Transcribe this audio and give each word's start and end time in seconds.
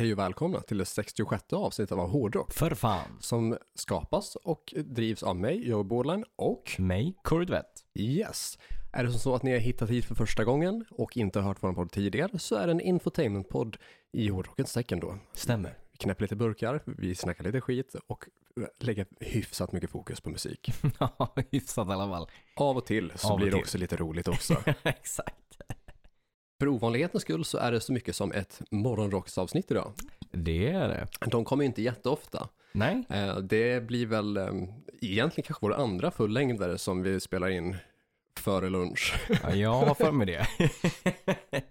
hej 0.00 0.12
och 0.12 0.18
välkomna 0.18 0.60
till 0.60 0.78
det 0.78 0.84
66 0.84 1.52
avsnittet 1.52 1.98
av 1.98 2.08
Hårdrock 2.08 2.52
För 2.52 2.74
fan. 2.74 3.16
som 3.20 3.56
skapas 3.74 4.36
och 4.36 4.74
drivs 4.76 5.22
av 5.22 5.36
mig, 5.36 5.68
Joe 5.68 5.82
Borderline 5.82 6.24
och 6.36 6.76
Mig, 6.78 7.14
Corvette. 7.22 7.80
Yes. 7.94 8.58
Är 8.92 9.04
det 9.04 9.12
så 9.12 9.34
att 9.34 9.42
ni 9.42 9.52
har 9.52 9.58
hittat 9.58 9.90
hit 9.90 10.04
för 10.04 10.14
första 10.14 10.44
gången 10.44 10.84
och 10.90 11.16
inte 11.16 11.38
har 11.38 11.46
hört 11.46 11.56
vår 11.60 11.72
podd 11.72 11.90
tidigare 11.92 12.38
så 12.38 12.54
är 12.54 12.66
det 12.66 12.72
en 12.72 12.80
infotainmentpodd 12.80 13.76
i 14.12 14.28
hårdrockens 14.28 14.72
tecken 14.72 15.00
då. 15.00 15.18
Stämmer. 15.32 15.78
Vi 15.92 15.98
knäpper 15.98 16.22
lite 16.22 16.36
burkar, 16.36 16.82
vi 16.84 17.14
snackar 17.14 17.44
lite 17.44 17.60
skit 17.60 17.94
och 18.06 18.24
lägger 18.80 19.06
hyfsat 19.20 19.72
mycket 19.72 19.90
fokus 19.90 20.20
på 20.20 20.30
musik. 20.30 20.72
Ja, 20.98 21.34
hyfsat 21.50 21.88
i 21.88 21.92
alla 21.92 22.08
fall. 22.08 22.26
Av 22.56 22.76
och 22.76 22.86
till 22.86 23.12
så 23.16 23.26
Av 23.26 23.32
och 23.32 23.38
blir 23.38 23.46
det 23.46 23.52
till. 23.52 23.60
också 23.60 23.78
lite 23.78 23.96
roligt 23.96 24.28
också. 24.28 24.56
Exakt. 24.82 25.36
För 26.60 26.68
ovanlighetens 26.68 27.22
skull 27.22 27.44
så 27.44 27.58
är 27.58 27.72
det 27.72 27.80
så 27.80 27.92
mycket 27.92 28.16
som 28.16 28.32
ett 28.32 28.60
morgonrocksavsnitt 28.70 29.70
idag. 29.70 29.92
Det 30.32 30.68
är 30.68 30.88
det. 30.88 31.06
De 31.30 31.44
kommer 31.44 31.62
ju 31.64 31.66
inte 31.66 31.82
jätteofta. 31.82 32.48
Nej, 32.72 33.04
Eh, 33.08 33.36
Det 33.38 33.86
blir 33.86 34.06
väl 34.06 34.36
eh, 34.36 34.44
egentligen 35.00 35.46
kanske 35.46 35.66
vår 35.66 35.74
andra 35.74 36.10
fullängdare 36.10 36.78
som 36.78 37.02
vi 37.02 37.20
spelar 37.20 37.48
in 37.48 37.76
före 38.38 38.70
lunch. 38.70 39.14
ja, 39.42 39.54
jag 39.54 39.72
har 39.74 39.94
för 39.94 40.12
mig 40.12 40.26
det. 40.26 40.46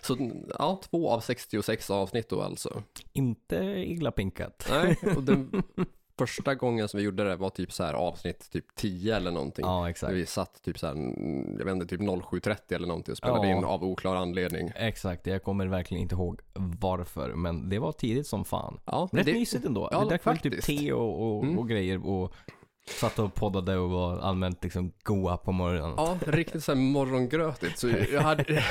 Så 0.00 0.30
ja, 0.58 0.80
två 0.90 1.10
av 1.10 1.20
66 1.20 1.90
avsnitt 1.90 2.28
då 2.28 2.42
alltså. 2.42 2.82
inte 3.12 3.56
illa 3.86 4.10
pinkat. 4.10 4.66
Nej, 4.70 4.96
och 5.16 5.22
den 5.22 5.62
första 6.26 6.54
gången 6.54 6.88
som 6.88 6.98
vi 6.98 7.04
gjorde 7.04 7.24
det 7.24 7.36
var 7.36 7.50
typ 7.50 7.72
så 7.72 7.84
här 7.84 7.94
avsnitt 7.94 8.50
typ 8.52 8.74
10 8.74 9.16
eller 9.16 9.30
någonting. 9.30 9.64
Ja, 9.64 9.80
Där 9.82 9.88
exakt. 9.90 10.12
vi 10.12 10.26
satt 10.26 10.62
typ 10.62 10.78
så 10.78 10.86
här, 10.86 10.94
mm, 10.94 11.56
jag 11.58 11.64
vet 11.64 11.74
inte, 11.74 11.86
typ 11.86 12.00
07.30 12.00 12.74
eller 12.74 12.86
någonting 12.88 13.12
och 13.12 13.18
spelade 13.18 13.48
Ja. 13.48 13.56
in 13.58 13.64
av 13.64 13.84
oklar 13.84 14.16
anledning. 14.16 14.70
Exakt, 14.76 15.26
jag 15.26 15.42
kommer 15.42 15.66
verkligen 15.66 16.02
inte 16.02 16.14
ihåg 16.14 16.40
varför, 16.80 17.34
men 17.34 17.68
det 17.68 17.78
var 17.78 17.92
tidigt 17.92 18.26
som 18.26 18.44
fan. 18.44 18.80
Ja, 18.84 19.08
Rätt 19.12 19.26
det, 19.26 19.32
mysigt 19.32 19.64
ändå. 19.64 19.88
ja, 19.92 20.00
vi 20.00 20.08
drack 20.08 20.20
typ 20.42 20.52
faktiskt. 20.52 20.66
te 20.66 20.92
och, 20.92 21.36
och, 21.36 21.44
Mm. 21.44 21.58
och 21.58 21.68
grejer 21.68 22.06
och 22.06 22.34
satt 22.88 23.18
och 23.18 23.34
poddade 23.34 23.76
och 23.76 23.90
var 23.90 24.18
allmänt 24.18 24.64
liksom 24.64 24.92
goa 25.02 25.36
på 25.36 25.52
morgonen. 25.52 25.94
Ja, 25.96 26.18
riktigt 26.26 26.64
så 26.64 26.72
här 26.72 26.78
morgongrötigt. 26.80 27.78
Så 27.78 27.88
jag 27.88 28.20
hade, 28.20 28.44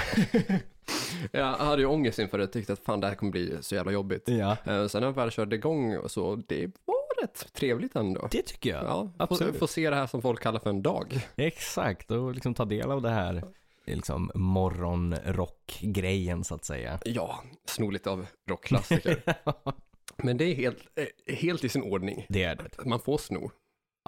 jag 1.32 1.46
hade 1.54 1.82
ju 1.82 1.88
ångest 1.88 2.20
inför 2.20 2.38
det, 2.38 2.48
tyckte 2.48 2.74
att 2.74 2.80
fan 2.80 3.00
det 3.00 3.08
här 3.08 3.16
kommer 3.16 3.32
bli 3.32 3.58
så 3.62 3.76
jävla 3.76 3.92
jobbigt. 3.92 4.24
Ja, 4.26 4.58
Eh, 4.66 4.88
Sen 4.88 5.02
när 5.02 5.08
jag 5.08 5.14
väl 5.16 5.32
körde 5.32 5.56
igång 5.56 5.98
och 5.98 6.12
så, 6.12 6.36
det 6.36 6.66
var 6.86 7.22
rätt 7.22 7.54
trevligt 7.54 7.96
ändå. 7.96 8.28
det 8.32 8.42
tycker 8.42 8.70
jag. 8.70 8.84
Ja, 8.84 9.12
få, 9.18 9.24
absolut. 9.24 9.60
få 9.60 9.68
se 9.68 9.90
det 9.90 9.96
här 9.96 10.08
som 10.08 10.22
folk 10.22 10.42
kallar 10.42 10.60
för 10.60 10.70
en 10.70 10.82
dag. 10.82 11.20
Exakt, 11.36 12.12
och 12.12 12.34
liksom 12.34 12.54
ta 12.54 12.66
del 12.66 12.92
av 12.92 13.02
det 13.02 13.10
här 13.10 13.44
liksom 13.86 14.32
morgonrock-grejen 14.36 16.44
så 16.44 16.56
att 16.56 16.66
säga. 16.66 17.00
Ja, 17.06 17.44
sno 17.66 17.90
lite 17.90 18.10
av 18.10 18.26
rockklassiker. 18.50 19.24
Men 20.24 20.38
det 20.38 20.44
är 20.46 20.56
helt, 20.56 20.80
eh, 20.96 21.36
helt 21.36 21.64
i 21.64 21.70
sin 21.70 21.84
ordning. 21.84 22.26
det 22.30 22.44
är 22.44 22.56
det. 22.56 22.86
Man 22.86 23.00
får 23.00 23.18
sno. 23.18 23.52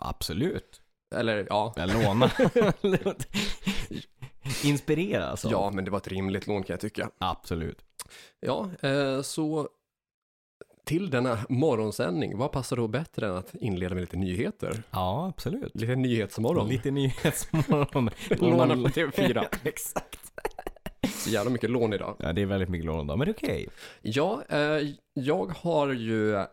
Absolut. 0.01 0.81
Eller 1.15 1.47
ja, 1.49 1.73
Jag 1.75 1.89
låna. 2.03 2.31
Inspirera 4.63 5.25
alltså. 5.27 5.49
ja, 5.51 5.71
men 5.73 5.85
det 5.85 5.91
var 5.91 5.97
ett 5.97 6.07
rimligt 6.07 6.47
lån 6.47 6.63
kan 6.63 6.73
jag 6.73 6.79
tycka. 6.79 7.09
Absolut. 7.17 7.81
Ja, 8.39 8.69
eh, 8.81 9.21
så 9.21 9.69
till 10.85 11.09
denna 11.09 11.39
morgonsändning, 11.49 12.37
vad 12.37 12.51
passar 12.51 12.75
då 12.75 12.87
bättre 12.87 13.27
än 13.27 13.35
att 13.35 13.55
inleda 13.55 13.95
med 13.95 14.01
lite 14.01 14.17
nyheter? 14.17 14.83
Ja, 14.91 15.27
absolut. 15.35 15.71
Lite 15.75 15.95
nyhetsmorgon. 15.95 16.69
Lite 16.69 16.91
nyhetsmorgon. 16.91 18.09
Låna 18.29 18.75
på 18.75 18.89
TV4. 18.89 19.45
Exakt. 19.63 20.19
Så 21.09 21.29
jävla 21.29 21.51
mycket 21.51 21.69
lån 21.69 21.93
idag. 21.93 22.15
Ja, 22.19 22.33
det 22.33 22.41
är 22.41 22.45
väldigt 22.45 22.69
mycket 22.69 22.85
lån 22.85 23.07
då, 23.07 23.15
men 23.15 23.25
det 23.27 23.31
är 23.31 23.35
okej. 23.45 23.67
Ja, 24.01 24.41
eh, 24.49 24.79
jag 25.13 25.45
har 25.57 25.93
ju 25.93 26.35
eh, 26.35 26.45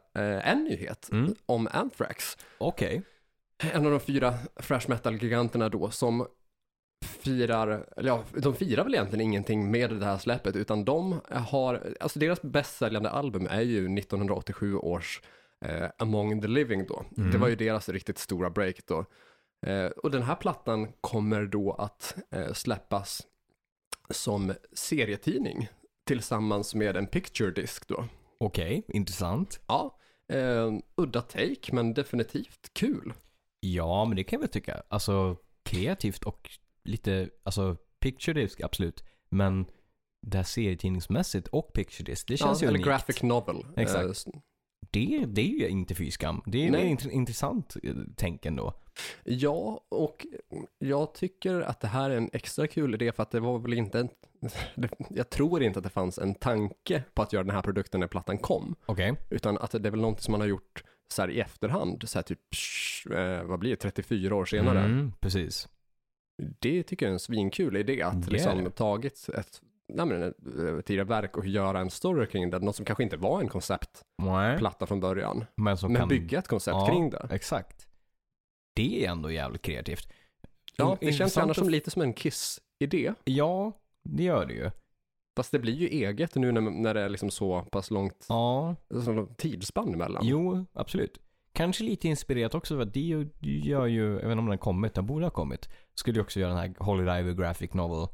en 0.50 0.64
nyhet 0.64 1.08
Mm. 1.12 1.34
om 1.46 1.68
Anthrax. 1.72 2.36
Okej. 2.58 3.02
En 3.62 3.84
av 3.86 3.90
de 3.90 4.00
fyra 4.00 4.34
thrash 4.62 4.88
metal-giganterna 4.88 5.68
då 5.68 5.90
som 5.90 6.26
firar, 7.04 7.86
eller 7.96 8.08
ja, 8.08 8.24
de 8.34 8.54
firar 8.54 8.84
väl 8.84 8.94
egentligen 8.94 9.24
ingenting 9.24 9.70
med 9.70 9.90
det 9.90 10.04
här 10.04 10.18
släppet 10.18 10.56
utan 10.56 10.84
de 10.84 11.20
har, 11.30 11.94
alltså 12.00 12.18
deras 12.18 12.42
bästsäljande 12.42 13.10
album 13.10 13.46
är 13.50 13.60
ju 13.60 13.98
1987 13.98 14.76
års 14.76 15.22
eh, 15.64 15.88
Among 15.98 16.40
the 16.40 16.48
Living 16.48 16.86
då. 16.86 17.04
Mm. 17.16 17.30
Det 17.30 17.38
var 17.38 17.48
ju 17.48 17.56
deras 17.56 17.88
riktigt 17.88 18.18
stora 18.18 18.50
break 18.50 18.86
då. 18.86 19.04
Eh, 19.66 19.86
och 19.86 20.10
den 20.10 20.22
här 20.22 20.34
plattan 20.34 20.92
kommer 21.00 21.46
då 21.46 21.72
att 21.72 22.16
eh, 22.30 22.52
släppas 22.52 23.26
som 24.10 24.52
serietidning 24.72 25.68
tillsammans 26.06 26.74
med 26.74 26.96
en 26.96 27.06
picture 27.06 27.50
disc 27.50 27.82
då. 27.86 28.04
Okej, 28.38 28.82
intressant. 28.88 29.60
Ja, 29.66 29.98
eh, 30.32 30.72
udda 30.96 31.20
take 31.20 31.72
men 31.72 31.94
definitivt 31.94 32.70
kul. 32.72 33.12
Ja, 33.60 34.04
men 34.04 34.16
det 34.16 34.24
kan 34.24 34.36
jag 34.36 34.40
väl 34.40 34.48
tycka. 34.48 34.82
Alltså 34.88 35.36
kreativt 35.62 36.24
och 36.24 36.50
lite, 36.84 37.28
alltså 37.42 37.76
picture 38.00 38.40
disc, 38.40 38.60
absolut. 38.60 39.04
Men 39.28 39.66
det 40.26 40.36
här 40.36 40.44
serietidningsmässigt 40.44 41.48
och 41.48 41.72
picture 41.72 42.04
disc, 42.04 42.24
det 42.24 42.36
känns 42.36 42.60
ja, 42.62 42.64
ju 42.64 42.68
eller 42.68 42.76
unikt. 42.78 42.88
graphic 42.88 43.22
novel. 43.22 43.64
Exakt. 43.76 44.10
S- 44.10 44.26
Det, 44.90 45.24
det 45.26 45.40
är 45.40 45.46
ju 45.60 45.68
inte 45.68 45.94
fy 45.94 46.10
skam. 46.10 46.42
Det 46.46 46.66
är 46.66 46.70
Nej. 46.70 46.96
int- 46.96 47.10
intressant 47.10 47.76
eh, 47.82 47.94
tänk 48.16 48.46
ändå. 48.46 48.74
Ja, 49.24 49.80
och 49.88 50.26
jag 50.78 51.14
tycker 51.14 51.60
att 51.60 51.80
det 51.80 51.88
här 51.88 52.10
är 52.10 52.16
en 52.16 52.30
extra 52.32 52.66
kul 52.66 52.94
idé 52.94 53.12
för 53.12 53.22
att 53.22 53.30
det 53.30 53.40
var 53.40 53.58
väl 53.58 53.72
inte 53.72 54.00
en, 54.00 54.08
jag 55.10 55.30
tror 55.30 55.62
inte 55.62 55.78
att 55.78 55.82
det 55.84 55.90
fanns 55.90 56.18
en 56.18 56.34
tanke 56.34 57.02
på 57.14 57.22
att 57.22 57.32
göra 57.32 57.44
den 57.44 57.54
här 57.54 57.62
produkten 57.62 58.00
när 58.00 58.06
plattan 58.06 58.38
kom, 58.38 58.74
Okej. 58.86 59.14
utan 59.30 59.58
att 59.58 59.70
det 59.70 59.86
är 59.86 59.90
väl 59.90 60.00
någonting 60.00 60.22
som 60.22 60.32
man 60.32 60.40
har 60.40 60.48
gjort 60.48 60.84
så 61.08 61.22
här 61.22 61.30
i 61.30 61.40
efterhand, 61.40 62.08
så 62.08 62.18
här 62.18 62.22
typ, 62.22 62.40
eh, 63.10 63.42
vad 63.42 63.58
blir 63.58 63.70
det, 63.70 63.76
34 63.76 64.34
år 64.36 64.44
senare. 64.44 64.78
Mm, 64.80 65.12
precis. 65.20 65.68
Det 66.60 66.82
tycker 66.82 67.06
jag 67.06 67.10
är 67.10 67.12
en 67.14 67.18
svinkul 67.20 67.76
idé, 67.76 68.02
att 68.02 68.26
är 68.26 68.30
liksom 68.30 68.70
tagit 68.70 69.28
ett, 69.34 69.60
nej 69.94 70.06
men, 70.06 70.22
eh, 70.22 70.80
tidigare 70.80 71.04
verk 71.04 71.36
och 71.36 71.46
göra 71.46 71.80
en 71.80 71.90
story 71.90 72.26
kring 72.26 72.50
det, 72.50 72.58
något 72.58 72.76
som 72.76 72.84
kanske 72.84 73.02
inte 73.02 73.16
var 73.16 73.40
en 73.40 73.48
konceptplatta 73.48 74.86
från 74.86 75.00
början, 75.00 75.44
Men 75.54 75.76
som 75.76 75.92
men 75.92 76.00
kan... 76.00 76.08
bygga 76.08 76.38
ett 76.38 76.48
koncept 76.48 76.74
Ja. 76.74 76.86
kring 76.88 77.10
det. 77.10 77.28
Exakt. 77.30 77.86
Det 78.74 79.04
är 79.06 79.10
ändå 79.10 79.30
jävligt 79.30 79.62
kreativt. 79.62 80.12
Ja, 80.76 80.96
det 81.00 81.06
känns 81.06 81.20
intressant 81.20 81.42
annars 81.44 81.58
att- 81.58 81.64
som 81.64 81.70
lite 81.70 81.90
som 81.90 82.02
en 82.02 82.12
Kiss-idé. 82.14 83.12
Ja, 83.24 83.72
det 84.04 84.22
gör 84.22 84.46
det 84.46 84.54
ju. 84.54 84.70
Fast 85.38 85.52
det 85.52 85.58
blir 85.58 85.74
ju 85.74 85.88
eget 85.88 86.34
nu 86.34 86.52
när, 86.52 86.60
när 86.60 86.94
det 86.94 87.00
är 87.00 87.08
liksom 87.08 87.30
så 87.30 87.62
pass 87.62 87.90
långt 87.90 88.26
Ja, 88.28 88.76
så 89.04 89.26
tidsspann 89.36 89.94
emellan. 89.94 90.22
jo, 90.26 90.64
absolut. 90.72 91.18
Kanske 91.52 91.84
lite 91.84 92.08
inspirerat 92.08 92.54
också 92.54 92.74
för 92.74 92.82
att 92.82 92.94
det 92.94 93.26
gör 93.40 93.86
ju, 93.86 94.14
inte 94.14 94.26
om 94.26 94.36
den 94.36 94.48
har 94.48 94.56
kommit, 94.56 94.94
den 94.94 95.06
borde 95.06 95.26
ha 95.26 95.30
kommit. 95.30 95.68
Skulle 95.94 96.18
ju 96.18 96.22
också 96.22 96.40
göra 96.40 96.50
den 96.50 96.58
här 96.58 96.74
Holy 96.78 97.00
Diver 97.00 97.32
Graphic 97.32 97.74
Novel 97.74 98.08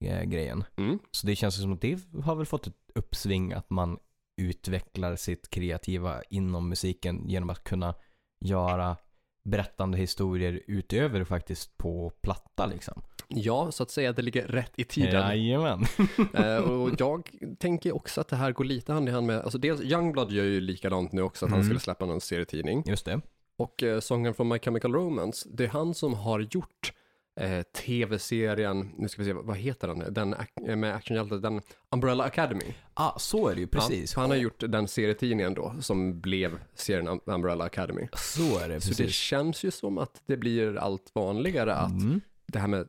eh. 0.00 0.58
Mm. 0.76 0.98
Så 1.10 1.26
det 1.26 1.36
känns 1.36 1.62
som 1.62 1.72
att 1.72 1.80
det 1.80 1.98
har 2.24 2.34
väl 2.34 2.46
fått 2.46 2.66
ett 2.66 2.76
uppsving 2.94 3.52
att 3.52 3.70
man 3.70 3.98
utvecklar 4.36 5.16
sitt 5.16 5.50
kreativa 5.50 6.22
inom 6.22 6.68
musiken 6.68 7.28
genom 7.28 7.50
att 7.50 7.64
kunna 7.64 7.94
göra 8.40 8.96
berättande 9.44 9.98
historier 9.98 10.60
utöver 10.66 11.24
faktiskt 11.24 11.76
på 11.76 12.10
platta 12.10 12.66
liksom. 12.66 13.02
Ja, 13.34 13.72
så 13.72 13.82
att 13.82 13.90
säga 13.90 14.12
det 14.12 14.22
ligger 14.22 14.46
rätt 14.46 14.72
i 14.76 14.84
tiden. 14.84 15.12
Jajamän. 15.12 15.84
eh, 16.34 16.56
och 16.56 16.90
jag 16.98 17.30
tänker 17.58 17.94
också 17.96 18.20
att 18.20 18.28
det 18.28 18.36
här 18.36 18.52
går 18.52 18.64
lite 18.64 18.92
hand 18.92 19.08
i 19.08 19.12
hand 19.12 19.26
med, 19.26 19.40
alltså 19.40 19.58
dels 19.58 19.80
Youngblood 19.80 20.32
gör 20.32 20.44
ju 20.44 20.60
likadant 20.60 21.12
nu 21.12 21.22
också, 21.22 21.44
att 21.44 21.50
han 21.50 21.58
Mm. 21.60 21.68
skulle 21.68 21.80
släppa 21.80 22.06
någon 22.06 22.20
serietidning. 22.20 22.82
Just 22.86 23.04
det. 23.04 23.20
Och 23.56 23.82
eh, 23.82 24.00
sången 24.00 24.34
från 24.34 24.48
My 24.48 24.58
Chemical 24.58 24.92
Romance, 24.94 25.48
det 25.52 25.64
är 25.64 25.68
han 25.68 25.94
som 25.94 26.14
har 26.14 26.40
gjort 26.40 26.92
eh, 27.40 27.62
tv-serien, 27.62 28.90
nu 28.96 29.08
ska 29.08 29.22
vi 29.22 29.28
se, 29.28 29.32
vad 29.32 29.56
heter 29.56 29.88
den, 29.88 30.14
den 30.14 30.34
eh, 30.66 30.76
med 30.76 30.94
actionhjälte, 30.94 31.38
den 31.38 31.60
Umbrella 31.90 32.24
Academy. 32.24 32.64
Ah, 32.94 33.18
så 33.18 33.48
är 33.48 33.54
det 33.54 33.60
ju 33.60 33.66
precis. 33.66 34.12
Ja, 34.16 34.20
han 34.20 34.30
har 34.30 34.36
gjort 34.36 34.62
den 34.68 34.88
serietidningen 34.88 35.54
då, 35.54 35.74
som 35.80 36.20
blev 36.20 36.58
serien 36.74 37.08
Um- 37.08 37.20
Umbrella 37.34 37.64
Academy. 37.64 38.08
Så 38.12 38.58
är 38.58 38.68
det 38.68 38.80
Så 38.80 38.88
det 38.90 38.96
precis. 38.96 39.14
känns 39.14 39.64
ju 39.64 39.70
som 39.70 39.98
att 39.98 40.22
det 40.26 40.36
blir 40.36 40.76
allt 40.76 41.10
vanligare 41.14 41.74
att 41.74 41.90
Mm. 41.90 42.20
Det 42.50 42.58
här 42.58 42.68
med, 42.68 42.86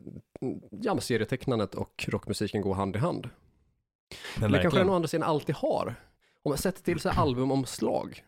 ja, 0.69 0.93
med 0.93 1.03
serietecknandet 1.03 1.75
och 1.75 2.05
rockmusiken 2.07 2.61
går 2.61 2.73
hand 2.73 2.95
i 2.95 2.99
hand. 2.99 3.29
Men 4.39 4.51
det 4.51 4.61
kanske 4.61 4.79
den 4.79 4.89
å 4.89 4.93
andra 4.93 5.07
sidan 5.07 5.29
alltid 5.29 5.55
har. 5.55 5.95
Om 6.43 6.49
man 6.49 6.57
sätter 6.57 6.83
till 6.83 6.99
här 7.09 7.21
albumomslag. 7.21 8.23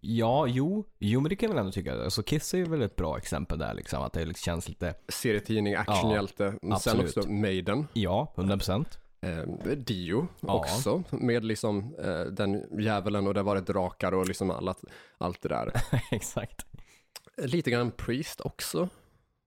Ja, 0.00 0.46
jo, 0.46 0.84
jo 0.98 1.20
men 1.20 1.28
det 1.28 1.36
kan 1.36 1.48
jag 1.48 1.54
väl 1.54 1.60
ändå 1.60 1.72
tycka. 1.72 2.04
Alltså 2.04 2.22
Kiss 2.22 2.54
är 2.54 2.64
väl 2.64 2.82
ett 2.82 2.96
bra 2.96 3.18
exempel 3.18 3.58
där 3.58 3.74
liksom. 3.74 4.02
Att 4.02 4.12
det 4.12 4.24
liksom 4.24 4.44
känns 4.44 4.68
lite, 4.68 4.94
Serietidning, 5.08 5.74
actionhjälte, 5.74 6.50
sen 6.60 6.72
absolut. 6.72 7.16
också 7.16 7.30
Maiden. 7.30 7.86
ja, 7.92 8.32
100%. 8.36 8.98
Eh, 9.20 9.42
Dio 9.76 10.28
Ja. 10.40 10.54
också, 10.54 11.02
med 11.10 11.44
liksom 11.44 11.94
eh, 12.04 12.20
den 12.20 12.80
djävulen 12.80 13.26
och 13.26 13.34
det 13.34 13.42
var 13.42 13.56
ett 13.56 13.66
drakar 13.66 14.12
och 14.12 14.28
liksom 14.28 14.50
allt, 14.50 14.84
allt 15.18 15.42
det 15.42 15.48
där. 15.48 15.72
Exakt. 16.10 16.66
Lite 17.36 17.70
grann 17.70 17.90
Priest 17.90 18.40
också, 18.40 18.88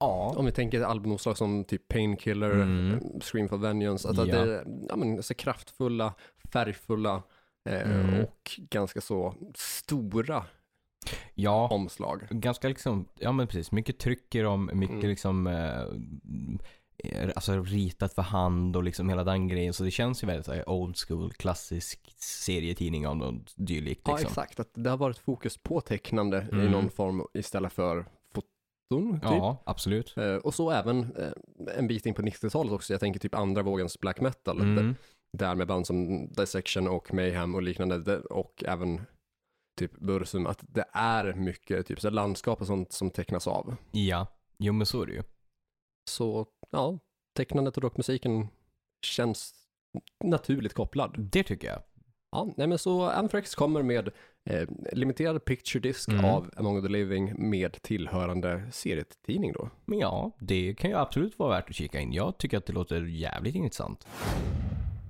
Ja. 0.01 0.33
om 0.37 0.45
vi 0.45 0.51
tänker 0.51 0.81
albumomslag 0.81 1.37
som 1.37 1.63
typ 1.63 1.87
Painkiller, 1.87 2.51
Mm. 2.51 2.93
eh, 2.93 3.19
Scream 3.21 3.49
for 3.49 3.57
Vengeance, 3.57 4.07
alltså 4.07 4.21
att 4.23 4.27
Ja. 4.29 4.45
det 4.45 4.55
är 4.55 4.65
ja, 4.89 4.95
men, 4.95 5.23
så 5.23 5.33
kraftfulla, 5.33 6.13
färgfulla 6.53 7.23
eh, 7.69 7.91
Mm. 7.91 8.19
och 8.23 8.51
ganska 8.57 9.01
så 9.01 9.35
stora 9.55 10.43
Ja, 11.33 11.67
omslag. 11.67 12.27
ganska 12.29 12.67
liksom, 12.67 13.05
ja 13.19 13.31
men 13.31 13.47
precis, 13.47 13.71
mycket 13.71 13.99
tryck 13.99 14.35
i 14.35 14.39
dem, 14.39 14.69
mycket 14.73 14.95
Mm. 14.95 15.09
liksom 15.09 15.47
eh, 15.47 15.81
eh, 17.03 17.29
Alltså 17.35 17.63
ritat 17.63 18.13
för 18.13 18.21
hand 18.21 18.75
och 18.75 18.83
liksom 18.83 19.09
hela 19.09 19.23
den 19.23 19.47
grejen. 19.47 19.73
Så 19.73 19.83
det 19.83 19.91
känns 19.91 20.23
ju 20.23 20.27
väldigt 20.27 20.45
så 20.45 20.53
här, 20.53 20.69
old 20.69 20.97
school, 20.97 21.31
klassisk 21.33 21.99
serietidning 22.17 23.07
av 23.07 23.17
något 23.17 23.53
dylikt. 23.55 24.01
Ja, 24.05 24.11
Liksom. 24.11 24.27
exakt. 24.29 24.59
Att 24.59 24.69
det 24.73 24.89
har 24.89 24.97
varit 24.97 25.17
fokus 25.17 25.57
på 25.57 25.81
tecknande 25.81 26.47
i 26.51 26.55
Mm. 26.55 26.71
någon 26.71 26.89
form 26.89 27.23
istället 27.33 27.73
för 27.73 28.05
typ. 28.99 29.23
Ja, 29.23 29.63
absolut. 29.65 30.17
Eh, 30.17 30.35
och 30.35 30.53
så 30.53 30.71
även 30.71 31.15
eh, 31.15 31.77
en 31.77 31.87
bit 31.87 32.05
in 32.05 32.13
på 32.13 32.21
90-talet 32.21 32.73
också. 32.73 32.93
Jag 32.93 32.99
tänker 32.99 33.19
typ 33.19 33.35
andra 33.35 33.61
vågens 33.61 33.99
black 33.99 34.21
metal. 34.21 34.61
Mm. 34.61 34.95
Där 35.37 35.55
med 35.55 35.67
band 35.67 35.87
som 35.87 36.27
Dissection 36.27 36.87
och 36.87 37.13
Mayhem 37.13 37.55
och 37.55 37.61
liknande. 37.61 38.19
Och 38.19 38.63
även 38.67 39.01
typ 39.79 39.97
Bursum. 39.97 40.45
Att 40.45 40.59
det 40.61 40.85
är 40.91 41.33
mycket 41.33 41.87
typ 41.87 42.01
så 42.01 42.09
landskap 42.09 42.61
och 42.61 42.67
sånt 42.67 42.91
som 42.91 43.09
tecknas 43.09 43.47
av. 43.47 43.75
Ja, 43.91 44.27
jo 44.57 44.73
men 44.73 44.85
så 44.85 45.01
är 45.01 45.05
det 45.05 45.13
ju. 45.13 45.23
Så 46.09 46.47
ja, 46.69 46.99
tecknandet 47.37 47.77
och 47.77 47.83
rockmusiken 47.83 48.47
känns 49.05 49.53
naturligt 50.23 50.73
kopplad. 50.73 51.15
Det 51.17 51.43
tycker 51.43 51.67
jag. 51.67 51.81
Ja, 52.31 52.53
nej 52.57 52.67
men 52.67 52.77
så 52.77 53.09
Anthrax 53.09 53.55
kommer 53.55 53.83
med 53.83 54.09
eh, 54.45 54.67
limiterad 54.93 55.45
picture 55.45 55.79
disc 55.81 56.07
Mm. 56.07 56.25
av 56.25 56.49
Among 56.57 56.81
the 56.81 56.87
Living 56.87 57.49
med 57.49 57.81
tillhörande 57.81 58.63
serietidning 58.71 59.51
då. 59.53 59.69
Men 59.85 59.99
ja, 59.99 60.31
det 60.39 60.73
kan 60.73 60.89
ju 60.89 60.97
absolut 60.97 61.39
vara 61.39 61.49
värt 61.49 61.69
att 61.69 61.75
kika 61.75 61.99
in. 61.99 62.13
Jag 62.13 62.37
tycker 62.37 62.57
att 62.57 62.65
det 62.65 62.73
låter 62.73 63.01
jävligt 63.01 63.55
intressant. 63.55 64.07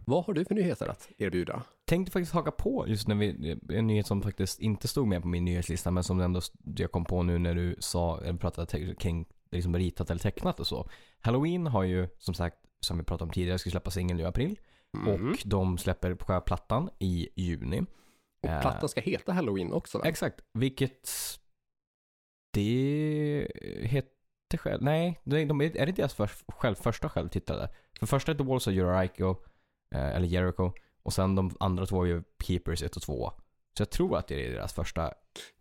Vad 0.05 0.25
har 0.25 0.33
du 0.33 0.45
för 0.45 0.55
nyheter 0.55 0.87
att 0.87 1.09
erbjuda? 1.17 1.63
Tänkte 1.85 2.11
faktiskt 2.11 2.33
haka 2.33 2.51
på 2.51 2.85
just 2.87 3.07
när 3.07 3.15
vi, 3.15 3.57
en 3.69 3.87
nyhet 3.87 4.07
som 4.07 4.21
faktiskt 4.21 4.59
inte 4.59 4.87
stod 4.87 5.07
med 5.07 5.21
på 5.21 5.27
min 5.27 5.45
nyhetslista 5.45 5.91
men 5.91 6.03
som 6.03 6.19
ändå 6.21 6.41
jag 6.75 6.91
kom 6.91 7.05
på 7.05 7.23
nu 7.23 7.37
när 7.37 7.55
du 7.55 7.75
sa, 7.79 8.19
eller 8.21 8.37
pratade 8.39 8.95
kring 8.95 9.25
liksom 9.51 9.75
ritat 9.75 10.09
eller 10.09 10.19
tecknat 10.21 10.59
och 10.59 10.67
så. 10.67 10.89
Halloween 11.21 11.67
har 11.67 11.83
ju 11.83 12.07
som 12.17 12.33
sagt, 12.33 12.57
som 12.79 12.97
vi 12.97 13.03
pratade 13.03 13.27
om 13.27 13.33
tidigare, 13.33 13.59
ska 13.59 13.69
släppa 13.69 13.91
singel 13.91 14.17
nu 14.17 14.23
i 14.23 14.25
april. 14.25 14.59
Mhm. 14.97 15.31
Och 15.31 15.37
de 15.45 15.77
släpper 15.77 16.15
på 16.15 16.25
själva 16.25 16.41
plattan 16.41 16.89
i 16.99 17.29
juni. 17.35 17.81
Och 18.43 18.49
Eh, 18.49 18.61
plattan 18.61 18.89
ska 18.89 19.01
heta 19.01 19.33
Halloween 19.33 19.73
också 19.73 19.97
va? 19.97 20.05
Exakt, 20.05 20.41
vilket 20.53 21.09
det 22.53 23.47
hette 23.83 24.57
själv, 24.57 24.83
nej, 24.83 25.19
de, 25.23 25.45
de, 25.45 25.61
är 25.61 25.69
det 25.69 25.79
inte 25.89 26.01
deras 26.01 26.13
för, 26.13 26.31
själv, 26.47 26.75
första 26.75 27.09
självtittade? 27.09 27.69
För 27.99 28.05
första 28.05 28.31
hette 28.31 28.43
Walls 28.43 28.67
of 28.67 28.73
Jericho, 28.73 29.35
eh, 29.95 30.15
eller 30.15 30.27
Jericho, 30.27 30.71
och 31.03 31.13
sen 31.13 31.35
de 31.35 31.55
andra 31.59 31.85
två 31.85 32.03
är 32.03 32.07
ju 32.07 32.23
Keepers 32.43 32.83
1 32.83 32.95
och 32.95 33.01
2. 33.01 33.31
Så 33.77 33.81
jag 33.81 33.89
tror 33.89 34.17
att 34.17 34.27
det 34.27 34.45
är 34.47 34.51
deras 34.51 34.73
första, 34.73 35.13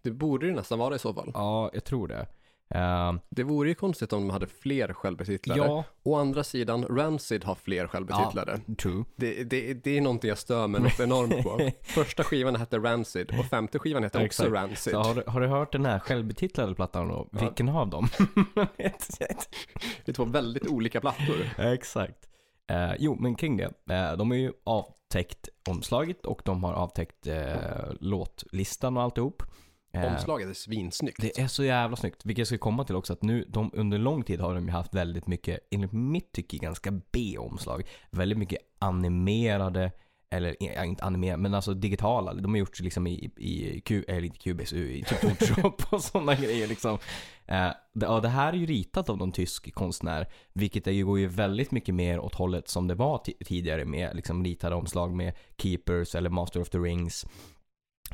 Det 0.02 0.10
borde 0.10 0.46
ju 0.46 0.52
nästan 0.52 0.78
vara 0.78 0.94
i 0.94 0.98
så 0.98 1.14
fall. 1.14 1.30
ja, 1.34 1.70
jag 1.72 1.84
tror 1.84 2.08
det. 2.08 2.26
Eh, 2.74 3.12
Det 3.30 3.42
vore 3.42 3.68
ju 3.68 3.74
konstigt 3.74 4.12
om 4.12 4.20
de 4.20 4.30
hade 4.30 4.46
fler 4.46 4.92
självbetitlade. 4.92 5.60
ja, 5.60 5.84
Å 6.02 6.16
andra 6.16 6.44
sidan, 6.44 6.84
Rancid 6.84 7.44
har 7.44 7.54
fler 7.54 7.86
självbetitlade. 7.86 8.60
true. 8.78 9.04
Det, 9.16 9.44
det, 9.44 9.74
det 9.84 9.96
är 9.96 10.00
någonting 10.00 10.28
jag 10.28 10.38
stör 10.38 10.66
mig 10.68 10.80
något 10.80 11.00
enormt 11.00 11.42
på. 11.42 11.70
Första 11.82 12.24
skivan 12.24 12.56
hette 12.56 12.78
Rancid 12.78 13.38
och 13.38 13.44
femte 13.44 13.78
skivan 13.78 14.02
hette 14.02 14.18
också 14.18 14.26
Exakt. 14.26 14.52
Rancid. 14.52 14.92
Så 14.92 14.98
har, 15.02 15.14
du, 15.14 15.22
har 15.26 15.40
du 15.40 15.46
hört 15.46 15.72
den 15.72 15.86
här 15.86 15.98
självbetitlade 15.98 16.74
plattan 16.74 17.08
då? 17.08 17.28
Ja. 17.32 17.38
Vilken 17.40 17.68
av 17.68 17.88
dem? 17.90 18.08
Det 18.76 20.08
är 20.08 20.12
två 20.12 20.24
väldigt 20.24 20.66
olika 20.66 21.00
plattor. 21.00 21.36
Exakt. 21.58 22.28
Eh, 22.70 22.92
jo, 22.98 23.16
men 23.20 23.34
kring 23.34 23.56
det. 23.56 23.64
Eh, 23.94 24.16
de 24.16 24.30
har 24.30 24.38
ju 24.38 24.52
avtäckt 24.64 25.48
omslaget 25.68 26.26
och 26.26 26.42
de 26.44 26.64
har 26.64 26.72
avtäckt 26.72 27.26
eh, 27.26 27.92
låtlistan 28.00 28.96
och 28.96 29.02
alltihop. 29.02 29.42
Eh, 29.92 30.04
Omslaget 30.14 30.48
är 30.48 30.54
svinsnyggt. 30.54 31.20
Det 31.20 31.38
är 31.38 31.46
så 31.46 31.64
jävla 31.64 31.96
snyggt. 31.96 32.24
Vilket 32.24 32.38
jag 32.38 32.46
ska 32.46 32.58
komma 32.58 32.84
till 32.84 32.96
också 32.96 33.12
att 33.12 33.22
nu, 33.22 33.44
de, 33.48 33.70
under 33.74 33.98
lång 33.98 34.22
tid 34.22 34.40
har 34.40 34.54
de 34.54 34.64
ju 34.66 34.70
haft 34.70 34.94
väldigt 34.94 35.26
mycket, 35.26 35.58
enligt 35.70 35.92
mitt 35.92 36.32
tycke, 36.32 36.56
ganska 36.56 36.90
B-omslag. 37.12 37.82
Väldigt 38.10 38.38
mycket 38.38 38.58
animerade, 38.78 39.92
eller 40.30 40.56
ja, 40.60 40.84
inte 40.84 41.04
animerade, 41.04 41.42
men 41.42 41.54
alltså 41.54 41.74
digitala. 41.74 42.34
De 42.34 42.50
har 42.50 42.58
gjort 42.58 42.80
liksom 42.80 43.06
i, 43.06 43.30
i, 43.36 43.80
Q, 43.80 44.04
eller 44.08 44.24
inte 44.24 44.38
QBS, 44.38 44.72
i 44.72 45.04
typ 45.08 45.20
Photoshop 45.38 45.92
och 45.92 46.02
sådana 46.02 46.34
grejer 46.34 46.66
liksom. 46.66 46.98
Eh, 47.46 47.70
det, 47.94 48.06
ja, 48.06 48.20
det 48.20 48.28
här 48.28 48.52
är 48.52 48.56
ju 48.56 48.66
ritat 48.66 49.08
av 49.08 49.18
någon 49.18 49.32
tysk 49.32 49.74
konstnär, 49.74 50.26
vilket 50.52 50.86
är 50.86 50.92
ju, 50.92 51.04
går 51.06 51.18
ju 51.18 51.26
väldigt 51.26 51.70
mycket 51.70 51.94
mer 51.94 52.18
åt 52.20 52.34
hållet 52.34 52.68
som 52.68 52.86
det 52.86 52.94
var 52.94 53.18
ti- 53.18 53.44
tidigare 53.44 53.84
med 53.84 54.16
liksom 54.16 54.44
ritade 54.44 54.74
omslag 54.74 55.14
med 55.14 55.32
Keepers 55.58 56.14
eller 56.14 56.30
Master 56.30 56.60
of 56.60 56.70
the 56.70 56.78
Rings. 56.78 57.26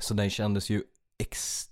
Så 0.01 0.15
den 0.15 0.31
kändes 0.31 0.71
ju 0.71 0.83
ex... 1.19 1.65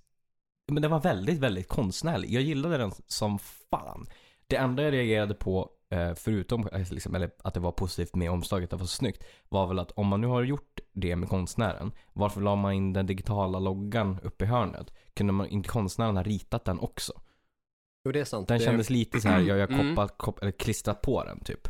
Men 0.73 0.83
den 0.83 0.91
var 0.91 1.01
väldigt, 1.01 1.39
väldigt 1.39 1.69
konstnärlig. 1.69 2.31
Jag 2.33 2.43
gillade 2.43 2.77
den 2.79 2.93
som 3.07 3.39
fan. 3.71 4.07
Det 4.47 4.57
enda 4.57 4.83
jag 4.83 4.93
reagerade 4.93 5.35
på, 5.35 5.71
eh, 5.91 6.15
förutom 6.15 6.69
eh, 6.69 6.93
liksom, 6.93 7.15
eller 7.15 7.31
att 7.45 7.55
det 7.55 7.61
var 7.61 7.73
positivt 7.73 8.15
med 8.15 8.31
omslaget, 8.31 8.65
att 8.73 8.79
det 8.79 8.83
var 8.83 8.87
så 8.87 8.97
snyggt, 8.97 9.25
var 9.49 9.67
väl 9.67 9.79
att 9.79 9.91
om 9.91 10.07
man 10.07 10.21
nu 10.21 10.27
har 10.27 10.43
gjort 10.43 10.81
det 10.93 11.17
med 11.17 11.29
konstnären, 11.29 11.93
varför 12.13 12.41
la 12.41 12.57
man 12.57 12.73
in 12.73 12.93
den 12.93 13.07
digitala 13.07 13.59
loggan 13.59 14.19
uppe 14.23 14.45
i 14.45 14.49
hörnet? 14.49 14.95
Kunde 15.15 15.33
man 15.33 15.49
inte 15.49 15.69
konstnären 15.69 16.17
ha 16.17 16.23
ritat 16.23 16.65
den 16.65 16.79
också? 16.79 17.13
Jo, 18.05 18.13
det 18.13 18.21
är 18.21 18.25
sant. 18.25 18.49
Den 18.49 18.59
det... 18.59 18.65
kändes 18.65 18.91
lite 18.91 19.21
så 19.21 19.29
här, 19.29 19.41
jag 19.41 19.59
har 19.59 19.67
Mm. 19.69 19.95
koppat, 19.95 20.19
kop, 20.19 20.39
eller 20.43 20.53
klistrat 20.53 21.03
på 21.03 21.25
den 21.25 21.41
typ. 21.41 21.69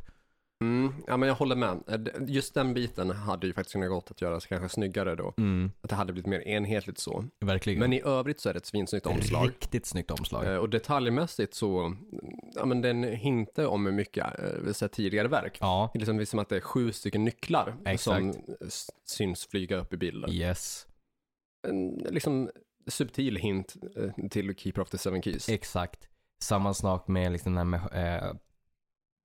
Mm, 0.65 0.95
ja, 1.07 1.17
men 1.17 1.29
jag 1.29 1.37
håller 1.37 1.57
med. 1.57 1.83
Eh, 1.89 2.01
Just 2.27 2.55
den 2.55 2.75
biten 2.75 3.11
hade 3.11 3.47
ju 3.47 3.53
faktiskt 3.53 3.73
kunnat 3.73 3.89
gått 3.89 4.11
att 4.11 4.21
göra 4.21 4.41
så 4.41 4.49
kanske 4.49 4.69
snyggare 4.69 5.15
då. 5.15 5.35
Mm, 5.39 5.71
Att 5.81 5.91
det 5.91 5.97
hade 5.97 6.13
blivit 6.13 6.27
mer 6.27 6.41
enhetligt 6.49 6.99
så. 6.99 7.25
verkligen. 7.41 7.81
Men 7.81 7.93
i 7.93 8.03
övrigt 8.05 8.41
så 8.41 8.49
är 8.49 8.53
det 8.53 8.57
ett 8.59 8.67
svinsnyggt 8.67 9.07
omslag. 9.07 9.49
Riktigt 9.49 9.87
snyggt 9.87 10.11
omslag. 10.11 10.45
Eh, 10.53 10.57
Och 10.57 10.71
detaljmässigt 10.71 11.55
så, 11.55 11.97
ja 12.55 12.65
men 12.65 12.81
den 12.83 13.03
hintar 13.05 13.67
om 13.67 13.95
mycket 13.97 14.27
eh, 14.39 14.73
så 14.73 14.85
här 14.85 14.89
tidigare 14.89 15.29
verk. 15.29 15.59
Ja, 15.61 15.91
Det 15.93 15.97
är 15.97 16.01
liksom 16.01 16.27
som 16.27 16.39
att 16.39 16.49
det 16.49 16.57
är 16.57 16.61
sju 16.61 16.93
stycken 16.93 17.25
nycklar 17.25 17.75
Exakt. 17.87 18.03
som 18.03 18.35
syns 19.07 19.47
flyga 19.47 19.77
upp 19.77 19.93
i 19.93 19.97
bilden. 19.97 20.31
yes. 20.33 20.87
En 21.69 21.89
liksom 22.11 22.51
subtil 22.87 23.37
hint 23.37 23.75
till 24.31 24.55
Keeper 24.57 24.83
of 24.83 24.91
the 24.91 24.99
Seven 24.99 25.23
Keys. 25.23 25.49
Exakt. 25.49 26.09
Samma 26.43 26.75
sak 26.75 27.09
med 27.09 27.33
liksom 27.33 27.55
den 27.55 27.73
här 27.73 27.79
med 27.91 28.21
eh, 28.25 28.35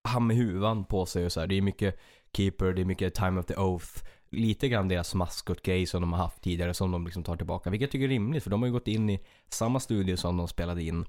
han 0.04 0.28
med 0.28 0.38
huvan 0.38 0.86
på 0.86 1.06
sig 1.06 1.25
och 1.25 1.31
så 1.31 1.40
här. 1.40 1.48
Det 1.48 1.57
är 1.57 1.62
mycket 1.62 2.00
Keeper, 2.34 2.74
det 2.74 2.81
är 2.81 2.86
mycket 2.86 3.16
Time 3.16 3.40
of 3.40 3.46
the 3.46 3.56
Oath. 3.56 4.04
Lite 4.30 4.69
grann 4.69 4.88
deras 4.88 5.16
maskotgrej 5.16 5.86
som 5.86 6.01
de 6.01 6.13
har 6.13 6.19
haft 6.19 6.42
tidigare 6.42 6.74
som 6.74 6.92
de 6.92 7.06
liksom 7.06 7.24
tar 7.24 7.36
tillbaka. 7.36 7.69
Vilket 7.69 7.86
jag 7.86 7.92
tycker 7.92 8.06
är 8.06 8.10
rimligt 8.10 8.44
för 8.44 8.50
de 8.50 8.62
har 8.62 8.68
ju 8.68 8.74
gått 8.74 8.88
in 8.88 9.09
i 9.09 9.19
samma 9.50 9.80
studio 9.80 10.18
som 10.18 10.38
de 10.38 10.47
spelade 10.47 10.83
in 10.83 11.06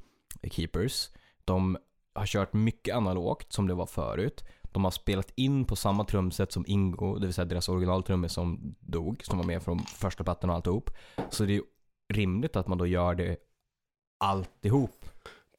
Keepers. 0.51 1.11
De 1.45 1.77
har 2.15 2.27
kört 2.27 2.53
mycket 2.53 2.95
analogt 2.95 3.53
som 3.53 3.67
det 3.67 3.75
var 3.75 3.87
förut. 3.87 4.45
De 4.63 4.85
har 4.85 4.91
spelat 4.91 5.33
in 5.35 5.65
på 5.65 5.77
samma 5.77 6.05
trumset 6.05 6.53
som 6.53 6.65
Ingo, 6.67 7.19
det 7.19 7.27
vill 7.27 7.35
säga 7.35 7.45
deras 7.45 7.69
originaltrummor 7.69 8.29
som 8.29 8.75
dog, 8.81 9.25
som 9.25 9.39
var 9.39 9.45
med 9.45 9.63
från 9.63 9.79
första 9.79 10.25
plattan 10.25 10.51
och 10.51 10.57
alltihop. 10.57 10.91
Så 11.31 11.45
det 11.45 11.57
är 11.57 11.63
rimligt 12.13 12.57
att 12.57 12.69
man 12.69 12.79
då 12.79 12.87
gör 12.87 13.15
det 13.15 13.37
alltihop 14.19 15.05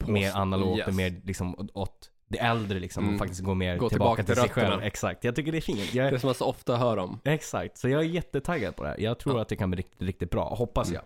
mer 0.06 0.32
analogt 0.32 0.78
yes. 0.78 0.88
och 0.88 0.94
mer 0.94 1.20
liksom 1.24 1.68
åt 1.74 2.11
det 2.32 2.38
äldre 2.38 2.78
liksom 2.78 3.02
Mm. 3.04 3.14
och 3.14 3.18
faktiskt 3.18 3.40
gå 3.42 3.54
mer 3.54 3.76
Gå 3.76 3.88
tillbaka, 3.88 4.22
tillbaka 4.22 4.22
till 4.22 4.34
till 4.34 4.54
sig 4.54 4.70
själv. 4.70 4.82
Exakt. 4.82 5.24
Jag 5.24 5.36
tycker 5.36 5.52
det 5.52 5.58
är 5.58 5.62
fint. 5.62 5.94
Jag, 5.94 6.12
Det 6.12 6.18
som 6.18 6.26
man 6.28 6.34
så 6.34 6.44
ofta 6.46 6.76
hör 6.76 6.96
om. 6.96 7.18
exakt. 7.24 7.78
Så 7.78 7.88
jag 7.88 8.00
är 8.00 8.04
jättetaggad 8.06 8.76
på 8.76 8.82
det 8.82 8.88
här. 8.88 9.00
Jag 9.00 9.18
tror 9.18 9.36
Ja. 9.36 9.42
att 9.42 9.48
det 9.48 9.56
kan 9.56 9.70
bli 9.70 9.78
riktigt, 9.78 10.02
riktigt 10.02 10.30
bra. 10.30 10.54
Hoppas 10.54 10.88
Mm. 10.88 11.02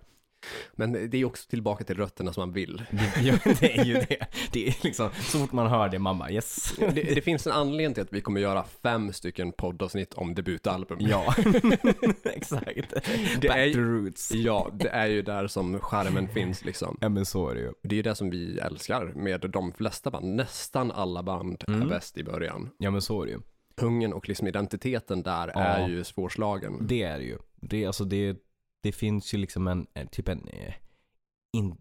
Men 0.73 1.11
det 1.11 1.17
är 1.19 1.25
också 1.25 1.49
tillbaka 1.51 1.85
till 1.85 1.97
rötterna 1.97 2.33
som 2.33 2.41
man 2.41 2.53
vill. 2.53 2.83
Det, 2.91 3.21
ja, 3.23 3.35
det 3.61 3.79
är 3.79 3.85
ju 3.85 3.95
det. 3.95 4.27
Det 4.53 4.69
är 4.69 4.75
liksom, 4.83 5.11
så 5.21 5.39
fort 5.39 5.53
man 5.53 5.67
hör 5.67 5.89
det, 5.89 5.99
mamma, 5.99 6.31
yes. 6.31 6.75
Det, 6.79 6.91
det 7.15 7.21
finns 7.23 7.47
en 7.47 7.53
anledning 7.53 7.95
till 7.95 8.03
att 8.03 8.13
vi 8.13 8.21
kommer 8.21 8.41
göra 8.41 8.65
fem 8.83 9.13
stycken 9.13 9.53
poddavsnitt 9.53 10.15
om 10.15 10.35
debutalbum. 10.35 10.99
Ja, 11.01 11.35
exakt. 12.25 12.95
Det 13.41 13.49
Back 13.49 13.57
är- 13.57 13.73
to 13.73 13.79
roots. 13.81 14.33
Ja, 14.35 14.71
det 14.73 14.89
är 14.89 15.07
ju 15.07 15.23
där 15.23 15.47
som 15.47 15.79
skärmen 15.81 16.29
finns 16.35 16.65
liksom. 16.65 16.99
Ja 17.01 17.09
men 17.09 17.27
så 17.27 17.49
är 17.49 17.55
det 17.55 17.61
ju. 17.61 17.73
Det 17.83 17.95
är 17.95 17.97
ju 17.97 18.03
det 18.03 18.15
som 18.15 18.31
vi 18.31 18.59
älskar 18.59 19.05
med 19.15 19.51
de 19.51 19.73
flesta 19.73 20.11
band. 20.11 20.35
Nästan 20.35 20.91
alla 20.93 21.23
band 21.23 21.65
är 21.69 21.73
Mm. 21.73 21.89
bäst 21.89 22.19
i 22.19 22.25
början. 22.25 22.71
Ja 22.79 22.91
men 22.91 23.03
så 23.03 23.23
är 23.23 23.27
det 23.27 23.33
ju. 23.33 23.39
Hungern 23.81 24.13
och 24.13 24.29
liksom 24.29 24.47
identiteten 24.47 25.23
där 25.23 25.53
Ja. 25.55 25.61
är 25.61 25.89
ju 25.89 26.05
svårslagen. 26.05 26.79
Det 26.81 27.03
är 27.03 27.19
det 27.19 27.25
ju. 27.25 27.39
Det, 27.61 27.83
är 27.83 27.87
alltså 27.87 28.05
det, 28.05 28.37
det 28.87 28.93
finns 28.93 29.35
ju 29.35 29.39
liksom 29.39 29.67
en, 29.67 29.87
en 29.95 30.07
typ 30.07 30.29
en, 30.29 30.49
eh, 30.49 30.75
in, 31.53 31.77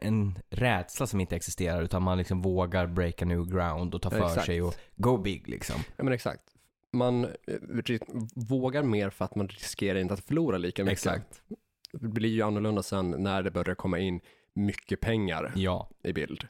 en 0.00 0.38
rädsla 0.50 1.06
som 1.06 1.20
inte 1.20 1.36
existerar 1.36 1.82
utan 1.82 2.02
man 2.02 2.18
liksom 2.18 2.42
vågar 2.42 2.86
breaka 2.86 3.24
new 3.24 3.46
ground 3.46 3.94
och 3.94 4.02
ta 4.02 4.10
för 4.10 4.26
Exakt. 4.26 4.46
sig 4.46 4.62
och 4.62 4.74
go 4.96 5.16
big 5.16 5.48
liksom. 5.48 5.76
Ja 5.96 6.04
men 6.04 6.12
exakt. 6.12 6.42
Man 6.92 7.24
eh, 7.24 7.30
vågar 8.34 8.82
mer 8.82 9.10
för 9.10 9.24
att 9.24 9.34
man 9.34 9.48
riskerar 9.48 9.98
inte 9.98 10.14
att 10.14 10.24
förlora 10.24 10.58
lika 10.58 10.84
mycket. 10.84 10.92
Exakt. 10.92 11.42
Det 11.92 12.08
blir 12.08 12.30
ju 12.30 12.42
annorlunda 12.42 12.82
sen 12.82 13.10
när 13.10 13.42
det 13.42 13.50
börjar 13.50 13.74
komma 13.74 13.98
in 13.98 14.20
mycket 14.54 15.00
pengar 15.00 15.52
Ja. 15.56 15.90
i 16.02 16.12
bild. 16.12 16.48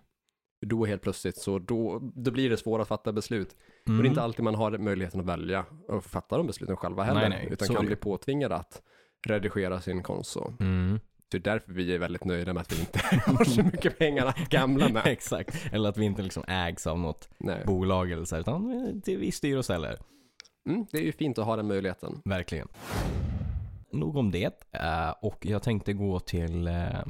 Då 0.66 0.86
helt 0.86 1.02
plötsligt 1.02 1.36
så 1.36 1.58
då, 1.58 2.12
då 2.14 2.30
blir 2.30 2.50
det 2.50 2.56
svårt 2.56 2.80
att 2.80 2.88
fatta 2.88 3.12
beslut. 3.12 3.56
Mm. 3.86 3.98
Och 3.98 4.02
det 4.02 4.06
är 4.06 4.10
inte 4.10 4.22
alltid 4.22 4.44
man 4.44 4.54
har 4.54 4.78
möjligheten 4.78 5.20
att 5.20 5.26
välja 5.26 5.64
och 5.88 6.04
fatta 6.04 6.36
de 6.36 6.46
besluten 6.46 6.76
själva 6.76 7.02
heller. 7.02 7.20
Nej, 7.20 7.28
nej, 7.28 7.48
utan 7.52 7.68
så 7.68 7.74
kan 7.74 7.86
bli 7.86 7.96
påtvingad 7.96 8.52
att 8.52 8.82
redigera 9.28 9.80
sin 9.80 10.02
konst. 10.02 10.30
Så. 10.30 10.52
Mm. 10.60 11.00
Det 11.30 11.36
är 11.36 11.40
därför 11.40 11.72
vi 11.72 11.94
är 11.94 11.98
väldigt 11.98 12.24
nöjda 12.24 12.52
med 12.52 12.60
att 12.60 12.72
vi 12.72 12.80
inte 12.80 12.98
har 13.26 13.44
så 13.44 13.62
mycket 13.62 13.98
pengar 13.98 14.26
att 14.26 14.38
gamla 14.48 14.88
med. 14.88 15.02
Exakt. 15.06 15.68
Eller 15.72 15.88
att 15.88 15.96
vi 15.96 16.04
inte 16.04 16.22
liksom 16.22 16.44
ägs 16.48 16.86
av 16.86 16.98
något 16.98 17.28
Nej. 17.38 17.62
bolag 17.66 18.10
eller 18.10 18.24
så, 18.24 18.34
här, 18.34 18.40
utan 18.40 19.02
vi 19.06 19.32
styr 19.32 19.56
och 19.56 19.64
ställer. 19.64 19.98
Mm, 20.68 20.86
det 20.92 20.98
är 20.98 21.02
ju 21.02 21.12
fint 21.12 21.38
att 21.38 21.44
ha 21.46 21.56
den 21.56 21.66
möjligheten. 21.66 22.22
Verkligen. 22.24 22.68
Nog 23.92 24.16
om 24.16 24.30
det. 24.30 24.62
eh, 24.72 25.10
och 25.22 25.46
jag 25.46 25.62
tänkte 25.62 25.92
gå 25.92 26.20
till 26.20 26.66
eh, 26.66 27.00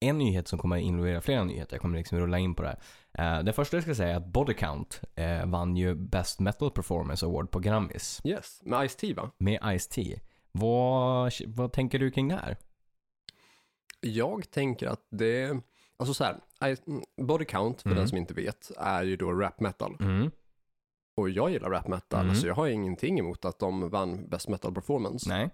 en 0.00 0.18
nyhet 0.18 0.48
som 0.48 0.58
kommer 0.58 0.76
involvera 0.76 1.20
flera 1.20 1.44
nyheter. 1.44 1.74
Jag 1.74 1.80
kommer 1.80 1.98
liksom 1.98 2.18
rulla 2.18 2.38
in 2.38 2.54
på 2.54 2.62
det 2.62 2.68
här. 2.68 3.38
Eh, 3.38 3.44
det 3.44 3.52
första 3.52 3.76
jag 3.76 3.84
ska 3.84 3.94
säga 3.94 4.12
är 4.12 4.16
att 4.16 4.26
Body 4.26 4.54
Count 4.54 5.00
vann 5.44 5.76
ju 5.76 5.94
Best 5.94 6.40
Metal 6.40 6.70
Performance 6.70 7.26
Award 7.26 7.50
på 7.50 7.58
Grammis 7.58 8.20
Yes, 8.24 8.60
med 8.64 8.80
Ice-T 8.90 9.14
va? 9.14 9.30
med 9.38 9.60
Ice-T. 9.62 10.18
Vad, 10.52 11.32
vad 11.46 11.72
tänker 11.72 11.98
du 11.98 12.10
kring 12.10 12.28
det 12.28 12.34
här? 12.36 12.56
Jag 14.00 14.50
tänker 14.50 14.86
att 14.86 15.06
det, 15.10 15.60
alltså 15.96 16.14
så 16.14 16.24
här, 16.24 16.40
Body 17.22 17.44
Count, 17.44 17.82
för 17.82 17.88
Mm. 17.88 17.98
den 17.98 18.08
som 18.08 18.18
inte 18.18 18.34
vet, 18.34 18.70
är 18.76 19.02
ju 19.02 19.16
då 19.16 19.32
rap 19.32 19.60
metal. 19.60 19.96
Mm. 20.00 20.30
Och 21.16 21.30
jag 21.30 21.50
gillar 21.50 21.70
rap 21.70 21.88
metal, 21.88 22.24
Mm. 22.24 22.34
så 22.34 22.46
jag 22.46 22.54
har 22.54 22.66
ingenting 22.68 23.18
emot 23.18 23.44
att 23.44 23.58
de 23.58 23.88
vann 23.88 24.28
Best 24.28 24.48
Metal 24.48 24.74
Performance. 24.74 25.28
Nej. 25.28 25.50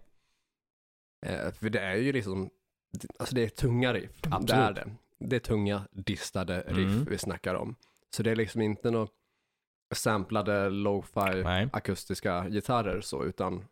Eh, 1.27 1.53
för 1.53 1.71
det 1.71 1.81
är 1.81 1.95
ju 1.97 2.13
liksom, 2.13 2.51
alltså 3.19 3.35
det 3.35 3.43
är 3.45 3.49
tunga 3.49 3.93
riff. 3.95 4.11
Absolut. 4.23 4.47
Det 4.49 4.55
är 4.55 4.73
det. 4.73 4.91
Det 5.19 5.37
är 5.37 5.41
tunga, 5.41 5.83
distade 5.91 6.61
riff 6.61 6.93
Mm. 6.93 7.05
vi 7.05 7.19
snackar 7.19 7.55
om. 7.55 7.75
Så 8.11 8.23
det 8.23 8.31
är 8.31 8.37
liksom 8.37 8.61
inte 8.61 8.91
några 8.91 9.09
samplade 9.95 10.71
lo-fi 10.71 11.45
akustiska 11.73 12.49
gitarrer 12.49 13.01
så, 13.01 13.25
utan 13.25 13.65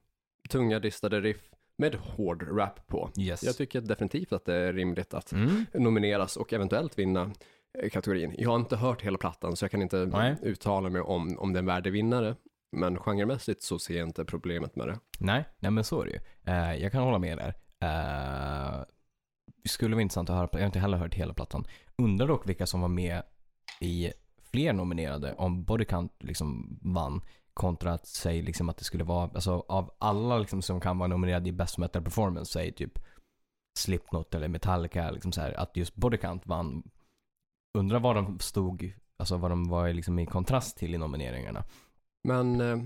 tunga, 0.46 0.78
distade 0.78 1.20
riff 1.20 1.40
med 1.78 1.94
hård 1.94 2.58
rap 2.58 2.86
på. 2.86 3.10
Yes. 3.18 3.42
Jag 3.42 3.56
tycker 3.56 3.80
definitivt 3.80 4.32
att 4.32 4.44
det 4.44 4.54
är 4.54 4.72
rimligt 4.72 5.14
att 5.14 5.32
Mm. 5.32 5.66
nomineras 5.74 6.36
och 6.36 6.52
eventuellt 6.52 6.98
vinna 6.98 7.30
eh, 7.82 7.90
kategorin. 7.90 8.34
Jag 8.38 8.50
har 8.50 8.56
inte 8.56 8.76
hört 8.76 9.02
hela 9.02 9.18
plattan 9.18 9.56
så 9.56 9.64
jag 9.64 9.70
kan 9.70 9.82
inte 9.82 10.06
Nej. 10.06 10.36
uttala 10.42 10.88
mig 10.90 11.00
om, 11.00 11.38
om 11.38 11.52
den 11.52 11.64
är 11.68 11.72
värdig 11.74 11.92
vinnare. 11.92 12.34
Men 12.72 12.98
genremässigt 12.98 13.62
så 13.62 13.78
ser 13.78 13.98
jag 13.98 14.08
inte 14.08 14.24
problemet 14.24 14.76
med 14.76 14.88
det. 14.88 14.98
Nej, 15.18 15.44
nej 15.58 15.70
men 15.70 15.84
så 15.84 16.00
är 16.02 16.04
det 16.06 16.10
ju. 16.12 16.18
Eh, 16.52 16.82
jag 16.82 16.92
kan 16.92 17.02
hålla 17.02 17.18
med 17.18 17.38
där. 17.38 17.54
Det 19.62 19.68
skulle 19.68 19.94
vara 19.94 20.02
intressant 20.02 20.30
att 20.30 20.36
höra, 20.36 20.48
jag 20.52 20.58
har 20.60 20.66
inte 20.66 20.78
heller 20.78 20.98
hört 20.98 21.14
hela 21.14 21.34
plattan. 21.34 21.64
Undrar 21.98 22.26
dock 22.28 22.48
vilka 22.48 22.66
som 22.66 22.80
var 22.80 22.88
med 22.88 23.22
i 23.80 24.12
fler 24.50 24.72
nominerade 24.72 25.34
om 25.38 25.64
Body 25.64 25.84
Count 25.84 26.12
liksom 26.18 26.78
vann 26.82 27.20
kontra 27.56 27.92
att 27.92 28.06
säga 28.06 28.42
liksom 28.42 28.68
att 28.68 28.76
det 28.76 28.84
skulle 28.84 29.04
vara, 29.04 29.30
alltså 29.34 29.64
av 29.68 29.90
alla 29.98 30.38
liksom 30.38 30.62
som 30.62 30.80
kan 30.80 30.98
vara 30.98 31.08
nominerade 31.08 31.48
i 31.48 31.52
Best 31.52 31.78
Metal 31.78 32.02
Performance, 32.02 32.52
säg 32.52 32.72
typ 32.72 32.98
Slipknot 33.78 34.34
eller 34.34 34.48
Metallica, 34.48 35.10
liksom 35.10 35.32
så 35.32 35.40
här, 35.40 35.52
att 35.52 35.76
just 35.76 35.94
Body 35.96 36.16
Count 36.16 36.46
vann. 36.46 36.82
Undrar 37.78 38.00
vad 38.00 38.16
de 38.16 38.38
stod, 38.38 38.92
alltså 39.18 39.36
vad 39.36 39.50
de 39.50 39.68
var 39.68 39.92
liksom 39.92 40.18
i 40.18 40.26
kontrast 40.26 40.76
till 40.76 40.94
i 40.94 40.98
nomineringarna. 40.98 41.64
Men 42.28 42.60
eh, 42.60 42.78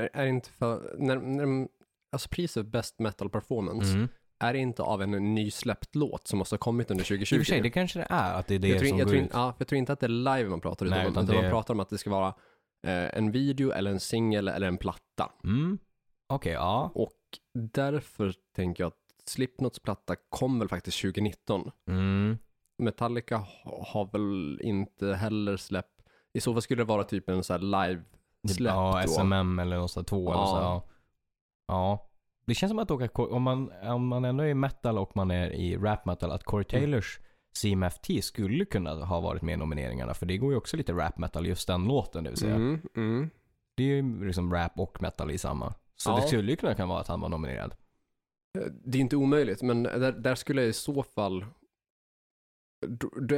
är, 0.00 0.10
är 0.12 0.26
inte 0.26 0.50
för, 0.50 0.96
när, 0.98 1.16
när, 1.16 1.68
alltså 2.12 2.28
priset 2.28 2.66
Best 2.66 2.98
Metal 2.98 3.30
Performance, 3.30 3.94
Mm. 3.94 4.08
är 4.38 4.52
det 4.52 4.58
inte 4.58 4.82
av 4.82 5.02
en 5.02 5.34
nysläppt 5.34 5.94
låt 5.94 6.28
som 6.28 6.38
måste 6.38 6.52
ha 6.54 6.58
kommit 6.58 6.90
under 6.90 7.04
I 7.04 7.06
2020? 7.06 7.34
och 7.34 7.38
för 7.38 7.44
sig, 7.44 7.60
det 7.60 7.70
kanske 7.70 7.98
det 7.98 8.06
är, 8.10 8.34
att 8.34 8.46
det 8.46 8.54
är 8.54 8.58
det 8.58 8.68
jag, 8.68 8.78
tror, 8.78 8.88
som 8.88 8.98
jag, 8.98 9.06
går 9.06 9.12
tror, 9.14 9.24
ut. 9.24 9.30
ja, 9.32 9.54
jag 9.58 9.68
tror 9.68 9.78
inte 9.78 9.92
att 9.92 10.00
det 10.00 10.06
är 10.06 10.36
live 10.36 10.48
man 10.48 10.60
pratar 10.60 10.86
Nej, 10.86 11.00
utan, 11.00 11.12
utan 11.12 11.24
utan 11.24 11.36
det- 11.36 11.42
man 11.42 11.50
pratar 11.50 11.74
om 11.74 11.80
att 11.80 11.88
det 11.88 11.98
ska 11.98 12.10
vara 12.10 12.34
en 12.90 13.30
video 13.32 13.70
eller 13.70 13.90
en 13.90 14.00
singel 14.00 14.48
eller 14.48 14.66
en 14.68 14.78
platta. 14.78 15.32
Mm. 15.44 15.78
Okej, 16.28 16.52
ja. 16.52 16.90
Och 16.94 17.12
därför 17.54 18.34
tänker 18.56 18.82
jag 18.84 18.88
att 18.88 19.28
Slipknots 19.28 19.78
platta 19.80 20.16
kom 20.28 20.58
väl 20.58 20.68
faktiskt 20.68 21.00
2019. 21.00 21.70
Mm. 21.88 22.38
Metallica 22.78 23.36
ha- 23.36 23.84
har 23.86 24.08
väl 24.12 24.60
inte 24.62 25.14
heller 25.14 25.56
släppt, 25.56 26.02
i 26.32 26.40
så 26.40 26.52
fall 26.52 26.62
skulle 26.62 26.80
det 26.82 26.86
vara 26.88 27.04
typ 27.04 27.28
en 27.28 27.42
här 27.48 27.58
live 27.58 28.02
släpp 28.48 28.74
ja, 28.74 29.02
då. 29.06 29.08
SMM 29.08 29.58
eller 29.58 29.76
något 29.76 29.90
sånt, 29.90 30.08
två 30.08 30.32
eller 30.32 30.40
Ja. 30.42 30.46
så. 30.46 30.56
Ja. 30.56 30.82
ja. 31.68 32.08
Det 32.46 32.54
känns 32.54 32.70
som 32.70 32.78
att 32.78 32.90
åka, 32.90 33.22
om 33.22 33.42
man, 33.42 33.72
om 33.82 34.06
man 34.06 34.24
ändå 34.24 34.44
är 34.44 34.48
i 34.48 34.54
metal 34.54 34.98
och 34.98 35.16
man 35.16 35.30
är 35.30 35.50
i 35.50 35.76
rap 35.76 36.04
metal, 36.06 36.30
att 36.32 36.44
Corey 36.44 36.66
Mm. 36.70 36.80
Taylors 36.82 37.18
CMFT 37.62 38.22
skulle 38.24 38.64
kunna 38.64 39.04
ha 39.04 39.20
varit 39.20 39.42
med 39.42 39.52
i 39.52 39.56
nomineringarna. 39.56 40.14
För 40.14 40.26
det 40.26 40.36
går 40.38 40.50
ju 40.52 40.56
också 40.58 40.76
lite 40.76 40.92
rap 40.92 41.18
metal, 41.18 41.46
just 41.46 41.66
den 41.66 41.84
låten 41.84 42.24
det 42.24 42.30
vill 42.30 42.38
säga. 42.38 42.54
Mm, 42.54 42.80
mm. 42.96 43.30
Det 43.76 43.82
är 43.82 43.86
ju 43.96 44.24
liksom 44.26 44.52
rap 44.54 44.72
och 44.78 45.02
metal 45.02 45.30
i 45.30 45.38
samma. 45.38 45.74
Så 45.96 46.10
Ja. 46.10 46.16
det 46.16 46.22
skulle 46.22 46.50
ju 46.50 46.56
kunna 46.56 46.74
kan 46.74 46.88
vara 46.88 47.00
att 47.00 47.08
han 47.08 47.20
var 47.20 47.28
nominerad. 47.28 47.74
Eh, 48.58 48.64
Det 48.84 48.98
är 48.98 49.00
inte 49.00 49.16
omöjligt, 49.16 49.62
men 49.62 49.82
där, 49.82 50.12
där 50.12 50.34
skulle 50.34 50.60
jag 50.62 50.68
i 50.68 50.72
så 50.72 51.02
fall, 51.02 51.44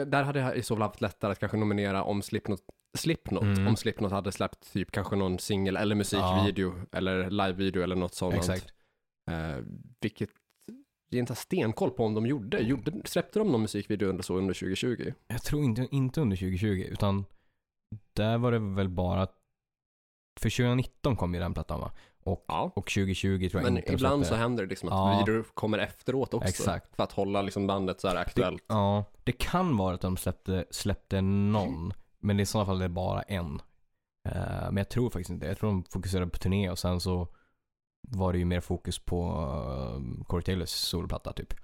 där 0.06 0.22
hade 0.22 0.40
jag 0.40 0.56
i 0.56 0.62
så 0.62 0.74
fall 0.76 0.82
haft 0.82 1.00
lättare 1.00 1.32
att 1.32 1.38
kanske 1.38 1.56
nominera 1.58 2.02
om 2.02 2.22
Slipknot, 2.22 2.60
Slipknot 2.98 3.42
Mm. 3.42 3.66
om 3.68 3.76
Slipknot 3.76 4.12
hade 4.12 4.32
släppt 4.32 4.72
typ 4.72 4.90
kanske 4.92 5.16
någon 5.16 5.38
singel 5.38 5.76
eller 5.76 5.94
musikvideo 5.94 6.74
eller 6.92 7.30
livevideo 7.30 7.82
eller 7.82 7.96
något 7.96 8.14
sådant. 8.14 8.36
Exakt. 8.38 8.72
Eh, 9.30 9.56
vilket 10.00 10.30
inte 11.16 11.30
har 11.30 11.36
stenkoll 11.36 11.90
på 11.90 12.04
om 12.04 12.14
de 12.14 12.26
gjorde. 12.26 12.58
gjorde. 12.58 12.92
Släppte 13.04 13.38
de 13.38 13.48
någon 13.52 13.62
musikvideo 13.62 14.08
under 14.08 14.22
så 14.22 14.34
under 14.38 14.54
2020? 14.54 15.12
Jag 15.28 15.42
tror 15.42 15.64
inte, 15.64 15.88
inte 15.90 16.20
under 16.20 16.36
2020, 16.36 16.66
utan 16.90 17.24
där 18.12 18.38
var 18.38 18.52
det 18.52 18.58
väl 18.58 18.88
bara 18.88 19.26
för 20.40 20.50
2019 20.50 21.16
kom 21.16 21.34
ju 21.34 21.40
den 21.40 21.54
plattan 21.54 21.80
va? 21.80 21.92
Och, 22.22 22.44
Ja. 22.48 22.72
och 22.76 22.86
2020 22.90 23.48
tror 23.50 23.62
jag 23.62 23.70
Men 23.72 23.76
inte 23.78 23.90
de 23.90 23.94
ibland 23.94 24.22
släppte. 24.22 24.34
så 24.34 24.40
händer 24.40 24.62
det 24.64 24.68
liksom 24.68 24.88
att 24.88 24.94
Ja. 24.94 25.18
videor 25.26 25.42
kommer 25.54 25.78
efteråt 25.78 26.34
också. 26.34 26.48
Exakt. 26.48 26.96
För 26.96 27.02
att 27.02 27.12
hålla 27.12 27.42
liksom 27.42 27.66
bandet 27.66 28.00
så 28.00 28.08
här 28.08 28.16
aktuellt. 28.16 28.64
Ja, 28.68 29.04
det 29.24 29.32
kan 29.32 29.76
vara 29.76 29.94
att 29.94 30.00
de 30.00 30.16
släppte, 30.16 30.64
släppte 30.70 31.20
någon. 31.20 31.92
Men 32.20 32.36
det 32.36 32.42
i 32.42 32.46
sådana 32.46 32.66
fall 32.66 32.78
det 32.78 32.84
är 32.84 32.88
bara 32.88 33.22
en. 33.22 33.60
Eh, 34.28 34.64
men 34.66 34.76
jag 34.76 34.88
tror 34.88 35.10
faktiskt 35.10 35.30
inte 35.30 35.46
Jag 35.46 35.58
tror 35.58 35.70
de 35.70 35.84
fokuserade 35.84 36.30
på 36.30 36.38
turné 36.38 36.70
och 36.70 36.78
sen 36.78 37.00
så 37.00 37.28
var 38.10 38.32
det 38.32 38.38
ju 38.38 38.44
mer 38.44 38.60
fokus 38.60 38.98
på 38.98 39.22
uh, 39.26 40.24
Corey 40.24 40.42
Taylors 40.42 40.70
solplatta 40.70 41.32
typ. 41.32 41.54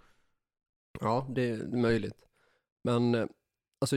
Ja, 1.01 1.27
det 1.31 1.51
är 1.51 1.77
möjligt. 1.77 2.25
Men 2.85 3.15
eh, 3.15 3.27
alltså 3.81 3.97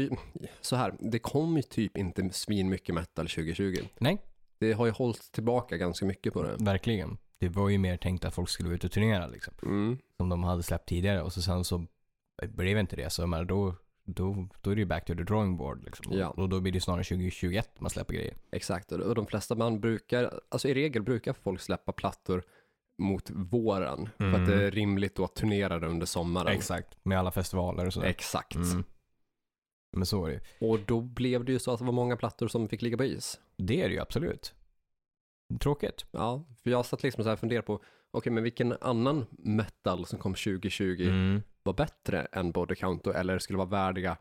så 0.61 0.75
här, 0.75 0.95
det 0.99 1.19
kom 1.19 1.57
ju 1.57 1.61
typ 1.61 1.97
inte 1.97 2.29
svin 2.29 2.69
mycket 2.69 2.95
metal 2.95 3.27
2020. 3.27 3.75
Nej. 3.97 4.21
Det 4.59 4.73
har 4.73 4.85
ju 4.85 4.91
hållits 4.91 5.31
tillbaka 5.31 5.77
ganska 5.77 6.05
mycket 6.05 6.33
på 6.33 6.43
det. 6.43 6.55
Verkligen. 6.59 7.17
Det 7.39 7.49
var 7.49 7.69
ju 7.69 7.77
mer 7.77 7.97
tänkt 7.97 8.25
att 8.25 8.33
folk 8.33 8.49
skulle 8.49 8.69
ut 8.69 8.83
och 8.83 8.91
turnera 8.91 9.27
liksom. 9.27 9.53
Mm. 9.63 9.97
Som 10.17 10.29
de 10.29 10.43
hade 10.43 10.63
släppt 10.63 10.89
tidigare 10.89 11.21
och 11.21 11.33
så 11.33 11.41
sen 11.41 11.63
så 11.63 11.85
blev 12.43 12.77
inte 12.77 12.95
det. 12.95 13.09
Så 13.09 13.27
menar, 13.27 13.45
då, 13.45 13.75
då, 14.07 14.47
då 14.61 14.71
är 14.71 14.75
det 14.75 14.79
ju 14.79 14.85
back 14.85 15.05
to 15.05 15.13
the 15.15 15.23
drawing 15.23 15.57
board 15.57 15.83
liksom. 15.83 16.17
Ja. 16.17 16.29
Och 16.29 16.49
då 16.49 16.59
blir 16.59 16.71
det 16.71 16.81
snarare 16.81 17.03
2021 17.03 17.81
man 17.81 17.89
släpper 17.89 18.13
grejer. 18.13 18.33
Exakt, 18.51 18.91
och 18.91 19.15
de 19.15 19.27
flesta 19.27 19.55
band 19.55 19.79
brukar, 19.79 20.39
alltså 20.49 20.67
i 20.67 20.73
regel 20.73 21.03
brukar 21.03 21.33
folk 21.33 21.61
släppa 21.61 21.91
plattor 21.91 22.43
mot 23.01 23.29
våren. 23.29 24.09
För 24.17 24.23
Mm. 24.25 24.41
att 24.41 24.47
det 24.47 24.63
är 24.63 24.71
rimligt 24.71 25.15
då 25.15 25.23
att 25.23 25.35
turnera 25.35 25.79
det 25.79 25.87
under 25.87 26.05
sommaren. 26.05 26.47
Exakt. 26.47 26.97
Med 27.03 27.19
alla 27.19 27.31
festivaler 27.31 27.85
och 27.85 27.93
sådär. 27.93 28.07
Exakt. 28.07 28.55
Mm. 28.55 28.83
Men 29.97 30.05
så 30.05 30.25
är 30.25 30.31
det. 30.31 30.65
Och 30.67 30.79
då 30.79 31.01
blev 31.01 31.45
det 31.45 31.51
ju 31.51 31.59
så 31.59 31.71
att 31.71 31.79
det 31.79 31.85
var 31.85 31.91
många 31.93 32.17
plattor 32.17 32.47
som 32.47 32.67
fick 32.69 32.81
ligga 32.81 32.97
på 32.97 33.03
is. 33.03 33.39
Det 33.57 33.81
är 33.81 33.87
det 33.89 33.93
ju 33.93 33.99
absolut. 34.01 34.53
Tråkigt. 35.59 36.05
Ja, 36.11 36.43
för 36.63 36.69
jag 36.69 36.85
satt 36.85 37.03
liksom 37.03 37.23
så 37.23 37.29
här 37.29 37.33
och 37.33 37.39
funderade 37.39 37.65
på, 37.65 37.83
okej 38.11 38.31
men 38.33 38.43
vilken 38.43 38.73
annan 38.81 39.25
metal 39.29 40.05
som 40.05 40.19
kom 40.19 40.33
2020 40.33 41.07
Mm. 41.07 41.41
Var 41.67 41.73
bättre 41.73 42.21
än 42.31 42.51
Body 42.51 42.75
Count 42.75 43.03
då, 43.03 43.11
eller 43.13 43.39
skulle 43.39 43.57
vara 43.57 43.69
värdiga 43.69 44.17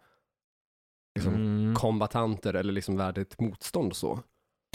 liksom, 1.15 1.35
Mm. 1.35 1.75
kombatanter 1.75 2.55
eller 2.55 2.73
liksom 2.73 2.97
värdigt 2.97 3.41
motstånd 3.41 3.97
så. 3.97 4.21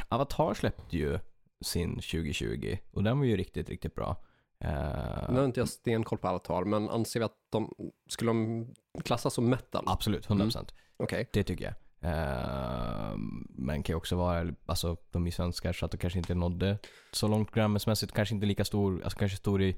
Avatar 0.09 0.53
släppte 0.53 0.97
ju 0.97 1.19
sin 1.61 1.95
2020 1.95 2.77
och 2.91 3.03
den 3.03 3.17
var 3.19 3.25
ju 3.25 3.37
riktigt, 3.37 3.69
riktigt 3.69 3.95
bra. 3.95 4.15
Eh, 4.59 5.29
Nu 5.31 5.37
har 5.39 5.45
inte 5.45 5.59
jag 5.59 5.69
stenkoll 5.69 6.17
på 6.17 6.27
Avatar, 6.27 6.63
men 6.63 6.89
anser 6.89 7.19
vi 7.19 7.23
att 7.25 7.37
de, 7.49 7.73
skulle 8.09 8.29
de 8.31 8.73
klassas 9.03 9.33
som 9.33 9.49
metal? 9.49 9.83
Absolut, 9.87 10.27
100%. 10.27 10.73
Okej. 10.97 11.29
Det 11.33 11.43
tycker 11.43 11.65
jag. 11.65 11.73
Eh, 12.03 13.13
men 13.49 13.83
kan 13.83 13.93
ju 13.93 13.97
också 13.97 14.15
vara, 14.15 14.53
alltså 14.65 14.97
de 15.11 15.27
är 15.27 15.31
svenskar 15.31 15.73
så 15.73 15.85
att 15.85 15.91
de 15.91 15.97
kanske 15.97 16.19
inte 16.19 16.35
nådde 16.35 16.77
så 17.11 17.27
långt 17.27 17.51
grammismässigt. 17.51 18.11
Kanske 18.13 18.35
inte 18.35 18.47
lika 18.47 18.65
stor, 18.65 19.03
alltså 19.03 19.19
kanske 19.19 19.37
stor 19.37 19.61
i 19.61 19.75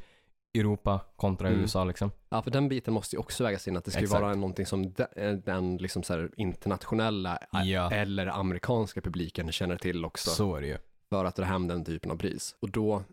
Europa 0.55 1.01
kontra 1.15 1.47
Mm. 1.47 1.61
USA 1.61 1.83
liksom. 1.83 2.11
Ja, 2.29 2.41
för 2.41 2.51
den 2.51 2.69
biten 2.69 2.93
måste 2.93 3.15
ju 3.15 3.19
också 3.19 3.43
vägas 3.43 3.67
in, 3.67 3.77
att 3.77 3.85
det 3.85 3.91
ska 3.91 3.99
ju 3.99 4.03
Exakt. 4.03 4.21
vara 4.21 4.35
någonting 4.35 4.65
som 4.65 4.93
de, 4.93 5.03
eh, 5.15 5.31
den 5.33 5.77
liksom 5.77 6.03
så 6.03 6.27
internationella 6.37 7.37
eh, 7.53 7.63
Ja. 7.63 7.91
eller 7.91 8.27
amerikanska 8.27 9.01
publiken 9.01 9.51
känner 9.51 9.77
till 9.77 10.05
också. 10.05 10.29
Så 10.29 10.55
är 10.55 10.61
det 10.61 10.67
ju. 10.67 10.77
för 11.09 11.25
att 11.25 11.35
dra 11.35 11.43
hem 11.45 11.67
den 11.67 11.85
typen 11.85 12.11
av 12.11 12.15
pris. 12.17 12.55
Och 12.59 12.69
då 12.71 13.03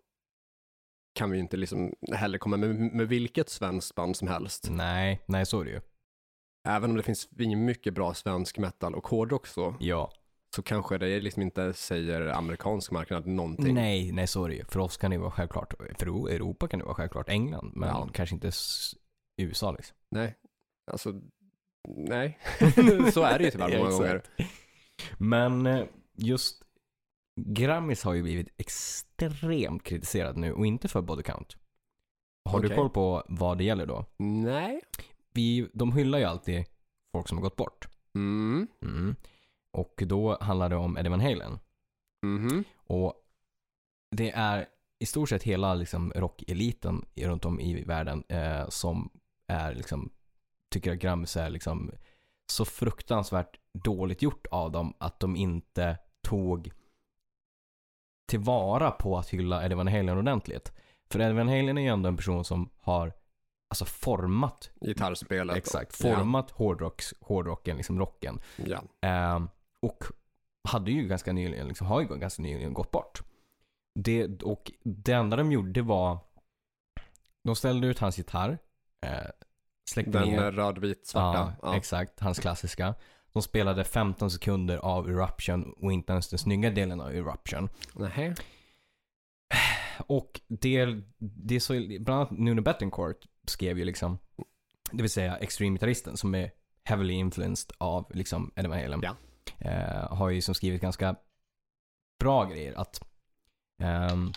kan 1.14 1.30
vi 1.30 1.36
ju 1.36 1.42
inte 1.42 1.56
liksom 1.56 1.94
heller 2.12 2.38
komma 2.38 2.56
med, 2.56 2.74
med 2.76 3.08
vilket 3.08 3.48
svenskt 3.48 3.94
band 3.94 4.16
som 4.16 4.28
helst. 4.28 4.68
Nej, 4.70 5.20
nej 5.26 5.46
så 5.46 5.60
är 5.60 5.64
det 5.64 5.70
ju. 5.70 5.80
Även 6.68 6.90
om 6.90 6.96
det 6.96 7.02
finns 7.02 7.28
mycket 7.36 7.94
bra 7.94 8.14
svensk 8.14 8.58
metal 8.58 8.94
och 8.94 9.06
hårdrock 9.08 9.46
så, 9.46 9.74
Ja. 9.80 10.12
Så 10.56 10.62
kanske 10.62 10.98
det 10.98 11.20
liksom 11.20 11.42
inte 11.42 11.72
säger 11.72 12.26
amerikansk 12.26 12.90
marknad 12.90 13.26
någonting. 13.26 13.74
Nej, 13.74 14.12
nej 14.12 14.26
så 14.26 14.44
är 14.44 14.48
det 14.48 14.54
ju. 14.54 14.64
För 14.64 14.80
oss 14.80 14.96
kan 14.96 15.10
det 15.10 15.18
vara 15.18 15.30
självklart. 15.30 15.74
För 15.98 16.06
Europa 16.28 16.68
kan 16.68 16.78
det 16.78 16.84
vara 16.84 16.94
självklart 16.94 17.28
England. 17.28 17.72
Men 17.74 17.88
Ja. 17.88 18.08
kanske 18.12 18.34
inte 18.34 18.50
USA 19.36 19.72
liksom. 19.72 19.96
Nej, 20.10 20.34
alltså, 20.92 21.20
nej. 21.88 22.38
så 23.12 23.22
är 23.22 23.38
det 23.38 23.44
ju 23.44 23.50
tyvärr 23.50 23.78
många 23.78 23.90
gånger. 23.90 24.22
Men 25.18 25.66
eh, 25.66 25.84
just 26.14 26.62
Grammis 27.46 28.02
har 28.04 28.14
ju 28.14 28.22
blivit 28.22 28.48
extremt 28.56 29.82
kritiserad 29.82 30.36
nu 30.36 30.52
och 30.52 30.66
inte 30.66 30.88
för 30.88 31.00
body 31.02 31.22
count. 31.22 31.56
Har 32.44 32.60
du 32.60 32.66
Okej. 32.66 32.76
koll 32.76 32.90
på 32.90 33.24
vad 33.28 33.58
det 33.58 33.64
gäller 33.64 33.86
då? 33.86 34.06
Nej. 34.18 34.80
Vi, 35.32 35.70
de 35.74 35.92
hyllar 35.92 36.18
ju 36.18 36.24
alltid 36.24 36.64
folk 37.12 37.28
som 37.28 37.38
har 37.38 37.42
gått 37.42 37.56
bort. 37.56 37.88
Mm. 38.14 38.66
Mm. 38.82 39.16
Och 39.72 40.02
då 40.06 40.38
handlar 40.40 40.68
det 40.68 40.76
om 40.76 40.98
Eddie 40.98 41.08
Van 41.08 41.20
Halen. 41.20 41.58
Mhm. 42.22 42.64
Och 42.86 43.14
det 44.16 44.30
är 44.30 44.66
i 44.98 45.06
stort 45.06 45.28
sett 45.28 45.42
hela 45.42 45.74
liksom, 45.74 46.12
rockeliten 46.16 47.04
runt 47.16 47.44
om 47.44 47.60
i 47.60 47.84
världen 47.84 48.24
eh, 48.28 48.68
som 48.68 49.10
är 49.46 49.74
liksom, 49.74 50.10
tycker 50.70 50.92
att 50.92 50.98
Grammis 50.98 51.36
är 51.36 51.50
liksom 51.50 51.90
så 52.52 52.64
fruktansvärt 52.64 53.58
dåligt 53.72 54.22
gjort 54.22 54.46
av 54.50 54.70
dem 54.72 54.94
att 54.98 55.20
de 55.20 55.36
inte 55.36 55.98
tog 56.22 56.70
tillvara 58.28 58.90
på 58.90 59.18
att 59.18 59.28
hylla 59.28 59.64
Eddie 59.64 59.74
Van 59.74 59.88
Halen 59.88 60.18
ordentligt. 60.18 60.72
För 61.10 61.20
Eddie 61.20 61.32
Van 61.32 61.48
Halen 61.48 61.78
är 61.78 61.82
ju 61.82 61.88
ändå 61.88 62.08
en 62.08 62.16
person 62.16 62.44
som 62.44 62.70
har 62.80 63.12
alltså 63.68 63.84
format, 63.84 64.70
Gitarrspelet. 64.80 65.56
exakt, 65.56 65.96
format 66.02 66.50
hårdrocks, 66.50 67.14
hårdrocken, 67.20 67.76
liksom 67.76 67.98
rocken. 67.98 68.40
Ja. 68.56 68.82
Ehm, 69.00 69.48
och 69.82 70.04
hade 70.68 70.90
ju 70.90 71.08
ganska 71.08 71.32
nyligen, 71.32 71.68
liksom, 71.68 71.86
har 71.86 72.00
ju 72.00 72.06
ganska 72.06 72.42
nyligen 72.42 72.74
gått 72.74 72.90
bort. 72.90 73.22
Det, 73.94 74.42
och 74.42 74.72
det 74.84 75.12
enda 75.12 75.36
de 75.36 75.52
gjorde 75.52 75.82
var, 75.82 76.18
de 77.44 77.56
ställde 77.56 77.86
ut 77.86 77.98
hans 77.98 78.18
gitarr, 78.18 78.58
eh, 79.06 79.10
släckte 79.90 80.10
Den 80.10 80.28
ner. 80.28 80.44
eh, 80.44 80.50
rödvit 80.50 81.06
svarta. 81.06 81.52
Ja, 81.62 81.76
exakt, 81.76 82.20
hans 82.20 82.38
klassiska. 82.38 82.94
De 83.32 83.42
spelade 83.42 83.84
15 83.84 84.30
sekunder 84.30 84.76
av 84.76 85.08
Eruption 85.08 85.72
och 85.72 85.92
inte 85.92 86.12
ens 86.12 86.28
den 86.28 86.38
snygga 86.38 86.70
delen 86.70 87.00
av 87.00 87.10
Eruption. 87.10 87.68
Nähä. 87.94 88.34
Och 90.06 90.40
det, 90.48 90.86
det 91.18 91.54
är 91.56 91.60
så, 91.60 91.72
bland 92.00 92.20
annat 92.20 92.30
Nuno 92.30 92.62
Bettencourt 92.62 93.26
skrev 93.46 93.78
ju 93.78 93.84
liksom, 93.84 94.18
det 94.92 95.02
vill 95.02 95.10
säga 95.10 95.36
extreme-gitarristen 95.36 96.16
som 96.16 96.34
är 96.34 96.50
heavily 96.84 97.14
influenced 97.14 97.72
av 97.78 98.10
liksom 98.14 98.52
Eddie 98.56 98.68
Van 98.68 98.78
Halen. 98.78 99.00
Ja. 99.02 99.16
Eh, 99.58 100.16
har 100.16 100.30
ju 100.30 100.42
som 100.42 100.54
skrivit 100.54 100.82
ganska 100.82 101.16
bra 102.18 102.44
grejer 102.44 102.74
att 102.74 103.00
ehm, 103.82 104.32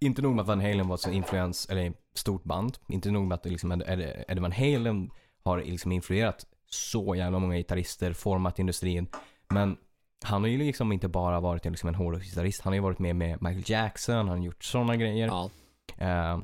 inte 0.00 0.22
nog 0.22 0.34
med 0.34 0.42
att 0.42 0.48
Van 0.48 0.60
Halen 0.60 0.88
var 0.88 0.94
ett 0.94 1.00
så 1.00 1.10
influens, 1.10 1.66
eller 1.70 1.92
stort 2.14 2.44
band, 2.44 2.78
inte 2.88 3.10
nog 3.10 3.26
med 3.26 3.34
att 3.34 3.46
liksom 3.46 3.72
Eddie, 3.72 4.40
Van 4.40 4.52
Halen 4.52 5.10
har 5.42 5.58
liksom 5.58 5.92
influerat 5.92 6.46
så 6.70 7.14
jävla 7.14 7.38
många 7.38 7.56
gitarrister, 7.56 8.12
format 8.12 8.58
industrin, 8.58 9.06
men 9.48 9.76
han 10.24 10.42
har 10.42 10.48
ju 10.48 10.58
liksom 10.58 10.92
inte 10.92 11.08
bara 11.08 11.40
varit 11.40 11.64
liksom 11.64 11.88
en 11.88 11.94
hårdrocksgitarrist, 11.94 12.60
han 12.62 12.70
har 12.70 12.74
ju 12.74 12.82
varit 12.82 12.98
med 12.98 13.16
med 13.16 13.42
Michael 13.42 13.64
Jackson, 13.66 14.16
han 14.16 14.28
har 14.28 14.36
gjort 14.36 14.64
sådana 14.64 14.96
grejer. 14.96 15.26
Ja. 15.26 15.50
Eh, 15.98 16.38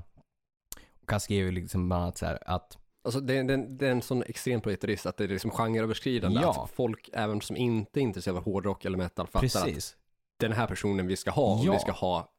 och 1.02 1.12
han 1.12 1.20
skrev 1.20 1.46
ju 1.46 1.52
liksom 1.52 1.88
bland 1.88 2.02
annat 2.02 2.18
så 2.18 2.26
här 2.26 2.38
att 2.46 2.78
Alltså 3.04 3.20
det, 3.20 3.42
det, 3.42 3.56
det 3.56 3.86
är 3.86 3.90
en 3.92 4.02
sån 4.02 4.22
extrem 4.22 4.60
gitarrist 4.60 5.06
att 5.06 5.16
det 5.16 5.24
är 5.24 5.28
liksom 5.28 5.50
genreöverskridande. 5.50 6.40
Ja. 6.40 6.64
Att 6.64 6.70
folk, 6.70 7.10
även 7.12 7.40
som 7.40 7.56
inte 7.56 8.00
är 8.00 8.02
intresserade 8.02 8.38
av 8.38 8.44
hårdrock 8.44 8.84
eller 8.84 8.98
metal, 8.98 9.26
fattar 9.26 9.38
att 9.46 9.52
precis, 9.64 9.96
den 10.40 10.52
här 10.52 10.66
personen 10.66 11.06
vi 11.06 11.16
ska 11.16 11.30
ha, 11.30 11.62
Ja. 11.64 11.72
vi 11.72 11.78
ska 11.78 11.92
ha 11.92 12.32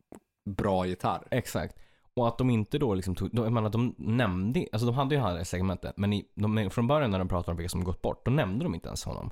bra 0.50 0.86
gitarr. 0.86 1.28
exakt. 1.32 1.76
Och 2.14 2.28
att 2.28 2.38
de 2.38 2.50
inte 2.50 2.78
då 2.78 2.94
liksom 2.94 3.16
tog, 3.16 3.36
de, 3.36 3.44
jag 3.44 3.54
menar 3.54 3.70
de 3.70 3.96
nämnde, 3.98 4.66
alltså 4.72 4.86
de 4.86 4.96
hade 4.96 5.16
ju 5.16 5.22
det 5.22 5.28
här 5.28 5.44
segmentet, 5.44 5.98
men 5.98 6.14
i, 6.14 6.26
de, 6.36 6.70
från 6.72 6.88
början 6.88 7.12
när 7.12 7.20
de 7.20 7.28
pratade 7.28 7.52
om 7.52 7.58
vilka 7.58 7.70
som 7.70 7.84
gått 7.84 8.02
bort, 8.02 8.26
då 8.26 8.32
nämnde 8.32 8.66
de 8.66 8.76
inte 8.76 8.88
ens 8.88 9.04
honom. 9.04 9.32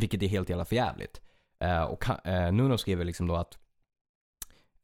Vilket 0.00 0.22
är 0.22 0.26
helt 0.28 0.48
jävla 0.48 0.64
förjävligt. 0.64 1.20
Uh, 1.64 1.82
och 1.82 2.04
han- 2.04 2.20
eh, 2.24 2.52
Nuno 2.52 2.78
skrev 2.78 3.04
liksom 3.04 3.26
då 3.26 3.34
att 3.36 3.58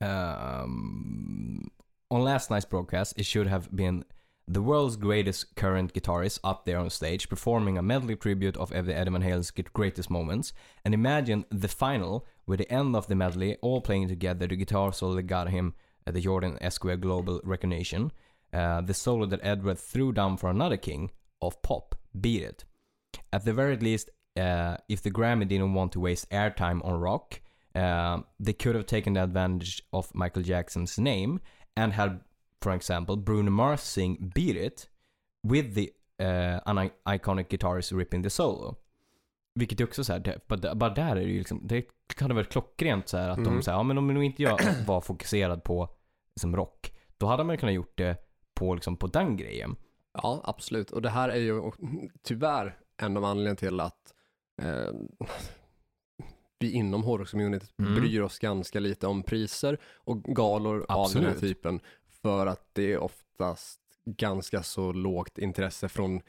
ehm, 0.01 1.71
On 2.09 2.25
last 2.25 2.51
night's 2.51 2.69
broadcast 2.71 3.19
it 3.19 3.27
should 3.27 3.49
have 3.49 3.67
been 3.71 4.05
the 4.49 4.63
world's 4.63 4.97
greatest 4.97 5.55
current 5.55 5.95
guitarist 5.95 6.41
up 6.43 6.65
there 6.65 6.79
on 6.79 6.91
stage 6.91 7.29
performing 7.29 7.79
a 7.79 7.83
medley 7.83 8.17
tribute 8.17 8.57
of 8.57 8.73
Eddie 8.73 8.93
Van 8.93 9.23
Halen's 9.23 9.51
greatest 9.51 10.11
moments. 10.11 10.53
And 10.85 10.95
imagine 10.95 11.45
the 11.51 11.69
final 11.69 12.27
with 12.47 12.59
the 12.59 12.73
end 12.73 12.97
of 12.97 13.07
the 13.07 13.15
medley 13.15 13.57
all 13.63 13.81
playing 13.81 14.09
together 14.09 14.47
the 14.47 14.57
guitar 14.57 14.93
solo 14.93 15.15
that 15.15 15.23
got 15.23 15.51
him 15.51 15.75
uh, 16.07 16.11
the 16.11 16.21
Jordan 16.21 16.59
Esquire 16.61 16.97
Global 16.97 17.41
recognition. 17.45 18.13
Uh, 18.53 18.81
the 18.81 18.95
solo 18.95 19.27
that 19.27 19.41
Edward 19.43 19.79
threw 19.79 20.13
down 20.13 20.37
for 20.37 20.51
another 20.51 20.77
king 20.77 21.11
of 21.41 21.63
pop. 21.63 21.95
Beat 22.19 22.43
it. 22.43 22.65
At 23.33 23.45
the 23.45 23.55
very 23.55 23.77
least, 23.77 24.11
uh, 24.37 24.77
if 24.89 25.03
the 25.03 25.11
Grammy 25.11 25.49
didn't 25.49 25.75
want 25.75 25.93
to 25.93 26.01
waste 26.01 26.29
airtime 26.31 26.85
on 26.85 27.01
rock, 27.01 27.41
uh, 27.75 28.21
they 28.39 28.53
could 28.53 28.75
have 28.75 28.87
taken 28.87 29.15
the 29.15 29.23
advantage 29.23 29.83
of 29.93 30.15
Michael 30.15 30.43
Jackson's 30.43 30.99
name 30.99 31.41
and 31.77 31.93
had, 31.95 32.21
for 32.63 32.73
example, 32.75 33.17
Bruno 33.17 33.51
Mars 33.51 33.81
sing 33.81 34.31
"Beat 34.35 34.57
It" 34.57 34.89
with 35.49 35.75
the 35.75 35.91
uh, 36.25 36.61
an 36.65 36.91
iconic 37.09 37.49
guitarist 37.49 37.93
ripping 37.93 38.23
the 38.23 38.31
solo. 38.31 38.77
Vilket 39.55 39.81
är 39.81 39.85
också 39.85 40.05
så 40.05 40.13
här, 40.13 40.41
bara, 40.49 40.75
bara 40.75 40.95
där 40.95 41.11
är 41.17 41.21
det 41.25 41.31
ju 41.33 41.39
liksom, 41.39 41.61
det 41.67 41.85
kan 42.17 42.29
det 42.29 42.35
vara 42.35 42.45
klockrent 42.45 43.09
så 43.09 43.17
här 43.17 43.29
att 43.29 43.37
de 43.37 43.47
Mm. 43.47 43.63
säger, 43.63 43.79
ja 43.79 43.83
men 43.83 43.99
om 43.99 44.07
nu 44.15 44.25
inte 44.25 44.43
jag 44.43 44.61
var 44.87 45.01
fokuserad 45.01 45.65
på 45.65 45.89
liksom 46.37 46.57
rock, 46.57 46.93
då 47.19 47.27
hade 47.27 47.45
man 47.45 47.59
kunnat 47.59 47.75
gjort 47.75 47.99
det 47.99 48.17
på 48.55 48.75
liksom 48.75 48.97
på 48.97 49.07
den 49.07 49.37
grejen. 49.37 49.77
Ja, 50.15 50.41
absolut. 50.45 50.91
Och 50.91 51.03
det 51.03 51.11
här 51.11 51.29
är 51.29 51.37
ju 51.37 51.63
tyvärr 52.23 52.79
en 52.97 53.17
av 53.17 53.25
anledningarna 53.25 53.57
till 53.57 53.81
att 53.81 54.15
eh, 54.63 54.93
vi 56.59 56.71
inom 56.73 57.03
hårdrockscommunityt 57.03 57.75
Mm. 57.79 57.95
bryr 57.95 58.21
oss 58.21 58.39
ganska 58.39 58.81
lite 58.81 59.07
om 59.07 59.23
priser 59.23 59.79
och 59.95 60.23
galor 60.23 60.75
av 60.89 61.13
den 61.13 61.23
här 61.23 61.31
Absolut. 61.31 61.41
typen. 61.41 61.81
För 62.23 62.47
att 62.47 62.69
det 62.73 62.93
är 62.93 62.99
oftast 62.99 63.81
ganska 64.05 64.63
så 64.63 64.93
lågt 64.93 65.39
intresse 65.39 65.89
från 65.89 66.21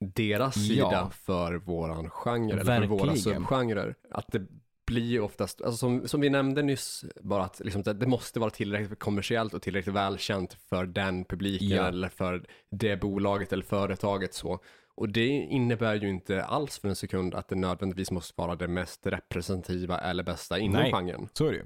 deras 0.00 0.56
Ja. 0.56 0.62
sida 0.68 1.10
för 1.10 1.54
våran 1.54 2.10
genre, 2.10 2.52
eller 2.52 2.64
för 2.80 2.86
våra 2.86 3.16
subgenrer. 3.16 3.94
Att 4.10 4.32
det 4.32 4.46
blir 4.86 5.20
oftast, 5.20 5.62
alltså 5.62 5.76
som, 5.78 6.08
som 6.08 6.20
vi 6.20 6.30
nämnde 6.30 6.62
nyss, 6.62 7.04
bara 7.20 7.44
att 7.44 7.60
liksom, 7.64 7.82
det, 7.82 7.92
det 7.92 8.06
måste 8.06 8.40
vara 8.40 8.50
tillräckligt 8.50 8.98
kommersiellt 8.98 9.54
och 9.54 9.62
tillräckligt 9.62 9.94
välkänt 9.94 10.52
för 10.54 10.86
den 10.86 11.24
publiken 11.24 11.68
Ja. 11.68 11.88
eller 11.88 12.08
för 12.08 12.46
det 12.70 12.96
bolaget 13.00 13.52
eller 13.52 13.64
företaget 13.64 14.34
så. 14.34 14.58
Och 14.94 15.08
det 15.08 15.26
innebär 15.26 15.94
ju 15.94 16.08
inte 16.08 16.44
alls 16.44 16.78
för 16.78 16.88
en 16.88 16.96
sekund 16.96 17.34
att 17.34 17.48
det 17.48 17.54
nödvändigtvis 17.54 18.10
måste 18.10 18.34
vara 18.40 18.56
det 18.56 18.68
mest 18.68 19.06
representativa 19.06 19.98
eller 19.98 20.22
bästa 20.22 20.58
inom 20.58 20.82
Nej. 20.82 20.92
genren. 20.92 21.28
Så 21.32 21.46
är 21.46 21.50
det 21.50 21.56
ju. 21.56 21.64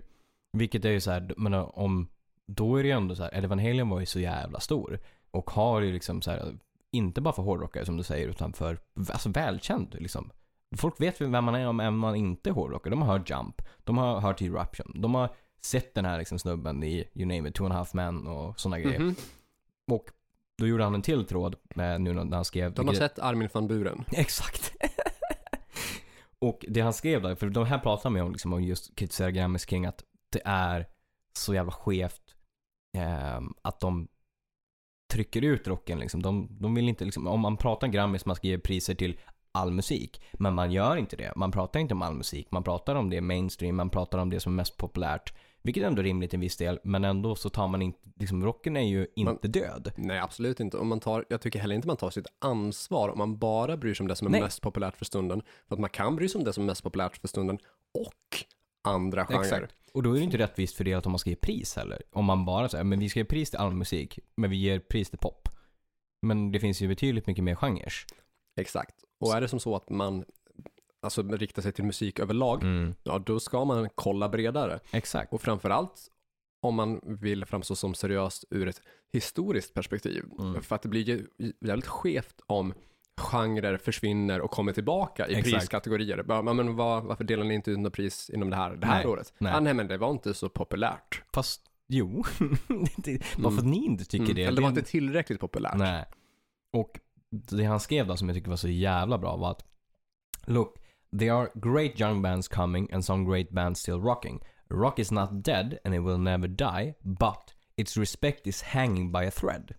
Vilket 0.53 0.85
är 0.85 0.91
ju 0.91 1.01
så 1.01 1.11
här, 1.11 1.35
men 1.37 1.55
om, 1.55 2.09
då 2.57 2.77
är 2.77 2.83
det 2.83 2.89
ju 2.89 2.95
ändå 2.95 3.15
så 3.15 3.23
här, 3.23 3.35
Eddie 3.35 3.47
Van 3.47 3.59
Halen 3.59 3.89
var 3.89 4.01
ju 4.01 4.07
så 4.07 4.21
jävla 4.21 4.61
stor. 4.61 5.01
Och 5.31 5.51
har 5.51 5.81
ju 5.81 5.93
liksom 5.93 6.23
så 6.23 6.31
här, 6.31 6.59
inte 6.91 7.21
bara 7.21 7.35
för 7.35 7.43
hårdrockare 7.43 7.85
som 7.85 7.97
du 7.97 8.03
säger, 8.03 8.29
utan 8.29 8.53
för, 8.53 8.79
alltså 9.09 9.29
välkänd 9.29 9.97
liksom. 9.99 10.31
Folk 10.77 11.01
vet 11.01 11.21
vem 11.21 11.45
man 11.45 11.55
är 11.55 11.69
om 11.69 11.81
även 11.81 11.97
man 11.97 12.17
inte 12.17 12.51
är 12.51 12.55
hårdrockare. 12.55 12.91
De 12.91 13.03
har 13.03 13.19
hört 13.19 13.31
Jump, 13.31 13.63
de 13.85 13.99
har 13.99 14.21
hört 14.21 14.43
Eruption, 14.43 14.93
de 14.95 15.15
har 15.15 15.29
sett 15.61 15.95
den 15.95 16.05
här 16.05 16.19
liksom 16.19 16.39
snubben 16.39 16.83
i 16.83 17.09
You 17.15 17.27
name 17.27 17.49
it, 17.49 17.55
Two 17.55 17.65
and 17.65 17.73
a 17.73 17.77
half 17.77 17.95
men 17.95 18.27
och 18.27 18.61
sådana 18.61 18.81
grejer. 18.81 19.01
Mhm. 19.01 19.15
Och 19.87 20.11
då 20.59 20.67
gjorde 20.67 20.85
han 20.85 20.95
en 20.95 21.03
till 21.03 21.25
tråd 21.25 21.57
med 21.75 22.01
nu 22.01 22.13
när 22.13 22.37
han 22.37 22.45
skrev 22.45 22.75
De 22.75 22.87
har 22.87 22.95
sett 22.95 23.19
Armin 23.19 23.49
van 23.53 23.69
Buren. 23.69 24.05
Exakt. 24.13 24.73
och 26.39 26.65
det 26.69 26.81
han 26.81 26.93
skrev 26.93 27.23
där, 27.23 27.35
för 27.35 27.49
de 27.49 27.67
här 27.67 27.79
pratar 27.79 28.11
med 28.11 28.23
om, 28.23 28.33
liksom, 28.33 28.53
om 28.53 28.63
just 28.63 28.97
kritisera 28.97 29.31
Grammis 29.31 29.65
kring 29.65 29.87
att 29.87 30.05
det 30.31 30.43
är 30.45 30.87
så 31.33 31.55
jävla 31.55 31.73
skevt 31.73 32.37
ehm, 32.99 33.55
att 33.63 33.81
de 33.81 34.09
trycker 35.13 35.43
ut 35.45 35.69
rocken 35.69 35.99
liksom. 35.99 36.23
De, 36.23 36.49
de 36.51 36.75
vill 36.75 36.89
inte 36.89 37.05
liksom, 37.05 37.27
om 37.27 37.41
man 37.41 37.57
pratar 37.57 37.89
Grammis, 37.89 38.27
man 38.27 38.37
ska 38.37 38.49
ge 38.49 38.59
priser 38.59 38.95
till 38.95 39.19
all 39.53 39.73
musik. 39.73 40.23
Men 40.33 40.55
man 40.55 40.73
gör 40.73 40.97
inte 40.97 41.17
det. 41.17 41.33
Man 41.37 41.53
pratar 41.53 41.81
inte 41.81 41.95
om 41.95 42.03
all 42.03 42.15
musik. 42.15 42.49
Man 42.51 42.63
pratar 42.63 42.95
om 42.95 43.11
det 43.11 43.21
mainstream, 43.21 43.77
man 43.77 43.91
pratar 43.91 44.19
om 44.19 44.31
det 44.31 44.41
som 44.41 44.53
är 44.53 44.57
mest 44.57 44.77
populärt. 44.77 45.35
Vilket 45.63 45.83
är 45.83 45.87
ändå 45.87 46.03
rimligt 46.03 46.35
i 46.35 46.37
en 46.37 46.41
viss 46.41 46.57
del, 46.57 46.79
men 46.85 47.05
ändå 47.05 47.35
så 47.35 47.49
tar 47.49 47.69
man 47.69 47.83
inte, 47.83 47.99
liksom 48.17 48.45
rocken 48.45 48.77
är 48.77 48.89
ju 48.89 49.07
inte 49.17 49.49
död. 49.49 49.93
Nej, 49.97 50.19
absolut 50.19 50.61
inte. 50.61 50.77
Och 50.77 50.87
man 50.87 51.01
tar, 51.01 51.25
jag 51.29 51.41
tycker 51.41 51.59
heller 51.59 51.75
inte 51.75 51.89
man 51.89 51.97
tar 51.97 52.11
sitt 52.11 52.27
ansvar 52.39 53.09
om 53.09 53.19
man 53.19 53.39
bara 53.39 53.77
bryr 53.77 53.95
sig 53.95 54.05
om 54.05 54.09
det 54.09 54.17
som 54.17 54.27
är 54.27 54.31
Nej. 54.31 54.41
mest 54.41 54.63
populärt 54.63 54.97
för 54.97 55.05
stunden. 55.05 55.43
För 55.69 55.75
att 55.75 55.81
man 55.81 55.91
kan 55.91 56.17
bry 56.17 56.29
sig 56.29 56.39
om 56.39 56.45
det 56.45 56.53
som 56.53 56.63
är 56.63 56.67
mest 56.67 56.83
populärt 56.83 57.17
för 57.17 57.29
stunden 57.29 57.59
och 57.95 58.13
andra 58.83 59.27
genrer. 59.27 59.41
Exakt. 59.41 59.75
Och 59.93 60.03
då 60.03 60.11
är 60.11 60.15
det 60.19 60.25
inte 60.25 60.39
rättvist 60.39 60.77
fördelat 60.77 61.07
om 61.07 61.13
man 61.13 61.19
ska 61.19 61.31
ge 61.31 61.37
pris 61.37 61.77
heller. 61.77 62.03
Om 62.13 62.25
man 62.25 62.45
bara 62.45 62.69
säger, 62.69 62.85
men 62.85 62.99
vi 62.99 63.09
ska 63.09 63.21
ge 63.21 63.25
pris 63.25 63.51
till 63.51 63.59
all 63.59 63.75
musik, 63.75 64.19
men 64.37 64.51
vi 64.51 64.57
ger 64.57 64.79
pris 64.79 65.11
till 65.11 65.19
pop. 65.19 65.49
Men 66.23 66.53
det 66.53 66.61
finns 66.61 66.81
ju 66.81 66.89
betydligt 66.89 67.27
mycket 67.27 67.45
mer 67.45 67.55
genrer. 67.55 67.93
Exakt. 68.61 68.95
Och 69.21 69.35
är 69.37 69.41
det 69.41 69.49
som 69.49 69.61
så 69.61 69.77
att 69.77 69.91
man 69.91 70.25
alltså 71.03 71.23
riktar 71.23 71.63
sig 71.63 71.73
till 71.73 71.85
musik 71.85 72.19
överlag, 72.19 72.63
Mm. 72.63 72.95
ja 73.03 73.19
då 73.19 73.41
ska 73.41 73.65
man 73.65 73.89
kolla 73.95 74.29
bredare. 74.29 74.81
Exakt. 74.91 75.33
Och 75.33 75.43
framförallt 75.43 76.09
om 76.63 76.75
man 76.75 77.01
vill 77.03 77.45
framstå 77.45 77.75
som 77.75 77.95
seriöst 77.95 78.45
ur 78.51 78.69
ett 78.69 78.83
historiskt 79.13 79.75
perspektiv. 79.75 80.25
Mm. 80.39 80.63
För 80.63 80.75
att 80.77 80.83
det 80.83 80.89
blir 80.89 81.03
ju 81.03 81.27
jävligt 81.61 81.87
skevt 81.87 82.41
om 82.47 82.75
genrer 83.21 83.77
försvinner 83.79 84.41
och 84.41 84.51
kommer 84.51 84.73
tillbaka 84.73 85.29
i 85.29 85.35
Exakt. 85.35 85.55
priskategorier. 85.57 86.23
Bara, 86.23 86.39
"Ja, 86.47 86.53
Men 86.53 86.77
vad, 86.77 87.05
varför 87.05 87.25
delar 87.25 87.45
ni 87.45 87.55
inte 87.55 87.71
ut 87.71 87.79
något 87.79 87.93
pris 87.93 88.31
inom 88.35 88.51
det 88.51 88.57
här, 88.57 88.77
det 88.77 88.87
här 88.87 88.95
Nej, 88.97 89.07
året? 89.07 89.33
nej. 89.39 89.53
Ah, 89.55 89.61
nej, 89.61 89.75
men 89.75 89.89
det 89.89 89.99
var 89.99 90.11
inte 90.11 90.35
så 90.35 90.49
populärt. 90.49 91.23
Fast 91.35 91.61
jo, 91.89 92.25
varför 93.39 93.59
att 93.59 93.67
ni 93.67 93.85
inte 93.85 94.05
tycker 94.05 94.25
Mm. 94.25 94.35
det. 94.37 94.43
Eller 94.45 94.57
det 94.57 94.63
var 94.63 94.69
inte 94.69 94.83
tillräckligt 94.83 95.41
populärt. 95.41 95.77
Nej. 95.77 96.05
Och 96.73 97.01
det 97.31 97.65
han 97.65 97.81
skrev 97.81 98.07
då 98.07 98.17
som 98.17 98.29
jag 98.29 98.37
tycker 98.37 98.51
var 98.51 98.57
så 98.57 98.69
jävla 98.69 99.19
bra 99.19 99.37
var 99.37 99.51
att 99.51 99.65
Look, 100.47 100.77
there 101.19 101.33
are 101.33 101.49
great 101.55 102.01
young 102.01 102.23
bands 102.23 102.49
coming 102.49 102.93
and 102.93 103.05
some 103.05 103.31
great 103.31 103.51
bands 103.51 103.81
still 103.81 103.95
rocking. 104.01 104.41
Rock 104.71 104.99
is 104.99 105.11
not 105.11 105.29
dead 105.33 105.79
and 105.85 105.95
it 105.95 106.01
will 106.01 106.19
never 106.19 106.49
die, 106.49 106.95
but 107.03 107.55
its 107.77 107.97
respect 107.97 108.47
is 108.47 108.63
hanging 108.63 109.13
by 109.13 109.19
a 109.27 109.31
thread. 109.31 109.75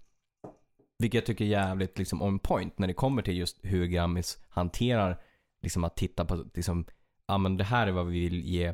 Vilket 1.01 1.17
jag 1.17 1.25
tycker 1.25 1.45
är 1.45 1.49
jävligt 1.49 1.97
liksom 1.97 2.21
on 2.21 2.39
point 2.39 2.79
när 2.79 2.87
det 2.87 2.93
kommer 2.93 3.21
till 3.21 3.37
just 3.37 3.59
hur 3.61 3.85
Grammis 3.85 4.39
hanterar 4.49 5.21
liksom 5.61 5.83
att 5.83 5.97
titta 5.97 6.25
på 6.25 6.45
liksom, 6.53 6.85
ja 7.27 7.37
men 7.37 7.57
det 7.57 7.63
här 7.63 7.87
är 7.87 7.91
vad 7.91 8.07
vi 8.07 8.19
vill 8.19 8.45
ge 8.45 8.73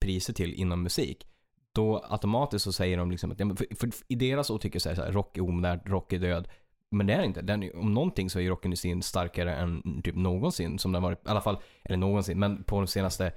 priser 0.00 0.32
till 0.32 0.54
inom 0.54 0.82
musik. 0.82 1.26
Då 1.72 2.04
automatiskt 2.08 2.64
så 2.64 2.72
säger 2.72 2.98
de 2.98 3.10
liksom 3.10 3.32
att, 3.32 3.40
ja, 3.40 3.46
men 3.46 3.56
för, 3.56 3.66
för 3.76 3.90
i 4.08 4.14
deras 4.14 4.50
åtycke 4.50 4.80
så 4.80 4.88
är 4.88 4.90
det 4.90 4.96
så 4.96 5.04
här, 5.04 5.12
rock 5.12 5.36
är 5.36 5.42
omodernt, 5.42 5.82
rock 5.86 6.12
är 6.12 6.18
död. 6.18 6.48
Men 6.90 7.06
det 7.06 7.12
är 7.12 7.18
det 7.18 7.26
inte. 7.26 7.42
Den, 7.42 7.70
om 7.74 7.94
någonting 7.94 8.30
så 8.30 8.40
är 8.40 8.48
rockindustrin 8.48 9.02
starkare 9.02 9.54
än 9.54 10.02
typ 10.02 10.16
någonsin 10.16 10.78
som 10.78 10.92
den 10.92 11.02
varit, 11.02 11.26
i 11.26 11.28
alla 11.28 11.40
fall, 11.40 11.58
eller 11.84 11.96
någonsin, 11.96 12.38
men 12.38 12.64
på 12.64 12.80
de 12.80 12.86
senaste 12.86 13.32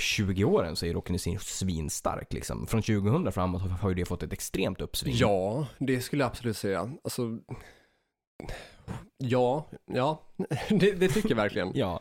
20 0.00 0.44
åren 0.44 0.76
så 0.76 0.86
är 0.86 0.92
rockindustrin 0.92 1.38
svinstark 1.38 2.32
liksom. 2.32 2.66
Från 2.66 2.82
2000 2.82 3.32
framåt 3.32 3.62
har 3.62 3.88
ju 3.88 3.94
det 3.94 4.04
fått 4.04 4.22
ett 4.22 4.32
extremt 4.32 4.80
uppsving. 4.80 5.14
Ja, 5.16 5.66
det 5.78 6.00
skulle 6.00 6.22
jag 6.22 6.30
absolut 6.30 6.56
säga. 6.56 6.90
Alltså, 7.04 7.38
ja, 9.18 9.70
ja, 9.92 10.22
det, 10.68 10.92
det 10.92 11.08
tycker 11.08 11.28
jag 11.28 11.36
verkligen. 11.36 11.70
Ja, 11.74 12.00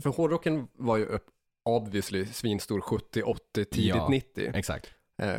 För 0.00 0.10
hårdrocken 0.10 0.68
var 0.72 0.96
ju 0.96 1.04
upp, 1.06 1.26
obviously 1.64 2.26
svinstor 2.26 2.80
70, 2.80 3.22
80, 3.22 3.64
tidigt 3.64 3.88
Ja. 3.88 4.08
90. 4.08 4.50
exakt. 4.54 4.86
Eh, 5.22 5.34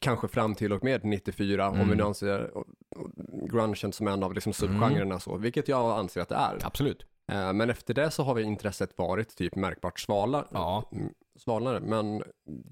kanske 0.00 0.28
fram 0.28 0.54
till 0.54 0.72
och 0.72 0.84
med 0.84 1.04
94, 1.04 1.68
om 1.68 1.74
Mm. 1.74 1.88
vi 1.90 1.96
nu 1.96 2.02
anser 2.02 2.50
grungen 3.50 3.92
som 3.92 4.08
en 4.08 4.22
av 4.22 4.34
liksom 4.34 4.52
subgenrerna 4.52 5.20
så, 5.20 5.36
vilket 5.36 5.68
jag 5.68 5.98
anser 5.98 6.20
att 6.20 6.28
det 6.28 6.34
är. 6.34 6.58
Absolut. 6.62 7.06
Eh, 7.32 7.52
men 7.52 7.70
efter 7.70 7.94
det 7.94 8.10
så 8.10 8.22
har 8.22 8.34
vi 8.34 8.42
intresset 8.42 8.98
varit 8.98 9.36
typ 9.36 9.54
märkbart 9.54 10.00
svala, 10.00 10.48
Ja. 10.52 10.88
mm, 10.92 11.12
svalare. 11.38 11.80
Men 11.80 12.22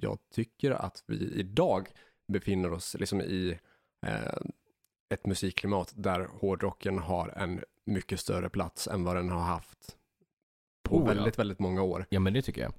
jag 0.00 0.18
tycker 0.34 0.70
att 0.70 1.02
vi 1.06 1.32
idag 1.34 1.88
befinner 2.32 2.72
oss 2.72 2.96
liksom 2.98 3.20
i 3.20 3.58
eh, 4.06 4.36
ett 5.14 5.26
musikklimat 5.26 5.92
där 5.96 6.28
hårdrocken 6.40 6.98
har 6.98 7.28
en 7.28 7.60
mycket 7.86 8.20
större 8.20 8.48
plats 8.50 8.88
än 8.88 9.04
vad 9.04 9.16
den 9.16 9.30
har 9.30 9.40
haft 9.42 9.96
på 10.88 10.96
Oh, 10.96 11.00
ja. 11.00 11.06
väldigt, 11.14 11.38
väldigt 11.38 11.58
många 11.58 11.82
år. 11.82 12.06
Ja 12.08 12.20
men 12.20 12.32
det 12.32 12.42
tycker 12.42 12.62
jag. 12.62 12.72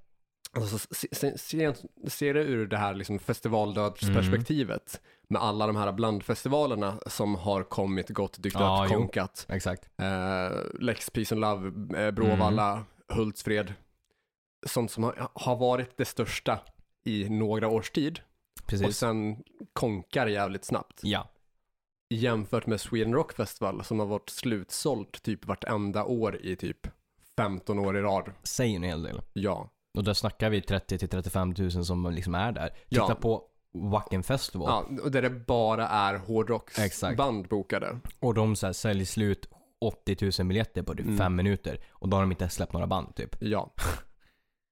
Alltså, 0.55 0.77
se, 0.91 1.37
se, 1.37 1.73
se, 2.09 2.33
det 2.33 2.39
ur 2.39 2.67
det 2.67 2.77
här 2.77 2.93
liksom 2.93 3.19
festivaldödsperspektivet 3.19 5.01
med 5.27 5.41
alla 5.41 5.67
de 5.67 5.75
här 5.75 5.91
blandfestivalerna 5.91 6.99
som 7.07 7.35
har 7.35 7.63
kommit, 7.63 8.09
gått, 8.09 8.43
dykt 8.43 8.55
Ja, 8.59 8.83
upp, 8.85 8.91
jo. 8.91 8.99
konkat. 8.99 9.45
Exakt. 9.49 9.89
Eh, 9.97 10.57
Lex, 10.79 11.09
Peace 11.09 11.35
and 11.35 11.41
Love, 11.41 11.71
eh, 12.05 12.11
Bråvalla, 12.11 12.71
Mm. 12.73 12.85
Hultsfred. 13.07 13.73
Sånt 14.67 14.91
som 14.91 15.03
har, 15.03 15.29
har 15.33 15.55
varit 15.55 15.97
det 15.97 16.05
största 16.05 16.59
i 17.05 17.29
några 17.29 17.67
års 17.67 17.91
tid 17.91 18.19
och 18.61 18.67
Precis. 18.67 18.97
sen 18.97 19.43
konkar 19.73 20.27
jävligt 20.27 20.65
snabbt. 20.65 20.99
Ja. 21.03 21.29
Jämfört 22.09 22.65
med 22.65 22.81
Sweden 22.81 23.13
Rock 23.13 23.33
Festival 23.33 23.83
som 23.83 23.99
har 23.99 24.05
varit 24.05 24.29
slutsålt 24.29 25.23
typ 25.23 25.45
vartenda 25.45 26.03
år 26.03 26.35
i 26.41 26.55
typ 26.55 26.87
15 27.37 27.79
år 27.79 27.97
i 27.97 28.01
rad. 28.01 28.31
Säger 28.43 28.75
en 28.75 28.83
hel 28.83 29.03
del. 29.03 29.21
Ja. 29.33 29.69
Och 29.97 30.03
där 30.03 30.13
snackar 30.13 30.49
vi 30.49 30.61
30 30.61 30.97
till 30.97 31.09
35 31.09 31.53
000 31.57 31.71
som 31.85 32.11
liksom 32.11 32.35
är 32.35 32.51
där. 32.51 32.69
Titta 32.69 32.79
Ja. 33.09 33.15
på 33.15 33.43
Wacken 33.73 34.23
Festival. 34.23 34.67
ja, 34.97 35.01
och 35.03 35.11
där 35.11 35.21
det 35.21 35.29
bara 35.29 35.87
är 35.87 36.17
hårdrocksband 36.17 37.47
bokade. 37.47 37.99
Och 38.19 38.33
de 38.33 38.55
så 38.55 38.65
här, 38.65 38.73
säljer 38.73 39.05
slut 39.05 39.49
80 39.81 40.31
000 40.41 40.47
biljetter 40.47 40.81
på 40.83 40.93
typ 40.95 41.05
Mm. 41.05 41.17
fem 41.17 41.35
minuter. 41.35 41.79
Och 41.91 42.09
då 42.09 42.17
har 42.17 42.21
de 42.23 42.31
inte 42.31 42.49
släppt 42.49 42.73
några 42.73 42.87
band 42.87 43.15
typ. 43.15 43.35
Ja. 43.39 43.73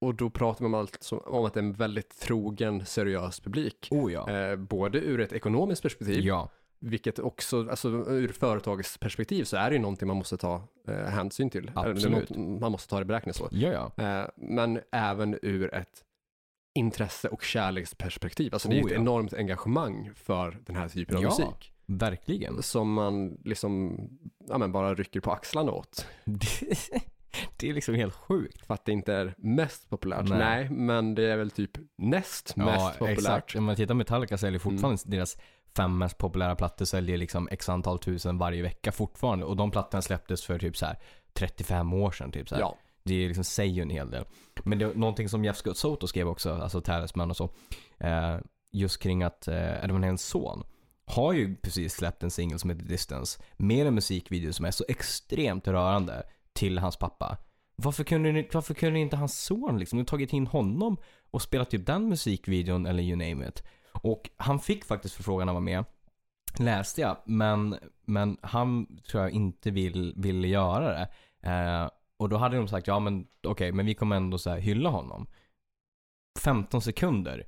Och 0.00 0.14
då 0.14 0.30
pratar 0.30 0.64
man 0.64 0.80
alltså 0.80 1.16
om 1.16 1.44
att 1.44 1.54
det 1.54 1.60
är 1.60 1.64
en 1.64 1.72
väldigt 1.72 2.20
trogen, 2.20 2.86
seriös 2.86 3.40
publik. 3.40 3.88
Oh 3.90 4.12
ja. 4.12 4.30
Eh, 4.30 4.56
både 4.56 4.98
ur 4.98 5.20
ett 5.20 5.32
ekonomiskt 5.32 5.82
perspektiv, 5.82 6.24
Ja. 6.24 6.50
Vilket 6.84 7.18
också, 7.18 7.70
alltså 7.70 7.88
ur 7.88 8.28
företagets 8.28 8.98
perspektiv 8.98 9.44
så 9.44 9.56
är 9.56 9.70
det 9.70 9.76
ju 9.76 9.82
någonting 9.82 10.08
man 10.08 10.16
måste 10.16 10.36
ta 10.36 10.62
eh, 10.88 10.94
hänsyn 10.94 11.50
till. 11.50 11.70
Absolut. 11.74 12.30
man 12.36 12.72
måste 12.72 12.88
ta 12.90 12.96
det 12.96 13.02
i 13.02 13.04
beräkning 13.04 13.34
så. 13.34 13.48
Ja, 13.50 13.90
ja. 13.96 14.04
Eh, 14.04 14.28
men 14.36 14.80
även 14.92 15.38
ur 15.42 15.74
ett 15.74 16.04
intresse 16.78 17.28
och 17.28 17.42
kärleksperspektiv. 17.42 18.54
Alltså 18.54 18.68
det 18.68 18.78
är 18.78 18.82
Oh, 18.82 18.86
ett 18.86 18.92
ja. 18.92 19.00
enormt 19.00 19.34
engagemang 19.34 20.10
för 20.14 20.58
den 20.66 20.76
här 20.76 20.88
typen 20.88 21.16
av 21.16 21.22
Ja. 21.22 21.28
musik. 21.28 21.72
Verkligen. 21.86 22.62
Som 22.62 22.92
man 22.92 23.38
liksom, 23.44 23.96
ja 24.48 24.58
men 24.58 24.72
bara 24.72 24.94
rycker 24.94 25.20
på 25.20 25.32
axlarna 25.32 25.72
åt. 25.72 26.06
Det, 27.56 27.68
är 27.68 27.74
liksom 27.74 27.94
helt 27.94 28.14
sjukt. 28.14 28.66
För 28.66 28.74
att 28.74 28.84
det 28.84 28.92
inte 28.92 29.14
är 29.14 29.34
mest 29.38 29.90
populärt. 29.90 30.28
Nej, 30.28 30.38
Nej. 30.38 30.70
men 30.70 31.14
det 31.14 31.22
är 31.30 31.36
väl 31.36 31.50
typ 31.50 31.70
näst 31.98 32.56
mest 32.56 32.98
populärt. 32.98 33.18
exakt. 33.18 33.56
Om 33.56 33.64
man 33.64 33.76
tittar 33.76 33.94
Metallica 33.94 34.38
säljer 34.38 34.58
fortfarande 34.60 35.02
Mm. 35.06 35.16
deras 35.16 35.36
fem 35.76 35.98
mest 35.98 36.18
populära 36.18 36.56
plattor 36.56 36.84
säljer 36.84 37.18
liksom 37.18 37.48
x 37.50 37.68
antal 37.68 37.98
tusen 37.98 38.38
varje 38.38 38.62
vecka 38.62 38.92
fortfarande. 38.92 39.44
Och 39.44 39.56
de 39.56 39.70
plattorna 39.70 40.02
släpptes 40.02 40.44
för 40.44 40.58
typ 40.58 40.76
så 40.76 40.86
här 40.86 40.98
35 41.32 41.92
år 41.92 42.10
sedan. 42.10 42.32
Typ 42.32 42.48
så 42.48 42.54
här. 42.54 42.62
Ja, 42.62 42.76
Det 43.04 43.14
är 43.14 43.28
liksom 43.28 43.44
säger 43.44 43.74
ju 43.74 43.82
en 43.82 43.90
hel 43.90 44.10
del. 44.10 44.24
Men 44.64 44.78
det 44.78 44.84
är 44.84 44.94
någonting 44.94 45.28
som 45.28 45.44
Jeff 45.44 45.56
Scott 45.56 45.78
Soto 45.78 46.06
skrev 46.06 46.28
också, 46.28 46.54
alltså 46.54 46.80
Talisman 46.80 47.30
och 47.30 47.36
så. 47.36 47.50
Eh, 47.98 48.38
just 48.72 49.02
kring 49.02 49.22
att 49.22 49.48
eh, 49.48 49.84
Edwin 49.84 50.02
Hens 50.02 50.24
son 50.24 50.64
har 51.06 51.32
ju 51.32 51.56
precis 51.56 51.94
släppt 51.94 52.22
en 52.22 52.30
singel 52.30 52.58
som 52.58 52.70
heter 52.70 52.84
Distance. 52.84 53.42
Med 53.56 53.86
en 53.86 53.94
musikvideo 53.94 54.52
som 54.52 54.64
är 54.64 54.70
så 54.70 54.84
extremt 54.88 55.68
rörande 55.68 56.22
till 56.52 56.78
hans 56.78 56.96
pappa. 56.96 57.38
Varför 57.76 58.04
kunde, 58.04 58.32
ni, 58.32 58.48
varför 58.52 58.74
kunde 58.74 58.98
inte 58.98 59.16
hans 59.16 59.40
son 59.40 59.78
liksom 59.78 60.04
tagit 60.04 60.32
in 60.32 60.46
honom 60.46 60.96
och 61.30 61.42
spelat 61.42 61.70
typ 61.70 61.86
den 61.86 62.08
musikvideon 62.08 62.86
eller 62.86 63.02
you 63.02 63.16
name 63.16 63.48
it. 63.48 63.62
Och 64.02 64.30
han 64.36 64.60
fick 64.60 64.84
faktiskt 64.84 65.14
förfrågan 65.14 65.48
att 65.48 65.54
vara 65.54 65.60
med. 65.60 65.84
Läste 66.58 67.00
jag. 67.00 67.16
Men, 67.24 67.78
men 68.04 68.36
han 68.42 68.98
tror 69.08 69.22
jag 69.22 69.32
inte 69.32 69.70
vill, 69.70 70.14
ville 70.16 70.48
göra 70.48 70.92
det. 70.92 71.08
Eh, 71.50 71.90
och 72.16 72.28
då 72.28 72.36
hade 72.36 72.56
de 72.56 72.68
sagt, 72.68 72.86
ja 72.86 72.98
men 72.98 73.26
okej, 73.42 73.72
men 73.72 73.86
vi 73.86 73.94
kommer 73.94 74.16
ändå 74.16 74.38
så 74.38 74.50
här 74.50 74.58
hylla 74.58 74.90
honom. 74.90 75.26
15 76.38 76.82
sekunder. 76.82 77.46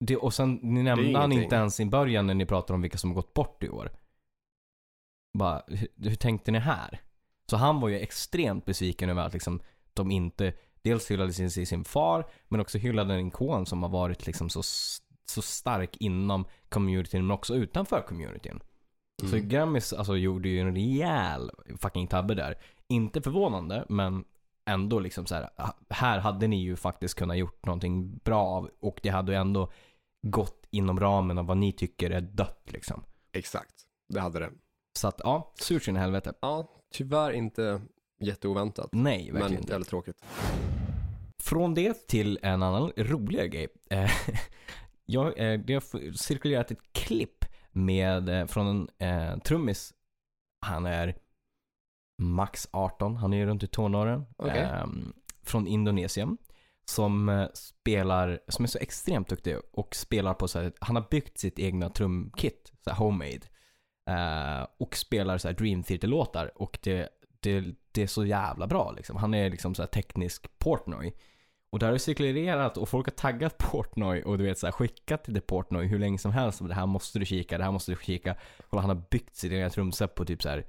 Det, 0.00 0.16
och 0.16 0.34
sen 0.34 0.54
ni 0.62 0.82
nämnde 0.82 1.18
han 1.18 1.32
inte 1.32 1.56
ens 1.56 1.80
i 1.80 1.86
början 1.86 2.26
när 2.26 2.34
ni 2.34 2.46
pratade 2.46 2.74
om 2.74 2.82
vilka 2.82 2.98
som 2.98 3.10
har 3.10 3.14
gått 3.14 3.34
bort 3.34 3.62
i 3.62 3.68
år. 3.68 3.90
Bara, 5.38 5.62
hur, 5.66 5.88
hur 5.96 6.14
tänkte 6.14 6.50
ni 6.50 6.58
här? 6.58 7.00
Så 7.50 7.56
han 7.56 7.80
var 7.80 7.88
ju 7.88 7.98
extremt 7.98 8.64
besviken 8.64 9.10
över 9.10 9.22
att 9.22 9.32
liksom 9.32 9.60
de 9.94 10.10
inte 10.10 10.52
dels 10.82 11.10
hyllade 11.10 11.32
sin, 11.32 11.50
sin 11.50 11.84
far, 11.84 12.30
men 12.48 12.60
också 12.60 12.78
hyllade 12.78 13.14
en 13.14 13.28
ikon 13.28 13.66
som 13.66 13.82
har 13.82 13.90
varit 13.90 14.26
liksom 14.26 14.50
så, 14.50 14.62
så 15.30 15.42
stark 15.42 15.96
inom 15.96 16.44
communityn, 16.68 17.26
men 17.26 17.34
också 17.34 17.54
utanför 17.54 18.02
communityn. 18.08 18.60
Så 19.22 19.36
Mm. 19.36 19.48
Grammis 19.48 19.92
alltså, 19.92 20.16
gjorde 20.16 20.48
ju 20.48 20.60
en 20.60 20.74
rejäl 20.74 21.50
fucking 21.78 22.06
tabbe 22.06 22.34
där. 22.34 22.58
Inte 22.88 23.22
förvånande, 23.22 23.84
men 23.88 24.24
ändå 24.66 24.98
liksom 24.98 25.26
så 25.26 25.34
här. 25.34 25.50
Här 25.90 26.18
hade 26.18 26.46
ni 26.46 26.62
ju 26.62 26.76
faktiskt 26.76 27.14
kunnat 27.14 27.38
gjort 27.38 27.66
någonting 27.66 28.16
bra 28.16 28.44
av 28.44 28.70
och 28.80 29.00
det 29.02 29.08
hade 29.08 29.32
ju 29.32 29.38
ändå 29.38 29.72
gått 30.22 30.66
inom 30.70 31.00
ramen 31.00 31.38
av 31.38 31.46
vad 31.46 31.56
ni 31.56 31.72
tycker 31.72 32.10
är 32.10 32.20
dött 32.20 32.62
liksom. 32.64 33.04
exakt. 33.32 33.74
Det 34.08 34.20
hade 34.20 34.38
det. 34.38 34.50
Så 34.98 35.08
att 35.08 35.20
ja, 35.24 35.52
surt 35.60 35.82
sin 35.82 35.96
helvete. 35.96 36.32
Ja, 36.40 36.68
tyvärr 36.94 37.32
inte 37.32 37.80
jätteoväntat. 38.20 38.88
Nej, 38.92 39.18
verkligen 39.18 39.52
Men 39.52 39.60
inte. 39.60 39.72
jävligt 39.72 39.88
tråkigt. 39.88 40.24
Från 41.42 41.74
det 41.74 42.08
till 42.08 42.38
en 42.42 42.62
annan 42.62 42.92
roligare 42.96 43.48
grej. 43.48 43.68
Eh, 45.08 45.14
jag, 45.14 45.38
eh, 45.38 45.60
det 45.60 45.74
har 45.74 46.12
cirkulerat 46.12 46.70
ett 46.70 46.92
klipp 46.92 47.44
med, 47.70 48.28
eh, 48.28 48.46
från 48.46 48.66
en 48.66 49.08
eh, 49.08 49.38
trummis. 49.38 49.94
Han 50.66 50.86
är 50.86 51.16
max 52.22 52.68
18, 52.72 53.16
han 53.16 53.34
är 53.34 53.46
runt 53.46 53.62
i 53.62 53.66
tonåren. 53.66 54.26
Okej. 54.36 54.60
Ehm, 54.60 55.12
från 55.42 55.66
Indonesien. 55.66 56.38
Som 56.84 57.28
eh, 57.28 57.46
spelar, 57.54 58.40
som 58.48 58.64
är 58.64 58.68
så 58.68 58.78
extremt 58.78 59.28
duktig 59.28 59.56
och 59.72 59.94
spelar 59.94 60.34
på 60.34 60.48
så 60.48 60.60
här, 60.60 60.72
han 60.80 60.96
har 60.96 61.06
byggt 61.10 61.38
sitt 61.38 61.58
egna 61.58 61.90
trumkit, 61.90 62.72
så 62.84 62.90
här 62.90 62.96
homemade. 62.96 63.46
Eh, 64.10 64.66
och 64.78 64.96
spelar 64.96 65.38
så 65.38 65.48
här 65.48 65.54
Dream 65.54 65.82
Theater-låtar 65.82 66.62
och 66.62 66.78
det, 66.82 67.08
det, 67.40 67.64
det 67.92 68.02
är 68.02 68.06
så 68.06 68.24
jävla 68.24 68.66
bra 68.66 68.92
liksom. 68.92 69.16
Han 69.16 69.34
är 69.34 69.50
liksom 69.50 69.74
så 69.74 69.82
här 69.82 69.86
teknisk 69.86 70.58
Portnoy. 70.58 71.14
Och 71.70 71.78
där 71.78 71.86
har 71.86 71.92
det 71.92 71.98
cirkulerat 71.98 72.76
och 72.76 72.88
folk 72.88 73.06
har 73.06 73.10
taggat 73.12 73.58
Portnoy 73.58 74.22
och 74.22 74.38
du 74.38 74.44
vet 74.44 74.58
så 74.58 74.66
här, 74.66 74.72
skickat 74.72 75.24
till 75.24 75.40
Portnoy 75.40 75.86
hur 75.86 75.98
länge 75.98 76.18
som 76.18 76.32
helst. 76.32 76.68
Det 76.68 76.74
här 76.74 76.86
måste 76.86 77.18
du 77.18 77.26
kika, 77.26 77.58
det 77.58 77.64
här 77.64 77.72
måste 77.72 77.92
du 77.92 77.96
kika. 78.02 78.36
Och 78.68 78.80
han 78.80 78.90
har 78.90 79.02
byggt 79.10 79.36
sitt 79.36 79.52
egna 79.52 79.70
trumset 79.70 80.14
på 80.14 80.24
typ 80.24 80.42
så 80.42 80.48
här. 80.48 80.66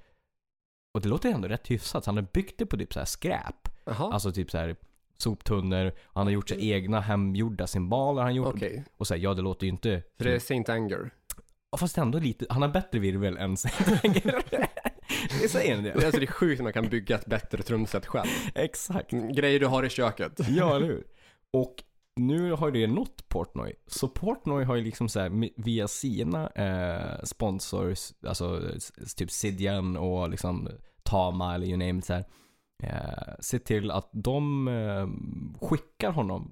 Och 0.93 1.01
det 1.01 1.09
låter 1.09 1.29
ändå 1.29 1.47
rätt 1.47 1.67
hyfsat. 1.71 2.05
Han 2.05 2.15
har 2.15 2.27
byggt 2.33 2.57
det 2.59 2.65
på 2.65 2.77
typ 2.77 2.93
så 2.93 2.99
här 2.99 3.05
skräp. 3.05 3.69
Jaha, 3.85 4.13
Alltså 4.13 4.31
typ 4.31 4.51
så 4.51 4.57
här 4.57 4.75
soptunnor. 5.17 5.91
Han 6.13 6.27
har 6.27 6.31
gjort 6.31 6.49
sig 6.49 6.71
egna 6.71 6.99
hemgjorda 6.99 7.67
cymbaler. 7.67 8.21
Han 8.21 8.35
gjort. 8.35 8.55
okej. 8.55 8.85
Och 8.97 9.07
så 9.07 9.13
här, 9.13 9.21
ja 9.21 9.33
det 9.33 9.41
låter 9.41 9.65
ju 9.65 9.71
inte. 9.71 10.03
Så 10.17 10.23
det 10.23 10.35
är 10.35 10.39
Saint 10.39 10.69
Anger. 10.69 11.11
Fast 11.77 11.97
ändå 11.97 12.19
lite. 12.19 12.45
Han 12.49 12.61
har 12.61 12.69
bättre 12.69 12.99
virvel 12.99 13.37
än 13.37 13.55
Det 14.03 14.69
säger 15.49 15.77
en 15.77 15.83
Det 15.83 15.93
alltså 15.93 16.19
det 16.19 16.25
är 16.25 16.31
sjukt 16.31 16.59
när 16.59 16.63
man 16.63 16.73
kan 16.73 16.89
bygga 16.89 17.15
ett 17.15 17.25
bättre 17.25 17.63
trumset 17.63 18.05
själv. 18.05 18.29
Exakt. 18.55 19.11
Grejer 19.11 19.59
du 19.59 19.65
har 19.65 19.83
i 19.83 19.89
köket. 19.89 20.39
Ja, 20.49 20.75
eller 20.75 20.87
hur? 20.87 21.03
Och 21.53 21.83
nu 22.15 22.51
har 22.51 22.71
det 22.71 22.87
nått 22.87 23.29
Portnoy. 23.29 23.73
Så 23.87 24.07
Portnoy 24.07 24.63
har 24.63 24.75
ju 24.75 24.83
liksom 24.83 25.09
så 25.09 25.19
här, 25.19 25.49
via 25.61 25.87
sina 25.87 26.49
eh, 26.49 27.23
sponsors, 27.23 28.13
alltså 28.27 28.61
typ 29.15 29.31
Sidjan 29.31 29.97
och 29.97 30.29
liksom 30.29 30.69
Tama 31.03 31.55
eller 31.55 31.67
you 31.67 31.77
name 31.77 31.99
it 31.99 32.05
så 32.05 32.13
här, 32.13 32.25
eh, 32.83 33.33
sett 33.39 33.65
till 33.65 33.91
att 33.91 34.09
de 34.11 34.67
eh, 34.67 35.07
skickar 35.67 36.11
honom 36.11 36.51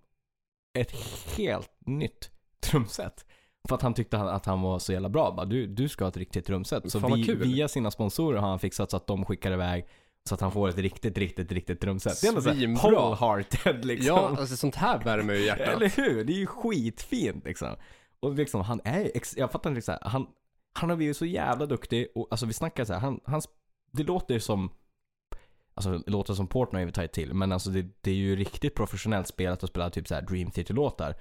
ett 0.74 0.92
helt 1.38 1.72
nytt 1.86 2.32
trumset. 2.60 3.26
För 3.68 3.76
att 3.76 3.82
han 3.82 3.94
tyckte 3.94 4.18
att 4.20 4.46
han 4.46 4.62
var 4.62 4.80
så 4.80 4.94
jävla 4.94 5.10
bra. 5.10 5.32
Bara, 5.32 5.46
du, 5.46 5.68
du 5.68 5.90
ska 5.90 6.04
ha 6.04 6.10
ett 6.10 6.18
riktigt 6.18 6.46
trumset. 6.46 6.92
Så 6.92 7.00
Fan, 7.00 7.10
vad 7.10 7.20
vi, 7.20 7.26
kul. 7.26 7.38
via 7.38 7.68
sina 7.68 7.92
sponsorer 7.92 8.40
har 8.40 8.50
han 8.50 8.60
fixat 8.60 8.92
så 8.92 8.98
att 8.98 9.08
de 9.08 9.26
skickar 9.26 9.52
iväg 9.52 9.86
så 10.24 10.36
att 10.36 10.42
han 10.42 10.52
får 10.52 10.70
ett 10.70 10.78
riktigt, 10.78 11.18
riktigt, 11.18 11.52
riktigt 11.52 11.80
trumset. 11.82 12.22
Det 12.22 12.28
är 12.28 12.30
ändå 12.30 12.42
såhär 12.42 12.56
Svinbra. 12.56 12.82
wholehearted 12.92 13.86
liksom. 13.86 14.08
Ja, 14.16 14.30
alltså 14.40 14.58
sånt 14.58 14.76
här 14.76 15.04
värmer 15.04 15.34
ju 15.34 15.46
hjärtat. 15.46 15.68
Eller 15.68 15.90
hur? 15.90 16.24
Det 16.24 16.34
är 16.34 16.38
ju 16.38 16.46
skitfint 16.46 17.46
liksom. 17.46 17.76
Och 18.20 18.34
liksom, 18.34 18.62
han 18.62 18.82
är 18.84 19.12
ex- 19.16 19.38
jag 19.38 19.52
fattar 19.52 19.70
inte 19.70 19.82
så 19.82 19.92
här, 19.92 20.00
han, 20.04 20.28
han 20.74 20.90
har 20.90 20.98
blivit 20.98 21.18
så 21.18 21.26
jävla 21.26 21.66
duktig 21.66 22.08
och 22.16 22.28
alltså 22.32 22.46
vi 22.46 22.54
snackar 22.54 22.86
så 22.86 22.94
här, 22.94 23.00
han, 23.00 23.20
han, 23.26 23.40
sp- 23.40 23.50
det 23.92 24.04
låter 24.04 24.40
som, 24.40 24.70
alltså 25.74 25.98
det 25.98 26.12
låter 26.12 26.34
som 26.34 26.48
Portnoy 26.48 26.86
vi 26.86 26.92
tar 26.92 27.08
till, 27.08 27.34
men 27.34 27.52
alltså 27.52 27.70
det, 27.70 27.86
det 28.02 28.12
är 28.12 28.16
ju 28.16 28.36
riktigt 28.36 28.76
professionellt 28.76 29.28
spelat 29.28 29.64
att 29.64 29.70
spela 29.70 29.90
typ 29.90 30.08
så 30.08 30.16
här 30.16 30.22
Dream 30.22 30.52
Theater-låtar 30.52 31.16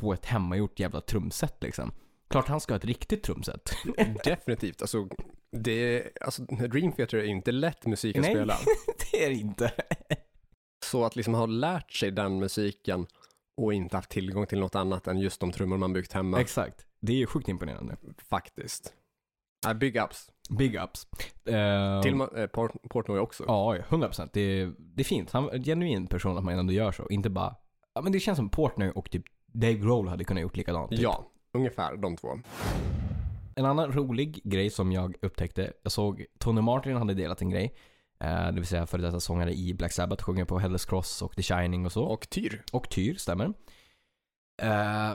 på 0.00 0.12
ett 0.12 0.26
hemmagjort 0.26 0.80
jävla 0.80 1.00
trumset 1.00 1.56
liksom. 1.60 1.92
Klart 2.28 2.48
han 2.48 2.60
ska 2.60 2.72
ha 2.72 2.76
ett 2.76 2.84
riktigt 2.84 3.22
trumset. 3.22 3.70
Definitivt. 4.24 4.82
Alltså, 4.82 5.08
det 5.52 5.72
är, 5.72 6.10
alltså, 6.20 6.42
Dream 6.44 6.92
Theater 6.92 7.18
är 7.18 7.24
inte 7.24 7.52
lätt 7.52 7.86
musik 7.86 8.16
att 8.16 8.22
Nej. 8.22 8.34
spela. 8.34 8.56
det 9.12 9.24
är 9.24 9.28
det 9.28 9.34
inte. 9.34 9.72
Så 10.84 11.04
att 11.04 11.16
liksom 11.16 11.34
ha 11.34 11.46
lärt 11.46 11.92
sig 11.92 12.10
den 12.10 12.38
musiken 12.38 13.06
och 13.56 13.74
inte 13.74 13.96
haft 13.96 14.10
tillgång 14.10 14.46
till 14.46 14.60
något 14.60 14.74
annat 14.74 15.06
än 15.06 15.18
just 15.18 15.40
de 15.40 15.52
trummor 15.52 15.76
man 15.76 15.92
byggt 15.92 16.12
hemma. 16.12 16.40
Exakt. 16.40 16.86
Det 17.00 17.12
är 17.12 17.16
ju 17.16 17.26
sjukt 17.26 17.48
imponerande. 17.48 17.96
Faktiskt. 18.30 18.92
Ja, 19.66 19.74
big 19.74 19.96
ups. 19.96 20.30
Big 20.50 20.74
ups. 20.76 21.06
Eh, 21.44 22.02
Till 22.02 22.14
uh, 22.14 22.46
Port- 22.46 22.82
Portnoy 22.90 23.18
också. 23.18 23.44
Ja, 23.46 23.76
100%. 23.88 24.30
Det 24.32 24.40
är, 24.40 24.72
det 24.78 25.02
är 25.02 25.04
fint. 25.04 25.30
Han 25.30 25.48
är 25.48 25.54
en 25.54 25.64
genuin 25.64 26.06
person 26.06 26.38
att 26.38 26.44
man 26.44 26.58
ändå 26.58 26.72
gör 26.72 26.92
så. 26.92 27.08
Inte 27.08 27.30
bara... 27.30 27.56
Ja, 27.94 28.00
men 28.00 28.12
det 28.12 28.20
känns 28.20 28.36
som 28.36 28.50
Portner 28.50 28.98
och 28.98 29.10
typ 29.10 29.24
Dave 29.52 29.74
Grohl 29.74 30.08
hade 30.08 30.24
kunnat 30.24 30.42
gjort 30.42 30.56
likadant. 30.56 30.90
Typ. 30.90 31.00
Ja, 31.00 31.26
ungefär 31.52 31.96
de 31.96 32.16
två. 32.16 32.28
En 33.54 33.64
annan 33.64 33.92
rolig 33.92 34.40
grej 34.44 34.70
som 34.70 34.92
jag 34.92 35.16
upptäckte. 35.22 35.72
Jag 35.82 35.92
såg 35.92 36.26
Tony 36.38 36.60
Martin 36.60 36.96
hade 36.96 37.14
delat 37.14 37.42
en 37.42 37.50
grej. 37.50 37.74
Eh, 38.20 38.46
det 38.46 38.54
vill 38.54 38.66
säga 38.66 38.86
före 38.86 39.02
detta 39.02 39.20
sångare 39.20 39.52
i 39.54 39.74
Black 39.74 39.92
Sabbath. 39.92 40.24
Sjunger 40.24 40.44
på 40.44 40.60
Hell's 40.60 40.88
Cross 40.88 41.22
och 41.22 41.36
The 41.36 41.42
Shining 41.42 41.86
och 41.86 41.92
så. 41.92 42.04
Och 42.04 42.30
Tyr. 42.30 42.62
Och 42.72 42.90
Tyr, 42.90 43.14
stämmer. 43.14 43.52
Eh, 44.62 45.12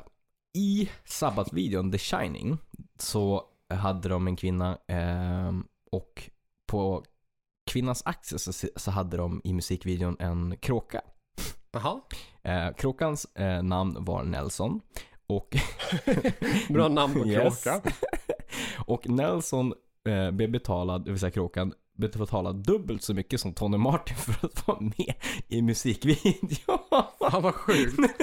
I 0.53 0.89
Sabbath-videon 1.05 1.91
The 1.91 1.97
Shining 1.97 2.57
så 2.99 3.43
hade 3.69 4.09
de 4.09 4.27
en 4.27 4.35
kvinna 4.35 4.77
eh, 4.87 5.51
och 5.91 6.29
på 6.67 7.03
kvinnans 7.71 8.01
axel 8.05 8.39
så, 8.39 8.67
så 8.75 8.91
hade 8.91 9.17
de 9.17 9.41
i 9.43 9.53
musikvideon 9.53 10.17
en 10.19 10.57
kråka. 10.57 11.01
Jaha. 11.75 11.99
Eh, 12.43 12.75
kråkans 12.75 13.25
eh, 13.35 13.63
namn 13.63 13.97
var 13.99 14.23
Nelson. 14.23 14.81
Och, 15.27 15.55
Bra 16.69 16.87
namn 16.87 17.13
på 17.13 17.27
Yes. 17.27 17.63
kråka. 17.63 17.81
och 18.85 19.09
Nelson 19.09 19.73
eh, 20.09 20.31
blev 20.31 20.51
betalad, 20.51 21.05
det 21.05 21.11
vill 21.11 21.19
säga 21.19 21.31
kråkan, 21.31 21.73
blev 21.97 22.11
betalad 22.11 22.55
dubbelt 22.55 23.03
så 23.03 23.13
mycket 23.13 23.39
som 23.39 23.53
Tony 23.53 23.77
Martin 23.77 24.15
för 24.17 24.45
att 24.47 24.67
vara 24.67 24.79
med 24.79 25.13
i 25.47 25.61
musikvideon. 25.61 26.79
Fan 27.19 27.41
vad 27.43 27.55
sjukt. 27.55 27.97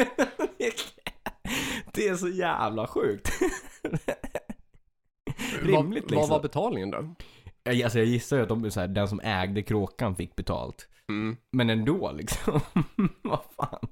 Det 1.95 2.09
är 2.09 2.17
så 2.17 2.29
jävla 2.29 2.87
sjukt. 2.87 3.29
Rimligt 5.62 6.03
liksom. 6.11 6.17
vad 6.19 6.29
var 6.29 6.41
betalningen 6.41 6.91
då? 6.91 7.15
Jag- 7.62 7.83
Alltså 7.83 7.99
jag 7.99 8.07
gissar 8.09 8.37
ju 8.37 8.43
att 8.43 8.49
de, 8.49 8.71
så 8.71 8.81
här, 8.81 8.88
den 8.88 9.09
som 9.09 9.21
ägde 9.21 9.62
kråkan 9.62 10.17
fick 10.17 10.37
betalt. 10.37 10.88
Mm. 11.12 11.37
Men 11.51 11.70
ändå 11.70 12.12
liksom. 12.12 12.61
Vad 13.22 13.40
fan. 13.57 13.88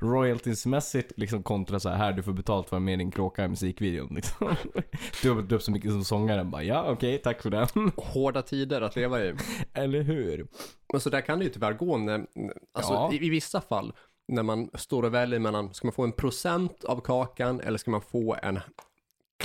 Royaltiesmässigt 0.00 1.12
liksom 1.16 1.42
kontra 1.42 1.80
så 1.80 1.88
här, 1.88 2.12
du 2.12 2.22
får 2.22 2.32
betalt 2.32 2.68
för 2.68 2.76
att 2.76 2.82
med 2.82 2.98
din 2.98 3.10
kråka 3.10 3.44
i 3.44 3.48
musikvideon 3.48 4.14
liksom. 4.14 4.56
Dubbelt 5.22 5.52
upp 5.52 5.62
så 5.62 5.70
mycket 5.70 5.90
som 5.90 6.04
sångaren 6.04 6.50
bara, 6.50 6.62
ja 6.62 6.84
okej, 6.90 7.18
tack 7.18 7.42
för 7.42 7.50
den. 7.50 7.66
Hårda 7.96 8.42
tider 8.42 8.80
att 8.80 8.96
leva 8.96 9.24
i. 9.24 9.34
Eller 9.72 10.02
hur? 10.02 10.46
Men 10.92 11.00
så 11.00 11.10
där 11.10 11.20
kan 11.20 11.38
det 11.38 11.44
ju 11.44 11.50
tyvärr 11.50 11.72
gå 11.72 11.96
när, 11.96 12.26
alltså 12.74 12.92
Ja. 12.92 13.12
i, 13.12 13.26
i 13.26 13.30
vissa 13.30 13.60
fall, 13.60 13.92
när 14.28 14.42
man 14.42 14.70
står 14.74 15.02
och 15.02 15.14
väljer 15.14 15.38
mellan, 15.40 15.74
ska 15.74 15.86
man 15.86 15.92
få 15.92 16.04
en 16.04 16.12
procent 16.12 16.84
av 16.84 17.00
kakan 17.00 17.60
eller 17.60 17.78
ska 17.78 17.90
man 17.90 18.02
få 18.02 18.36
en 18.42 18.60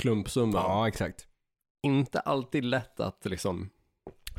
klumpsumma? 0.00 0.58
Ja, 0.58 0.88
exakt. 0.88 1.26
Inte 1.82 2.20
alltid 2.20 2.64
lätt 2.64 3.00
att 3.00 3.24
liksom, 3.24 3.70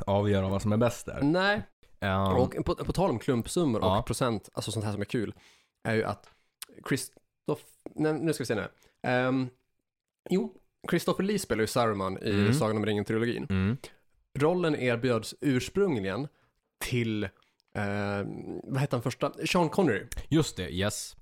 Avgöra 0.08 0.49
vad 0.49 0.62
som 0.62 0.73
är 0.73 0.78
bäst 0.78 1.06
där. 1.06 1.19
nej. 1.21 1.62
Um, 2.01 2.09
Och 2.38 2.65
på, 2.65 2.75
på 2.75 2.93
tal 2.93 3.09
om 3.09 3.19
klumpsummor 3.19 3.81
Ja. 3.81 3.99
och 3.99 4.05
procent, 4.05 4.49
alltså 4.53 4.71
sånt 4.71 4.85
här 4.85 4.91
som 4.91 5.01
är 5.01 5.05
kul, 5.05 5.33
är 5.83 5.93
ju 5.95 6.03
att 6.03 6.29
nej, 7.95 8.13
nu 8.13 8.33
ska 8.33 8.41
vi 8.41 8.45
se 8.45 8.55
nu. 8.55 8.67
Ehm, 9.03 9.49
jo, 10.29 10.55
Christopher 10.89 11.23
Lee 11.23 11.39
spelar 11.39 11.62
ju 11.62 11.67
Saruman 11.67 12.17
i 12.23 12.29
Mm. 12.31 12.53
Sagan 12.53 12.77
om 12.77 12.85
ringen-trilogin. 12.85 13.47
mm. 13.49 13.77
Rollen 14.39 14.75
erbjöds 14.75 15.35
ursprungligen 15.41 16.27
till, 16.79 17.23
eh, 17.23 18.23
vad 18.63 18.77
hette 18.77 18.95
han 18.95 19.03
första? 19.03 19.33
Sean 19.47 19.69
Connery. 19.69 20.05
Just 20.29 20.57
det, 20.57 20.69
yes. 20.69 21.15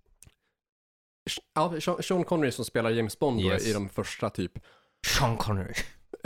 Ja, 1.53 1.71
Sean- 1.79 2.23
Connery 2.23 2.51
som 2.51 2.65
spelar 2.65 2.89
James 2.89 3.19
Bond 3.19 3.41
Yes. 3.41 3.67
i 3.67 3.73
de 3.73 3.89
första 3.89 4.29
typ, 4.29 4.51
Sean 5.07 5.37
Connery. 5.37 5.73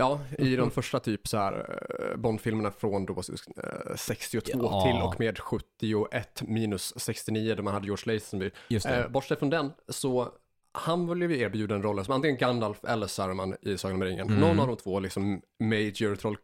Ja, 0.01 0.19
i 0.37 0.55
de 0.55 0.71
första 0.71 0.99
typ 0.99 1.27
så 1.27 1.37
här 1.37 1.79
eh, 2.11 2.17
Bond-filmerna 2.17 2.71
från 2.71 3.05
då 3.05 3.13
eh, 3.13 3.95
62 3.95 4.51
Ja. 4.53 4.83
till 4.85 5.01
och 5.01 5.19
med 5.19 5.39
71 5.39 6.41
minus 6.41 6.93
69 6.97 7.55
där 7.55 7.63
man 7.63 7.73
hade 7.73 7.85
George 7.85 8.13
Lazenby. 8.13 8.51
Eh, 8.85 9.07
bortsett 9.07 9.39
från 9.39 9.49
den 9.49 9.71
så 9.87 10.31
han 10.71 11.07
blev 11.07 11.31
ju 11.31 11.39
erbjuden 11.39 11.83
rollen 11.83 12.05
som 12.05 12.13
antingen 12.13 12.37
Gandalf 12.37 12.83
eller 12.83 13.07
Saruman 13.07 13.55
i 13.61 13.77
Sagan 13.77 13.95
om 13.95 14.03
ringen. 14.03 14.27
Mm. 14.27 14.39
Någon 14.39 14.59
av 14.59 14.67
de 14.67 14.77
två 14.77 14.99
liksom 14.99 15.41
major 15.59 16.15
troll, 16.15 16.37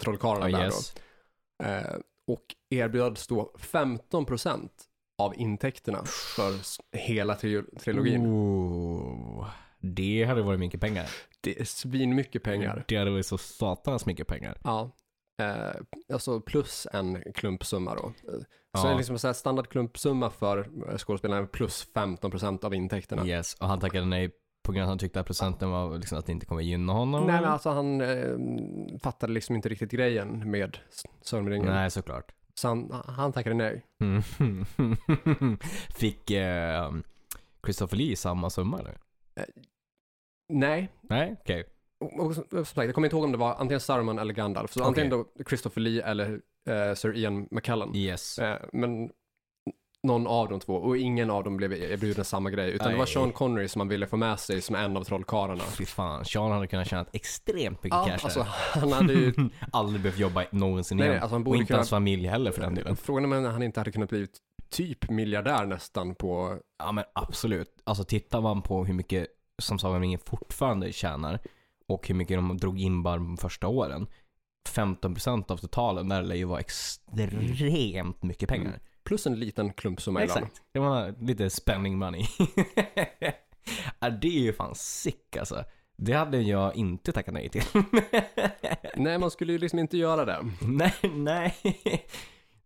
trollkarlarna 0.00 0.50
ja, 0.50 0.58
där 0.58 0.64
yes. 0.64 0.94
då. 1.58 1.64
Eh, 1.64 1.96
och 2.26 2.44
erbjöds 2.70 3.26
då 3.26 3.52
15% 3.58 4.68
av 5.18 5.34
intäkterna 5.36 6.04
för 6.36 6.54
hela 6.96 7.34
tri- 7.34 7.78
trilogin. 7.78 8.26
Ooh, 8.26 9.46
det 9.80 10.24
hade 10.24 10.42
varit 10.42 10.60
mycket 10.60 10.80
pengar. 10.80 11.06
Det 11.40 11.60
är 11.60 11.64
svinmycket 11.64 12.42
pengar. 12.42 12.84
Det 12.88 12.96
hade 12.96 13.10
varit 13.10 13.26
så 13.26 13.38
satans 13.38 14.06
mycket 14.06 14.26
pengar. 14.26 14.58
Ja. 14.64 14.90
Eh, 15.42 15.80
alltså 16.12 16.40
plus 16.40 16.86
en 16.92 17.22
klumpsumma 17.34 17.94
då. 17.94 18.06
Eh, 18.06 18.38
Så 18.76 18.78
Ja. 18.78 18.84
det 18.88 18.94
är 18.94 18.96
liksom 18.96 19.18
så 19.18 19.26
här 19.26 19.34
standard 19.34 19.68
klumpsumma 19.68 20.30
för 20.30 20.58
eh, 20.90 20.96
skådespelaren 20.98 21.48
plus 21.48 21.88
15% 21.94 22.64
av 22.64 22.74
intäkterna. 22.74 23.26
Yes, 23.26 23.54
och 23.54 23.68
han 23.68 23.80
tackade 23.80 24.04
nej 24.06 24.30
på 24.66 24.72
grund 24.72 24.82
av 24.82 24.86
att 24.86 24.90
han 24.90 24.98
tyckte 24.98 25.20
att 25.20 25.26
procenten 25.26 25.70
var 25.70 25.98
liksom 25.98 26.18
att 26.18 26.26
det 26.26 26.32
inte 26.32 26.46
kommer 26.46 26.62
gynna 26.62 26.92
honom. 26.92 27.26
Nej 27.26 27.40
men 27.40 27.50
alltså 27.50 27.70
han 27.70 28.00
eh, 28.00 28.36
fattade 29.02 29.32
liksom 29.32 29.56
inte 29.56 29.68
riktigt 29.68 29.90
grejen 29.90 30.50
med 30.50 30.78
S- 30.90 31.02
Sagan 31.22 31.44
om 31.44 31.50
ringen. 31.50 31.66
Nej, 31.66 31.90
såklart. 31.90 32.32
Så 32.54 32.68
han, 32.68 33.02
han 33.06 33.32
tackade 33.32 33.54
nej. 33.54 33.84
Mm. 34.00 34.22
Fick 35.94 36.30
eh, 36.30 36.92
Christopher 37.64 37.96
Lee 37.96 38.16
samma 38.16 38.50
summa 38.50 38.78
eller? 38.78 38.98
Nej. 40.48 40.88
Nej, 41.02 41.36
okej. 41.40 41.64
Och, 42.00 42.26
och 42.26 42.34
som 42.34 42.44
som 42.50 42.64
sagt, 42.64 42.86
jag 42.86 42.94
kommer 42.94 43.06
inte 43.06 43.16
ihåg 43.16 43.24
om 43.24 43.32
det 43.32 43.38
var 43.38 43.54
antingen 43.54 43.80
Saruman 43.80 44.18
eller 44.18 44.34
Gandalf. 44.34 44.72
Så 44.72 44.84
antingen 44.84 45.10
då 45.10 45.26
Christopher 45.48 45.80
Lee 45.80 46.02
eller 46.02 46.40
eh, 46.68 46.94
Sir 46.94 47.16
Ian 47.16 47.48
McKellen. 47.50 47.96
Yes. 47.96 48.38
Eh, 48.38 48.58
men 48.72 49.10
någon 50.02 50.26
av 50.26 50.48
de 50.48 50.60
två 50.60 50.74
och 50.74 50.98
ingen 50.98 51.30
av 51.30 51.44
dem 51.44 51.56
blev 51.56 51.72
erbjuden 51.72 52.24
samma 52.24 52.50
grej. 52.50 52.70
Utan 52.70 52.92
det 52.92 52.98
var. 52.98 53.06
Sean 53.06 53.32
Connery 53.32 53.68
som 53.68 53.80
man 53.80 53.88
ville 53.88 54.06
få 54.06 54.16
med 54.16 54.40
sig 54.40 54.60
som 54.60 54.76
en 54.76 54.96
av 54.96 55.04
trollkarlarna. 55.04 55.62
Fy 55.62 55.84
fan, 55.86 56.24
Sean 56.24 56.52
hade 56.52 56.66
kunnat 56.66 56.88
tjäna 56.88 57.06
extremt 57.12 57.84
mycket 57.84 57.98
Ja, 57.98 58.06
cash 58.06 58.24
alltså 58.24 58.46
han 58.48 58.92
hade 58.92 59.12
ju... 59.12 59.32
Aldrig 59.72 60.02
behövt 60.02 60.18
jobba 60.18 60.44
någonsin 60.50 60.98
Nej, 60.98 61.06
igen. 61.08 61.22
alltså 61.22 61.34
han 61.34 61.40
och 61.40 61.44
borde 61.44 61.58
inte 61.58 61.66
kunna... 61.66 61.78
hans 61.78 61.90
familj 61.90 62.26
heller 62.28 62.52
för 62.52 62.60
den 62.60 62.74
delen. 62.74 62.96
Frågan 62.96 63.32
är 63.32 63.38
om 63.38 63.44
han 63.44 63.62
inte 63.62 63.80
hade 63.80 63.92
kunnat 63.92 64.10
bli 64.10 64.26
typ 64.70 65.10
miljardär 65.10 65.66
nästan 65.66 66.14
på... 66.14 66.58
Ja 66.78 66.92
men 66.92 67.04
absolut. 67.12 67.82
Alltså 67.84 68.04
tittar 68.04 68.40
man 68.40 68.62
på 68.62 68.84
hur 68.84 68.94
mycket 68.94 69.26
som 69.58 69.78
Sagan 69.78 69.96
om 69.96 70.02
ringen 70.02 70.20
fortfarande 70.26 70.92
tjänar 70.92 71.40
och 71.86 72.08
hur 72.08 72.14
mycket 72.14 72.36
de 72.36 72.56
drog 72.56 72.80
in 72.80 73.02
bara 73.02 73.16
de 73.16 73.36
första 73.36 73.68
åren. 73.68 74.06
15% 74.68 75.52
av 75.52 75.56
totalen 75.56 76.08
där 76.08 76.22
lär 76.22 76.34
ju 76.34 76.44
vara 76.44 76.60
extremt 76.60 78.22
mycket 78.22 78.48
pengar. 78.48 78.68
Mm. 78.68 78.80
Plus 79.04 79.26
en 79.26 79.40
liten 79.40 79.72
klumpsumma 79.72 80.22
ibland. 80.22 80.44
Exakt. 80.44 80.62
Det 80.72 80.78
var 80.78 81.14
lite 81.20 81.50
spending 81.50 81.98
money. 81.98 82.26
det 84.20 84.28
är 84.28 84.40
ju 84.40 84.52
fan 84.52 84.74
sick 84.74 85.36
alltså. 85.36 85.64
Det 85.96 86.12
hade 86.12 86.40
jag 86.40 86.76
inte 86.76 87.12
tackat 87.12 87.34
nej 87.34 87.48
till. 87.48 87.62
Nej, 88.96 89.18
man 89.18 89.30
skulle 89.30 89.52
ju 89.52 89.58
liksom 89.58 89.78
inte 89.78 89.96
göra 89.98 90.24
det. 90.24 90.50
nej, 90.60 90.94
nej. 91.02 91.54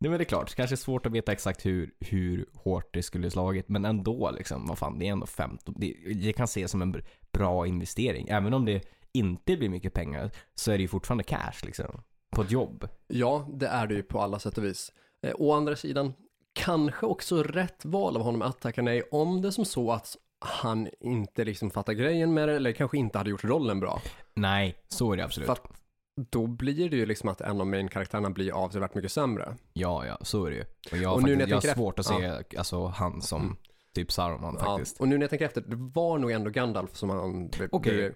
Nej 0.03 0.11
men 0.11 0.19
det 0.19 0.23
är 0.23 0.27
klart, 0.27 0.55
kanske 0.55 0.77
svårt 0.77 1.07
att 1.07 1.13
veta 1.13 1.33
exakt 1.33 1.67
hur, 1.67 1.91
hur 2.01 2.47
hårt 2.55 2.95
det 2.95 3.03
skulle 3.03 3.31
slagit. 3.31 3.69
Men 3.69 3.85
ändå 3.85 4.31
liksom, 4.31 4.67
vad 4.67 4.79
fan, 4.79 4.99
det 4.99 5.09
är 5.09 5.13
ändå 5.13 5.27
15. 5.27 5.75
Det, 5.79 5.95
det 6.15 6.33
kan 6.33 6.45
ses 6.45 6.71
som 6.71 6.83
en 6.83 6.95
br- 6.95 7.05
bra 7.33 7.67
investering. 7.67 8.29
Även 8.29 8.55
om 8.55 8.65
det 8.65 8.83
inte 9.13 9.57
blir 9.57 9.69
mycket 9.69 9.95
pengar 9.95 10.31
så 10.55 10.73
är 10.73 10.77
det 10.79 10.83
ju 10.83 10.89
fortfarande 10.89 11.25
cash 11.25 11.63
liksom. 11.63 12.03
På 12.31 12.43
ett 12.43 12.51
jobb. 12.51 12.89
Ja, 13.09 13.49
det 13.55 13.67
är 13.67 13.87
det 13.87 13.95
ju 13.95 14.03
på 14.03 14.21
alla 14.21 14.39
sätt 14.39 14.59
och 14.59 14.65
vis. 14.65 14.93
Eh, 15.27 15.35
å 15.35 15.53
andra 15.53 15.77
sidan, 15.77 16.13
kanske 16.53 17.07
också 17.07 17.43
rätt 17.43 17.85
val 17.85 18.17
av 18.17 18.23
honom 18.23 18.43
att 18.43 18.61
tacka 18.61 18.83
nej 18.83 19.03
om 19.11 19.43
det 19.43 19.49
är 19.49 19.53
som 19.53 19.65
så 19.65 19.93
att 19.93 20.17
han 20.39 20.89
inte 21.01 21.45
liksom 21.45 21.71
fattar 21.71 21.93
grejen 21.93 22.35
med 22.35 22.49
det 22.49 22.57
eller 22.57 22.73
kanske 22.73 22.99
inte 22.99 23.19
hade 23.19 23.31
gjort 23.31 23.45
rollen 23.45 23.81
bra. 23.81 24.03
Nej, 24.35 24.77
så 24.89 25.13
är 25.13 25.17
det 25.17 25.25
absolut. 25.25 25.47
För 25.47 25.53
att 25.53 25.82
då 26.17 26.47
blir 26.47 26.91
det 26.91 26.97
ju 26.97 27.07
liksom 27.07 27.29
att 27.29 27.41
en 27.41 27.61
av 27.61 27.67
main-karaktärerna 27.67 28.31
blir 28.31 28.53
avsevärt 28.53 28.95
mycket 28.95 29.13
sämre. 29.13 29.57
Ja, 29.73 30.07
ja, 30.07 30.19
så 30.23 30.45
är 30.45 30.51
det 30.51 30.57
ju. 30.57 30.65
Och 30.93 30.97
jag 30.99 31.15
Och 31.15 31.23
nu 31.23 31.29
faktiskt, 31.37 31.39
när 31.39 31.57
jag 31.57 31.65
jag 31.65 31.69
har 31.71 31.75
svårt 31.75 31.99
att 31.99 32.07
se 32.07 32.57
alltså, 32.59 32.87
han 32.87 33.23
som 33.23 33.43
Mm. 33.43 33.57
typ 33.95 34.13
Saruman 34.13 34.57
Ja, 34.61 34.65
faktiskt. 34.65 35.01
och 35.01 35.09
nu 35.09 35.17
när 35.19 35.23
jag 35.23 35.31
tänker 35.31 35.47
efter, 35.47 35.61
det 35.61 35.77
var 35.77 36.19
nog 36.19 36.31
ändå 36.31 36.51
Gandalf 36.51 36.97
som 36.97 37.11
han... 37.11 37.51
Okej. 37.71 38.15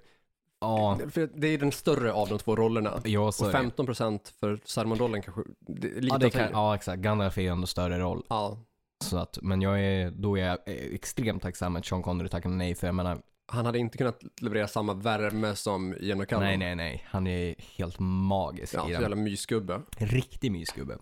Ja, 0.60 0.98
För 1.10 1.30
det 1.34 1.46
är 1.48 1.58
den 1.58 1.72
större 1.72 2.12
av 2.12 2.28
de 2.28 2.38
två 2.38 2.56
rollerna. 2.56 3.00
ja 3.04 3.32
så 3.32 3.44
Och 3.48 3.54
är 3.54 3.62
det. 3.62 3.70
15% 3.70 4.32
för 4.40 4.60
Saruman-rollen 4.64 5.22
kanske, 5.22 5.42
det 5.60 5.88
lite 5.88 6.06
Ja, 6.14 6.18
det 6.18 6.30
kan, 6.30 6.48
ja, 6.52 6.74
exakt. 6.74 7.02
Gandalf 7.02 7.38
är 7.38 7.42
ju 7.42 7.48
ändå 7.48 7.66
större 7.66 7.98
roll. 7.98 8.24
ja. 8.28 8.58
Så 9.04 9.16
att, 9.16 9.38
men 9.42 9.62
jag 9.62 9.80
är, 9.84 10.10
då 10.10 10.38
är 10.38 10.44
jag 10.46 10.58
extremt 10.66 11.42
tacksam 11.42 11.76
att 11.76 11.86
Sean 11.86 12.02
Connery 12.02 12.28
tackade 12.28 12.54
nej 12.54 12.74
för 12.74 12.86
jag 12.86 12.94
menar, 12.94 13.18
Han 13.48 13.66
hade 13.66 13.78
inte 13.78 13.98
kunnat 13.98 14.22
leverera 14.40 14.68
samma 14.68 14.94
värme 14.94 15.56
som 15.56 15.94
Ian 16.00 16.18
McKellen. 16.18 16.44
nej 16.44 16.56
nej 16.56 16.76
nej, 16.76 17.06
han 17.08 17.26
är 17.26 17.54
helt 17.76 17.98
magisk 17.98 18.74
Ja, 18.74 18.84
så 18.84 18.90
jävla 18.90 19.16
mysgubbe. 19.16 19.82
Riktig 19.96 20.52
mysgubbe. 20.52 20.94
Uh, 20.94 21.00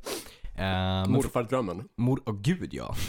men 0.57 1.13
Morfardrömmen. 1.13 1.89
Mor, 1.97 2.23
åh 2.27 2.41
gud 2.41 2.75
ja. 2.75 2.95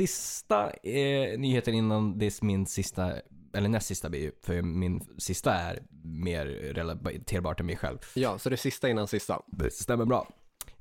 sista 0.00 0.70
eh, 0.70 1.38
nyheten 1.38 1.74
innan 1.74 2.18
det 2.18 2.26
är 2.26 2.44
min 2.44 2.66
sista, 2.66 3.12
eller 3.52 3.68
näst 3.68 3.86
sista 3.86 4.08
blir 4.08 4.32
för 4.42 4.62
min 4.62 5.00
sista 5.18 5.54
är 5.54 5.82
mer 6.04 6.46
relaterbar 6.46 7.54
till 7.54 7.64
mig 7.64 7.76
själv. 7.76 7.98
Ja, 8.14 8.38
så 8.38 8.48
det 8.48 8.54
är 8.54 8.56
sista 8.56 8.88
innan 8.88 9.08
sista. 9.08 9.42
Det 9.46 9.72
stämmer 9.72 10.04
bra. 10.04 10.28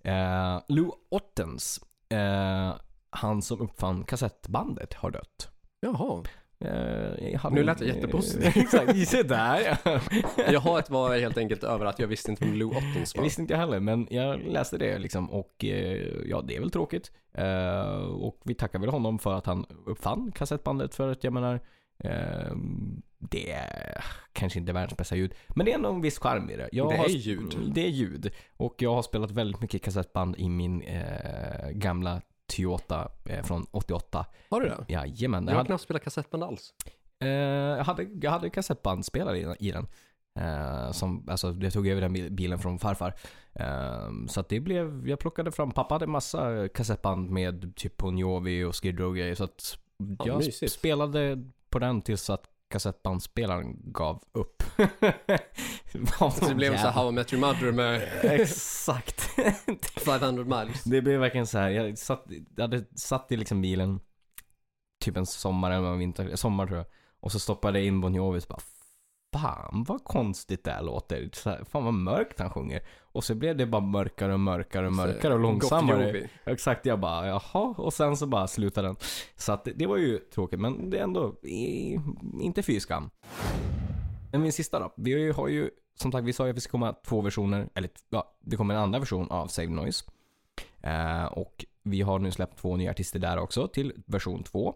Eh, 0.02 0.62
Lou 0.68 0.92
Ottens, 1.10 1.82
eh, 2.10 2.76
han 3.10 3.42
som 3.42 3.62
uppfann 3.62 4.04
kassettbandet, 4.04 4.94
har 4.94 5.12
dött. 5.12 5.50
Jaha. 5.82 6.24
Eh, 6.66 7.40
han- 7.40 7.54
Nu 7.54 7.64
lät 7.64 7.78
det 7.78 7.86
jättepositivt. 7.86 8.58
Exakt, 8.58 8.98
se 9.08 9.24
där 9.24 9.78
ja. 9.86 10.00
Jaha, 10.52 10.84
var 10.90 11.18
helt 11.18 11.38
enkelt 11.38 11.64
över 11.64 11.86
att 11.86 12.00
jag 12.00 12.08
visste 12.08 12.32
inte 12.32 12.46
vem 12.46 12.54
Lou 12.56 12.68
Ottens 12.70 13.16
Jag 13.16 13.22
var. 13.22 13.24
visste 13.24 13.42
inte 13.42 13.54
jag 13.54 13.60
heller, 13.60 13.80
men 13.80 14.08
jag 14.10 14.40
läste 14.40 14.78
det 14.78 15.00
liksom 15.00 15.32
och 15.32 15.66
eh, 15.66 16.08
ja, 16.26 16.42
det 16.42 16.56
är 16.56 16.60
väl 16.60 16.72
tråkigt. 16.72 17.12
Eh, 17.34 17.92
och 18.02 18.42
vi 18.44 18.54
tackar 18.56 18.80
väl 18.80 18.90
honom 18.90 19.20
för 19.20 19.34
att 19.34 19.46
han 19.46 19.66
uppfann 19.86 20.32
kassettbandet 20.36 20.96
för 20.96 21.12
att 21.12 21.24
jag 21.24 21.34
menar, 21.34 21.60
det 23.20 23.52
är 23.52 24.04
kanske 24.34 24.60
inte 24.60 24.74
världens 24.74 24.98
bästa 24.98 25.16
ljud, 25.16 25.34
men 25.48 25.66
det 25.66 25.72
är 25.72 25.76
ändå 25.76 25.90
en 25.90 26.02
viss 26.02 26.20
charm 26.20 26.50
i 26.50 26.56
det. 26.56 26.70
Jag 26.72 26.90
Det 26.90 26.96
är 26.96 27.08
ljud. 27.10 27.56
Det 27.76 27.86
är 27.86 27.90
ljud. 27.90 28.32
Och 28.58 28.76
jag 28.78 28.94
har 28.94 29.02
spelat 29.02 29.32
väldigt 29.32 29.62
mycket 29.62 29.84
kassettband 29.84 30.36
i 30.38 30.50
min 30.50 30.82
eh, 30.82 31.70
gamla 31.72 32.22
Toyota 32.56 33.12
eh, 33.26 33.44
från 33.44 33.66
88. 33.72 34.26
Har 34.50 34.62
du 34.62 34.68
det? 34.70 34.86
Jajamän. 34.94 35.48
Jag 35.48 35.56
har 35.56 35.66
knappt 35.66 35.84
spelat 35.84 36.04
kassettband 36.04 36.44
alls. 36.44 36.74
eh, 37.20 37.28
jag 37.30 37.84
hade, 37.84 38.08
jag 38.22 38.32
hade 38.32 38.50
kassettbandspelare 38.50 39.38
i, 39.38 39.56
i 39.68 39.72
den. 39.72 39.88
Eh, 40.40 40.92
som, 40.92 41.26
alltså, 41.30 41.56
jag 41.62 41.74
tog 41.74 41.88
över 41.88 42.02
den 42.02 42.14
bil- 42.14 42.32
bilen 42.32 42.60
från 42.60 42.80
farfar. 42.80 43.14
Eh, 43.54 44.10
så 44.28 44.40
att 44.40 44.50
det 44.50 44.60
blev, 44.60 45.08
jag 45.08 45.20
plockade 45.20 45.52
fram, 45.52 45.72
pappa 45.72 45.96
hade 45.96 46.08
massa 46.08 46.68
kassettband 46.68 47.30
med 47.30 47.76
typ 47.76 47.98
Bon 47.98 48.18
Jovi 48.18 48.64
och 48.64 48.76
Skid 48.84 49.00
Row 49.00 49.16
grejer. 49.16 49.36
Så 49.36 49.44
att 49.44 49.78
Ja, 49.98 50.28
jag 50.28 50.38
mysigt. 50.38 50.72
spelade 50.74 51.44
på 51.70 51.80
den 51.80 52.02
tills 52.02 52.30
att 52.30 52.44
kassettbandspelaren 52.70 53.92
gav 53.92 54.24
upp. 54.32 54.64
Så 56.40 56.46
det 56.48 56.56
blev 56.56 56.78
så 56.78 56.88
How 56.88 57.10
I 57.10 57.12
Met 57.12 57.34
Your 57.34 57.42
Mother 57.42 57.72
med 57.72 58.10
Exakt. 58.24 59.22
500 60.06 60.44
miles. 60.44 60.84
Det 60.84 61.02
blev 61.02 61.20
verkligen 61.20 61.48
så 61.48 61.58
här. 61.58 61.70
Jag, 61.70 61.98
satt, 61.98 62.26
jag 62.56 62.64
hade 62.64 62.86
satt 62.96 63.32
i 63.32 63.38
liksom 63.38 63.62
bilen 63.62 64.00
typ 65.00 65.18
en 65.18 65.26
sommar 65.26 65.72
eller 65.72 65.88
en 65.88 66.00
vinter, 66.00 66.36
sommar 66.36 66.68
tror 66.68 66.78
jag. 66.78 66.88
Och 67.20 67.32
så 67.32 67.40
stoppade 67.40 67.80
jag 67.80 67.88
in 67.88 68.02
Bon 68.02 68.16
Jovi 68.16 68.42
så 68.42 68.48
bara 68.48 68.62
Fan 69.34 69.84
vad 69.88 70.04
konstigt 70.04 70.64
det 70.64 70.72
här 70.72 70.84
låter. 70.84 71.30
Så 71.34 71.50
här, 71.50 71.64
fan 71.64 71.86
vad 71.86 71.94
mörkt 71.94 72.40
han 72.40 72.50
sjunger. 72.50 72.82
Och 73.02 73.24
så 73.24 73.36
blev 73.36 73.58
det 73.58 73.66
bara 73.66 73.82
mörkare 73.82 74.34
och 74.34 74.40
mörkare 74.40 74.88
och 74.88 74.94
mörkare 74.94 75.34
och 75.34 75.40
långsammare. 75.40 76.30
Exakt, 76.46 76.86
jag 76.86 77.00
bara 77.00 77.28
jaha. 77.28 77.74
Och 77.78 77.94
sen 77.94 78.18
så 78.18 78.28
bara 78.28 78.48
slutade 78.48 78.88
den. 78.88 78.96
Så 79.36 79.52
att 79.52 79.68
det, 79.76 79.88
var 79.88 79.98
ju 79.98 80.18
tråkigt 80.18 80.60
men 80.60 80.90
det 80.90 81.00
är 81.00 81.04
ändå 81.04 81.36
i, 81.44 82.00
inte 82.42 82.64
fy 82.64 82.80
skam. 82.80 83.10
Men 84.32 84.42
min 84.42 84.54
sista 84.54 84.80
då. 84.80 84.94
Vi 84.98 85.32
har 85.32 85.48
ju, 85.48 85.70
som 85.96 86.12
sagt 86.12 86.26
vi 86.26 86.34
sa 86.34 86.44
ju 86.44 86.50
att 86.50 86.56
det 86.56 86.62
ska 86.62 86.72
komma 86.72 86.96
två 87.06 87.22
versioner. 87.22 87.70
Eller 87.74 87.90
ja, 88.10 88.36
det 88.40 88.58
kommer 88.58 88.74
en 88.74 88.80
andra 88.80 89.00
version 89.00 89.32
av 89.32 89.48
Save 89.48 89.70
Noise. 89.70 90.06
Eh, 90.82 91.26
och 91.26 91.66
vi 91.84 92.02
har 92.02 92.20
nu 92.20 92.32
släppt 92.32 92.58
två 92.58 92.76
nya 92.76 92.92
artister 92.92 93.20
där 93.20 93.38
också 93.38 93.68
till 93.68 93.94
version 94.06 94.44
2. 94.44 94.76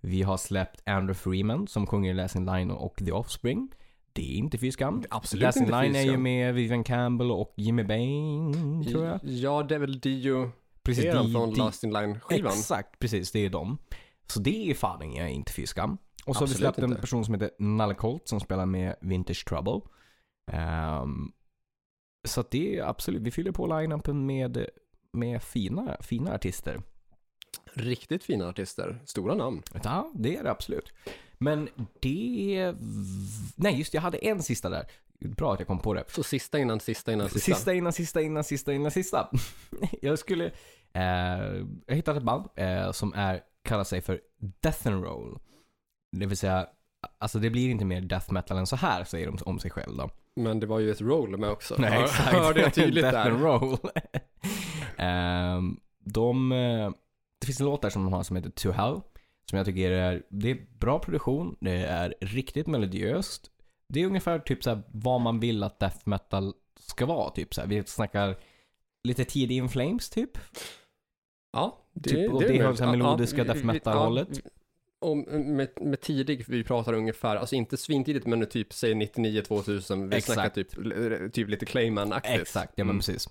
Vi 0.00 0.22
har 0.22 0.36
släppt 0.36 0.82
Andrew 0.88 1.14
Freeman 1.14 1.66
som 1.66 1.86
sjunger 1.86 2.14
Last 2.14 2.36
in 2.36 2.46
Line 2.46 2.70
och 2.70 2.96
The 2.96 3.12
Offspring. 3.12 3.70
Det 4.18 4.32
är 4.34 4.36
inte 4.36 4.58
fy 4.58 4.72
skam. 4.72 5.04
Absolut 5.10 5.42
Last 5.42 5.56
in 5.56 5.62
inte 5.64 5.82
Line 5.82 5.96
är 5.96 6.02
ju 6.02 6.16
med 6.16 6.54
Vivian 6.54 6.84
Campbell 6.84 7.30
och 7.30 7.52
Jimmy 7.56 7.84
Bain 7.84 8.84
tror 8.90 9.04
jag. 9.04 9.20
Ja, 9.22 9.62
det 9.62 9.74
är 9.74 9.78
väl 9.78 10.00
Dio 10.00 10.50
Precis, 10.82 11.04
Eran 11.04 11.24
de- 11.24 11.32
från 11.32 11.54
Last 11.54 11.84
in 11.84 11.92
Line-skivan. 11.92 12.52
Exakt, 12.52 12.98
precis. 12.98 13.32
Det 13.32 13.38
är 13.44 13.50
de. 13.50 13.78
Så 14.26 14.40
det 14.40 14.70
är 14.70 14.74
fan 14.74 15.02
ingen 15.02 15.28
inte 15.28 15.52
fy 15.52 15.66
skam. 15.66 15.98
Och 16.26 16.36
så 16.36 16.42
har 16.42 16.48
vi 16.48 16.54
släppt 16.54 16.78
en 16.78 16.96
person 16.96 17.24
som 17.24 17.34
heter 17.34 17.50
Nalle 17.58 17.94
Colt 17.94 18.28
som 18.28 18.40
spelar 18.40 18.66
med 18.66 18.96
Vintage 19.00 19.44
Trouble. 19.48 19.80
Ehm, 20.52 21.32
så 22.28 22.40
att 22.40 22.50
det 22.50 22.78
är 22.78 22.82
absolut, 22.82 23.22
vi 23.22 23.30
fyller 23.30 23.52
på 23.52 23.66
line-upen 23.66 24.26
med, 24.26 24.66
med 25.12 25.42
fina, 25.42 25.96
fina 26.00 26.34
artister. 26.34 26.82
Riktigt 27.74 28.24
fina 28.24 28.48
artister. 28.48 29.02
Stora 29.04 29.34
namn. 29.34 29.62
Ja, 29.84 30.12
det 30.14 30.36
är 30.36 30.42
det 30.44 30.50
absolut. 30.50 30.92
Men 31.38 31.68
det... 32.00 32.74
Nej, 33.56 33.78
just 33.78 33.94
jag 33.94 34.00
hade 34.02 34.18
en 34.18 34.42
sista 34.42 34.68
där. 34.68 34.86
Bra 35.20 35.52
att 35.52 35.60
jag 35.60 35.66
kom 35.66 35.78
på 35.78 35.94
det. 35.94 36.04
Så 36.08 36.22
sista 36.22 36.58
innan 36.58 36.80
sista 36.80 37.12
innan 37.12 37.28
sista. 37.28 37.54
Sista 37.54 37.74
innan 37.74 37.92
sista 37.92 38.20
innan 38.22 38.44
sista 38.44 38.72
innan 38.72 38.90
sista. 38.90 39.28
jag 40.02 40.18
skulle... 40.18 40.46
Eh, 40.92 41.02
jag 41.86 41.94
hittade 41.94 42.18
ett 42.18 42.24
band 42.24 42.48
eh, 42.56 42.92
som 42.92 43.12
är, 43.14 43.40
kallar 43.64 43.84
sig 43.84 44.00
för 44.00 44.20
Death 44.60 44.88
and 44.88 45.04
Roll. 45.04 45.38
Det 46.16 46.26
vill 46.26 46.36
säga, 46.36 46.66
alltså 47.18 47.38
det 47.38 47.50
blir 47.50 47.70
inte 47.70 47.84
mer 47.84 48.00
death 48.00 48.32
metal 48.32 48.58
än 48.58 48.66
så 48.66 48.76
här, 48.76 49.04
säger 49.04 49.26
de 49.26 49.38
om 49.44 49.58
sig 49.58 49.70
själv 49.70 49.96
då. 49.96 50.10
Men 50.36 50.60
det 50.60 50.66
var 50.66 50.78
ju 50.78 50.90
ett 50.90 51.00
roll 51.00 51.36
med 51.38 51.50
också. 51.50 51.74
Nej, 51.78 52.02
exakt. 52.02 52.32
Hörde 52.32 52.60
jag 52.60 52.74
tydligt 52.74 53.04
death 53.04 53.16
där. 53.24 53.30
and 53.30 53.42
Roll. 53.42 53.78
Ehm, 54.96 55.76
de... 56.04 56.52
eh, 56.52 56.90
Det 57.40 57.46
finns 57.46 57.60
en 57.60 57.66
låt 57.66 57.82
där 57.82 57.90
som 57.90 58.04
de 58.04 58.12
har 58.12 58.22
som 58.22 58.36
heter 58.36 58.50
To 58.50 58.70
Hell. 58.70 59.00
Som 59.50 59.56
jag 59.56 59.66
tycker 59.66 59.90
är, 59.90 60.22
det 60.28 60.50
är 60.50 60.58
bra 60.78 60.98
produktion, 60.98 61.56
det 61.60 61.72
är 61.72 62.14
riktigt 62.20 62.66
melodiöst. 62.66 63.50
Det 63.88 64.00
är 64.02 64.06
ungefär 64.06 64.38
typ 64.38 64.64
så 64.64 64.80
vad 64.92 65.20
man 65.20 65.40
vill 65.40 65.62
att 65.62 65.78
death 65.78 65.98
metal 66.04 66.52
ska 66.80 67.06
vara. 67.06 67.30
Typ 67.30 67.54
så. 67.54 67.62
Vi 67.66 67.84
snackar 67.84 68.36
lite 69.04 69.24
tidig 69.24 69.56
In 69.56 69.68
Flames 69.68 70.10
typ. 70.10 70.38
Ja, 71.52 71.78
det, 71.92 72.10
Typ, 72.10 72.32
och 72.32 72.42
är 72.42 72.48
det 72.48 72.54
har 72.54 72.62
möjligt. 72.62 72.78
så 72.78 72.84
här 72.84 72.90
melodiska 72.96 73.36
vi- 73.42 73.48
death 73.48 73.64
metal-hållet. 73.64 74.28
ja, 74.32 74.50
och 75.00 75.16
med, 75.16 75.68
med 75.80 76.00
tidig, 76.00 76.44
vi 76.48 76.64
pratar 76.64 76.92
ungefär, 76.92 77.36
alltså 77.36 77.54
inte 77.54 77.76
svintidigt 77.76 78.26
men 78.26 78.46
typ 78.46 78.72
säg 78.72 78.94
99-2000, 78.94 80.08
vi 80.10 80.16
Exakt. 80.16 80.34
snackar 80.34 80.50
typ, 80.50 81.32
typ 81.32 81.48
lite 81.48 81.66
Clayman-aktigt. 81.66 82.40
Exakt, 82.40 82.72
ja 82.76 82.84
men 82.84 82.90
Mm. 82.90 82.98
precis. 82.98 83.28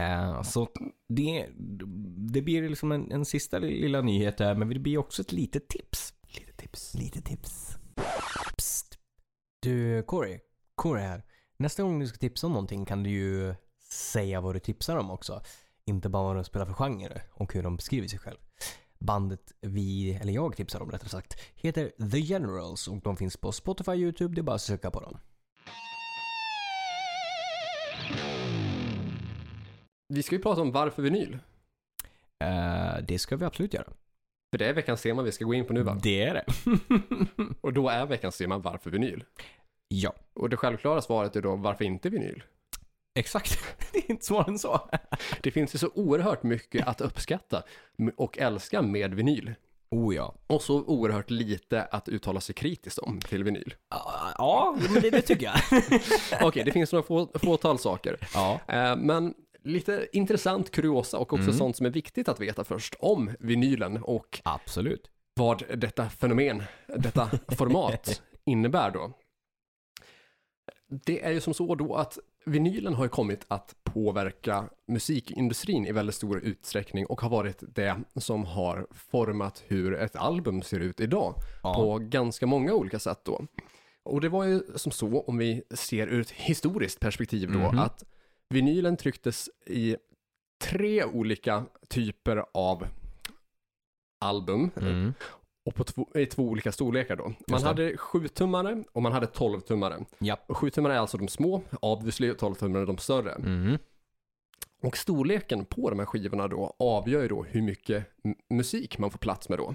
Eh, 0.00 0.42
så 0.42 0.68
det, 1.08 1.48
det 2.32 2.42
blir 2.42 2.68
liksom 2.68 2.92
en, 2.92 3.12
en 3.12 3.24
sista 3.24 3.58
lilla 3.58 4.00
nyhet 4.00 4.38
där, 4.38 4.54
men 4.54 4.68
det 4.68 4.78
blir 4.78 4.98
också 4.98 5.22
ett 5.22 5.32
litet 5.32 5.68
tips. 5.68 6.14
Lite 6.34 6.52
tips. 6.52 6.94
Lite 6.94 7.20
tips. 7.22 7.78
Psst. 8.56 8.98
Du, 9.60 10.02
Corey. 10.02 10.40
Corey 10.74 11.04
här. 11.04 11.22
Nästa 11.56 11.82
gång 11.82 12.00
du 12.00 12.06
ska 12.06 12.18
tipsa 12.18 12.46
om 12.46 12.52
någonting 12.52 12.84
kan 12.84 13.02
du 13.02 13.10
ju 13.10 13.54
säga 13.92 14.40
vad 14.40 14.54
du 14.54 14.58
tipsar 14.58 14.96
om 14.96 15.10
också. 15.10 15.42
Inte 15.84 16.08
bara 16.08 16.22
vad 16.22 16.36
de 16.36 16.44
spelar 16.44 16.66
för 16.66 16.72
genre 16.72 17.22
och 17.32 17.54
hur 17.54 17.62
de 17.62 17.76
beskriver 17.76 18.08
sig 18.08 18.18
själv. 18.18 18.38
Bandet 18.98 19.52
vi, 19.60 20.14
eller 20.14 20.32
jag 20.32 20.56
tipsar 20.56 20.80
om 20.80 20.90
rättare 20.90 21.08
sagt, 21.08 21.40
heter 21.54 22.10
The 22.10 22.18
Generals 22.18 22.88
och 22.88 23.00
de 23.00 23.16
finns 23.16 23.36
på 23.36 23.52
Spotify 23.52 23.90
och 23.90 23.96
YouTube. 23.96 24.34
Det 24.34 24.40
är 24.40 24.42
bara 24.42 24.56
att 24.56 24.62
söka 24.62 24.90
på 24.90 25.00
dem. 25.00 25.18
Vi 30.12 30.22
ska 30.22 30.34
ju 30.36 30.42
prata 30.42 30.60
om 30.60 30.72
varför 30.72 31.02
vinyl. 31.02 31.38
Eh, 32.44 33.02
det 33.02 33.18
ska 33.18 33.36
vi 33.36 33.44
absolut 33.44 33.74
göra. 33.74 33.86
För 34.52 34.58
det 34.58 34.66
är 34.66 34.72
veckans 34.72 35.02
tema 35.02 35.22
vi 35.22 35.32
ska 35.32 35.44
gå 35.44 35.54
in 35.54 35.64
på 35.64 35.72
nu 35.72 35.82
va? 35.82 35.98
Det 36.02 36.22
är 36.22 36.34
det. 36.34 36.44
Och 37.60 37.72
då 37.72 37.88
är 37.88 38.06
veckans 38.06 38.38
tema 38.38 38.58
varför 38.58 38.90
vinyl. 38.90 39.24
ja, 39.88 40.14
Och 40.34 40.50
det 40.50 40.56
självklara 40.56 41.02
svaret 41.02 41.36
är 41.36 41.42
då 41.42 41.56
varför 41.56 41.84
inte 41.84 42.08
vinyl? 42.08 42.42
exakt. 43.14 43.58
det 43.92 43.98
är 43.98 44.10
inte 44.10 44.24
svårare 44.24 44.48
än 44.50 44.58
så. 44.58 44.90
Det 45.42 45.50
finns 45.50 45.74
ju 45.74 45.78
så 45.78 45.90
oerhört 45.94 46.42
mycket 46.42 46.86
att 46.86 47.00
uppskatta 47.00 47.62
och 48.16 48.38
älska 48.38 48.82
med 48.82 49.14
vinyl. 49.14 49.54
Oh 49.90 50.14
ja. 50.14 50.34
Och 50.46 50.62
så 50.62 50.84
oerhört 50.84 51.30
lite 51.30 51.82
att 51.82 52.08
uttala 52.08 52.40
sig 52.40 52.54
kritiskt 52.54 52.98
om 52.98 53.20
till 53.20 53.44
vinyl. 53.44 53.74
Ja, 54.38 54.78
men 54.92 55.02
det, 55.02 55.10
det 55.10 55.22
tycker 55.22 55.46
jag. 55.46 55.82
Okej, 56.42 56.64
det 56.64 56.72
finns 56.72 56.92
några 56.92 57.02
få, 57.06 57.30
fåtal 57.34 57.78
saker. 57.78 58.16
ja. 58.34 58.60
Eh, 58.68 58.96
men 58.96 59.34
lite 59.64 60.08
intressant 60.12 60.70
kuriosa 60.70 61.18
och 61.18 61.32
också 61.32 61.42
Mm. 61.48 61.58
sånt 61.58 61.76
som 61.76 61.86
är 61.86 61.90
viktigt 61.90 62.28
att 62.28 62.40
veta 62.40 62.64
först 62.64 62.94
om 62.98 63.30
vinylen 63.40 64.02
och 64.02 64.40
Absolut. 64.44 65.10
vad 65.34 65.62
detta 65.78 66.08
fenomen, 66.10 66.62
detta 66.96 67.30
format 67.56 68.22
innebär 68.44 68.90
då. 68.90 69.12
Det 70.88 71.24
är 71.24 71.30
ju 71.30 71.40
som 71.40 71.54
så 71.54 71.74
då 71.74 71.94
att 71.94 72.18
vinylen 72.46 72.94
har 72.94 73.04
ju 73.04 73.08
kommit 73.08 73.44
att 73.48 73.74
påverka 73.84 74.64
musikindustrin 74.88 75.86
i 75.86 75.92
väldigt 75.92 76.14
stor 76.14 76.40
utsträckning 76.40 77.06
och 77.06 77.20
har 77.20 77.30
varit 77.30 77.62
det 77.74 77.96
som 78.16 78.44
har 78.44 78.86
format 78.90 79.62
hur 79.66 79.94
ett 79.94 80.16
album 80.16 80.62
ser 80.62 80.80
ut 80.80 81.00
idag 81.00 81.34
Ja. 81.62 81.74
på 81.74 81.98
ganska 81.98 82.46
många 82.46 82.72
olika 82.74 82.98
sätt 82.98 83.20
då. 83.24 83.46
Och 84.02 84.20
det 84.20 84.28
var 84.28 84.44
ju 84.44 84.62
som 84.76 84.92
så, 84.92 85.20
om 85.20 85.38
vi 85.38 85.62
ser 85.74 86.06
ur 86.06 86.20
ett 86.20 86.30
historiskt 86.30 87.00
perspektiv 87.00 87.52
då, 87.52 87.58
Mhm. 87.58 87.78
att 87.78 88.04
vinylen 88.50 88.96
trycktes 88.96 89.50
i 89.66 89.96
tre 90.62 91.04
olika 91.04 91.64
typer 91.88 92.44
av 92.54 92.86
album 94.20 94.70
Mm. 94.76 95.14
och 95.64 95.74
på 95.74 95.84
två, 95.84 96.08
i 96.14 96.26
två 96.26 96.42
olika 96.42 96.72
storlekar 96.72 97.16
då. 97.16 97.32
Man 97.48 97.62
hade 97.62 97.92
7-tummare 97.94 98.84
och 98.92 99.02
man 99.02 99.12
hade 99.12 99.26
12-tummare. 99.26 100.04
Ja. 100.18 100.36
Och 100.46 100.56
7-tummare 100.56 100.92
är 100.92 100.98
alltså 100.98 101.18
de 101.18 101.28
små, 101.28 101.62
obviously 101.80 102.32
12-tummare 102.32 102.82
är 102.82 102.86
de 102.86 102.98
större. 102.98 103.32
Mm. 103.32 103.78
Och 104.82 104.96
storleken 104.96 105.64
på 105.64 105.90
de 105.90 105.98
här 105.98 106.06
skivorna 106.06 106.48
då 106.48 106.74
avgör 106.78 107.22
ju 107.22 107.28
då 107.28 107.42
hur 107.42 107.62
mycket 107.62 108.04
musik 108.50 108.98
man 108.98 109.10
får 109.10 109.18
plats 109.18 109.48
med 109.48 109.58
då. 109.58 109.74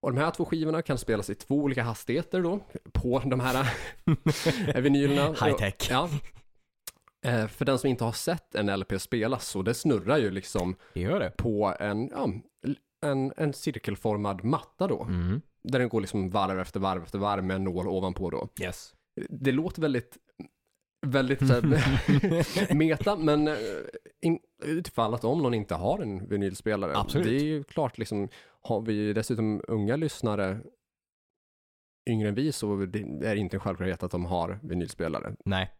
Och 0.00 0.12
de 0.14 0.20
här 0.20 0.30
två 0.30 0.44
skivorna 0.44 0.82
kan 0.82 0.98
spelas 0.98 1.30
i 1.30 1.34
två 1.34 1.54
olika 1.54 1.82
hastigheter 1.82 2.42
då 2.42 2.60
på 2.92 3.18
de 3.26 3.40
här 3.40 3.74
vinylerna. 4.80 5.26
High 5.46 5.56
tech. 5.56 5.74
Ja. 5.90 6.08
Eh, 7.28 7.46
För 7.48 7.64
den 7.64 7.78
som 7.78 7.90
inte 7.90 8.04
har 8.04 8.12
sett 8.12 8.54
en 8.54 8.80
LP 8.80 9.00
spelas 9.00 9.46
så 9.48 9.62
det 9.62 9.74
snurrar 9.74 10.18
ju 10.18 10.30
liksom 10.30 10.76
Det 10.94 11.08
det. 11.18 11.30
på 11.36 11.74
en, 11.80 12.08
ja, 12.08 12.32
en, 13.06 13.32
en 13.36 13.52
cirkelformad 13.52 14.44
matta 14.44 14.86
då. 14.86 15.02
Mm. 15.02 15.40
Där 15.62 15.78
den 15.78 15.88
går 15.88 16.00
liksom 16.00 16.30
varv 16.30 16.60
efter 16.60 16.80
varv 16.80 17.02
efter 17.02 17.18
varv 17.18 17.44
med 17.44 17.56
en 17.56 17.64
nål 17.64 17.88
ovanpå 17.88 18.30
då. 18.30 18.48
Yes. 18.60 18.94
Det 19.28 19.52
låter 19.52 19.82
väldigt, 19.82 20.18
väldigt 21.06 21.38
så 21.38 21.44
här, 21.54 22.74
meta, 22.74 23.16
men 23.16 23.48
eh, 23.48 23.54
in, 24.22 24.38
utifall 24.64 25.14
att 25.14 25.24
om 25.24 25.42
någon 25.42 25.54
inte 25.54 25.74
har 25.74 25.98
en 25.98 26.28
vinylspelare. 26.28 26.96
Absolut. 26.96 27.26
Det 27.26 27.36
är 27.36 27.44
ju 27.44 27.64
klart 27.64 27.98
liksom, 27.98 28.28
har 28.62 28.80
vi 28.80 29.12
dessutom 29.12 29.62
unga 29.68 29.96
lyssnare 29.96 30.60
yngre 32.10 32.28
än 32.28 32.34
vi 32.34 32.52
så 32.52 32.76
det 32.76 32.98
är 33.28 33.34
inte 33.36 33.56
en 33.56 33.60
självklarhet 33.60 34.02
att 34.02 34.10
de 34.10 34.24
har 34.24 34.58
vinylspelare. 34.62 35.34
Nej, 35.44 35.70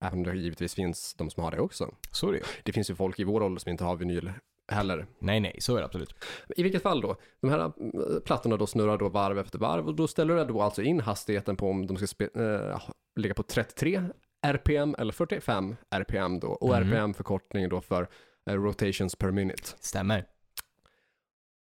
Även 0.00 0.18
om 0.18 0.24
det 0.24 0.36
givetvis 0.36 0.74
finns 0.74 1.14
de 1.14 1.30
som 1.30 1.42
har 1.42 1.50
det 1.50 1.60
också. 1.60 1.94
så 2.12 2.28
är 2.28 2.32
det 2.32 2.38
ju. 2.38 2.44
Det 2.62 2.72
finns 2.72 2.90
ju 2.90 2.94
folk 2.94 3.18
i 3.18 3.24
vår 3.24 3.42
ålder 3.42 3.60
som 3.60 3.70
inte 3.70 3.84
har 3.84 3.96
vinyl 3.96 4.32
heller. 4.68 5.06
Nej, 5.18 5.40
nej, 5.40 5.56
så 5.60 5.76
är 5.76 5.80
det 5.80 5.84
absolut. 5.84 6.14
I 6.56 6.62
vilket 6.62 6.82
fall 6.82 7.00
då, 7.00 7.16
de 7.40 7.50
här 7.50 7.60
eh, 7.60 8.20
plattorna 8.24 8.56
då 8.56 8.66
snurrar 8.66 8.98
då 8.98 9.08
varv 9.08 9.38
efter 9.38 9.58
varv 9.58 9.86
och 9.88 9.94
då 9.94 10.06
ställer 10.08 10.36
du 10.36 10.44
då 10.44 10.62
alltså 10.62 10.82
in 10.82 11.00
hastigheten 11.00 11.56
på 11.56 11.70
om 11.70 11.86
de 11.86 11.96
ska 11.96 12.24
eh, 12.24 12.80
ligga 13.16 13.34
på 13.34 13.42
33 13.42 14.02
RPM 14.46 14.94
eller 14.98 15.12
45 15.12 15.76
RPM 15.90 16.40
då 16.40 16.48
och 16.48 16.76
Mm. 16.76 16.88
RPM 16.92 17.14
förkortning 17.14 17.68
då 17.68 17.80
för 17.80 18.08
eh, 18.50 18.54
rotations 18.54 19.16
per 19.16 19.30
minute. 19.30 19.62
Stämmer. 19.80 20.26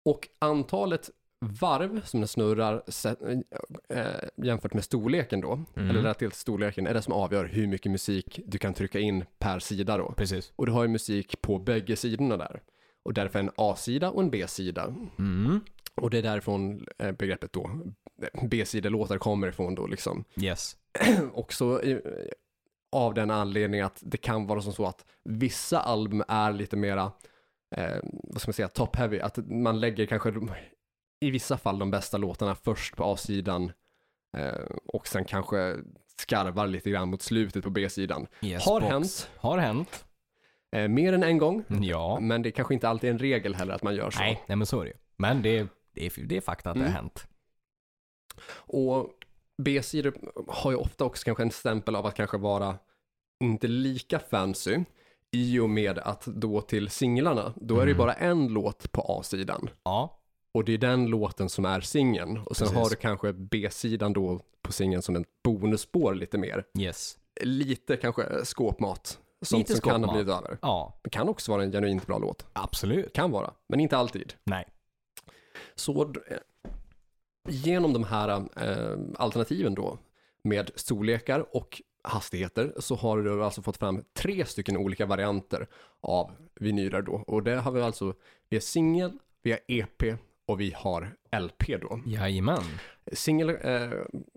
Och 0.05 0.29
antalet 0.39 1.11
varv 1.53 2.01
som 2.05 2.21
den 2.21 2.29
snurrar 2.29 2.83
se- 2.89 3.15
eh, 3.89 4.07
jämfört 4.37 4.75
med 4.75 4.85
storleken 4.85 5.41
då, 5.41 5.53
Mm. 5.77 5.91
eller 5.91 6.01
relativt 6.01 6.33
till 6.33 6.41
storleken, 6.41 6.87
är 6.87 6.95
det 6.95 7.03
som 7.03 7.13
avgör 7.13 7.45
hur 7.45 7.67
mycket 7.67 7.93
musik 7.93 8.41
du 8.47 8.59
kan 8.59 8.75
trycka 8.75 8.99
in 8.99 9.25
per 9.39 9.59
sida 9.59 9.97
då. 9.99 10.13
Precis. 10.17 10.53
Och 10.57 10.67
du 10.67 10.73
har 10.73 10.83
ju 10.83 10.89
musik 10.89 11.41
på 11.43 11.59
bägge 11.59 11.97
sidorna 11.97 12.37
där. 12.37 12.63
Och 13.03 13.15
därför 13.15 13.39
en 13.39 13.51
A-sida 13.57 14.11
och 14.11 14.23
en 14.23 14.31
B-sida. 14.31 14.95
Mm. 15.19 15.61
Och 15.95 16.11
det 16.11 16.19
är 16.19 16.23
därifrån 16.23 16.87
eh, 16.99 17.13
begreppet 17.13 17.53
då 17.53 17.71
B-sidelåtar 18.43 19.19
kommer 19.19 19.49
ifrån 19.49 19.75
då 19.75 19.87
liksom. 19.87 20.25
Yes. 20.37 20.77
Också 21.35 21.81
av 22.93 23.15
den 23.15 23.31
anledningen 23.31 23.87
att 23.87 23.99
det 24.03 24.17
kan 24.17 24.47
vara 24.47 24.61
som 24.61 24.73
så 24.73 24.87
att 24.87 25.05
vissa 25.25 25.81
album 25.81 26.23
är 26.29 26.53
lite 26.53 26.77
mera, 26.77 27.13
eh, 27.77 27.97
vad 28.03 28.41
ska 28.41 28.49
man 28.49 28.53
säga, 28.55 28.69
top-heavy. 28.69 29.21
Att 29.23 29.37
man 29.51 29.81
lägger 29.81 30.07
kanske 30.07 30.33
i 31.25 31.31
vissa 31.31 31.57
fall 31.59 31.79
de 31.79 31.91
bästa 31.91 32.17
låtarna 32.17 32.55
först 32.55 32.97
på 32.97 33.05
A-sidan 33.05 33.73
eh, 34.37 34.77
och 34.87 35.07
sen 35.07 35.25
kanske 35.25 35.77
skarvar 36.19 36.67
lite 36.67 36.91
grann 36.91 37.09
mot 37.09 37.23
slutet 37.23 37.65
på 37.65 37.71
B-sidan. 37.71 38.27
yes 38.43 38.65
Har 38.67 38.81
box. 38.81 38.91
hänt. 38.93 39.31
Har 39.37 39.59
hänt. 39.59 40.05
Eh, 40.77 40.89
mer 40.89 41.13
än 41.13 41.23
en 41.23 41.39
gång, 41.39 41.65
Ja. 41.83 42.19
men 42.21 42.43
det 42.43 42.51
kanske 42.51 42.75
inte 42.75 42.89
alltid 42.89 43.11
är 43.11 43.15
en 43.15 43.19
regel 43.19 43.55
heller 43.55 43.75
att 43.75 43.83
man 43.83 43.95
gör 43.95 44.11
så. 44.11 44.19
Nej, 44.19 44.43
nej 44.47 44.57
men 44.57 44.67
så 44.67 44.81
är 44.81 44.85
det 44.85 44.91
ju. 44.91 44.97
Men 45.17 45.43
det, 45.43 45.67
det, 45.93 46.07
är, 46.07 46.13
det 46.27 46.37
är 46.37 46.41
fakta 46.41 46.71
att 46.71 46.75
det 46.77 46.81
Mm. 46.81 46.93
har 46.93 47.01
hänt. 47.03 47.27
Och 48.57 49.11
B-sidor 49.63 50.15
har 50.49 50.71
ju 50.71 50.77
ofta 50.77 51.05
också 51.05 51.25
kanske 51.25 51.43
en 51.43 51.51
stämpel 51.51 51.97
av 51.97 52.07
att 52.07 52.15
kanske 52.15 52.37
vara 52.39 52.79
inte 53.41 53.67
lika 53.69 54.19
fancy 54.19 54.79
i 55.31 55.59
och 55.59 55.71
med 55.71 55.99
att 55.99 56.25
då 56.27 56.61
till 56.61 56.89
singlarna, 56.91 57.53
då 57.57 57.75
är 57.75 57.87
det 57.87 57.91
ju 57.91 57.95
Mm. 57.95 57.99
bara 58.07 58.13
en 58.15 58.49
låt 58.49 58.93
på 58.93 59.01
A-sidan. 59.21 59.71
Ja. 59.83 60.21
Och 60.55 60.65
det 60.65 60.73
är 60.75 60.79
den 60.79 61.07
låten 61.07 61.49
som 61.49 61.65
är 61.65 61.81
singeln. 61.81 62.39
Och 62.39 62.57
sen 62.57 62.67
Precis. 62.69 62.83
har 62.83 62.91
du 62.91 62.97
kanske 62.97 63.33
B-sidan 63.33 64.13
då 64.13 64.41
på 64.63 64.73
singeln 64.73 65.03
som 65.03 65.17
en 65.17 65.25
bonusspår 65.45 66.15
lite 66.15 66.39
mer. 66.39 66.65
Yes. 66.79 67.19
Lite 67.41 67.97
kanske 67.97 68.45
skåpmat. 68.45 69.19
Sånt 69.43 69.59
Lite 69.59 69.73
som 69.73 69.81
kan 69.91 69.93
ha 69.93 69.99
skåpmat. 70.09 70.15
blivit 70.27 70.35
över. 70.45 70.59
Ja, 70.63 71.01
Det 71.03 71.11
kan 71.11 71.29
också 71.29 71.53
vara 71.53 71.63
en 71.63 71.73
genuint 71.73 72.07
bra 72.07 72.19
låt. 72.19 72.47
absolut. 72.53 73.13
Kan 73.13 73.31
vara, 73.31 73.55
men 73.69 73.81
inte 73.81 73.97
alltid. 73.97 74.35
Nej. 74.45 74.65
Så 75.75 76.03
eh, 76.03 76.39
genom 77.49 77.93
de 77.93 78.05
här 78.05 78.29
eh, 78.57 78.99
alternativen 79.19 79.75
då 79.75 79.99
med 80.45 80.71
storlekar 80.75 81.57
och 81.57 81.83
hastigheter 82.03 82.73
så 82.79 82.95
har 82.95 83.19
du 83.23 83.45
alltså 83.45 83.63
fått 83.63 83.77
fram 83.77 84.05
tre 84.13 84.45
stycken 84.47 84.77
olika 84.77 85.07
varianter 85.07 85.67
av 86.01 86.31
vinyler 86.55 87.03
då. 87.03 87.13
Och 87.27 87.43
det 87.43 87.57
har 87.57 87.71
vi 87.73 87.81
alltså, 87.83 88.15
vi 88.49 88.57
har 88.57 88.61
singel, 88.61 89.19
vi 89.43 89.51
har 89.51 89.61
EP 89.69 90.19
och 90.47 90.61
vi 90.61 90.73
har 90.77 91.15
LP 91.41 91.81
då. 91.83 92.01
Jajamän. 92.07 92.63
Singel 93.13 93.49
eh, 93.51 93.91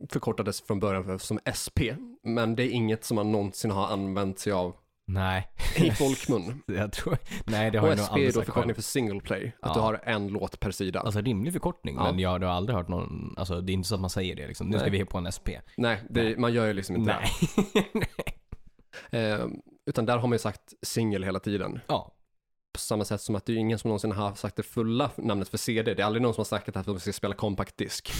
förkortades 0.09 0.61
från 0.61 0.79
början 0.79 1.19
som 1.19 1.39
SP, 1.61 1.79
men 2.23 2.55
det 2.55 2.63
är 2.63 2.69
inget 2.69 3.03
som 3.03 3.15
man 3.15 3.31
någonsin 3.31 3.71
har 3.71 3.87
använt 3.87 4.39
sig 4.39 4.53
av 4.53 4.75
Nej. 5.07 5.47
i 5.75 5.91
folkmun. 5.91 6.63
Jag 6.77 6.91
tror... 6.91 7.17
Nej, 7.45 7.71
det 7.71 7.79
har 7.79 7.87
jag 7.87 7.97
nog 7.97 8.05
SP 8.05 8.11
är 8.11 8.13
aldrig 8.13 8.33
då 8.33 8.41
förkortning 8.41 8.75
för 8.75 8.81
single 8.81 9.19
play, 9.21 9.45
att 9.61 9.69
Ja. 9.69 9.73
du 9.73 9.79
har 9.79 10.01
en 10.03 10.27
låt 10.27 10.59
per 10.59 10.71
sida. 10.71 10.99
Alltså 10.99 11.21
rimlig 11.21 11.53
förkortning, 11.53 11.95
Ja. 11.95 12.03
men 12.11 12.19
jag 12.19 12.29
har 12.29 12.39
aldrig 12.39 12.77
hört 12.77 12.87
någon, 12.87 13.33
alltså 13.37 13.61
det 13.61 13.71
är 13.71 13.73
inte 13.73 13.87
så 13.89 13.95
att 13.95 14.01
man 14.01 14.09
säger 14.09 14.35
det 14.35 14.47
liksom. 14.47 14.67
Nu 14.67 14.77
ska 14.79 14.89
Nej. 14.89 14.99
vi 14.99 15.05
på 15.05 15.17
en 15.17 15.31
SP. 15.37 15.47
Nej, 15.77 16.01
det, 16.09 16.23
Nej. 16.23 16.37
man 16.37 16.53
gör 16.53 16.65
ju 16.67 16.73
liksom 16.73 16.95
inte 16.95 17.15
Nej. 17.19 17.29
det. 17.93 18.03
Eh, 19.11 19.47
utan 19.85 20.05
där 20.05 20.17
har 20.17 20.27
man 20.27 20.31
ju 20.35 20.39
sagt 20.39 20.73
singel 20.81 21.23
hela 21.23 21.39
tiden. 21.39 21.79
ja. 21.87 22.13
På 22.77 22.81
samma 22.81 23.05
sätt 23.05 23.21
som 23.21 23.35
att 23.35 23.45
det 23.45 23.53
är 23.53 23.57
ingen 23.57 23.79
som 23.79 23.89
någonsin 23.89 24.11
har 24.11 24.35
sagt 24.35 24.55
det 24.55 24.63
fulla 24.63 25.11
namnet 25.15 25.49
för 25.49 25.57
CD. 25.57 25.93
Det 25.93 26.01
är 26.01 26.05
aldrig 26.05 26.21
någon 26.21 26.33
som 26.33 26.39
har 26.39 26.45
sagt 26.45 26.75
att 26.77 26.85
de 26.85 26.99
ska 26.99 27.13
spela 27.13 27.35
compact 27.35 27.77
disk. 27.77 28.11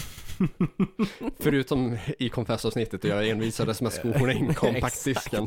Förutom 1.40 1.98
i 2.18 2.28
Confess-avsnittet 2.28 3.02
där 3.02 3.08
jag 3.08 3.28
envisades 3.28 3.80
med 3.82 3.88
att 3.88 3.94
skona 3.94 4.32
in 4.32 4.54
compact 4.54 5.04
disken. 5.04 5.46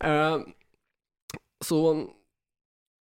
Eh, 0.00 0.38
så 1.64 2.08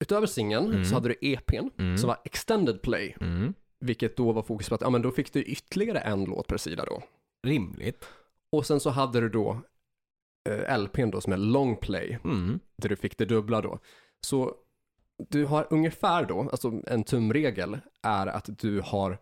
Utöver 0.04 0.26
singeln 0.26 0.66
Mm. 0.66 0.84
så 0.84 0.94
hade 0.94 1.08
du 1.08 1.16
EPn 1.20 1.68
Mm. 1.78 1.98
som 1.98 2.08
var 2.08 2.18
extended 2.24 2.82
play, 2.82 3.16
Mm. 3.20 3.54
vilket 3.80 4.16
då 4.16 4.32
var 4.32 4.42
fokus 4.42 4.68
på 4.68 4.74
att 4.74 4.80
ja, 4.80 4.90
men 4.90 5.02
då 5.02 5.10
fick 5.10 5.32
du 5.32 5.42
ytterligare 5.42 5.98
en 5.98 6.24
låt 6.24 6.46
per 6.46 6.56
sida 6.56 6.84
då. 6.84 7.02
Rimligt. 7.46 8.08
Och 8.52 8.66
sen 8.66 8.80
så 8.80 8.90
hade 8.90 9.20
du 9.20 9.28
då 9.28 9.60
eh, 10.48 10.78
LPn 10.78 11.10
då 11.10 11.20
som 11.20 11.32
är 11.32 11.36
long 11.36 11.76
play, 11.76 12.18
Mm. 12.24 12.60
där 12.82 12.88
du 12.88 12.96
fick 12.96 13.18
det 13.18 13.24
dubbla 13.24 13.60
då. 13.60 13.78
Så 14.26 14.54
du 15.28 15.44
har 15.44 15.66
ungefär 15.70 16.24
då, 16.24 16.40
alltså 16.40 16.82
en 16.86 17.04
tumregel 17.04 17.78
är 18.02 18.26
att 18.26 18.48
du 18.58 18.80
har 18.84 19.18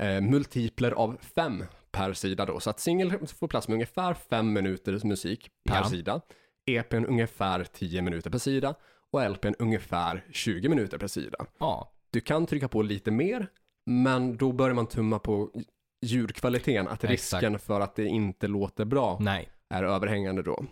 eh, 0.00 0.20
multipler 0.20 0.90
av 0.90 1.16
fem 1.20 1.64
per 1.90 2.12
sida 2.12 2.44
då. 2.46 2.60
Så 2.60 2.70
att 2.70 2.80
singel 2.80 3.26
får 3.26 3.48
plats 3.48 3.68
med 3.68 3.74
ungefär 3.74 4.14
fem 4.14 4.52
minuters 4.52 5.04
musik 5.04 5.50
per 5.68 5.76
Ja. 5.76 5.84
sida. 5.84 6.20
EPn 6.66 7.04
ungefär 7.04 7.64
10 7.64 8.02
minuter 8.02 8.30
per 8.30 8.38
sida 8.38 8.74
och 9.12 9.30
LPn 9.30 9.54
ungefär 9.58 10.24
20 10.32 10.68
minuter 10.68 10.98
per 10.98 11.06
sida. 11.06 11.46
Ja, 11.58 11.92
Du 12.10 12.20
kan 12.20 12.46
trycka 12.46 12.68
på 12.68 12.82
lite 12.82 13.10
mer, 13.10 13.46
men 13.86 14.36
då 14.36 14.52
börjar 14.52 14.74
man 14.74 14.86
tumma 14.86 15.18
på 15.18 15.50
ljudkvaliteten, 16.02 16.88
att 16.88 17.04
Exakt. 17.04 17.42
risken 17.42 17.58
för 17.58 17.80
att 17.80 17.94
det 17.94 18.06
inte 18.06 18.46
låter 18.48 18.84
bra 18.84 19.16
nej. 19.20 19.48
är 19.68 19.82
överhängande 19.82 20.42
då. 20.42 20.64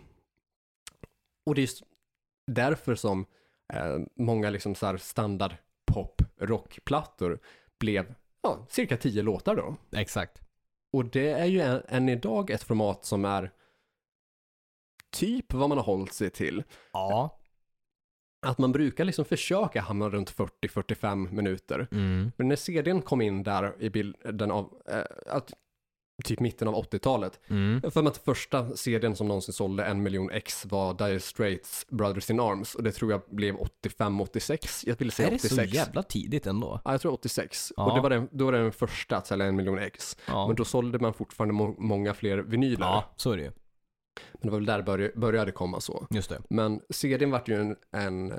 Och 1.45 1.55
det 1.55 1.59
är 1.59 1.63
just 1.63 1.83
därför 2.47 2.95
som 2.95 3.25
eh, 3.73 3.99
många 4.15 4.49
liksom 4.49 4.75
så 4.75 4.85
här 4.85 4.97
standard 4.97 5.55
pop 5.85 6.21
rockplattor 6.37 7.39
blev 7.79 8.15
ja, 8.41 8.65
cirka 8.69 8.97
tio 8.97 9.21
låtar 9.21 9.55
då. 9.55 9.75
Exakt. 9.91 10.41
Och 10.93 11.05
det 11.05 11.29
är 11.29 11.45
ju 11.45 11.61
än, 11.61 11.81
än 11.87 12.09
idag 12.09 12.49
ett 12.49 12.63
format 12.63 13.05
som 13.05 13.25
är 13.25 13.51
typ 15.11 15.53
vad 15.53 15.69
man 15.69 15.77
har 15.77 15.85
hållit 15.85 16.13
sig 16.13 16.29
till. 16.29 16.63
Ja. 16.93 17.39
Att 18.41 18.57
man 18.57 18.71
brukar 18.71 19.05
liksom 19.05 19.25
försöka 19.25 19.81
hamna 19.81 20.09
runt 20.09 20.35
40-45 20.35 21.31
minuter. 21.31 21.87
Mm. 21.91 22.31
Men 22.37 22.47
när 22.47 22.55
CDn 22.55 23.01
kom 23.01 23.21
in 23.21 23.43
där 23.43 23.75
i 23.79 23.89
bilden 23.89 24.51
av, 24.51 24.81
eh, 24.85 25.35
att, 25.35 25.53
typ 26.23 26.39
mitten 26.39 26.67
av 26.67 26.75
80-talet, 26.75 27.39
Mm. 27.47 27.79
Jag 27.83 27.93
för 27.93 28.01
mig 28.01 28.11
att 28.11 28.17
första 28.17 28.75
CDn 28.75 29.15
som 29.15 29.27
någonsin 29.27 29.53
sålde 29.53 29.85
en 29.85 30.03
miljon 30.03 30.31
ex 30.31 30.65
var 30.65 30.93
Dire 30.93 31.19
Straits 31.19 31.85
Brothers 31.89 32.29
in 32.29 32.39
Arms 32.39 32.75
och 32.75 32.83
det 32.83 32.91
tror 32.91 33.11
jag 33.11 33.21
blev 33.29 33.55
85-86. 33.55 34.83
Jag 34.87 34.95
vill 34.99 35.11
säga 35.11 35.27
Är 35.27 35.31
det 35.31 35.35
86. 35.37 35.55
så 35.55 35.75
jävla 35.75 36.03
tidigt 36.03 36.47
ändå? 36.47 36.81
Ja, 36.85 36.91
jag 36.91 37.01
tror 37.01 37.13
86. 37.13 37.73
Ja. 37.77 37.85
Och 37.85 37.95
det 37.95 38.01
var 38.01 38.09
den, 38.09 38.27
då 38.31 38.45
var 38.45 38.51
det 38.51 38.57
den 38.59 38.71
första 38.71 39.17
att 39.17 39.27
sälja 39.27 39.45
en 39.45 39.55
miljon 39.55 39.79
ex. 39.79 40.17
Ja. 40.27 40.47
Men 40.47 40.55
då 40.55 40.65
sålde 40.65 40.99
man 40.99 41.13
fortfarande 41.13 41.53
må 41.53 41.75
många 41.77 42.13
fler 42.13 42.37
vinyler. 42.37 42.85
ja, 42.85 43.13
så 43.15 43.31
är 43.31 43.37
det 43.37 43.43
ju. 43.43 43.51
Men 44.33 44.41
det 44.41 44.49
var 44.49 44.57
väl 44.57 44.65
där 44.65 44.81
började, 44.81 45.13
började 45.19 45.51
komma 45.51 45.79
så. 45.79 46.07
Just 46.09 46.29
det. 46.29 46.41
Men 46.49 46.81
CDn 46.89 47.31
vart 47.31 47.47
ju 47.49 47.55
en, 47.55 47.75
en 47.91 48.33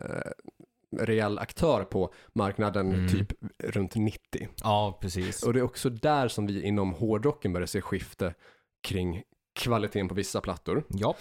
rejäl 0.98 1.38
aktör 1.38 1.84
på 1.84 2.12
marknaden 2.32 2.92
Mm. 2.94 3.08
typ 3.08 3.32
runt 3.64 3.94
90. 3.94 4.48
Ja, 4.62 4.98
precis. 5.00 5.42
Och 5.42 5.52
det 5.52 5.58
är 5.58 5.62
också 5.64 5.90
där 5.90 6.28
som 6.28 6.46
vi 6.46 6.62
inom 6.62 6.92
hårdrocken 6.94 7.52
börjar 7.52 7.66
se 7.66 7.80
skifte 7.80 8.34
kring 8.82 9.22
kvaliteten 9.54 10.08
på 10.08 10.14
vissa 10.14 10.40
plattor. 10.40 10.84
Ja. 10.88 11.16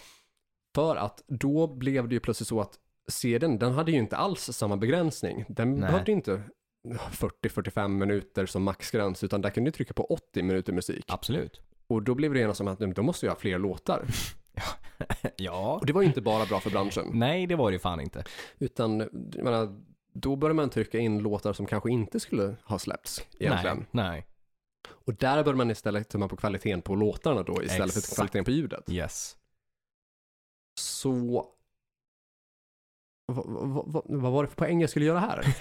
För 0.75 0.95
att 0.95 1.23
då 1.27 1.67
blev 1.67 2.07
det 2.07 2.13
ju 2.15 2.19
plötsligt 2.19 2.47
så 2.47 2.61
att 2.61 2.79
CDn, 3.07 3.59
den 3.59 3.73
hade 3.73 3.91
ju 3.91 3.97
inte 3.97 4.17
alls 4.17 4.41
samma 4.41 4.77
begränsning. 4.77 5.45
Den 5.47 5.71
Nej. 5.71 5.79
behövde 5.91 6.11
inte 6.11 6.41
40-45 7.11 7.87
minuter 7.87 8.45
som 8.45 8.63
maxgräns, 8.63 9.23
utan 9.23 9.41
där 9.41 9.49
kunde 9.49 9.67
du 9.67 9.75
trycka 9.75 9.93
på 9.93 10.03
80 10.05 10.43
minuter 10.43 10.73
musik. 10.73 11.05
Absolut. 11.07 11.61
Och 11.87 12.03
då 12.03 12.15
blev 12.15 12.33
det 12.33 12.39
genast 12.39 12.57
som 12.57 12.67
att 12.67 12.79
då 12.79 13.03
måste 13.03 13.25
jag 13.25 13.33
ha 13.33 13.39
fler 13.39 13.59
låtar. 13.59 14.05
Ja. 15.35 15.77
Och 15.81 15.85
det 15.85 15.93
var 15.93 16.01
ju 16.01 16.07
inte 16.07 16.21
bara 16.21 16.45
bra 16.45 16.59
för 16.59 16.69
branschen, 16.69 17.09
Nej, 17.13 17.47
det 17.47 17.55
var 17.55 17.71
det 17.71 17.75
ju 17.75 17.79
fan 17.79 18.01
inte. 18.01 18.23
utan 18.59 18.99
jag 19.35 19.43
menar, 19.43 19.79
då 20.13 20.35
började 20.35 20.55
man 20.55 20.69
trycka 20.69 20.99
in 20.99 21.19
låtar 21.19 21.53
som 21.53 21.65
kanske 21.65 21.91
inte 21.91 22.19
skulle 22.19 22.55
ha 22.63 22.79
släppts 22.79 23.27
egentligen. 23.39 23.85
Nej. 23.91 24.09
Nej. 24.09 24.25
Och 24.89 25.13
där 25.13 25.43
började 25.43 25.57
man 25.57 25.71
istället 25.71 26.09
tumma 26.09 26.27
på 26.27 26.35
kvaliteten 26.35 26.81
på 26.81 26.95
låtarna 26.95 27.43
då 27.43 27.63
istället 27.63 27.93
för 27.93 27.99
Exakt. 27.99 28.15
kvaliteten 28.15 28.45
på 28.45 28.51
ljudet. 28.51 28.89
Yes. 28.89 29.35
Så 30.79 31.11
vad, 31.11 31.45
vad, 33.45 33.85
vad, 33.87 34.03
vad 34.05 34.31
var 34.31 34.43
det 34.43 34.49
för 34.49 34.55
poäng 34.55 34.81
jag 34.81 34.89
skulle 34.89 35.05
göra 35.05 35.19
här? 35.19 35.55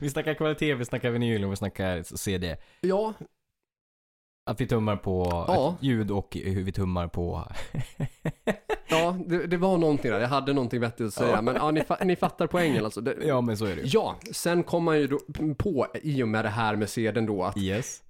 vi 0.00 0.10
snackar 0.10 0.34
kvalitet, 0.34 0.74
vi 0.74 0.84
snackar 0.84 1.10
vinyl 1.10 1.44
och 1.44 1.52
vi 1.52 1.56
snackar 1.56 2.02
CD. 2.02 2.56
Ja, 2.80 3.14
Att 4.48 4.60
vi 4.60 4.66
tummar 4.66 4.96
på 4.96 5.24
Ja. 5.48 5.76
ljud 5.80 6.10
och 6.10 6.36
hur 6.44 6.62
vi 6.62 6.72
tummar 6.72 7.08
på... 7.08 7.48
ja 8.88 9.16
det, 9.26 9.46
det 9.46 9.56
var 9.56 9.78
någonting 9.78 10.10
där. 10.10 10.20
Jag 10.20 10.28
hade 10.28 10.52
någonting 10.52 10.80
vettigt 10.80 11.06
att 11.06 11.14
säga. 11.14 11.30
Ja. 11.30 11.42
Men 11.42 11.54
ja, 11.54 11.70
ni, 11.70 11.80
fa- 11.80 12.04
ni 12.04 12.16
fattar 12.16 12.46
poängen 12.46 12.84
alltså. 12.84 13.00
Det, 13.00 13.16
ja, 13.26 13.40
men 13.40 13.56
så 13.56 13.64
är 13.64 13.76
det 13.76 13.82
ju. 13.82 13.88
ja, 13.92 14.16
sen 14.32 14.62
kom 14.62 14.84
man 14.84 14.98
ju 15.00 15.06
då 15.06 15.18
på 15.58 15.86
i 16.02 16.22
och 16.22 16.28
med 16.28 16.44
det 16.44 16.48
här 16.48 16.76
med 16.76 16.88
sedeln 16.88 17.26
då 17.26 17.42
att 17.44 17.56
Yes. 17.56 18.02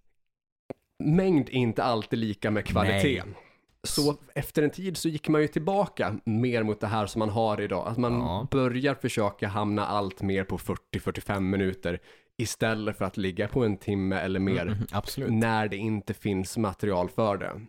mängd 1.05 1.49
är 1.49 1.53
inte 1.55 1.83
alltid 1.85 2.19
lika 2.19 2.51
med 2.51 2.65
kvalitet. 2.67 3.23
Nej. 3.27 3.35
Så 3.83 4.17
efter 4.35 4.63
en 4.63 4.71
tid 4.71 4.97
så 4.97 5.09
gick 5.09 5.29
man 5.29 5.41
ju 5.43 5.49
tillbaka 5.49 6.17
mer 6.25 6.63
mot 6.63 6.81
det 6.81 6.87
här 6.87 7.07
som 7.07 7.19
man 7.19 7.31
har 7.31 7.61
idag. 7.61 7.89
Att 7.89 7.97
man 7.99 8.13
Ja. 8.13 8.47
börjar 8.51 8.95
försöka 8.95 9.49
hamna 9.49 9.87
allt 9.87 10.23
mer 10.23 10.45
på 10.45 10.59
40-45 10.59 11.41
minuter 11.41 11.99
istället 12.39 12.97
för 12.99 13.05
att 13.05 13.17
ligga 13.17 13.49
på 13.49 13.65
en 13.65 13.77
timme 13.77 14.17
eller 14.17 14.41
mer 14.41 14.63
Mm, 14.67 14.79
absolut. 14.93 15.33
när 15.33 15.69
det 15.69 15.77
inte 15.77 16.15
finns 16.15 16.57
material 16.57 17.09
för 17.11 17.37
det. 17.37 17.61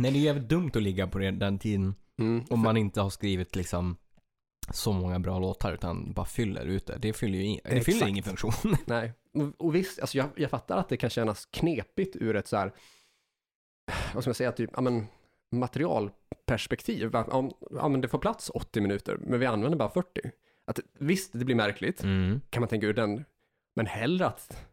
Nej, 0.00 0.10
det 0.12 0.18
är 0.18 0.20
jävligt 0.20 0.48
dumt 0.48 0.70
att 0.74 0.82
ligga 0.82 1.06
på 1.06 1.18
den- 1.18 1.38
den 1.38 1.58
tiden 1.58 1.94
Mm. 2.18 2.44
om 2.50 2.60
man 2.60 2.76
inte 2.76 3.00
har 3.00 3.10
skrivit 3.10 3.56
liksom 3.56 3.96
så 4.70 4.92
många 4.92 5.18
bra 5.18 5.38
låtar 5.38 5.72
utan 5.72 6.12
bara 6.12 6.26
fyller 6.26 6.64
ut 6.66 6.86
det. 6.86 6.98
Det 6.98 7.12
fyller 7.12 7.38
ju 7.38 7.44
in, 7.44 7.60
det 7.64 7.80
fyller 7.80 8.06
ingen 8.06 8.24
funktion. 8.24 8.52
Nej, 8.86 9.12
och, 9.58 9.74
visst, 9.74 10.00
alltså 10.00 10.18
jag, 10.18 10.26
jag 10.36 10.50
fattar 10.50 10.76
att 10.76 10.88
det 10.88 10.96
kan 10.96 11.10
kännas 11.10 11.46
knepigt 11.46 12.16
ur 12.16 12.36
ett 12.36 12.46
så 12.48 12.56
här, 12.56 12.72
vad 14.14 14.22
ska 14.22 14.28
man 14.30 14.34
säga, 14.34 14.52
typ, 14.52 14.70
ja 14.74 14.80
men 14.80 15.06
materialperspektiv. 15.52 17.10
Ja 17.70 17.88
men 17.88 18.00
det 18.00 18.08
får 18.08 18.18
plats 18.18 18.50
80 18.54 18.80
minuter, 18.80 19.16
men 19.20 19.40
vi 19.40 19.46
använder 19.46 19.78
bara 19.78 19.90
40. 19.90 20.20
Att, 20.66 20.80
visst, 20.98 21.30
det 21.32 21.44
blir 21.44 21.54
märkligt, 21.54 22.02
Mm. 22.02 22.40
kan 22.50 22.60
man 22.60 22.68
tänka 22.68 22.86
ur 22.86 22.94
den, 22.94 23.24
men 23.76 23.86
hellre 23.86 24.26
att 24.26 24.66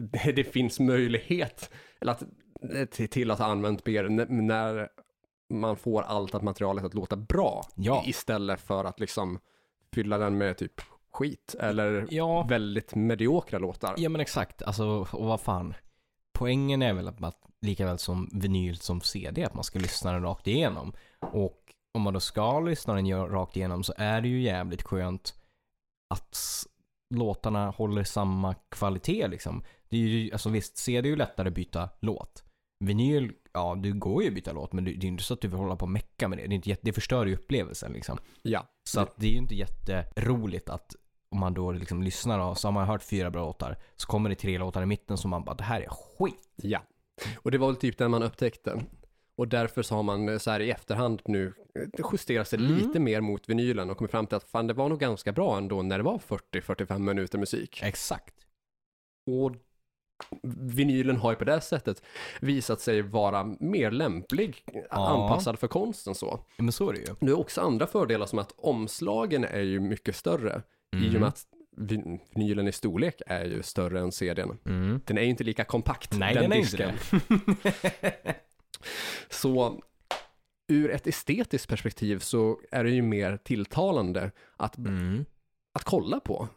det, 0.00 0.32
det 0.32 0.44
finns 0.44 0.80
möjlighet, 0.80 1.70
eller 2.00 2.12
att, 2.12 2.22
till, 2.90 3.08
till 3.08 3.30
att 3.30 3.38
ha 3.38 3.46
använt 3.46 3.84
n- 3.88 4.26
när 4.46 4.88
man 5.50 5.76
får 5.76 6.02
allt 6.02 6.34
att 6.34 6.42
materialet 6.42 6.84
att 6.84 6.94
låta 6.94 7.16
bra, 7.16 7.66
Ja. 7.74 8.02
istället 8.06 8.60
för 8.60 8.84
att 8.84 9.00
liksom 9.00 9.38
fylla 9.94 10.18
den 10.18 10.38
med 10.38 10.56
typ 10.56 10.80
skit, 11.12 11.54
eller 11.60 12.06
Ja, 12.10 12.42
väldigt 12.42 12.94
mediokra 12.94 13.58
låtar. 13.58 13.94
ja 13.98 14.08
men 14.08 14.20
exakt. 14.20 14.62
Alltså, 14.62 14.84
och 15.12 15.26
vad 15.26 15.40
fan. 15.40 15.74
Poängen 16.32 16.82
är 16.82 16.92
väl 16.94 17.08
att 17.08 17.18
man, 17.20 17.32
lika 17.60 17.86
väl 17.86 17.98
som 17.98 18.30
vinyl 18.32 18.76
som 18.76 19.00
CD, 19.00 19.44
att 19.44 19.54
man 19.54 19.64
ska 19.64 19.78
lyssna 19.78 20.12
den 20.12 20.22
rakt 20.22 20.46
igenom. 20.46 20.92
Och 21.20 21.67
om 21.94 22.02
man 22.02 22.14
då 22.14 22.20
ska 22.20 22.60
lyssna 22.60 22.94
den 22.94 23.28
rakt 23.28 23.56
igenom 23.56 23.84
så 23.84 23.92
är 23.96 24.20
det 24.20 24.28
ju 24.28 24.40
jävligt 24.42 24.82
skönt 24.82 25.34
att 26.14 26.36
låtarna 27.14 27.70
håller 27.70 28.04
samma 28.04 28.54
kvalitet 28.54 29.28
liksom. 29.28 29.62
Det 29.88 29.96
är 29.96 30.00
ju, 30.00 30.32
alltså 30.32 30.48
visst, 30.50 30.76
CD 30.78 31.08
är 31.08 31.10
ju 31.10 31.16
lättare 31.16 31.48
att 31.48 31.54
byta 31.54 31.88
låt. 32.00 32.44
Vinyl, 32.84 33.32
ja 33.52 33.74
du 33.74 33.92
går 33.92 34.22
ju 34.22 34.28
att 34.28 34.34
byta 34.34 34.52
låt 34.52 34.72
men 34.72 34.84
det 34.84 34.90
är 34.90 34.94
ju 34.94 35.08
inte 35.08 35.22
så 35.24 35.34
att 35.34 35.40
du 35.40 35.48
vill 35.48 35.58
hålla 35.58 35.76
på 35.76 35.82
och 35.84 35.88
mecka 35.90 36.28
med 36.28 36.38
det. 36.38 36.46
Det, 36.46 36.52
är 36.52 36.56
inte, 36.56 36.68
jätte- 36.68 36.82
det 36.84 36.92
förstör 36.92 37.26
ju 37.26 37.34
upplevelsen 37.34 37.92
liksom. 37.92 38.18
Ja, 38.42 38.66
Så 38.88 39.00
att 39.00 39.14
det 39.16 39.26
är 39.26 39.30
ju 39.30 39.38
inte 39.38 39.54
jätteroligt 39.54 40.68
att 40.68 40.96
om 41.30 41.40
man 41.40 41.54
då 41.54 41.72
liksom 41.72 42.02
lyssnar 42.02 42.38
och 42.38 42.58
så 42.58 42.68
har 42.68 42.72
man 42.72 42.86
hört 42.86 43.02
fyra 43.02 43.30
bra 43.30 43.44
låtar 43.46 43.76
så 43.96 44.06
kommer 44.06 44.28
det 44.30 44.34
tre 44.36 44.58
låtar 44.58 44.82
i 44.82 44.86
mitten 44.86 45.16
som 45.18 45.30
man 45.30 45.44
bara 45.44 45.54
det 45.56 45.64
här 45.64 45.80
är 45.80 45.88
skit. 45.88 46.48
ja. 46.56 46.80
Och 47.36 47.50
det 47.50 47.58
var 47.58 47.66
väl 47.66 47.76
typ 47.76 47.98
det 47.98 48.08
man 48.08 48.22
upptäckte. 48.22 48.82
Och 49.38 49.48
därför 49.48 49.82
så 49.82 49.94
har 49.94 50.02
man 50.02 50.28
eh, 50.28 50.38
så 50.38 50.50
här 50.50 50.60
i 50.60 50.70
efterhand 50.70 51.22
nu 51.24 51.52
eh, 51.74 52.04
justerat 52.12 52.48
sig 52.48 52.58
Mm. 52.58 52.74
lite 52.74 53.00
mer 53.00 53.20
mot 53.20 53.48
vinylen 53.48 53.90
och 53.90 53.96
kommit 53.96 54.10
fram 54.10 54.26
till 54.26 54.36
att 54.36 54.44
fan 54.44 54.66
det 54.66 54.74
var 54.74 54.88
nog 54.88 54.98
ganska 55.00 55.32
bra 55.32 55.56
ändå 55.58 55.82
när 55.82 55.98
det 55.98 56.04
var 56.04 56.18
40-45 56.18 56.98
minuter 56.98 57.38
musik. 57.38 57.80
Exakt. 57.82 58.34
Och 59.26 59.56
vinylen 60.56 61.16
har 61.16 61.30
ju 61.32 61.36
på 61.36 61.44
det 61.44 61.60
sättet 61.60 62.02
visat 62.40 62.80
sig 62.80 63.02
vara 63.02 63.44
mer 63.60 63.90
lämplig, 63.90 64.64
anpassad 64.90 65.58
för 65.58 65.68
konsten 65.68 66.14
så. 66.14 66.26
Ja, 66.56 66.62
men 66.64 66.72
så 66.72 66.88
är 66.88 66.92
det 66.92 66.98
ju. 67.00 67.14
Nu 67.20 67.30
är 67.30 67.38
också 67.38 67.60
andra 67.60 67.86
fördelar 67.86 68.26
som 68.26 68.38
att 68.38 68.52
omslagen 68.56 69.44
är 69.44 69.60
ju 69.60 69.80
mycket 69.80 70.16
större 70.16 70.62
i 70.96 71.08
och 71.16 71.20
med 71.20 71.28
att 71.28 71.42
vin- 71.76 72.20
vinylen 72.34 72.68
i 72.68 72.72
storlek 72.72 73.22
är 73.26 73.44
ju 73.44 73.62
större 73.62 74.00
än 74.00 74.12
CDn. 74.12 74.58
Mm. 74.66 75.00
Den 75.06 75.18
är 75.18 75.22
ju 75.22 75.28
inte 75.28 75.44
lika 75.44 75.64
kompakt, 75.64 76.18
Nej, 76.18 76.34
den 76.34 76.42
den 76.42 76.52
är 76.52 76.56
disken. 76.56 76.90
inte 76.90 77.70
det. 78.22 78.34
Så 79.30 79.80
ur 80.68 80.90
ett 80.90 81.06
estetiskt 81.06 81.68
perspektiv 81.68 82.18
så 82.18 82.60
är 82.70 82.84
det 82.84 82.90
ju 82.90 83.02
mer 83.02 83.36
tilltalande 83.36 84.30
att, 84.56 84.78
mm. 84.78 85.24
att 85.72 85.84
kolla 85.84 86.20
på. 86.20 86.48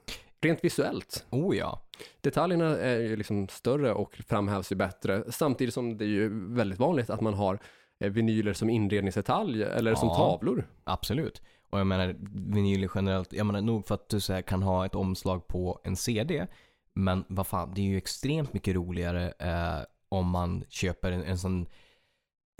Rent 0.41 0.63
visuellt. 0.63 1.25
Oh 1.29 1.57
ja. 1.57 1.81
Detaljerna 2.21 2.77
är 2.77 2.99
ju 2.99 3.15
liksom 3.15 3.47
större 3.47 3.93
och 3.93 4.21
framhävs 4.27 4.71
ju 4.71 4.75
bättre. 4.75 5.31
Samtidigt 5.31 5.73
som 5.73 5.97
det 5.97 6.05
är 6.05 6.09
ju 6.09 6.53
väldigt 6.53 6.79
vanligt 6.79 7.09
att 7.09 7.21
man 7.21 7.33
har 7.33 7.59
eh, 7.99 8.11
vinyler 8.11 8.53
som 8.53 8.69
inredningsdetalj 8.69 9.63
eller 9.63 9.95
som 9.95 10.07
Ja. 10.07 10.15
tavlor. 10.15 10.67
Absolut. 10.83 11.41
Och 11.69 11.79
jag 11.79 11.87
menar, 11.87 12.15
vinyl 12.53 12.89
generellt, 12.95 13.33
jag 13.33 13.45
menar 13.45 13.61
nog 13.61 13.87
för 13.87 13.95
att 13.95 14.09
du 14.09 14.19
så 14.19 14.33
här, 14.33 14.41
kan 14.41 14.63
ha 14.63 14.85
ett 14.85 14.95
omslag 14.95 15.47
på 15.47 15.81
en 15.83 15.95
CD. 15.95 16.47
Men 16.93 17.23
vad 17.27 17.47
fan, 17.47 17.73
det 17.75 17.81
är 17.81 17.85
ju 17.85 17.97
extremt 17.97 18.53
mycket 18.53 18.75
roligare 18.75 19.33
eh, 19.39 19.85
om 20.09 20.29
man 20.29 20.63
köper 20.69 21.11
en, 21.11 21.23
en 21.23 21.37
sån 21.37 21.67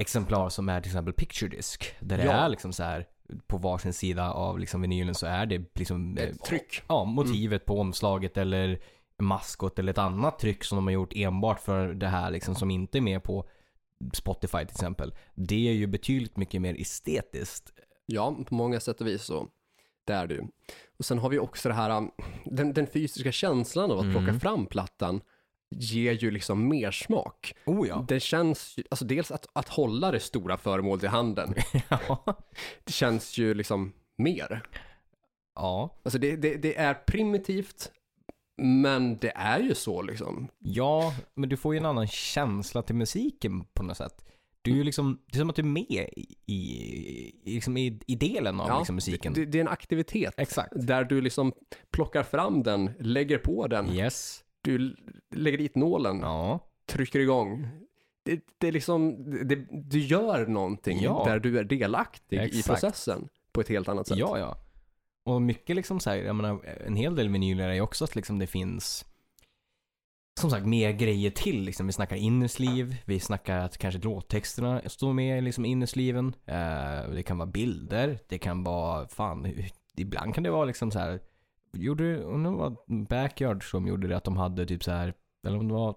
exemplar 0.02 0.49
som 0.49 0.70
är 0.70 0.82
till 0.82 0.89
exempel 0.89 1.14
picture 1.14 1.49
disc. 1.49 1.78
Där 1.99 2.18
det 2.18 2.24
Ja. 2.26 2.32
är 2.32 2.49
liksom 2.49 2.74
så 2.74 2.84
här 2.84 3.06
på 3.47 3.58
varsin 3.58 3.93
sida 3.93 4.32
av 4.34 4.60
liksom 4.60 4.82
vinylen 4.82 5.16
så 5.16 5.26
är 5.26 5.45
det 5.45 5.64
liksom 5.76 6.18
eh, 6.18 6.24
Ett 6.24 6.43
tryck. 6.43 6.82
Ja, 6.88 7.04
motivet 7.06 7.66
på 7.66 7.80
omslaget 7.80 8.38
eller 8.38 8.80
maskot 9.20 9.80
eller 9.80 9.91
ett 9.91 9.97
annat 9.97 10.39
tryck 10.39 10.64
som 10.64 10.76
de 10.76 10.86
har 10.88 10.91
gjort 10.91 11.14
enbart 11.16 11.60
för 11.60 11.93
det 11.93 12.08
här 12.08 12.32
liksom 12.32 12.56
som 12.56 12.72
inte 12.72 12.97
är 12.97 13.02
med 13.02 13.24
på 13.24 13.49
Spotify 14.14 14.58
till 14.58 14.76
exempel. 14.76 15.14
Det 15.36 15.70
är 15.70 15.74
ju 15.74 15.88
betydligt 15.88 16.38
mycket 16.38 16.62
mer 16.62 16.82
estetiskt. 16.82 17.72
Ja, 18.06 18.36
på 18.47 18.56
många 18.56 18.80
sätt 18.80 19.02
och 19.02 19.08
vis 19.08 19.24
så. 19.24 19.47
Det 20.06 20.14
är 20.14 20.28
det 20.28 20.34
ju. 20.34 20.41
Och 20.97 21.06
sen 21.06 21.20
har 21.20 21.30
vi 21.30 21.39
också 21.39 21.70
det 21.70 21.76
här, 21.76 21.97
um, 21.97 22.12
den, 22.45 22.74
den 22.74 22.88
fysiska 22.88 23.32
känslan 23.32 23.91
av 23.91 23.97
att 23.99 24.06
Mm. 24.06 24.16
plocka 24.26 24.39
fram 24.39 24.66
plattan 24.66 25.22
ger 25.72 26.13
ju 26.13 26.32
liksom 26.32 26.67
mer 26.67 26.91
smak. 26.91 27.53
Oh 27.65 27.88
ja. 27.88 28.05
Det 28.07 28.19
känns 28.19 28.78
ju, 28.78 28.84
alltså 28.91 29.05
dels 29.05 29.32
att, 29.32 29.47
att 29.53 29.69
hålla 29.69 30.11
det 30.11 30.19
stora 30.19 30.57
föremålet 30.57 31.03
i 31.03 31.07
handen, 31.07 31.53
ja. 31.89 32.38
det 32.84 32.91
känns 32.93 33.38
ju 33.38 33.53
liksom 33.53 33.93
mer. 34.17 34.63
ja. 35.55 35.99
Alltså 36.03 36.19
det, 36.19 36.36
det, 36.36 36.55
det 36.55 36.78
är 36.78 36.93
primitivt, 36.93 37.91
men 38.61 39.17
det 39.17 39.32
är 39.36 39.59
ju 39.59 39.76
så 39.76 40.01
liksom. 40.01 40.47
Ja, 40.59 41.13
men 41.34 41.49
du 41.49 41.57
får 41.57 41.74
ju 41.74 41.78
en 41.78 41.86
annan 41.86 42.07
känsla 42.07 42.82
till 42.82 42.95
musiken 42.95 43.63
på 43.74 43.84
något 43.84 43.97
sätt. 43.97 44.26
Du 44.63 44.72
är 44.72 44.76
ju 44.76 44.84
liksom, 44.84 45.22
det 45.32 45.38
är 45.38 45.39
som 45.39 45.49
att 45.49 45.55
du 45.55 45.61
är 45.61 45.65
med 45.65 46.09
i, 46.15 46.36
i, 46.45 47.41
liksom 47.45 47.78
i, 47.78 47.99
i 48.07 48.15
delen 48.15 48.59
av 48.59 48.80
liksom 48.80 48.95
musiken. 48.95 49.34
Det, 49.34 49.45
det 49.45 49.57
är 49.57 49.61
en 49.61 49.67
aktivitet 49.67 50.34
Exakt. 50.38 50.72
där 50.76 51.03
du 51.03 51.22
liksom 51.22 51.53
plockar 51.91 52.24
fram 52.24 52.63
den, 52.63 52.91
lägger 52.99 53.38
på 53.38 53.67
den, 53.67 53.89
Yes. 53.89 54.43
Du 54.62 54.95
lägger 55.36 55.57
dit 55.57 55.76
nålen, 55.76 56.20
Ja. 56.20 56.59
trycker 56.86 57.20
igång. 57.20 57.68
Det, 58.24 58.39
det 58.57 58.68
är 58.68 58.72
liksom, 58.72 59.24
det, 59.47 59.55
du 59.72 59.99
gör 59.99 60.47
någonting 60.47 60.99
Ja. 61.01 61.24
där 61.28 61.39
du 61.39 61.59
är 61.59 61.64
delaktig 61.64 62.36
i 62.38 62.39
Exakt. 62.39 62.68
processen 62.68 63.28
på 63.51 63.62
ett 63.62 63.70
helt 63.70 63.88
annat 63.89 64.07
sätt. 64.07 64.18
Ja, 64.18 64.39
ja. 64.39 64.57
Och 65.26 65.41
mycket 65.41 65.76
liksom 65.76 65.99
så 65.99 66.09
här, 66.09 66.18
jag 66.18 66.36
menar, 66.36 66.66
en 66.86 66.95
hel 66.95 67.16
del 67.16 67.30
vinyler 67.30 67.70
är 67.70 67.74
ju 67.74 67.82
också 67.82 68.03
att 68.03 68.16
liksom 68.16 68.39
det 68.39 68.47
finns 68.47 69.05
som 70.39 70.49
sagt 70.49 70.66
mer 70.66 70.91
grejer 70.91 71.32
till. 71.32 71.62
Liksom. 71.64 71.86
Vi 71.88 71.93
snackar 71.93 72.16
innersliv, 72.16 72.95
vi 73.05 73.20
snackar 73.20 73.57
att 73.57 73.78
kanske 73.78 73.99
låttexterna 74.01 74.82
står 74.86 75.14
med 75.14 75.43
liksom 75.43 75.66
innersliven. 75.66 76.34
Eh, 76.45 77.09
det 77.14 77.24
kan 77.26 77.38
vara 77.38 77.49
bilder, 77.49 78.20
det 78.28 78.38
kan 78.38 78.64
vara, 78.64 79.07
fan, 79.07 79.53
ibland 79.97 80.34
kan 80.36 80.43
det 80.43 80.51
vara 80.51 80.66
liksom 80.66 80.91
så 80.91 80.99
här. 80.99 81.20
Gjorde, 81.74 82.17
undrar 82.17 82.51
var 82.51 82.76
Backyard 83.05 83.69
som 83.72 83.88
gjorde 83.88 84.07
det 84.07 84.17
att 84.17 84.24
de 84.24 84.38
hade 84.38 84.65
typ 84.65 84.84
så 84.84 84.91
här, 84.91 85.13
eller 85.47 85.57
om 85.59 85.67
det 85.67 85.74
var 85.74 85.95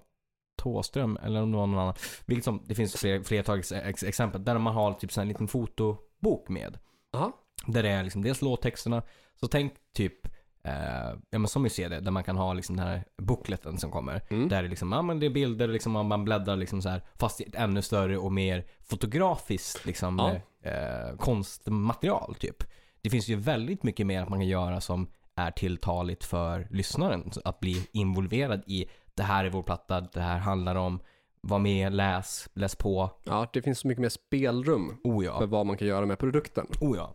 Tåström 0.62 1.18
eller 1.22 1.42
om 1.42 1.50
det 1.52 1.58
var 1.58 1.66
någon 1.66 1.78
annan. 1.78 1.94
Vilket 2.26 2.44
som, 2.44 2.62
det 2.66 2.74
finns 2.74 2.96
fler, 2.96 3.22
flertal 3.22 3.58
ex, 3.58 3.72
ex, 3.72 4.02
exempel 4.02 4.44
där 4.44 4.58
man 4.58 4.74
har 4.74 4.92
typ 4.92 5.12
så 5.12 5.20
här 5.20 5.22
en 5.22 5.28
liten 5.28 5.48
fotobok 5.48 6.48
med. 6.48 6.78
Aha. 7.16 7.32
Där 7.66 7.82
det 7.82 7.88
är 7.90 8.02
liksom 8.04 8.22
dels 8.22 8.42
låttexterna. 8.42 9.02
Så 9.34 9.48
tänk 9.48 9.74
typ, 9.94 10.26
eh, 10.64 11.08
ja 11.30 11.38
men 11.38 11.48
som 11.48 11.66
i 11.66 11.70
CD, 11.70 12.00
där 12.00 12.10
man 12.10 12.24
kan 12.24 12.36
ha 12.36 12.52
liksom 12.52 12.76
den 12.76 12.86
här 12.86 13.04
bookleten 13.22 13.78
som 13.78 13.90
kommer. 13.90 14.22
Mm. 14.30 14.48
Där 14.48 14.62
det 14.62 14.68
liksom, 14.68 14.92
ja 14.92 15.02
men 15.02 15.20
det 15.20 15.26
är 15.26 15.30
bilder 15.30 15.68
liksom, 15.68 15.92
man- 15.92 16.06
man 16.08 16.24
bläddrar 16.24 16.56
liksom 16.56 16.82
så 16.82 16.88
här. 16.88 17.02
Fast 17.14 17.40
i 17.40 17.44
ett 17.44 17.54
ännu 17.54 17.82
större 17.82 18.18
och 18.18 18.32
mer 18.32 18.64
fotografiskt 18.82 19.86
liksom 19.86 20.18
Ja. 20.18 20.70
eh, 20.70 21.16
konstmaterial 21.16 22.34
typ. 22.34 22.56
Det 23.00 23.10
finns 23.10 23.28
ju 23.28 23.36
väldigt 23.36 23.82
mycket 23.82 24.06
mer 24.06 24.22
att 24.22 24.28
man 24.28 24.38
kan 24.38 24.48
göra 24.48 24.80
som 24.80 25.10
är 25.36 25.50
tilltaligt 25.50 26.24
för 26.24 26.66
lyssnaren. 26.70 27.30
Att 27.44 27.60
bli 27.60 27.88
involverad 27.92 28.62
i 28.66 28.86
det 29.14 29.22
här 29.22 29.44
är 29.44 29.50
vår 29.50 29.62
platta, 29.62 30.00
det 30.00 30.20
här 30.20 30.38
handlar 30.38 30.74
om, 30.74 31.00
var 31.40 31.58
med, 31.58 31.92
läs, 31.92 32.48
läs 32.54 32.76
på. 32.76 33.10
Ja, 33.24 33.48
det 33.52 33.62
finns 33.62 33.78
så 33.78 33.88
mycket 33.88 34.02
mer 34.02 34.08
spelrum 34.08 35.00
Oh 35.04 35.18
för 35.18 35.24
ja, 35.24 35.46
vad 35.46 35.66
man 35.66 35.76
kan 35.76 35.88
göra 35.88 36.06
med 36.06 36.18
produkten. 36.18 36.66
oh 36.80 36.96
ja. 36.96 37.14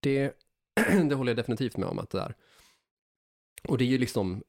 Det, 0.00 0.32
det 1.08 1.14
håller 1.14 1.30
jag 1.30 1.36
definitivt 1.36 1.76
med 1.76 1.88
om 1.88 1.98
att 1.98 2.10
det 2.10 2.20
är. 2.20 2.34
Och 3.68 3.78
det 3.78 3.84
är 3.84 3.88
ju 3.88 3.98
liksom 3.98 4.42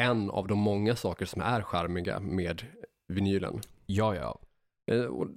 en 0.00 0.30
av 0.30 0.46
de 0.48 0.58
många 0.58 0.96
saker 0.96 1.26
som 1.26 1.42
är 1.42 1.62
charmiga 1.62 2.20
med 2.20 2.62
vinylen. 3.08 3.60
Ja, 3.86 4.14
ja. 4.14 4.40
Eh, 4.90 5.04
Och 5.04 5.28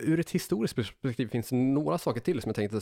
ur 0.00 0.20
ett 0.20 0.30
historiskt 0.30 0.76
perspektiv 0.76 1.28
finns 1.28 1.48
det 1.48 1.56
några 1.56 1.98
saker 1.98 2.20
till 2.20 2.42
som 2.42 2.48
jag 2.48 2.56
tänkte 2.56 2.80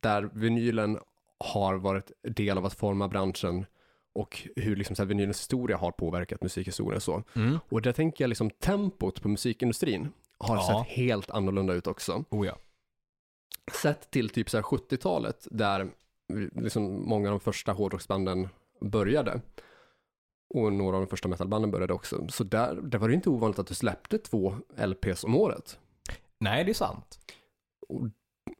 där 0.00 0.22
vinylen 0.32 0.98
har 1.38 1.74
varit 1.74 2.12
del 2.22 2.58
av 2.58 2.64
att 2.66 2.74
forma 2.74 3.08
branschen 3.08 3.66
och 4.14 4.48
hur 4.56 4.76
liksom 4.76 4.96
så 4.96 5.02
här 5.02 5.08
vinylens 5.08 5.38
historia 5.40 5.76
har 5.76 5.90
påverkat 5.92 6.42
musikhistorien 6.42 6.96
och 6.96 7.02
så. 7.02 7.22
Mm. 7.34 7.58
Och 7.68 7.82
där 7.82 7.92
tänker 7.92 8.24
jag 8.24 8.28
liksom 8.28 8.50
tempot 8.50 9.22
på 9.22 9.28
musikindustrin 9.28 10.08
har 10.38 10.56
Ja. 10.56 10.84
sett 10.84 10.96
helt 10.96 11.30
annorlunda 11.30 11.74
ut 11.74 11.86
också. 11.86 12.24
Oh 12.30 12.46
ja. 12.46 12.56
Sett 13.82 14.10
till 14.10 14.28
typ 14.28 14.50
så 14.50 14.56
här 14.56 14.62
70-talet 14.62 15.48
där 15.50 15.88
liksom 16.54 17.08
många 17.08 17.28
av 17.28 17.32
de 17.32 17.40
första 17.40 17.72
hårdrocksbanden 17.72 18.48
började. 18.80 19.40
Och 20.54 20.72
några 20.72 20.96
av 20.96 21.02
de 21.02 21.08
första 21.08 21.28
metalbanden 21.28 21.70
började 21.70 21.92
också. 21.94 22.28
Så 22.28 22.44
där, 22.44 22.74
där 22.74 22.98
var 22.98 23.08
det 23.08 23.14
inte 23.14 23.30
ovanligt 23.30 23.58
att 23.58 23.66
du 23.66 23.74
släppte 23.74 24.18
två 24.18 24.56
LPs 24.86 25.24
om 25.24 25.36
året. 25.36 25.78
Nej, 26.38 26.64
det 26.64 26.70
är 26.72 26.74
sant. 26.74 27.18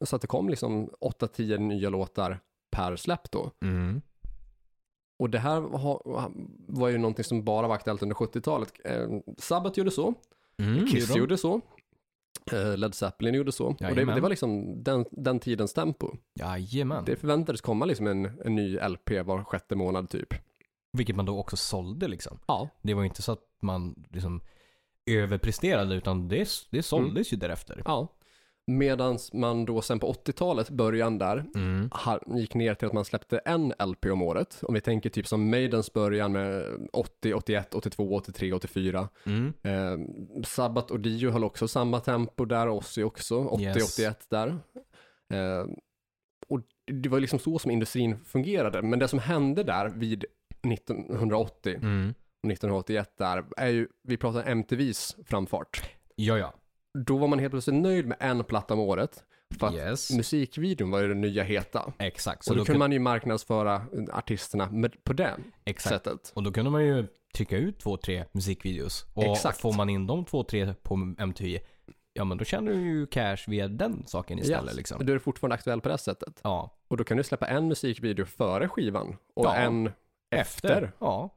Så 0.00 0.16
att 0.16 0.22
det 0.22 0.28
kom 0.28 0.48
liksom 0.48 0.90
8-10 1.00 1.58
nya 1.58 1.90
låtar 1.90 2.40
per 2.76 2.96
släpp 2.96 3.30
då. 3.30 3.50
Mm. 3.62 4.02
Och 5.18 5.30
det 5.30 5.38
här 5.38 5.60
var, 6.66 6.88
ju 6.88 6.98
någonting 6.98 7.24
som 7.24 7.44
bara 7.44 7.68
var 7.68 7.74
aktuellt 7.74 8.02
under 8.02 8.16
70-talet. 8.16 8.72
Eh, 8.84 9.08
Sabbath 9.38 9.78
gjorde 9.78 9.90
så, 9.90 10.14
Mm, 10.58 10.86
Kiss 10.86 10.94
gjorde 10.94 11.12
de. 11.12 11.18
gjorde 11.18 11.38
så, 11.38 11.60
eh, 12.52 12.76
Led 12.76 12.94
Zeppelin 12.94 13.34
gjorde 13.34 13.52
så. 13.52 13.66
Och 13.66 13.76
det, 13.78 13.84
Jajamän. 13.84 14.14
det 14.14 14.20
var 14.20 14.28
liksom 14.30 14.82
den, 14.82 15.04
den 15.10 15.40
tidens 15.40 15.72
tempo. 15.72 16.16
Jajamän. 16.34 17.04
Det 17.04 17.16
förväntades 17.16 17.60
komma 17.60 17.84
liksom 17.84 18.06
en, 18.06 18.24
en 18.44 18.54
ny 18.54 18.78
LP 18.78 19.10
var 19.22 19.44
sjätte 19.44 19.74
månad 19.76 20.10
typ. 20.10 20.34
Vilket 20.92 21.16
man 21.16 21.24
då 21.26 21.38
också 21.38 21.56
sålde 21.56 22.08
liksom. 22.08 22.38
Ja. 22.46 22.68
Det 22.82 22.94
var 22.94 23.02
ju 23.02 23.08
inte 23.08 23.22
så 23.22 23.32
att 23.32 23.44
man 23.60 24.04
liksom 24.10 24.40
överpresterade 25.06 25.94
utan 25.94 26.28
det, 26.28 26.48
det 26.70 26.82
såldes 26.82 27.32
ju 27.32 27.36
därefter. 27.36 27.82
Ja. 27.84 28.08
Medan 28.68 29.18
man 29.32 29.64
då 29.64 29.82
sen 29.82 29.98
på 29.98 30.12
80-talet, 30.12 30.70
början 30.70 31.18
där, 31.18 31.44
Mm. 31.54 31.90
gick 32.26 32.54
ner 32.54 32.74
till 32.74 32.86
att 32.86 32.92
man 32.92 33.04
släppte 33.04 33.38
en 33.38 33.72
LP 33.78 34.06
om 34.10 34.22
året. 34.22 34.58
Om 34.62 34.74
vi 34.74 34.80
tänker 34.80 35.10
typ 35.10 35.26
som 35.26 35.50
Maidens 35.50 35.92
början 35.92 36.32
med 36.32 36.64
80, 36.92 37.34
81, 37.34 37.74
82, 37.74 38.14
83, 38.14 38.52
84. 38.52 39.08
Mm. 39.26 39.52
Eh, 39.62 40.42
Sabbath 40.44 40.92
och 40.92 41.00
Dio 41.00 41.30
höll 41.30 41.44
också 41.44 41.68
samma 41.68 42.00
tempo 42.00 42.44
där, 42.44 42.68
Ozzy 42.68 43.02
också, 43.02 43.38
80, 43.44 43.62
Yes. 43.64 43.98
81 43.98 44.26
där. 44.30 44.48
Eh, 45.32 45.66
och 46.48 46.60
det 47.02 47.08
var 47.08 47.20
liksom 47.20 47.38
så 47.38 47.58
som 47.58 47.70
industrin 47.70 48.24
fungerade. 48.24 48.82
Men 48.82 48.98
det 48.98 49.08
som 49.08 49.18
hände 49.18 49.62
där 49.62 49.88
vid 49.88 50.24
1980 50.68 51.74
Mm. 51.82 52.14
och 52.42 52.50
1981 52.52 53.12
där 53.18 53.44
är 53.56 53.68
ju, 53.68 53.88
vi 54.02 54.16
pratar 54.16 54.44
MTVs 54.44 55.16
framfart. 55.24 55.90
Ja, 56.14 56.38
ja. 56.38 56.54
Då 57.06 57.16
var 57.18 57.28
man 57.28 57.38
helt 57.38 57.50
plötsligt 57.52 57.76
nöjd 57.82 58.06
med 58.06 58.16
en 58.20 58.44
platta 58.44 58.74
om 58.74 58.80
året. 58.80 59.24
För 59.58 59.66
att 59.66 59.74
Yes. 59.74 60.10
musikvideon 60.10 60.90
var 60.90 61.00
ju 61.00 61.08
den 61.08 61.20
nya 61.20 61.42
heta. 61.42 61.92
Exakt. 61.98 62.44
Så 62.44 62.50
Och 62.50 62.56
då, 62.56 62.60
då 62.62 62.66
kunde 62.66 62.76
kun- 62.76 62.78
man 62.78 62.92
ju 62.92 62.98
marknadsföra 62.98 63.82
artisterna 64.12 64.70
med, 64.70 65.04
på 65.04 65.12
det 65.12 65.36
Exakt. 65.64 65.94
sättet. 66.04 66.32
Och 66.34 66.42
då 66.42 66.52
kunde 66.52 66.70
man 66.70 66.84
ju 66.84 67.06
trycka 67.34 67.56
ut 67.56 67.78
två, 67.78 67.96
tre 67.96 68.24
musikvideos. 68.32 69.06
Och 69.14 69.24
Exakt. 69.24 69.60
får 69.60 69.72
man 69.72 69.88
in 69.88 70.06
de 70.06 70.24
två, 70.24 70.42
tre 70.44 70.74
på 70.82 71.14
MTV, 71.18 71.60
ja 72.12 72.24
men 72.24 72.38
då 72.38 72.44
tjänar 72.44 72.72
du 72.72 72.80
ju 72.80 73.06
cash 73.06 73.36
via 73.46 73.68
den 73.68 74.02
saken 74.06 74.38
istället 74.38 74.64
Yes. 74.64 74.76
liksom. 74.76 75.06
Då 75.06 75.12
är 75.12 75.18
fortfarande 75.18 75.54
aktuell 75.54 75.80
på 75.80 75.88
det 75.88 75.98
sättet. 75.98 76.40
Ja. 76.44 76.70
Och 76.88 76.96
då 76.96 77.04
kan 77.04 77.16
du 77.16 77.22
släppa 77.22 77.46
en 77.46 77.68
musikvideo 77.68 78.24
före 78.24 78.68
skivan 78.68 79.16
och 79.34 79.44
Ja. 79.46 79.54
en 79.54 79.90
efter. 80.30 80.92
Ja. 80.98 81.30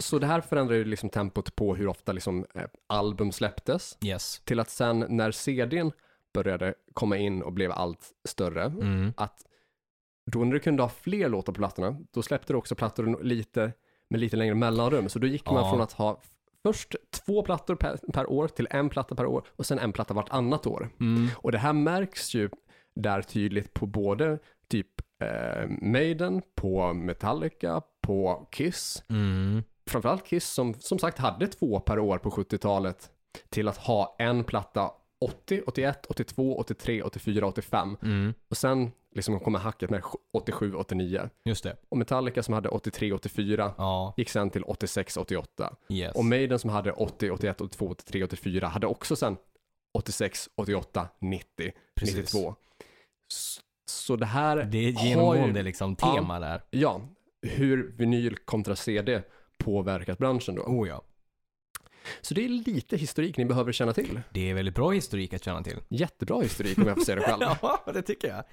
Så 0.00 0.18
det 0.18 0.26
här 0.26 0.40
förändrar 0.40 0.76
ju 0.76 0.84
liksom 0.84 1.08
tempot 1.10 1.56
på 1.56 1.74
hur 1.74 1.86
ofta 1.88 2.12
liksom 2.12 2.46
eh, 2.54 2.62
album 2.86 3.32
släpptes. 3.32 3.98
Yes. 4.04 4.40
Till 4.44 4.60
att 4.60 4.70
sen 4.70 5.06
när 5.08 5.30
CDn 5.30 5.92
började 6.34 6.74
komma 6.94 7.16
in 7.16 7.42
och 7.42 7.52
blev 7.52 7.72
allt 7.72 8.10
större, 8.28 8.62
Mm. 8.64 9.12
att 9.16 9.46
då 10.30 10.44
när 10.44 10.52
du 10.52 10.58
kunde 10.60 10.82
ha 10.82 10.88
fler 10.90 11.28
låtar 11.28 11.52
på 11.52 11.58
plattorna, 11.58 11.96
då 12.12 12.22
släppte 12.22 12.52
du 12.52 12.56
också 12.56 12.74
plattor 12.74 13.22
lite, 13.22 13.72
med 14.10 14.20
lite 14.20 14.36
längre 14.36 14.54
mellanrum. 14.54 15.08
Så 15.08 15.18
då 15.18 15.26
gick 15.26 15.46
man 15.50 15.64
Ja. 15.64 15.70
från 15.70 15.80
att 15.80 15.92
ha 15.92 16.20
först 16.62 16.94
två 17.10 17.42
plattor 17.42 17.74
per, 17.74 17.96
per 18.12 18.30
år 18.30 18.48
till 18.48 18.68
en 18.70 18.88
platta 18.88 19.14
per 19.14 19.26
år 19.26 19.44
och 19.56 19.66
sen 19.66 19.78
en 19.78 19.92
platta 19.92 20.14
vartannat 20.14 20.66
år. 20.66 20.88
Mm. 21.00 21.28
Och 21.36 21.52
det 21.52 21.58
här 21.58 21.72
märks 21.72 22.34
ju 22.34 22.48
där 22.94 23.22
tydligt 23.22 23.74
på 23.74 23.86
både 23.86 24.38
typ 24.68 24.88
eh, 25.22 25.68
Maiden, 25.82 26.42
på 26.54 26.92
Metallica, 26.92 27.82
på 28.00 28.48
Kiss. 28.52 29.02
Mm. 29.08 29.62
Framförallt 29.86 30.26
Kiss 30.26 30.48
som 30.50 30.74
som 30.74 30.98
sagt 30.98 31.18
hade 31.18 31.46
två 31.46 31.80
per 31.80 31.98
år 31.98 32.18
på 32.18 32.30
70-talet 32.30 33.10
till 33.50 33.68
att 33.68 33.76
ha 33.76 34.16
en 34.18 34.44
platta 34.44 34.90
80, 35.20 35.62
81, 35.66 36.06
82, 36.08 36.56
83, 36.58 37.02
84, 37.02 37.46
85. 37.46 37.96
Mm. 38.02 38.34
Och 38.50 38.56
sen 38.56 38.90
liksom 39.14 39.40
kommer 39.40 39.58
hacket 39.58 39.90
med 39.90 40.02
87, 40.32 40.74
89. 40.74 41.28
Just 41.44 41.64
det. 41.64 41.76
Och 41.88 41.96
Metallica 41.98 42.42
som 42.42 42.54
hade 42.54 42.68
83, 42.68 43.12
84 43.12 43.72
Ja, 43.78 44.14
gick 44.16 44.28
sen 44.30 44.50
till 44.50 44.64
86, 44.64 45.16
88. 45.16 45.74
yes. 45.88 46.14
Och 46.16 46.24
Maiden 46.24 46.58
som 46.58 46.70
hade 46.70 46.92
80, 46.92 47.30
81, 47.30 47.60
82, 47.60 47.88
83, 47.88 48.24
84 48.24 48.66
hade 48.68 48.86
också 48.86 49.16
sen 49.16 49.36
86, 49.98 50.48
88, 50.56 51.08
90, 51.20 51.72
Precis. 51.96 52.16
92. 52.16 52.54
S- 53.32 53.60
Så 53.86 54.16
det 54.16 54.26
här 54.26 54.56
Det 54.56 54.78
är 54.78 54.88
ett 54.88 55.02
genomgående 55.04 55.58
ju, 55.60 55.64
liksom 55.64 55.96
tema 55.96 56.40
där. 56.40 56.62
ja, 56.70 57.00
hur 57.42 57.92
vinyl 57.96 58.36
kontra 58.36 58.76
CD 58.76 59.22
påverkat 59.64 60.18
branschen 60.18 60.54
då. 60.54 60.62
Oh 60.62 60.88
ja. 60.88 61.02
Så 62.20 62.34
det 62.34 62.44
är 62.44 62.48
lite 62.48 62.96
historik 62.96 63.36
ni 63.36 63.44
behöver 63.44 63.72
känna 63.72 63.92
till. 63.92 64.20
Det 64.30 64.50
är 64.50 64.54
väldigt 64.54 64.74
bra 64.74 64.90
historik 64.90 65.34
att 65.34 65.44
känna 65.44 65.62
till. 65.62 65.78
Jättebra 65.88 66.40
historik 66.40 66.78
om 66.78 66.86
jag 66.86 66.96
får 66.96 67.04
säga 67.04 67.16
det 67.16 67.22
själv. 67.22 67.40
ja, 67.62 67.92
det 67.94 68.02
tycker 68.02 68.28
jag. 68.28 68.44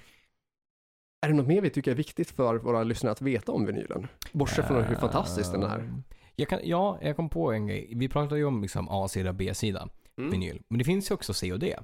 Är 1.26 1.28
det 1.28 1.34
något 1.34 1.46
mer 1.46 1.60
vi 1.60 1.70
tycker 1.70 1.90
är 1.90 1.94
viktigt 1.94 2.30
för 2.30 2.54
våra 2.54 2.82
lyssnare 2.82 3.12
att 3.12 3.22
veta 3.22 3.52
om 3.52 3.66
vinylen? 3.66 4.06
Bortsett 4.32 4.66
från 4.66 4.84
hur 4.84 4.94
fantastisk 4.96 5.52
den 5.52 5.62
är. 5.62 5.78
Ehm, 5.78 6.02
Jag 6.36 6.48
kan, 6.48 6.60
ja, 6.62 6.98
jag 7.02 7.16
kom 7.16 7.28
på 7.28 7.52
en 7.52 7.66
grej. 7.66 7.92
Vi 7.96 8.08
pratade 8.08 8.38
ju 8.40 8.44
om 8.46 8.62
liksom 8.62 8.88
A-sida 8.88 9.28
och 9.28 9.34
B-sida 9.34 9.88
Mm. 10.18 10.30
vinyl. 10.30 10.62
Men 10.68 10.78
det 10.78 10.84
finns 10.84 11.10
ju 11.10 11.14
också 11.14 11.34
C 11.34 11.52
och 11.52 11.58
D. 11.58 11.76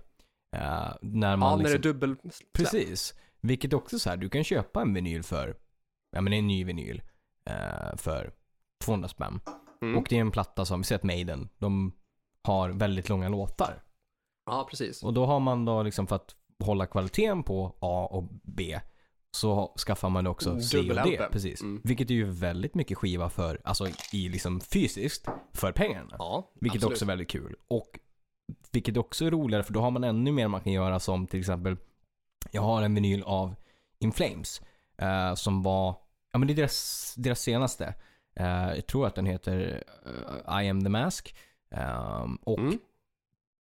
Eh, 0.57 0.93
när 1.03 1.37
man 1.37 1.51
Ja, 1.51 1.57
när 1.57 1.65
det 1.65 1.71
är 1.71 1.73
liksom, 1.75 1.83
dubbel 1.93 2.17
Precis. 2.53 3.15
Vilket 3.41 3.73
också 3.73 3.99
så 3.99 4.11
här, 4.11 4.17
du 4.17 4.29
kan 4.29 4.45
köpa 4.45 4.83
en 4.83 4.95
vinyl 4.95 5.23
för, 5.23 5.57
ja 6.13 6.21
men 6.21 6.33
en 6.33 6.47
ny 6.47 6.65
vinyl 6.65 7.03
eh, 7.51 7.97
för 7.97 8.33
200 8.87 9.09
spänn. 9.09 9.41
Mm. 9.83 9.99
Och 9.99 10.07
det 10.09 10.17
är 10.17 10.21
en 10.21 10.31
platta 10.31 10.65
som, 10.65 10.81
vi 10.81 10.85
ser 10.85 10.97
att 10.97 11.03
Maiden, 11.03 11.49
de 11.59 11.93
har 12.43 12.71
väldigt 12.71 13.09
långa 13.09 13.29
låtar. 13.29 13.83
Ja, 14.47 14.67
precis. 14.71 15.03
Och 15.03 15.15
då 15.15 15.27
har 15.27 15.41
man 15.41 15.65
då 15.65 15.83
liksom 15.83 16.07
för 16.07 16.17
att 16.17 16.35
hålla 16.65 16.87
kvaliteten 16.87 17.43
på 17.43 17.77
A 17.81 18.09
och 18.11 18.25
B 18.43 18.81
så 19.31 19.75
skaffar 19.87 20.09
man 20.09 20.27
också 20.27 20.61
C 20.61 20.79
och 20.79 21.07
D. 21.07 21.21
Precis. 21.33 21.63
Mm. 21.63 21.81
Vilket 21.85 22.11
är 22.11 22.15
ju 22.15 22.31
väldigt 22.31 22.75
mycket 22.75 22.99
skiva 22.99 23.31
för, 23.31 23.61
alltså 23.65 23.89
i 24.13 24.29
liksom 24.29 24.61
fysiskt, 24.61 25.29
för 25.53 25.73
pengarna. 25.73 26.17
Ja, 26.19 26.51
Vilket 26.61 26.77
absolut. 26.79 26.93
också 26.93 27.05
är 27.05 27.07
väldigt 27.07 27.31
kul. 27.31 27.57
Och 27.69 27.99
vilket 28.73 28.97
också 28.97 29.25
är 29.25 29.31
roligare 29.31 29.63
för 29.63 29.73
då 29.73 29.81
har 29.81 29.91
man 29.91 30.05
ännu 30.05 30.33
mer 30.33 30.49
man 30.49 30.61
kan 30.61 30.73
göra 30.73 31.01
som 31.01 31.27
till 31.27 31.41
exempel 31.41 31.77
Jag 32.51 32.63
har 32.63 32.83
en 32.83 32.95
vinyl 32.95 33.23
av 33.23 33.55
In 33.99 34.13
Flames 34.13 34.63
eh, 34.99 35.35
som 35.35 35.63
var, 35.63 35.97
ja 36.33 36.39
men 36.39 36.49
det 36.49 36.55
är 36.55 36.57
deras, 36.57 37.15
deras 37.17 37.41
senaste. 37.41 37.95
Eh, 38.37 38.75
jag 38.75 38.87
tror 38.87 39.07
att 39.07 39.15
den 39.15 39.27
heter 39.27 39.83
eh, 40.49 40.63
I 40.65 40.69
am 40.69 40.83
the 40.85 40.89
mask. 40.89 41.37
Ehm, 41.71 42.37
och 42.37 42.59
Mm. 42.59 42.79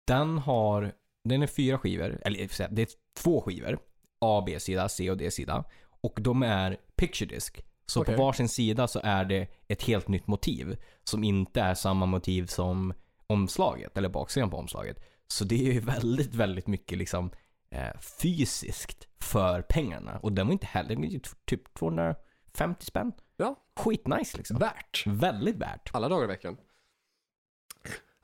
den 0.08 0.38
har, 0.38 0.92
den 1.24 1.42
är 1.44 1.48
fyra 1.48 1.78
skivor, 1.78 2.22
eller 2.26 2.70
det 2.70 2.82
är 2.82 2.88
två 3.18 3.42
skivor. 3.42 3.80
A, 4.20 4.44
B-sida, 4.46 4.90
C 4.90 5.12
och 5.12 5.18
D-sida. 5.18 5.64
Och 6.02 6.20
de 6.22 6.44
är 6.44 6.78
picture 6.96 7.30
disc. 7.36 7.52
Så 7.86 8.02
Okej. 8.02 8.16
på 8.16 8.24
varsin 8.26 8.50
sida 8.50 8.88
så 8.88 9.00
är 9.04 9.26
det 9.26 9.48
ett 9.68 9.84
helt 9.84 10.08
nytt 10.08 10.28
motiv. 10.28 10.78
Som 11.04 11.24
inte 11.24 11.62
är 11.62 11.74
samma 11.74 12.06
motiv 12.06 12.46
som 12.46 12.94
omslaget, 13.28 13.98
eller 13.98 14.10
baksidan 14.10 14.50
på 14.50 14.58
omslaget. 14.58 15.04
Så 15.28 15.44
det 15.46 15.56
är 15.70 15.74
ju 15.74 15.80
väldigt, 16.00 16.36
väldigt 16.36 16.68
mycket 16.68 16.98
liksom 16.98 17.32
eh, 17.70 18.00
fysiskt 18.22 19.08
för 19.20 19.62
pengarna. 19.62 20.20
Och 20.20 20.32
den 20.34 20.48
var 20.48 20.54
inte 20.54 20.66
heller, 20.68 21.20
typ 21.46 21.74
250 21.74 22.86
spänn. 22.86 23.12
Ja. 23.38 23.56
Skitnice 23.76 24.38
liksom. 24.38 24.58
Värt. 24.58 25.04
Väldigt 25.08 25.56
värt. 25.56 25.90
Alla 25.94 26.10
dagar 26.10 26.24
i 26.24 26.28
veckan. 26.28 26.58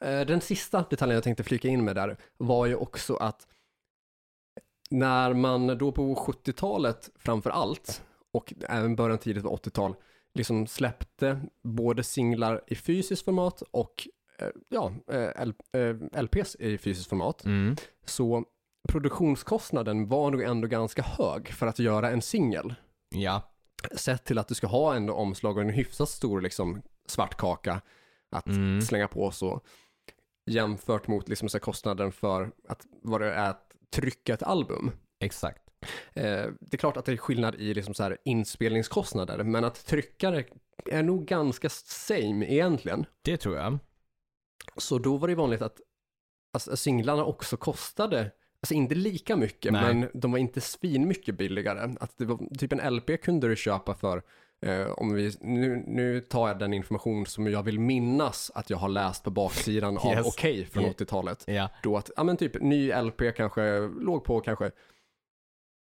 Eh, 0.01 0.21
Den 0.21 0.41
sista 0.41 0.85
detaljen 0.89 1.15
jag 1.15 1.23
tänkte 1.23 1.43
flika 1.43 1.67
in 1.67 1.83
med 1.85 1.95
där 1.95 2.17
var 2.37 2.65
ju 2.65 2.75
också 2.75 3.15
att 3.15 3.47
när 4.89 5.33
man 5.33 5.77
då 5.77 5.91
på 5.91 6.15
70-talet 6.15 7.09
framför 7.15 7.49
allt 7.49 8.03
och 8.31 8.53
även 8.69 8.95
början 8.95 9.17
tidigt 9.17 9.43
på 9.43 9.55
80-tal 9.57 9.95
liksom 10.33 10.67
släppte 10.67 11.41
både 11.63 12.03
singlar 12.03 12.61
i 12.67 12.75
fysiskt 12.75 13.25
format 13.25 13.61
och 13.71 14.07
eh, 14.39 14.47
ja, 14.69 14.93
eh, 15.11 16.21
LPs 16.23 16.55
i 16.55 16.77
fysiskt 16.77 17.09
format 17.09 17.45
Mm. 17.45 17.75
så 18.05 18.43
produktionskostnaden 18.89 20.07
var 20.07 20.31
nog 20.31 20.41
ändå 20.41 20.67
ganska 20.67 21.01
hög 21.01 21.47
för 21.53 21.67
att 21.67 21.79
göra 21.79 22.09
en 22.09 22.21
singel. 22.21 22.75
Ja. 23.09 23.41
Sett 23.95 24.25
till 24.25 24.37
att 24.37 24.47
du 24.47 24.55
ska 24.55 24.67
ha 24.67 24.95
ändå 24.95 25.13
omslag 25.13 25.57
och 25.57 25.63
en 25.63 25.69
hyfsat 25.69 26.09
stor 26.09 26.41
liksom 26.41 26.81
svart 27.05 27.37
kaka 27.37 27.81
att 28.31 28.47
Mm. 28.47 28.81
slänga 28.81 29.07
på 29.07 29.31
så 29.31 29.61
jämfört 30.51 31.07
mot 31.07 31.29
liksom 31.29 31.49
så 31.49 31.59
kostnaden 31.59 32.11
för 32.11 32.51
att 32.67 32.85
vad 33.01 33.21
det 33.21 33.33
är 33.33 33.49
att 33.49 33.71
trycka 33.91 34.33
ett 34.33 34.43
album. 34.43 34.91
Exakt. 35.19 35.63
Eh, 36.13 36.45
det 36.59 36.73
är 36.73 36.77
klart 36.77 36.97
att 36.97 37.05
det 37.05 37.11
är 37.11 37.17
skillnad 37.17 37.55
i 37.55 37.73
liksom 37.73 37.93
så 37.93 38.03
här 38.03 38.17
inspelningskostnader, 38.25 39.43
men 39.43 39.65
att 39.65 39.85
trycka 39.85 40.31
det 40.31 40.45
är 40.91 41.03
nog 41.03 41.25
ganska 41.25 41.69
same 41.69 42.45
egentligen. 42.45 43.05
Det 43.21 43.37
tror 43.37 43.57
jag. 43.57 43.77
Så 44.77 44.97
då 44.97 45.17
var 45.17 45.27
det 45.27 45.35
vanligt 45.35 45.61
att 45.61 45.79
alltså, 46.53 46.77
singlarna 46.77 47.25
också 47.25 47.57
kostade, 47.57 48.31
alltså 48.61 48.73
inte 48.73 48.95
lika 48.95 49.35
mycket, 49.35 49.73
Nej. 49.73 49.93
men 49.93 50.09
de 50.13 50.31
var 50.31 50.39
inte 50.39 50.61
svin 50.61 51.07
mycket 51.07 51.37
billigare. 51.37 51.95
Att 51.99 52.17
det 52.17 52.25
var, 52.25 52.55
typ 52.57 52.73
en 52.73 52.95
LP 52.95 53.17
kunde 53.21 53.47
du 53.47 53.55
köpa 53.55 53.93
för, 53.93 54.21
eh, 54.65 54.87
om 54.91 55.13
vi, 55.13 55.31
nu, 55.41 55.83
nu 55.87 56.21
tar 56.21 56.47
jag 56.47 56.59
den 56.59 56.73
information 56.73 57.25
som 57.25 57.47
jag 57.47 57.63
vill 57.63 57.79
minnas 57.79 58.51
att 58.55 58.69
jag 58.69 58.77
har 58.77 58.89
läst 58.89 59.23
på 59.23 59.29
baksidan 59.29 59.97
av 59.97 60.11
Yes. 60.11 60.27
Okej 60.27 60.65
från 60.65 60.83
Yeah. 60.83 60.95
80-talet. 60.95 61.43
Ja. 61.47 61.69
Då 61.83 61.97
att, 61.97 62.11
ja 62.15 62.23
men 62.23 62.37
typ 62.37 62.61
ny 62.61 62.93
LP 62.93 63.21
kanske 63.35 63.79
låg 63.99 64.23
på 64.23 64.39
kanske 64.39 64.71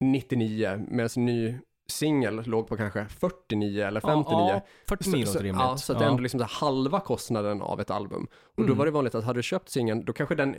99, 0.04 0.86
medan 0.88 1.10
ny 1.16 1.56
singel 1.88 2.44
låg 2.46 2.68
på 2.68 2.78
kanske 2.78 3.06
49 3.06 3.84
eller 3.86 4.00
59. 4.02 4.26
Ja, 4.30 4.50
ja, 4.54 4.62
49 4.88 5.26
Så, 5.26 5.32
så, 5.34 5.40
rimligt. 5.40 5.62
ja, 5.64 5.78
så 5.78 5.94
att 5.94 6.00
det 6.00 6.06
är 6.06 6.10
ändå 6.10 6.22
liksom 6.24 6.46
halva 6.50 7.00
kostnaden 7.00 7.62
av 7.62 7.82
ett 7.82 7.92
album. 7.92 8.28
Och 8.34 8.64
då 8.64 8.64
Mm. 8.64 8.78
var 8.78 8.86
det 8.86 8.92
vanligt 8.92 9.16
att 9.16 9.24
hade 9.24 9.40
du 9.40 9.44
köpt 9.44 9.70
singeln, 9.70 10.06
då 10.06 10.14
kanske 10.14 10.36
den, 10.36 10.56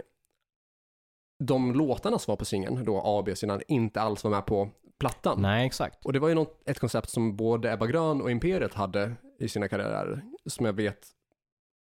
de 1.39 1.75
låtarna 1.75 2.19
som 2.19 2.33
var 2.33 2.37
på 2.37 2.45
singeln, 2.45 2.85
då 2.85 2.99
A 2.99 3.19
och 3.19 3.25
B-sidan, 3.25 3.61
inte 3.69 4.01
alls 4.01 4.25
var 4.25 4.31
med 4.31 4.47
på 4.47 4.71
plattan. 4.99 5.43
Nej, 5.43 5.67
exakt. 5.67 6.07
Och 6.07 6.13
det 6.13 6.19
var 6.19 6.29
ju 6.29 6.35
något, 6.35 6.69
ett 6.69 6.79
koncept 6.79 7.11
som 7.11 7.37
både 7.37 7.73
Ebba 7.73 7.87
Grön 7.87 8.23
och 8.23 8.31
Imperiet 8.31 8.75
hade 8.75 9.15
i 9.39 9.49
sina 9.49 9.69
karriärer, 9.69 10.23
som 10.47 10.67
jag 10.67 10.73
vet 10.73 11.07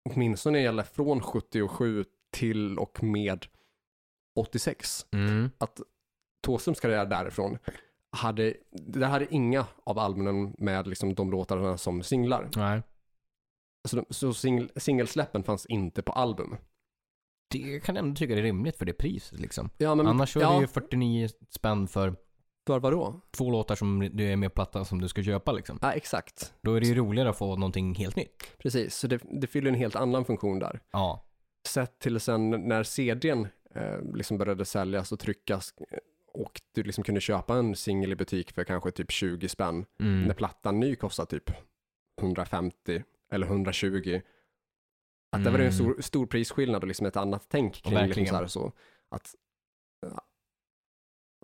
åtminstone 0.09 0.61
gäller 0.61 0.83
från 0.83 1.21
77 1.21 2.05
till 2.31 2.77
och 2.77 3.03
med 3.03 3.45
86. 4.35 5.05
Mm. 5.11 5.49
Thåströms 6.43 6.79
karriär 6.79 7.05
därifrån 7.05 7.57
hade, 8.11 8.53
det 8.71 9.05
hade 9.05 9.33
inga 9.33 9.65
av 9.83 9.99
albumen 9.99 10.55
med 10.57 10.87
liksom 10.87 11.15
de 11.15 11.31
låtarna 11.31 11.77
som 11.77 12.03
singlar. 12.03 12.49
Nej. 12.55 12.81
Så, 13.87 14.05
så 14.09 14.33
singel, 14.33 14.71
singelsläppen 14.75 15.43
fanns 15.43 15.65
inte 15.65 16.01
på 16.01 16.11
album. 16.11 16.57
Det 17.47 17.79
kan 17.79 17.95
jag 17.95 18.05
ändå 18.05 18.15
tycka 18.15 18.33
är 18.37 18.41
rimligt 18.41 18.77
för 18.77 18.85
det 18.85 18.93
priset 18.93 19.39
liksom. 19.39 19.69
Ja, 19.77 19.95
men, 19.95 20.07
Annars 20.07 20.33
så 20.33 20.39
är 20.39 20.43
ja, 20.43 20.53
det 20.53 20.61
ju 20.61 20.67
49 20.67 21.29
spänn 21.49 21.87
för 21.87 22.15
för 22.67 22.79
vadå? 22.79 23.21
två 23.31 23.51
låtar 23.51 23.75
som 23.75 24.09
du 24.13 24.23
är 24.23 24.35
med 24.35 24.49
på 24.49 24.55
plattan 24.55 24.85
som 24.85 25.01
du 25.01 25.07
ska 25.07 25.23
köpa 25.23 25.51
liksom. 25.51 25.79
Ja, 25.81 25.91
exakt. 25.91 26.53
Då 26.61 26.73
är 26.73 26.79
det 26.81 26.87
ju 26.87 26.95
roligare 26.95 27.29
att 27.29 27.37
få 27.37 27.55
någonting 27.55 27.95
helt 27.95 28.15
nytt. 28.15 28.43
Precis, 28.57 28.95
så 28.95 29.07
det, 29.07 29.21
det 29.41 29.47
fyller 29.47 29.69
en 29.69 29.75
helt 29.75 29.95
annan 29.95 30.25
funktion 30.25 30.59
där. 30.59 30.79
Ja. 30.91 31.25
Sett 31.67 31.99
till 31.99 32.19
sen 32.19 32.49
när 32.49 32.83
CDn 32.83 33.47
eh, 33.75 34.13
liksom 34.13 34.37
började 34.37 34.65
säljas 34.65 35.11
och 35.11 35.19
tryckas 35.19 35.73
eh, 35.91 35.97
och 36.33 36.61
du 36.75 36.83
liksom 36.83 37.03
kunde 37.03 37.21
köpa 37.21 37.55
en 37.55 37.75
singel 37.75 38.11
i 38.11 38.15
butik 38.15 38.51
för 38.51 38.63
kanske 38.63 38.91
typ 38.91 39.11
20 39.11 39.49
spänn. 39.49 39.85
Mm. 39.99 40.23
När 40.23 40.33
plattan 40.33 40.79
ny 40.79 40.95
kostar 40.95 41.25
typ 41.25 41.51
150 42.21 43.03
eller 43.31 43.47
120. 43.47 44.21
Att 45.31 45.43
det 45.43 45.49
var 45.49 45.59
en 45.59 45.65
Mm. 45.65 45.73
stor, 45.73 46.01
stor 46.01 46.25
prisskillnad 46.25 46.81
och 46.81 46.87
liksom 46.87 47.05
ett 47.07 47.17
annat 47.17 47.45
tänk 47.49 47.73
kring 47.83 48.07
liksom 48.07 48.25
så, 48.27 48.35
här, 48.35 48.47
så 48.47 48.71
att 49.09 49.35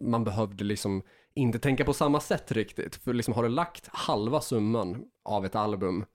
man 0.02 0.24
behövde 0.24 0.64
liksom 0.64 1.04
inte 1.34 1.60
tänka 1.60 1.86
på 1.86 1.94
samma 1.94 2.20
sätt 2.20 2.52
riktigt. 2.52 2.96
För 2.96 3.14
liksom 3.14 3.34
har 3.34 3.44
du 3.44 3.50
lagt 3.50 3.88
halva 3.88 4.42
summan 4.42 5.06
av 5.24 5.46
ett 5.46 5.56
album, 5.56 6.06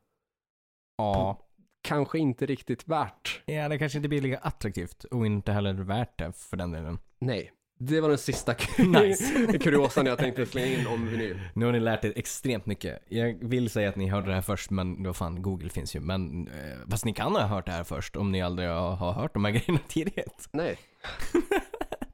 Ja. 0.99 1.47
kanske 1.81 2.19
inte 2.19 2.47
riktigt 2.47 2.89
värt. 2.89 3.43
Ja, 3.47 3.69
det 3.69 3.79
kanske 3.79 3.99
inte 3.99 4.09
blir 4.09 4.21
lika 4.23 4.39
attraktivt 4.39 5.05
och 5.05 5.27
inte 5.27 5.53
heller 5.53 5.73
värt 5.75 6.19
det 6.19 6.33
för 6.33 6.57
den 6.57 6.73
delen. 6.73 6.99
Nej, 7.19 7.53
det 7.79 8.01
var 8.01 8.09
den 8.09 8.19
sista 8.19 8.55
Nice. 8.79 9.59
kuriosan 9.61 10.07
jag 10.07 10.19
tänkte 10.19 10.47
slänga 10.47 10.67
in 10.67 10.87
om 10.87 11.09
vinyl. 11.09 11.41
Nu 11.55 11.65
har 11.65 11.73
ni 11.73 11.81
lärt 11.81 12.05
er 12.05 12.13
extremt 12.17 12.67
mycket. 12.67 13.03
Jag 13.09 13.39
vill 13.41 13.71
säga 13.71 13.89
att 13.89 13.97
ni 13.97 14.09
hörde 14.09 14.27
det 14.27 14.35
här 14.35 14.43
först, 14.43 14.71
men 14.71 15.03
då 15.03 15.13
fan, 15.13 15.43
Google 15.43 15.69
finns 15.69 15.97
ju. 15.97 16.01
Men, 16.01 16.49
eh, 16.49 16.89
fast 16.91 17.05
ni 17.05 17.13
kan 17.13 17.33
ha 17.33 17.43
hört 17.43 17.67
det 17.67 17.73
här 17.73 17.85
först 17.85 18.17
om 18.17 18.33
ni 18.33 18.43
aldrig 18.43 18.69
har, 18.69 19.13
hört 19.13 19.35
de 19.35 19.45
här 19.45 19.53
grejerna 19.67 19.79
tidigare. 19.89 20.29
Nej. 20.51 20.79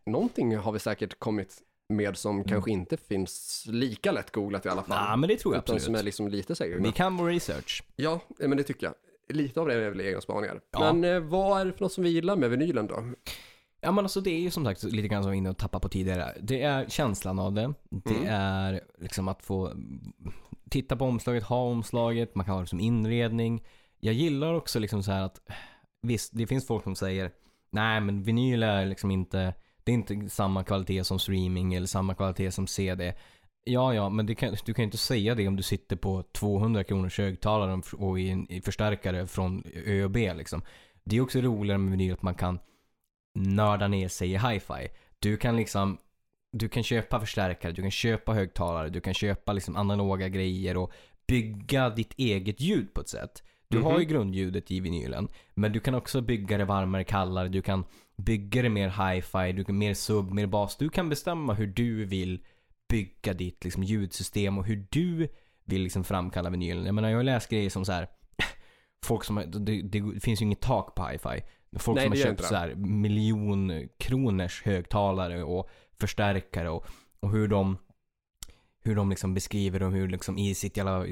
Någonting 0.07 0.57
har 0.57 0.73
vi 0.73 0.79
säkert 0.79 1.19
kommit 1.19 1.59
med 1.89 2.17
som 2.17 2.45
kanske 2.45 2.71
inte 2.71 2.97
finns 2.97 3.65
lika 3.69 4.13
lätt 4.13 4.31
googlat 4.31 4.67
i 4.67 4.69
alla 4.69 4.83
fall. 4.83 4.99
Mm. 4.99 5.11
Ja, 5.11 5.17
men 5.17 5.29
det 5.29 5.37
tror 5.37 5.55
jag 5.55 5.63
utan 5.63 5.81
som 5.81 5.95
är 5.95 5.99
absolut. 5.99 6.05
liksom 6.05 6.29
lite 6.29 6.55
säkert. 6.55 6.81
Vi 6.81 6.93
kan 6.93 7.17
vår 7.17 7.27
research. 7.27 7.83
Ja, 7.97 8.21
eh, 8.41 8.49
men 8.49 8.59
det 8.59 8.65
tycker 8.65 8.87
jag. 8.87 8.95
Lite 9.29 9.61
av 9.61 9.69
det 9.69 9.75
är 9.75 9.91
väl 9.91 10.01
egna 10.01 10.21
spaningar. 10.21 10.61
Ja. 10.71 10.93
Men 10.93 11.15
eh, 11.15 11.21
vad 11.21 11.61
är 11.61 11.65
det 11.65 11.73
för 11.73 11.81
något 11.81 11.93
som 11.93 12.05
vi 12.05 12.11
gillar 12.11 12.37
med 12.37 12.51
vinylen 12.51 12.87
då? 12.87 13.05
Ja 13.85 13.93
men 13.93 14.05
alltså 14.05 14.21
det 14.21 14.31
är 14.31 14.41
ju 14.41 14.51
som 14.51 14.65
sagt 14.65 14.83
lite 14.83 15.09
grann 15.09 15.23
som 15.23 15.31
vi 15.33 15.37
var 15.37 15.39
inne 15.39 15.51
och 15.51 15.59
tappade 15.59 15.83
på 15.83 15.89
tidigare. 15.89 16.35
Det 16.41 16.63
är 16.63 16.89
känslan 16.89 17.39
av 17.39 17.53
det. 17.53 17.75
Det 17.91 18.15
Mm. 18.15 18.27
är 18.29 18.81
liksom 18.99 19.29
att 19.29 19.43
få 19.43 19.73
titta 20.71 20.97
på 20.97 21.05
omslaget, 21.05 21.45
ha 21.45 21.57
omslaget, 21.63 22.35
man 22.35 22.45
kan 22.47 22.55
ha 22.55 22.61
det 22.61 22.67
som 22.67 22.81
inredning. 22.81 23.63
Jag 24.01 24.15
gillar 24.15 24.55
också 24.55 24.79
liksom 24.79 25.03
så 25.03 25.13
här 25.13 25.23
att 25.23 25.41
visst, 26.03 26.31
det 26.35 26.47
finns 26.47 26.67
folk 26.67 26.85
som 26.85 26.95
säger 26.95 27.31
nej 27.71 28.01
men 28.01 28.23
vinyl 28.23 28.63
är 28.63 28.87
liksom 28.87 29.11
inte, 29.11 29.55
det 29.85 29.93
är 29.93 29.95
inte 29.95 30.29
samma 30.31 30.65
kvalitet 30.65 31.05
som 31.05 31.19
streaming 31.19 31.75
eller 31.75 31.87
samma 31.87 32.15
kvalitet 32.15 32.51
som 32.51 32.67
CD. 32.67 33.15
Ja, 33.65 33.95
ja, 33.95 34.09
men 34.09 34.27
det 34.27 34.35
kan, 34.35 34.57
du 34.65 34.75
kan 34.75 34.83
ju 34.83 34.85
inte 34.87 34.99
säga 34.99 35.35
det 35.35 35.49
om 35.49 35.57
du 35.57 35.63
sitter 35.63 35.97
på 35.97 36.23
200 36.23 36.85
kronors 36.85 37.19
högtalare 37.19 37.83
och 37.97 38.21
i 38.21 38.31
en 38.31 38.53
i 38.53 38.61
förstärkare 38.61 39.27
från 39.27 39.63
ÖB 39.87 40.17
liksom. 40.17 40.63
Det 41.05 41.17
är 41.17 41.21
också 41.21 41.41
roligare 41.41 41.79
med 41.79 41.91
vinyl 41.91 42.13
att 42.13 42.23
man 42.23 42.35
kan 42.35 42.59
nörda 43.35 43.89
ner 43.89 44.09
sig 44.09 44.33
i 44.33 44.37
hi-fi. 44.39 44.89
Du 45.19 45.37
kan 45.37 45.57
liksom 45.57 45.99
du 46.53 46.69
kan 46.69 46.83
köpa 46.83 47.21
förstärkare, 47.21 47.73
du 47.73 47.83
kan 47.83 47.91
köpa 47.91 48.33
högtalare, 48.33 48.89
du 48.89 49.01
kan 49.01 49.15
köpa 49.15 49.53
liksom 49.53 49.77
analoga 49.77 50.29
grejer 50.29 50.77
och 50.77 50.93
bygga 51.27 51.91
ditt 51.91 52.15
eget 52.17 52.61
ljud 52.61 52.95
på 52.95 53.01
ett 53.01 53.09
sätt. 53.09 53.43
Du 53.69 53.81
har 53.81 53.99
ju 53.99 54.05
Mhm. 54.05 54.13
grundljudet 54.13 54.71
i 54.71 54.81
vinylen, 54.81 55.29
men 55.55 55.73
du 55.73 55.81
kan 55.81 55.95
också 55.95 56.21
bygga 56.21 56.59
det 56.59 56.65
varmare, 56.65 57.05
kallare, 57.05 57.49
du 57.49 57.63
kan 57.63 57.85
bygga 58.17 58.63
det 58.63 58.69
mer 58.69 58.89
hi-fi, 58.89 59.53
du 59.53 59.65
kan 59.65 59.79
mer 59.79 59.95
sub, 59.95 60.33
mer 60.33 60.47
bas. 60.47 60.77
Du 60.77 60.89
kan 60.89 61.09
bestämma 61.09 61.55
hur 61.55 61.67
du 61.67 62.05
vill 62.05 62.45
bygga 62.89 63.33
ditt 63.33 63.65
liksom, 63.65 63.83
ljudsystem 63.83 64.59
och 64.59 64.65
hur 64.67 64.87
du 64.91 65.29
vill 65.65 65.83
liksom, 65.83 66.05
framkalla 66.05 66.51
vinylen. 66.51 66.87
Jag 66.87 66.95
menar, 66.95 67.09
jag 67.11 67.17
har 67.19 67.23
läst 67.25 67.51
grejer 67.51 67.71
som 67.71 67.85
så 67.85 67.93
här. 67.93 68.09
Folk 69.07 69.25
som 69.25 69.43
det, 69.65 69.83
det 69.83 70.21
finns 70.21 70.41
ju 70.43 70.45
inget 70.45 70.61
tak 70.61 70.95
på 70.95 71.07
hi-fi. 71.07 71.43
Folk 71.77 71.97
Nej, 71.97 72.05
som 72.05 72.13
har 72.13 72.17
köpt 72.17 72.45
så 72.45 72.55
här 72.55 72.75
miljonkronors 72.75 74.63
högtalare 74.63 75.43
och 75.43 75.71
förstärkare 76.01 76.71
och, 76.71 76.87
och 77.21 77.31
hur 77.31 77.49
de 77.49 77.77
hur 78.85 78.97
de 78.97 79.11
liksom 79.11 79.35
beskriver 79.35 79.81
dem, 79.81 79.93
hur 79.93 80.09
liksom 80.09 80.39
i 80.39 80.55
sitt 80.55 80.77
jävla 80.77 81.05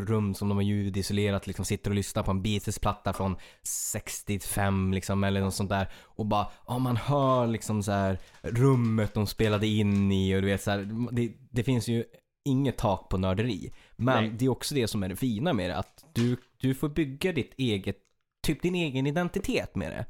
rum 0.00 0.34
som 0.34 0.48
de 0.48 0.56
har 0.56 0.62
ljudisolerat 0.62 1.46
liksom 1.46 1.64
sitter 1.64 1.90
och 1.90 1.96
lyssnar 1.96 2.22
på 2.22 2.30
en 2.30 2.42
Beatles-platta 2.42 3.12
från 3.12 3.36
65 3.62 4.92
liksom 4.92 5.24
eller 5.24 5.40
något 5.40 5.54
sånt 5.54 5.70
där. 5.70 5.88
Och 5.94 6.26
bara, 6.26 6.46
ja 6.66 6.78
man 6.78 6.96
hör 6.96 7.46
liksom 7.46 7.82
så 7.82 7.92
här 7.92 8.18
rummet 8.42 9.14
de 9.14 9.26
spelade 9.26 9.66
in 9.66 10.12
i 10.12 10.36
och 10.36 10.42
du 10.42 10.48
vet 10.48 10.62
så 10.62 10.70
här, 10.70 11.08
det, 11.12 11.32
det 11.50 11.62
finns 11.62 11.88
ju 11.88 12.04
inget 12.44 12.76
tak 12.76 13.08
på 13.08 13.18
nörderi. 13.18 13.72
Men 13.96 14.24
Nej. 14.24 14.34
det 14.38 14.44
är 14.44 14.48
också 14.48 14.74
det 14.74 14.88
som 14.88 15.02
är 15.02 15.08
det 15.08 15.16
fina 15.16 15.52
med 15.52 15.70
det, 15.70 15.76
att 15.76 16.04
du, 16.12 16.36
du 16.60 16.74
får 16.74 16.88
bygga 16.88 17.32
ditt 17.32 17.54
eget, 17.58 17.96
typ 18.44 18.62
din 18.62 18.74
egen 18.74 19.06
identitet 19.06 19.74
med 19.74 19.92
det. 19.92 20.06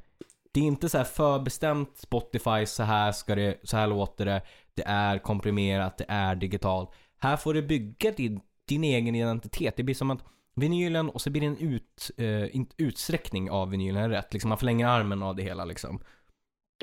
Det 0.53 0.61
är 0.61 0.65
inte 0.65 0.89
så 0.89 0.99
här 0.99 1.05
förbestämt 1.05 1.99
Spotify, 1.99 2.67
så 2.67 2.83
här 2.83 3.13
ska 3.13 3.35
det, 3.35 3.61
så 3.63 3.77
här 3.77 3.87
låter 3.87 4.25
det. 4.25 4.43
Det 4.75 4.85
är 4.87 5.19
komprimerat, 5.19 5.99
det 5.99 6.05
är 6.09 6.35
digitalt. 6.35 6.91
Här 7.19 7.37
får 7.37 7.55
du 7.55 7.63
bygga 7.63 8.11
din, 8.11 8.41
din 8.69 8.85
egen 8.85 9.15
identitet. 9.15 9.77
Det 9.77 9.83
blir 9.83 9.95
som 9.95 10.11
att 10.11 10.25
vinylen 10.57 11.11
och 11.11 11.21
så 11.21 11.31
blir 11.31 11.41
det 11.41 11.47
en 11.47 11.59
ut, 11.59 12.11
inte 12.51 12.75
utsträckning 12.79 13.51
av 13.51 13.71
vinylen 13.71 14.11
rätt. 14.11 14.33
Liksom 14.33 14.49
man 14.49 14.59
förlänger 14.59 14.87
armen 14.87 15.23
av 15.23 15.37
det 15.37 15.43
hela 15.43 15.65
liksom. 15.65 16.01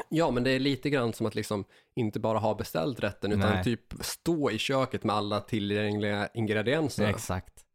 Ja, 0.09 0.31
men 0.31 0.43
det 0.43 0.51
är 0.51 0.59
lite 0.59 0.89
grann 0.89 1.13
som 1.13 1.25
att 1.25 1.35
liksom 1.35 1.65
inte 1.95 2.19
bara 2.19 2.39
ha 2.39 2.55
beställt 2.55 2.99
rätten 2.99 3.31
utan 3.31 3.53
Nej. 3.53 3.63
typ 3.63 3.93
stå 3.99 4.51
i 4.51 4.57
köket 4.57 5.03
med 5.03 5.15
alla 5.15 5.39
tillgängliga 5.39 6.29
ingredienser. 6.33 7.07
Exakt. 7.07 7.65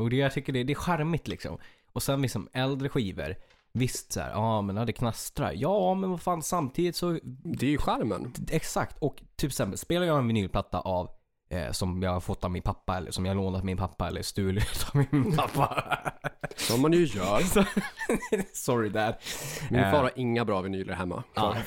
Och 0.00 0.10
det 0.10 0.16
jag 0.16 0.32
tycker 0.32 0.52
det, 0.52 0.64
det 0.64 0.72
är 0.72 0.74
charmigt 0.74 1.28
liksom. 1.28 1.58
Och 1.94 2.02
sen 2.02 2.22
liksom 2.22 2.48
äldre 2.52 2.88
skivor. 2.88 3.36
Visst 3.72 4.12
så 4.12 4.20
här, 4.20 4.30
ja 4.30 4.62
men 4.62 4.76
ja, 4.76 4.84
det 4.84 4.92
knastrar. 4.92 5.52
Ja 5.54 5.94
men 5.94 6.10
vad 6.10 6.20
fan 6.20 6.42
samtidigt 6.42 6.96
så 6.96 7.18
Det 7.44 7.66
är 7.66 7.70
ju 7.70 7.78
charmen. 7.78 8.32
Exakt, 8.50 8.96
och 8.98 9.16
typ 9.36 9.48
exempel 9.50 9.78
spelar 9.78 10.06
jag 10.06 10.18
en 10.18 10.26
vinylplatta 10.26 10.80
av 10.80 11.10
eh, 11.50 11.70
som 11.70 12.02
jag 12.02 12.10
har 12.12 12.20
fått 12.20 12.44
av 12.44 12.50
min 12.50 12.62
pappa 12.62 12.96
eller 12.96 13.10
som 13.10 13.26
jag 13.26 13.30
har 13.34 13.42
lånat 13.42 13.58
av 13.58 13.64
min 13.64 13.76
pappa 13.76 14.08
eller 14.08 14.22
stulit 14.22 14.86
av 14.94 15.04
min 15.12 15.36
pappa. 15.36 15.84
Som 16.56 16.82
man 16.82 16.92
ju 16.92 17.04
gör. 17.04 17.40
Så- 17.40 17.64
Sorry 18.54 18.88
dad. 18.88 19.14
Min 19.70 19.80
Eh, 19.80 19.90
far 19.90 19.98
har 20.02 20.10
inga 20.16 20.44
bra 20.44 20.60
vinyler 20.60 20.94
hemma. 20.94 21.22
Ja. 21.34 21.56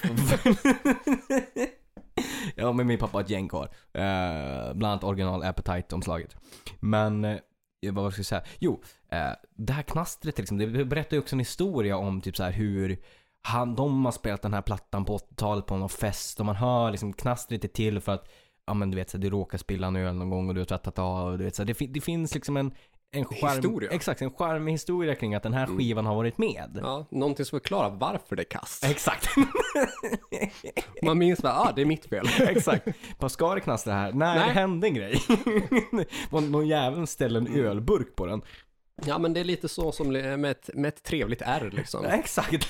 ja, 2.55 2.71
men 2.71 2.87
min 2.87 2.99
pappa 2.99 3.17
har 3.17 3.23
ett 3.23 3.29
gäng 3.29 3.49
kvar. 3.49 3.65
Eh, 3.93 4.73
bland 4.73 4.85
annat 4.85 5.03
original 5.03 5.43
Appetite-omslaget. 5.43 6.35
Men, 6.79 7.25
eh, 7.25 7.37
vad 7.91 8.13
ska 8.13 8.19
jag 8.19 8.25
säga? 8.25 8.43
Jo, 8.59 8.81
eh, 9.09 9.31
det 9.55 9.73
här 9.73 9.83
knastret 9.83 10.37
liksom, 10.37 10.57
det 10.57 10.85
berättar 10.85 11.17
ju 11.17 11.21
också 11.21 11.35
en 11.35 11.39
historia 11.39 11.97
om 11.97 12.21
typ 12.21 12.37
så 12.37 12.43
här 12.43 12.51
hur 12.51 12.97
han, 13.41 13.75
de 13.75 14.05
har 14.05 14.11
spelat 14.11 14.41
den 14.41 14.53
här 14.53 14.61
plattan 14.61 15.05
på 15.05 15.17
80-talet 15.17 15.65
på 15.65 15.77
någon 15.77 15.89
fest 15.89 16.39
och 16.39 16.45
man 16.45 16.55
hör 16.55 16.91
liksom 16.91 17.13
knastret 17.13 17.63
är 17.63 17.67
till 17.67 17.99
för 17.99 18.11
att 18.11 18.29
Ja 18.65 18.73
men 18.73 18.91
du 18.91 18.97
vet 18.97 19.09
så 19.09 19.17
här, 19.17 19.21
du 19.21 19.29
råkar 19.29 19.57
spilla 19.57 19.87
en 19.87 19.95
öl 19.95 20.15
någon 20.15 20.29
gång 20.29 20.47
och 20.47 20.53
du 20.53 20.61
har 20.61 20.65
tvättat 20.65 20.99
av 20.99 21.31
och 21.31 21.37
du 21.37 21.43
vet 21.43 21.55
så 21.55 21.63
här, 21.63 21.67
det, 21.67 21.85
det 21.87 22.01
finns 22.01 22.35
liksom 22.35 22.57
en 22.57 22.71
en 23.11 23.25
charm, 23.25 23.55
Historia. 23.55 23.89
Exakt, 23.91 24.21
en 24.21 24.31
charmig 24.31 24.71
historia 24.71 25.15
kring 25.15 25.35
att 25.35 25.43
den 25.43 25.53
här 25.53 25.65
Mm. 25.65 25.77
skivan 25.77 26.05
har 26.05 26.15
varit 26.15 26.37
med. 26.37 26.79
Ja, 26.81 27.05
någonting 27.11 27.45
som 27.45 27.59
förklarar 27.59 27.89
varför 27.89 28.35
det 28.35 28.41
är 28.41 28.49
kast. 28.49 28.83
Exakt. 28.83 29.27
Man 31.01 31.17
minns 31.17 31.41
bara, 31.41 31.53
ah, 31.53 31.71
det 31.75 31.81
är 31.81 31.85
mitt 31.85 32.05
fel. 32.05 32.25
Exakt. 32.39 32.87
Vad 33.19 33.31
ska 33.31 33.55
det 33.55 33.61
knastra 33.61 33.93
här? 33.93 34.13
Nej, 34.13 34.37
Nej. 34.37 34.47
det 34.47 34.53
hände 34.53 34.87
en 34.87 34.93
grej. 34.93 35.19
Någon 36.31 36.67
jävel 36.67 37.07
ställde 37.07 37.39
en 37.39 37.55
ölburk 37.55 38.15
på 38.15 38.25
den. 38.25 38.41
Ja, 39.05 39.17
men 39.17 39.33
det 39.33 39.39
är 39.39 39.43
lite 39.43 39.67
så 39.69 39.91
som 39.91 40.07
med 40.11 40.45
ett, 40.45 40.69
med 40.73 40.87
ett 40.89 41.03
trevligt 41.03 41.41
R 41.45 41.69
liksom. 41.73 42.05
Exakt. 42.05 42.67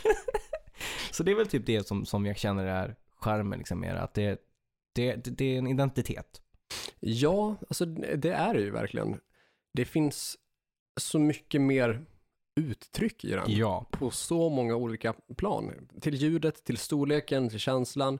Så 1.11 1.23
det 1.23 1.31
är 1.31 1.35
väl 1.35 1.47
typ 1.47 1.65
det 1.65 1.87
som, 1.87 2.05
som 2.05 2.25
jag 2.25 2.37
känner 2.37 2.65
är 2.65 2.95
charmen 3.19 3.57
liksom 3.59 3.81
det, 3.81 4.01
att 4.01 4.13
det, 4.13 4.41
det, 4.95 5.15
det, 5.15 5.31
det 5.31 5.53
är 5.53 5.57
en 5.57 5.67
identitet. 5.67 6.41
Ja, 6.99 7.55
alltså 7.69 7.85
det 7.85 8.31
är 8.31 8.53
det 8.53 8.59
ju 8.59 8.71
verkligen. 8.71 9.19
Det 9.77 9.85
finns 9.85 10.37
så 10.99 11.19
mycket 11.19 11.61
mer 11.61 12.05
uttryck 12.59 13.25
i 13.25 13.31
den. 13.31 13.43
Ja. 13.47 13.85
På 13.91 14.11
så 14.11 14.49
många 14.49 14.75
olika 14.75 15.13
plan. 15.37 15.71
Till 16.01 16.15
ljudet, 16.15 16.63
till 16.63 16.77
storleken, 16.77 17.49
till 17.49 17.59
känslan. 17.59 18.19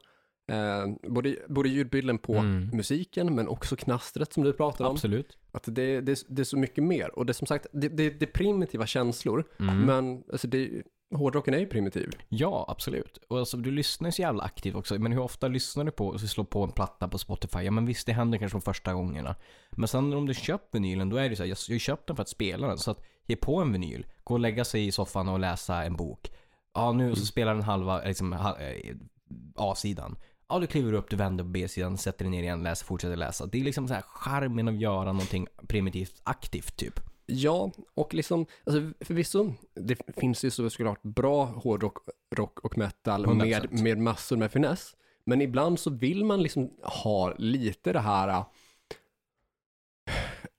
Eh, 0.52 1.10
både, 1.10 1.36
både 1.48 1.70
ljudbilden 1.70 2.18
på 2.18 2.34
Mm. 2.36 2.70
musiken, 2.74 3.36
men 3.36 3.48
också 3.48 3.76
knastret 3.76 4.34
som 4.34 4.44
du 4.44 4.54
pratar 4.54 4.86
om. 4.86 4.92
Absolut. 4.92 5.38
Att 5.52 5.64
det, 5.66 6.02
det, 6.02 6.24
det 6.30 6.42
är 6.42 6.44
så 6.44 6.58
mycket 6.58 6.84
mer. 6.84 7.20
Och 7.20 7.26
det 7.26 7.32
är 7.32 7.34
som 7.34 7.48
sagt, 7.48 7.68
det, 7.74 7.90
det, 7.90 8.10
det 8.10 8.26
är 8.26 8.32
primitiva 8.32 8.88
känslor. 8.88 9.44
Mm. 9.60 9.80
Men 9.82 10.24
alltså 10.32 10.48
det, 10.48 10.84
hårdrocken 11.16 11.54
är 11.54 11.60
ju 11.60 11.66
primitiv. 11.66 12.10
Ja, 12.30 12.66
absolut. 12.68 13.18
Och 13.28 13.40
alltså, 13.40 13.58
du 13.58 13.72
lyssnar 13.72 14.12
så 14.12 14.22
jävla 14.22 14.44
aktivt 14.44 14.76
också. 14.76 15.00
Men 15.00 15.12
hur 15.12 15.22
ofta 15.22 15.48
lyssnar 15.48 15.84
du 15.84 15.92
på, 15.92 16.20
så 16.20 16.28
slår 16.28 16.44
på 16.44 16.64
en 16.64 16.72
platta 16.72 17.08
på 17.08 17.18
Spotify? 17.18 17.60
Ja 17.60 17.72
men 17.72 17.86
visst, 17.86 18.06
det 18.06 18.14
händer 18.14 18.38
kanske 18.38 18.58
de 18.58 18.62
första 18.62 18.94
gångerna. 18.94 19.36
Men 19.72 19.88
sen 19.88 20.14
om 20.14 20.26
du 20.26 20.34
köpt 20.34 20.76
vinylen, 20.76 21.10
då 21.10 21.18
är 21.18 21.30
det 21.30 21.36
så 21.36 21.44
här, 21.44 21.50
jag 21.50 21.58
jag 21.68 21.74
ju 21.74 21.80
köpt 21.80 22.08
den 22.08 22.16
för 22.16 22.24
att 22.24 22.30
spela 22.30 22.68
den. 22.68 22.78
Så 22.78 22.92
att 22.92 23.06
ge 23.26 23.36
på 23.36 23.62
en 23.62 23.72
vinyl, 23.72 24.06
gå 24.24 24.34
och 24.34 24.40
lägga 24.40 24.66
sig 24.66 24.88
i 24.88 24.92
soffan 24.92 25.30
och 25.30 25.40
läsa 25.40 25.84
en 25.84 25.96
bok. 25.96 26.32
Ja, 26.74 26.92
nu 26.92 27.16
så 27.16 27.26
spelar 27.26 27.54
den 27.54 27.64
halva, 27.64 28.04
liksom, 28.04 28.34
eh, 28.34 28.96
A-sidan. 29.56 30.18
Ja, 30.50 30.60
du 30.60 30.68
kliver 30.68 30.94
upp, 30.94 31.10
du 31.10 31.16
vänder 31.16 31.44
på 31.44 31.50
B-sidan, 31.50 31.98
sätter 31.98 32.26
dig 32.26 32.32
ner 32.32 32.44
igen, 32.44 32.64
läser, 32.64 32.86
fortsätter 32.86 33.16
läsa. 33.16 33.46
Det 33.46 33.60
är 33.60 33.64
liksom 33.64 33.88
så 33.88 33.94
här 33.94 34.02
charmen 34.02 34.68
av 34.68 34.74
att 34.74 34.80
göra 34.80 35.12
någonting 35.12 35.48
primitivt 35.68 36.22
aktivt 36.24 36.76
typ. 36.78 37.00
Ja, 37.30 37.72
och 37.94 38.14
liksom, 38.14 38.46
alltså 38.64 38.92
förvisso, 39.06 39.54
det 39.76 39.98
finns 40.18 40.46
ju 40.46 40.50
så 40.52 40.70
såklart 40.70 41.04
bra 41.04 41.46
hårdrock 41.46 41.98
rock 42.36 42.60
och 42.60 42.78
metal 42.78 43.26
100%. 43.26 43.34
med, 43.72 43.84
med 43.84 43.98
massor 43.98 44.38
med 44.38 44.52
finess. 44.52 44.96
Men 45.26 45.42
ibland 45.42 45.80
så 45.80 45.90
vill 45.90 46.26
man 46.26 46.44
liksom 46.44 46.70
ha 46.84 47.34
lite 47.38 47.94
det 47.94 48.00
här, 48.00 48.28
äh, 48.28 48.46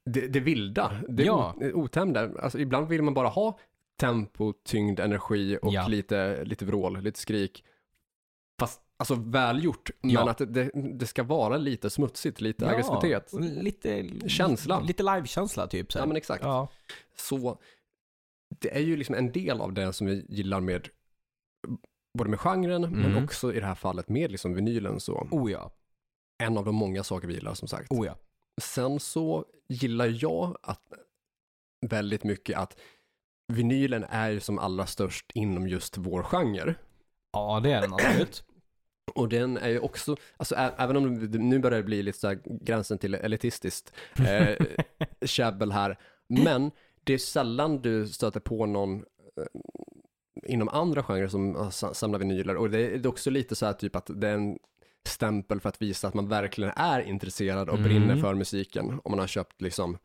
det, 0.04 0.28
det 0.28 0.40
vilda, 0.40 1.00
det 1.08 1.22
Ja. 1.24 1.54
o- 1.56 1.72
otämjda. 1.74 2.30
Alltså 2.42 2.58
ibland 2.58 2.88
vill 2.88 3.02
man 3.02 3.14
bara 3.14 3.28
ha 3.28 3.58
tempo, 4.00 4.52
tyngd, 4.64 5.00
energi 5.00 5.58
och 5.62 5.72
Ja. 5.72 5.86
lite, 5.88 6.44
lite 6.44 6.64
vrål, 6.64 7.00
lite 7.02 7.20
skrik. 7.20 7.64
Fast 8.60 8.80
alltså 8.98 9.14
välgjort, 9.14 9.90
men 10.00 10.10
Ja. 10.10 10.30
att 10.30 10.38
det, 10.38 10.70
det 10.98 11.06
ska 11.06 11.22
vara 11.22 11.56
lite 11.56 11.90
smutsigt, 11.90 12.40
lite 12.40 12.68
aggressivitet. 12.68 13.32
Lite 13.62 14.08
Känsla. 14.28 14.80
Lite 14.80 15.02
livekänsla 15.02 15.66
typ. 15.66 15.92
Så 15.92 15.98
Ja 15.98 16.06
men 16.06 16.16
exakt. 16.16 16.44
ja. 16.44 16.68
Så 17.16 17.58
det 18.60 18.76
är 18.76 18.80
ju 18.80 18.96
liksom 18.96 19.14
en 19.14 19.32
del 19.32 19.60
av 19.60 19.72
det 19.72 19.92
som 19.92 20.06
vi 20.06 20.26
gillar 20.28 20.60
med 20.60 20.88
både 22.18 22.30
med 22.30 22.40
genren 22.40 22.82
men 22.82 23.04
Mm. 23.12 23.24
också 23.24 23.54
i 23.54 23.60
det 23.60 23.66
här 23.66 23.74
fallet 23.74 24.08
med 24.08 24.30
liksom 24.32 24.54
vinylen 24.54 25.00
så 25.00 25.28
Oh 25.30 25.52
ja. 25.52 25.72
en 26.42 26.58
av 26.58 26.64
de 26.64 26.74
många 26.74 27.02
saker 27.04 27.28
vi 27.28 27.34
gillar 27.34 27.54
som 27.54 27.68
sagt. 27.68 27.90
Oh 27.90 28.06
ja. 28.06 28.16
Sen 28.62 29.00
så 29.00 29.44
gillar 29.68 30.24
jag 30.24 30.56
att 30.62 30.82
väldigt 31.86 32.24
mycket 32.24 32.58
att 32.58 32.78
vinylen 33.52 34.04
är 34.04 34.30
ju 34.30 34.40
som 34.40 34.58
allra 34.58 34.86
störst 34.86 35.30
inom 35.34 35.68
just 35.68 35.96
vår 35.98 36.22
genre. 36.22 36.74
Ja, 37.32 37.60
det 37.62 37.72
är 37.72 37.80
den 37.80 37.92
absolut. 37.94 38.44
Och 39.08 39.28
den 39.28 39.56
är 39.56 39.68
ju 39.68 39.78
också, 39.78 40.16
alltså 40.36 40.54
ä- 40.54 40.72
även 40.78 40.96
om 40.96 41.30
det 41.30 41.38
nu 41.38 41.58
börjar 41.58 41.78
det 41.78 41.84
bli 41.84 42.02
lite 42.02 42.18
så 42.18 42.28
här 42.28 42.38
gränsen 42.44 42.98
till 42.98 43.14
elitistiskt 43.14 43.92
eh, 44.28 44.66
käbbel 45.26 45.72
här, 45.72 45.98
men 46.28 46.70
det 47.04 47.14
är 47.14 47.18
sällan 47.18 47.82
du 47.82 48.06
stöter 48.06 48.40
på 48.40 48.66
någon, 48.66 48.96
eh, 48.96 49.02
inom 50.52 50.68
andra 50.68 51.02
genrer 51.02 51.28
som 51.28 51.70
sa- 51.72 51.94
samlar 51.94 52.18
vinyler. 52.18 52.56
Och 52.56 52.70
det 52.70 52.78
är 52.94 53.06
också 53.06 53.30
lite 53.30 53.54
så 53.56 53.66
här 53.66 53.72
typ 53.72 53.96
att 53.96 54.10
det 54.14 54.28
är 54.28 54.34
en 54.34 54.58
stämpel 55.08 55.60
för 55.60 55.68
att 55.68 55.82
visa 55.82 56.08
att 56.08 56.14
man 56.14 56.28
verkligen 56.28 56.72
är 56.76 57.00
intresserad 57.00 57.68
och 57.68 57.78
Mm. 57.78 57.88
brinner 57.88 58.16
för 58.16 58.34
musiken. 58.34 58.90
Om 59.04 59.10
man 59.10 59.18
har 59.18 59.26
köpt 59.26 59.60
liksom, 59.62 59.98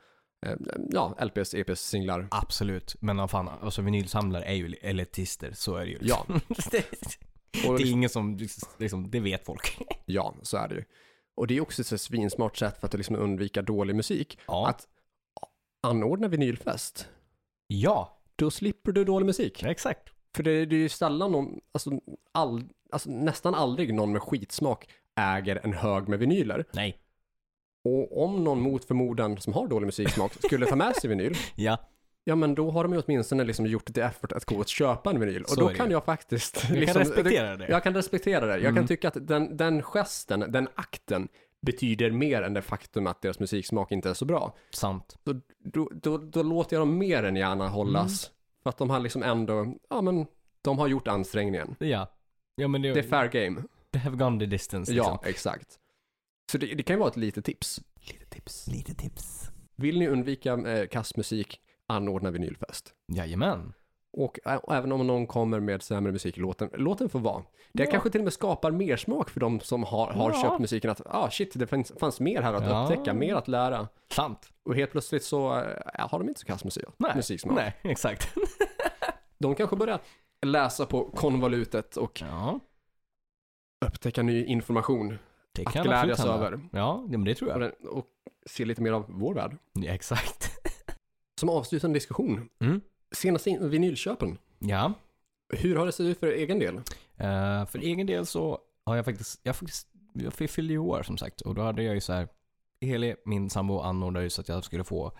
eh, 0.45 0.56
ja, 0.91 1.16
LPs, 1.20 1.54
EPs, 1.54 1.82
singlar. 1.82 2.28
Absolut. 2.32 2.95
Men 2.99 3.18
vad 3.18 3.32
fan, 3.32 3.49
alltså 3.62 3.82
vinylsamlare 3.82 4.43
är 4.43 4.54
ju 4.54 4.74
elitister, 4.82 5.51
så 5.54 5.76
är 5.76 5.86
det 5.86 5.91
ju. 5.91 5.97
liksom. 5.99 6.41
Ja. 6.60 6.82
det, 7.54 7.70
Och 7.70 7.78
det 7.78 7.84
är 7.84 7.91
ingen 7.91 8.10
som, 8.10 8.38
liksom, 8.78 9.10
det 9.12 9.20
vet 9.20 9.45
folk. 9.45 9.78
Ja, 10.06 10.36
så 10.41 10.58
är 10.58 10.68
det 10.68 10.76
ju. 10.76 10.84
Och 11.36 11.47
det 11.47 11.58
är 11.58 11.62
också 11.62 11.82
ett 11.82 12.01
svinsmart 12.01 12.58
sätt 12.58 12.80
för 12.80 12.88
att 12.88 12.93
liksom 12.93 13.16
undvika 13.16 13.62
dålig 13.62 13.95
musik. 13.95 14.39
Ja. 14.47 14.68
Att 14.68 14.88
anordna 15.82 16.28
vinylfest, 16.28 17.08
Ja, 17.68 18.18
då 18.36 18.51
slipper 18.51 18.91
du 18.91 19.04
dålig 19.04 19.26
musik. 19.26 19.64
exakt. 19.64 20.10
För 20.36 20.43
det, 20.43 20.66
det 20.66 20.76
är 20.76 20.80
ju 20.80 20.89
sällan 20.89 21.32
någon, 21.32 21.60
alltså, 21.72 21.91
all, 22.32 22.64
alltså 22.91 23.10
nästan 23.10 23.56
aldrig 23.56 23.93
någon 23.93 24.12
med 24.12 24.22
skitsmak 24.22 24.89
äger 25.16 25.60
en 25.64 25.74
hög 25.74 26.08
med 26.08 26.20
vinyler. 26.20 26.66
Nej. 26.74 26.97
Och 27.84 28.24
om 28.24 28.43
någon 28.43 28.62
mot 28.62 28.86
förmodan 28.86 29.38
som 29.41 29.54
har 29.54 29.68
dålig 29.68 29.86
musiksmak 29.86 30.34
skulle 30.45 30.66
ta 30.66 30.76
med 30.76 30.95
sig 30.95 31.10
vinyl, 31.10 31.36
Ja, 31.56 31.78
ja 32.24 32.36
men 32.36 32.55
då 32.55 32.71
har 32.71 32.84
de 32.84 32.93
ju 32.93 33.01
åtminstone 33.05 33.43
liksom 33.43 33.65
gjort 33.65 33.89
ett 33.89 33.97
effort 33.97 34.32
att 34.32 34.45
gå 34.45 34.55
och 34.55 34.67
köpa 34.67 35.09
en 35.09 35.19
vinyl. 35.19 35.43
Och 35.43 35.57
då 35.57 35.69
det 35.69 35.76
kan 35.76 35.91
jag 35.91 36.05
faktiskt... 36.05 36.63
jag 36.69 36.78
liksom, 36.78 36.93
kan 36.93 37.09
respektera 37.09 37.55
det. 37.57 37.67
Jag 37.69 37.84
kan 37.84 37.93
respektera 37.93 38.45
det. 38.45 38.53
Jag 38.53 38.61
Mm. 38.61 38.76
kan 38.76 38.88
tycka 38.88 39.07
att 39.07 39.28
den, 39.28 39.57
den 39.57 39.82
gesten, 39.84 40.39
den 40.51 40.67
akten 40.76 41.28
betyder 41.61 42.11
mer 42.11 42.41
än 42.41 42.53
det 42.53 42.61
faktum 42.61 43.07
att 43.07 43.21
deras 43.21 43.39
musiksmak 43.39 43.91
inte 43.91 44.09
är 44.09 44.13
så 44.13 44.26
bra. 44.26 44.55
Sant. 44.71 45.17
Då, 45.24 45.34
då, 45.59 45.89
då, 45.93 46.17
då 46.17 46.43
låter 46.43 46.76
jag 46.76 46.82
dem 46.82 46.97
mer 46.97 47.24
än 47.24 47.36
gärna 47.36 47.67
hållas. 47.69 48.28
Mm. 48.28 48.34
För 48.63 48.69
att 48.69 48.78
de 48.78 48.89
har 48.89 48.99
liksom 48.99 49.24
ändå, 49.24 49.74
ja 49.89 50.01
men, 50.01 50.26
de 50.61 50.80
har 50.80 50.88
gjort 50.88 51.07
ansträngningen. 51.07 51.76
Ja. 51.80 52.07
Ja 52.55 52.67
men 52.67 52.82
det, 52.82 52.93
Det 52.93 52.99
är 52.99 53.03
fair 53.03 53.28
game. 53.28 53.63
they 53.91 54.01
have 54.01 54.17
gone 54.17 54.39
the 54.39 54.45
distance 54.45 54.91
liksom. 54.93 55.19
Ja, 55.24 55.30
exakt. 55.30 55.80
Så 56.51 56.57
det, 56.57 56.65
det 56.76 56.84
kan 56.84 56.95
ju 56.95 56.99
vara 56.99 57.09
ett 57.09 57.17
litet 57.17 57.45
tips. 57.45 57.82
Lite 58.07 58.26
tips. 58.26 58.67
Lite 58.67 58.93
tips. 58.95 59.49
Vill 59.76 59.99
ni 59.99 60.07
undvika 60.07 60.53
eh, 60.53 60.88
kastmusik, 60.88 61.59
anordna 61.96 62.32
vinylfest. 62.32 62.94
Jajamän. 63.08 63.74
Och 64.18 64.39
ä- 64.46 64.60
även 64.70 64.91
om 64.91 65.08
någon 65.08 65.28
kommer 65.28 65.60
med 65.60 65.82
sämre 65.82 66.12
musik, 66.12 66.38
låt 66.38 66.58
den, 66.58 66.70
låt 66.74 67.00
den 67.00 67.10
få 67.10 67.20
vara. 67.20 67.44
Det 67.74 67.84
Ja. 67.84 67.91
kanske 67.91 68.10
till 68.10 68.22
och 68.22 68.24
med 68.26 68.34
skapar 68.34 68.72
mer 68.72 68.98
smak 68.98 69.30
för 69.30 69.39
de 69.39 69.60
som 69.60 69.84
har, 69.84 70.12
har 70.12 70.32
Ja. 70.32 70.41
köpt 70.41 70.60
musiken. 70.60 70.91
Att 70.91 71.02
ah, 71.06 71.30
shit, 71.30 71.52
det 71.56 71.68
fanns, 71.68 71.91
fanns 72.00 72.20
mer 72.20 72.41
här 72.41 72.54
att 72.54 72.64
Ja. 72.68 72.84
upptäcka, 72.84 73.14
mer 73.14 73.36
att 73.36 73.48
lära. 73.48 73.88
Sant. 74.12 74.50
Och 74.64 74.76
helt 74.76 74.91
plötsligt 74.91 75.24
så 75.24 75.56
äh, 75.60 76.10
har 76.10 76.20
de 76.20 76.28
inte 76.30 76.39
så 76.39 76.46
kass 76.46 76.64
musik, 76.64 76.86
Nej. 76.98 77.12
musiksmak. 77.16 77.56
Nej, 77.56 77.76
exakt. 77.82 78.34
De 79.38 79.56
kanske 79.56 79.76
börjar 79.76 80.00
läsa 80.46 80.86
på 80.86 81.06
konvolutet 81.12 81.98
och 81.98 82.22
Ja, 82.22 82.60
upptäcka 83.86 84.24
ny 84.24 84.46
information 84.46 85.18
det 85.52 85.66
att 85.68 85.74
kan 85.74 85.84
glädjas 85.84 86.20
absolut 86.20 86.32
hända. 86.32 86.48
över. 86.48 86.60
Ja, 86.72 87.04
ja, 87.12 87.18
men 87.18 87.24
det 87.24 87.36
tror 87.36 87.50
Och, 87.50 87.62
jag. 87.62 87.62
den, 87.82 87.88
och 87.89 88.06
se 88.46 88.66
lite 88.66 88.82
mer 88.82 88.91
av 88.91 89.06
vår 89.08 89.34
värld. 89.34 89.58
Ja, 89.74 89.91
exakt. 89.94 90.53
Som 91.44 91.50
avslutande 91.50 91.96
diskussion, 91.96 92.50
Mm. 92.60 92.82
senaste 93.12 93.50
in- 93.50 93.70
vinylköpen. 93.70 94.38
Ja. 94.60 94.94
Hur 95.54 95.76
har 95.76 95.86
det 95.86 95.91
sett 95.91 96.06
ut 96.06 96.20
för 96.20 96.28
egen 96.28 96.60
del? 96.60 96.76
Eh, 97.18 97.66
för 97.66 97.80
egen 97.80 98.08
del 98.08 98.26
så 98.26 98.60
har 98.86 98.96
jag 98.96 99.06
faktiskt, 99.06 99.39
jag 99.44 99.56
faktiskt, 99.56 99.88
jag 100.14 100.34
fyllde 100.34 100.74
ju 100.74 100.80
år 100.80 101.04
som 101.04 101.18
sagt 101.18 101.41
och 101.41 101.56
då 101.56 101.62
hade 101.62 101.84
jag 101.84 101.96
ju 101.96 102.02
så 102.02 102.14
här, 102.14 102.28
Heli, 102.82 103.16
min 103.26 103.50
sambo 103.50 103.80
anordnade 103.80 104.24
ju 104.26 104.30
så 104.30 104.41
att 104.41 104.50
jag 104.50 104.64
skulle 104.64 104.84
få, 104.84 105.12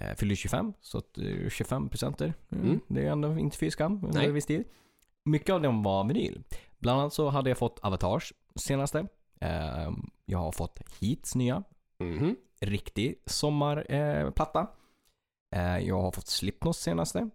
eh, 0.00 0.14
fyllde 0.16 0.36
25, 0.36 0.72
så 0.80 0.98
att 0.98 1.18
eh, 1.18 1.48
25 1.50 1.88
presenter. 1.88 2.34
Mm. 2.52 2.64
Mm. 2.66 2.80
Det 2.88 3.06
är 3.06 3.10
ändå 3.12 3.38
inte 3.38 3.56
fy 3.58 3.70
skam 3.70 4.04
under 4.04 4.22
en 4.22 4.34
viss 4.34 4.46
tid. 4.46 4.64
Mycket 5.24 5.50
av 5.54 5.62
dem 5.62 5.82
var 5.82 6.04
vinyl. 6.08 6.42
Bland 6.78 7.00
annat 7.00 7.12
så 7.12 7.28
hade 7.28 7.50
jag 7.50 7.58
fått 7.58 7.78
Avatars 7.82 8.32
senaste. 8.54 9.06
Eh, 9.40 9.90
jag 10.26 10.38
har 10.38 10.52
fått 10.52 10.80
Heats 11.00 11.34
nya, 11.34 11.62
Mhm. 11.98 12.36
riktig 12.60 13.22
sommarplatta. 13.26 14.30
Platta. 14.30 14.60
eh, 14.60 14.66
jag 15.60 16.02
har 16.02 16.10
fått 16.12 16.26
Slipknots 16.26 16.78
senaste. 16.78 17.30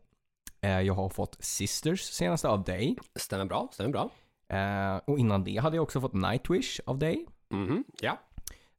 Eh, 0.61 0.81
jag 0.81 0.93
har 0.93 1.09
fått 1.09 1.37
Sisters 1.39 2.01
senaste 2.01 2.47
av 2.49 2.63
dig. 2.63 2.97
Stämmer 3.15 3.45
bra, 3.45 3.69
stämmer 3.71 3.89
bra. 3.91 4.09
Eh, 4.57 5.01
och 5.07 5.19
innan 5.19 5.43
det 5.43 5.57
hade 5.57 5.75
jag 5.75 5.83
också 5.83 6.01
fått 6.01 6.13
Nightwish 6.13 6.79
av 6.85 6.99
dig. 6.99 7.25
Mhm. 7.49 7.83
Ja. 8.01 8.17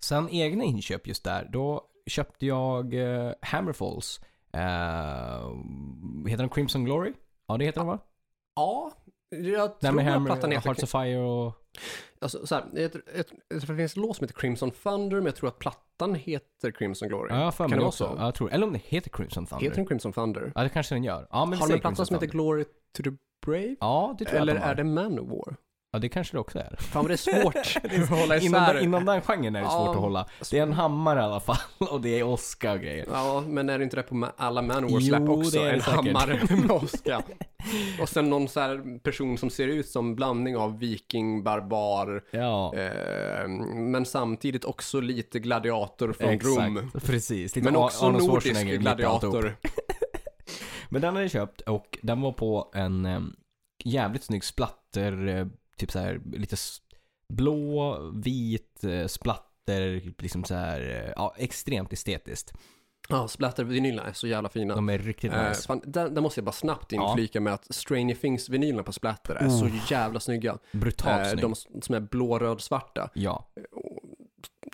Sen 0.01 0.29
egna 0.31 0.65
inköp 0.65 1.07
just 1.07 1.25
där, 1.25 1.49
då 1.53 1.87
köpte 2.07 2.47
jag 2.47 2.95
eh, 2.95 3.33
Hammerfalls. 3.43 4.21
Eh, 4.53 4.61
heter 6.29 6.37
den 6.37 6.49
Crimson 6.49 6.85
Glory? 6.85 7.13
Ja, 7.47 7.57
det 7.57 7.65
heter 7.65 7.81
den 7.81 7.89
va? 7.89 7.99
Ja, 8.55 8.93
jag 9.31 9.71
Den 9.81 9.99
tror 9.99 10.09
att 10.09 10.27
plattan 10.27 10.51
heter... 10.53 10.69
Hearts 10.69 10.83
of 10.83 10.91
Fire 10.91 11.19
och... 11.19 11.55
Alltså, 12.21 12.47
så 12.47 12.55
här, 12.55 12.65
ett, 12.79 12.95
ett, 12.95 13.29
tror 13.49 13.67
det 13.67 13.77
finns 13.77 13.97
en 13.97 14.03
låt 14.03 14.17
som 14.17 14.25
heter 14.25 14.41
Crimson 14.41 14.71
Thunder, 14.71 15.17
men 15.17 15.27
jag 15.27 15.37
tror 15.37 15.49
att 15.49 15.59
plattan 15.59 16.15
heter 16.15 16.71
Crimson 16.71 17.09
Glory. 17.09 17.35
Ja, 17.35 17.51
Kan 17.53 17.71
det 17.71 17.77
vara 17.81 17.91
så? 17.93 18.15
Ja, 18.19 18.25
jag 18.25 18.35
tror 18.35 18.53
Eller 18.53 18.67
om 18.67 18.73
det 18.73 18.81
heter 18.85 19.11
Crimson 19.11 19.47
Thunder. 19.47 19.65
Heter 19.65 19.77
den 19.77 19.87
Crimson 19.87 20.13
Thunder? 20.13 20.53
Ja, 20.55 20.63
det 20.63 20.69
kanske 20.69 20.95
den 20.95 21.05
gör. 21.05 21.27
Ja, 21.31 21.45
men 21.45 21.59
Har 21.59 21.69
de 21.69 21.75
en 21.75 21.81
platta 21.81 22.05
som 22.05 22.15
heter. 22.15 22.27
Glory 22.27 22.65
to 22.97 23.03
the 23.03 23.11
Brave? 23.47 23.77
Ja, 23.81 24.17
det 24.19 24.25
tror 24.25 24.37
jag 24.37 24.43
Eller 24.43 24.55
att 24.55 24.61
de 24.61 24.65
har. 24.65 24.71
är 24.71 24.75
det 24.75 24.85
Manowar? 24.85 25.57
Ja, 25.93 25.99
det 25.99 26.09
kanske 26.09 26.37
det 26.37 26.41
också 26.41 26.59
är. 26.59 26.77
Fan 26.79 27.03
vad 27.03 27.11
det 27.11 27.15
är 27.15 27.43
svårt 27.43 27.57
att 28.03 28.09
hålla 28.09 28.39
Inom, 28.39 28.63
den- 28.75 28.83
inom 28.85 29.05
den 29.05 29.21
genren 29.23 29.57
är 29.57 29.61
det 29.63 29.67
svårt 29.71 29.87
Ja. 29.87 29.91
att 29.91 29.97
hålla. 29.97 30.27
Det 30.51 30.59
är 30.59 30.63
en 30.63 30.73
hammare 30.73 31.21
i 31.21 31.23
alla 31.23 31.41
fall 31.41 31.57
och 31.91 32.01
det 32.01 32.19
är 32.19 32.23
Oscar 32.23 32.75
och 32.75 32.81
grejer. 32.81 33.07
Ja, 33.13 33.41
men 33.47 33.69
är 33.69 33.79
det 33.79 33.85
inte 33.85 33.97
det 33.97 34.03
på 34.03 34.29
alla 34.37 34.63
Manowar-släpp 34.63 35.23
Jo, 35.27 35.39
också? 35.41 35.51
det 35.51 35.63
är 35.63 35.65
det 35.65 35.73
en 35.73 35.81
säkert. 35.83 35.95
hammare 35.97 36.41
med 36.57 36.71
åska. 36.71 37.23
Och 38.03 38.09
sen 38.09 38.31
någon 38.31 38.49
så 38.49 38.61
här 38.61 38.99
person 38.99 39.39
som 39.39 39.51
ser 39.51 39.69
ut 39.69 39.89
som 39.89 40.15
blandning 40.17 40.57
av 40.57 40.79
viking, 40.79 41.43
barbar, 41.43 42.23
Ja, 42.31 42.75
eh, 42.77 43.49
men 43.75 44.07
samtidigt 44.07 44.65
också 44.65 45.01
lite 45.01 45.39
gladiator 45.39 46.13
från 46.13 46.41
Rom. 46.41 46.91
Precis. 47.07 47.57
Lite 47.57 47.65
Men 47.65 47.77
också 47.77 48.07
Arnold 48.07 48.27
nordisk 48.27 48.63
gladiator. 48.67 49.57
Men 50.89 51.03
den 51.03 51.13
hade 51.15 51.25
jag 51.25 51.31
köpt 51.31 51.61
och 51.61 51.99
den 52.03 52.21
var 52.21 52.33
på 52.33 52.71
en 52.75 53.07
eh, 53.07 53.21
jävligt 53.85 54.25
snygg 54.25 54.45
splatter, 54.45 55.29
eh, 55.29 55.47
typ 55.81 55.91
så 55.93 55.99
här 55.99 56.21
lite 56.33 56.57
blå, 57.29 57.99
vit 58.15 58.85
eh, 58.85 59.07
splatter, 59.07 60.13
liksom 60.19 60.45
så 60.45 60.55
här, 60.55 60.81
eh, 61.07 61.13
ja, 61.17 61.35
extremt 61.39 61.93
estetiskt. 61.93 62.53
Ja, 63.09 63.29
splattervinylerna 63.29 64.09
är 64.09 64.13
så 64.13 64.27
jävla 64.27 64.49
fina. 64.49 64.75
De 64.75 64.89
är 64.89 64.99
riktigt 64.99 65.33
Eh, 65.33 65.49
nice. 65.49 65.63
fan, 65.67 65.81
där, 65.85 66.09
där 66.09 66.21
måste 66.23 66.39
jag 66.41 66.45
bara 66.45 66.53
snabbt 66.53 66.93
Ja. 66.93 67.11
inflika 67.11 67.41
med 67.41 67.53
att 67.55 67.75
Stranger 67.75 68.15
Things-vinylerna 68.15 68.83
på 68.83 68.93
Splatter 68.93 69.35
är 69.35 69.49
så 69.49 69.69
jävla 69.91 70.21
snygga. 70.21 70.59
Brutalt 70.73 71.27
Eh, 71.35 71.41
de 71.41 71.55
som 71.83 71.95
är 71.95 72.01
blå, 72.01 72.39
röd, 72.39 72.61
svarta. 72.61 73.11
Ja, 73.15 73.51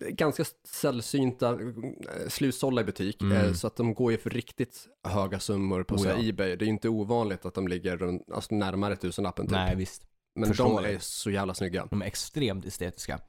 Ganska 0.08 0.44
sällsynta 0.68 1.50
eh, 1.52 2.28
slutsålda 2.28 2.80
i 2.82 2.84
butik, 2.84 3.22
Mm. 3.22 3.36
eh, 3.36 3.52
så 3.52 3.66
att 3.66 3.76
de 3.76 3.94
går 3.94 4.12
ju 4.12 4.18
för 4.18 4.30
riktigt 4.30 4.86
höga 5.08 5.40
summor 5.40 5.82
på 5.82 5.94
Oh, 5.94 6.06
ja. 6.06 6.28
Ebay. 6.28 6.56
Det 6.56 6.62
är 6.64 6.66
ju 6.66 6.72
inte 6.72 6.88
ovanligt 6.88 7.46
att 7.46 7.54
de 7.54 7.68
ligger 7.68 7.96
runt, 7.96 8.22
alltså 8.32 8.54
närmare 8.54 8.96
tusenlappen 8.96 9.46
typ. 9.46 9.52
nej 9.52 9.76
visst. 9.76 10.02
Men 10.36 10.52
de 10.52 10.78
är 10.78 10.98
så 10.98 11.30
jävla 11.30 11.54
snygga. 11.54 11.86
De 11.90 12.02
är 12.02 12.06
extremt 12.06 12.66
estetiska. 12.66 13.20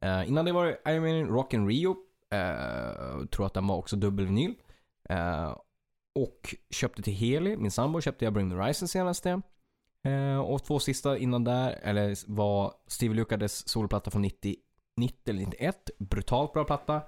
Eh, 0.00 0.28
innan 0.28 0.44
det 0.44 0.52
var 0.52 0.78
Iron 0.88 1.02
Man 1.02 1.28
Rock 1.28 1.54
and 1.54 1.68
Rio. 1.68 1.96
Uh, 2.34 3.26
tror 3.26 3.46
att 3.46 3.54
den 3.54 3.66
var 3.66 3.76
också 3.76 3.96
dubbelvinyl. 3.96 4.54
Uh, 5.10 5.56
och 6.14 6.54
köpte 6.70 7.02
till 7.02 7.12
Heli, 7.12 7.56
min 7.56 7.70
sambo, 7.70 8.00
köpte 8.00 8.24
jag 8.24 8.34
Bring 8.34 8.50
the 8.50 8.56
Horizon 8.56 8.88
senaste. 8.88 9.42
Eh, 10.06 10.38
och 10.38 10.64
två 10.64 10.78
sista 10.78 11.18
innan 11.18 11.44
där, 11.44 11.78
eller 11.82 12.32
var 12.32 12.74
Steve 12.86 13.14
Lukades 13.14 13.68
soloplatta 13.68 14.10
från 14.10 14.22
90, 14.22 14.56
90 14.96 15.30
eller 15.30 15.40
91. 15.40 15.90
Brutalt 15.98 16.52
bra 16.52 16.64
platta. 16.64 17.02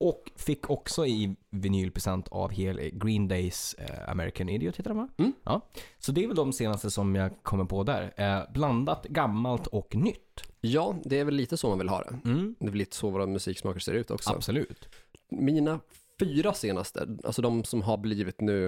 Och 0.00 0.32
fick 0.36 0.70
också 0.70 1.06
i 1.06 1.36
vinylpresent 1.50 2.28
av 2.28 2.50
Heli 2.50 2.90
Green 2.90 3.28
Days 3.28 3.74
eh, 3.74 4.08
American 4.08 4.48
Idiot 4.48 4.76
heter 4.76 4.90
den 4.90 4.96
va? 4.98 5.08
Mm. 5.16 5.32
Ja. 5.44 5.60
Så 5.98 6.12
det 6.12 6.24
är 6.24 6.26
väl 6.26 6.36
de 6.36 6.52
senaste 6.52 6.90
som 6.90 7.14
jag 7.14 7.42
kommer 7.42 7.64
på 7.64 7.82
där. 7.82 8.14
Eh, 8.16 8.52
blandat 8.52 9.04
gammalt 9.04 9.66
och 9.66 9.94
nytt. 9.96 10.42
Ja, 10.60 10.96
det 11.04 11.18
är 11.18 11.24
väl 11.24 11.34
lite 11.34 11.56
så 11.56 11.68
man 11.68 11.78
vill 11.78 11.88
ha 11.88 12.02
det. 12.02 12.28
Mm. 12.30 12.54
Det 12.58 12.66
är 12.66 12.70
väl 12.70 12.78
lite 12.78 12.96
så 12.96 13.10
våra 13.10 13.26
musiksmaker 13.26 13.80
ser 13.80 13.92
ut 13.92 14.10
också. 14.10 14.30
Absolut. 14.30 14.88
Mina 15.30 15.80
fyra 16.20 16.54
senaste, 16.54 17.08
alltså 17.24 17.42
de 17.42 17.64
som 17.64 17.82
har 17.82 17.96
blivit 17.96 18.40
nu 18.40 18.66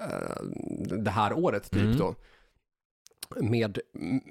eh, 0.00 0.42
det 1.04 1.10
här 1.10 1.32
året 1.32 1.70
typ 1.70 1.82
Mm. 1.82 1.96
då. 1.96 2.14
Med, 3.40 3.78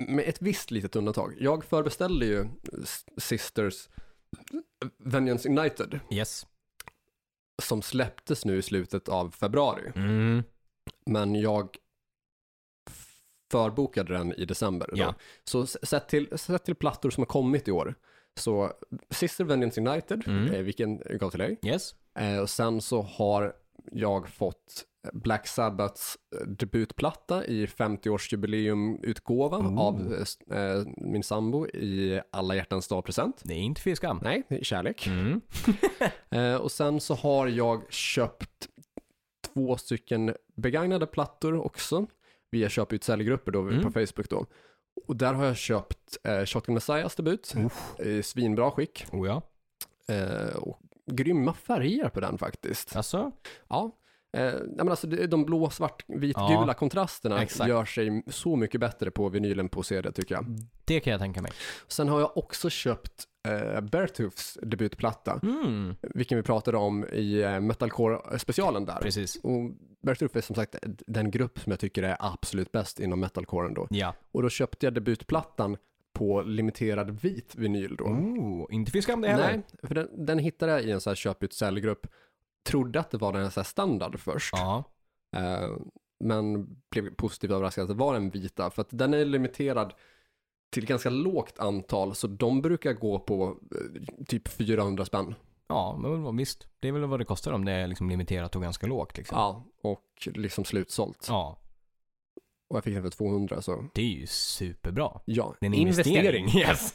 med 0.07 0.29
ett 0.29 0.41
visst 0.41 0.71
litet 0.71 0.95
undantag. 0.95 1.35
Jag 1.39 1.65
förbeställde 1.65 2.25
ju 2.25 2.45
Sisters 3.17 3.89
Vengeance 4.97 5.49
United 5.49 5.99
Yes. 6.09 6.45
som 7.63 7.81
släpptes 7.81 8.45
nu 8.45 8.57
i 8.57 8.61
slutet 8.61 9.09
av 9.09 9.31
februari. 9.31 9.91
Mm. 9.95 10.43
Men 11.05 11.35
jag 11.35 11.77
förbokade 13.51 14.13
den 14.13 14.33
i 14.33 14.45
december. 14.45 14.89
Ja. 14.93 15.15
Så 15.43 15.65
sett 15.67 16.07
till, 16.09 16.37
sett 16.37 16.65
till 16.65 16.75
plattor 16.75 17.09
som 17.09 17.21
har 17.21 17.25
kommit 17.25 17.67
i 17.67 17.71
år. 17.71 17.95
Så 18.37 18.71
Sister 19.09 19.43
Vengeance 19.43 19.81
United, 19.81 20.23
Mm. 20.27 20.53
eh, 20.53 20.61
vilken 20.61 21.01
jag 21.05 21.19
gav 21.19 21.29
till 21.29 21.39
dig. 21.39 21.59
Yes. 21.65 21.95
Eh, 22.19 22.37
och 22.39 22.49
sen 22.49 22.81
så 22.81 23.01
har 23.01 23.53
jag 23.91 24.29
fått 24.29 24.85
Black 25.13 25.47
Sabbaths 25.47 26.17
eh, 26.41 26.47
debutplatta 26.47 27.45
i 27.45 27.65
50-årsjubileumutgåva 27.65 29.57
Oh. 29.57 29.79
av 29.79 30.25
eh, 30.51 30.83
min 30.97 31.23
sambo 31.23 31.67
i 31.67 32.21
alla 32.31 32.55
hjärtans 32.55 32.87
dag-present. 32.87 33.41
Det 33.43 33.53
är 33.53 33.57
inte 33.57 33.81
fy 33.81 33.95
skam. 33.95 34.19
Nej, 34.23 34.43
det 34.49 34.55
är 34.59 34.63
kärlek. 34.63 35.07
Mm. 35.07 35.41
Eh, 36.29 36.55
och 36.55 36.71
sen 36.71 36.99
så 37.01 37.13
har 37.15 37.47
jag 37.47 37.91
köpt 37.93 38.67
två 39.53 39.77
stycken 39.77 40.35
begagnade 40.55 41.05
plattor 41.07 41.65
också 41.65 42.07
via 42.51 42.69
köp 42.69 42.93
ut 42.93 43.03
säljgrupper 43.03 43.51
då 43.51 43.59
Mm. 43.61 43.83
på 43.83 43.91
Facebook 43.91 44.29
då. 44.29 44.45
Och 45.07 45.15
där 45.15 45.33
har 45.33 45.45
jag 45.45 45.57
köpt 45.57 46.17
eh, 46.23 46.45
Shotgun 46.45 46.73
Messiahs 46.73 47.15
debut 47.15 47.53
i 47.99 48.23
svinbra 48.23 48.71
skick. 48.71 49.05
Oh 49.11 49.27
ja. 49.27 49.41
Eh, 50.15 50.55
och 50.55 50.79
grymma 51.11 51.53
färger 51.53 52.09
på 52.09 52.19
den 52.19 52.37
faktiskt. 52.37 52.95
Alltså? 52.95 53.31
Ja. 53.67 53.91
Eh, 54.35 54.53
men 54.75 54.89
alltså 54.89 55.07
de 55.07 55.45
blå, 55.45 55.69
svart, 55.69 56.03
vit, 56.07 56.35
Ja, 56.39 56.47
gula 56.59 56.73
kontrasterna 56.73 57.41
exakt. 57.43 57.69
gör 57.69 57.85
sig 57.85 58.23
så 58.27 58.55
mycket 58.55 58.81
bättre 58.81 59.11
på 59.11 59.29
vinylen 59.29 59.69
på 59.69 59.83
CD 59.83 60.11
tycker 60.11 60.35
jag. 60.35 60.45
Det 60.85 60.99
kan 60.99 61.11
jag 61.11 61.19
tänka 61.19 61.41
mig. 61.41 61.51
Sen 61.87 62.07
har 62.09 62.19
jag 62.19 62.37
också 62.37 62.69
köpt 62.69 63.23
eh, 63.47 63.81
Beartooths 63.81 64.57
debutplatta, 64.61 65.39
Mm. 65.43 65.95
vilken 66.01 66.37
vi 66.37 66.43
pratade 66.43 66.77
om 66.77 67.05
i 67.05 67.41
eh, 67.41 67.59
Metalcore-specialen 67.59 68.85
där. 68.85 68.99
Precis. 69.01 69.35
Och 69.35 69.71
Beartooth 70.01 70.37
är 70.37 70.41
som 70.41 70.55
sagt 70.55 70.75
den 71.07 71.31
grupp 71.31 71.59
som 71.59 71.71
jag 71.71 71.79
tycker 71.79 72.03
är 72.03 72.17
absolut 72.19 72.71
bäst 72.71 72.99
inom 72.99 73.19
metalcoren 73.19 73.73
då. 73.73 73.87
Ja. 73.89 74.13
Och 74.31 74.41
då 74.41 74.49
köpte 74.49 74.85
jag 74.85 74.93
debutplattan 74.93 75.77
på 76.13 76.41
limiterad 76.41 77.21
vit 77.21 77.55
vinyl 77.55 77.95
då. 77.95 78.03
Oh, 78.05 78.65
inte 78.75 79.01
skam 79.01 79.21
det 79.21 79.27
heller. 79.27 79.47
Nej, 79.47 79.61
för 79.83 79.95
den, 79.95 80.25
den 80.25 80.39
hittade 80.39 80.71
jag 80.71 80.81
i 80.83 80.91
en 80.91 81.01
så 81.01 81.09
här 81.09 81.15
köp 81.15 81.43
ut 81.43 81.53
säljgrupp. 81.53 82.07
Trodde 82.65 82.99
att 82.99 83.11
det 83.11 83.17
var 83.17 83.33
den 83.33 83.41
här 83.41 83.63
standard 83.63 84.19
först. 84.19 84.53
Ja. 84.53 84.83
Eh, 85.35 85.69
men 86.19 86.67
blev 86.89 87.15
positivt 87.15 87.51
överraskad 87.51 87.81
att 87.81 87.87
det 87.87 87.93
var 87.93 88.13
den 88.13 88.29
vita. 88.29 88.69
För 88.71 88.81
att 88.81 88.87
den 88.91 89.13
är 89.13 89.25
limiterad 89.25 89.93
till 90.69 90.85
ganska 90.85 91.09
lågt 91.09 91.59
antal. 91.59 92.15
Så 92.15 92.27
de 92.27 92.61
brukar 92.61 92.93
gå 92.93 93.19
på 93.19 93.57
eh, 93.71 94.25
typ 94.25 94.47
400 94.47 95.05
spänn. 95.05 95.35
Ja, 95.67 95.97
men 96.01 96.37
visst. 96.37 96.67
Det 96.79 96.87
är 96.87 96.91
väl 96.91 97.05
vad 97.05 97.19
det 97.19 97.25
kostar 97.25 97.51
om 97.51 97.65
det 97.65 97.71
är 97.71 97.87
liksom 97.87 98.09
limiterat 98.09 98.55
och 98.55 98.61
ganska 98.61 98.87
lågt 98.87 99.17
liksom. 99.17 99.37
Ja, 99.37 99.65
och 99.81 100.27
liksom 100.33 100.65
slutsålt. 100.65 101.25
Ja, 101.29 101.59
Och 102.75 102.77
jag 102.77 102.83
fick 102.83 102.93
den 102.93 103.03
för 103.03 103.09
200 103.09 103.61
så 103.61 103.83
det 103.93 104.01
är 104.01 104.05
ju 104.19 104.27
superbra. 104.27 105.09
ja, 105.25 105.55
Det 105.59 105.65
är 105.65 105.67
en 105.67 105.73
investering. 105.73 106.49
Yes. 106.57 106.93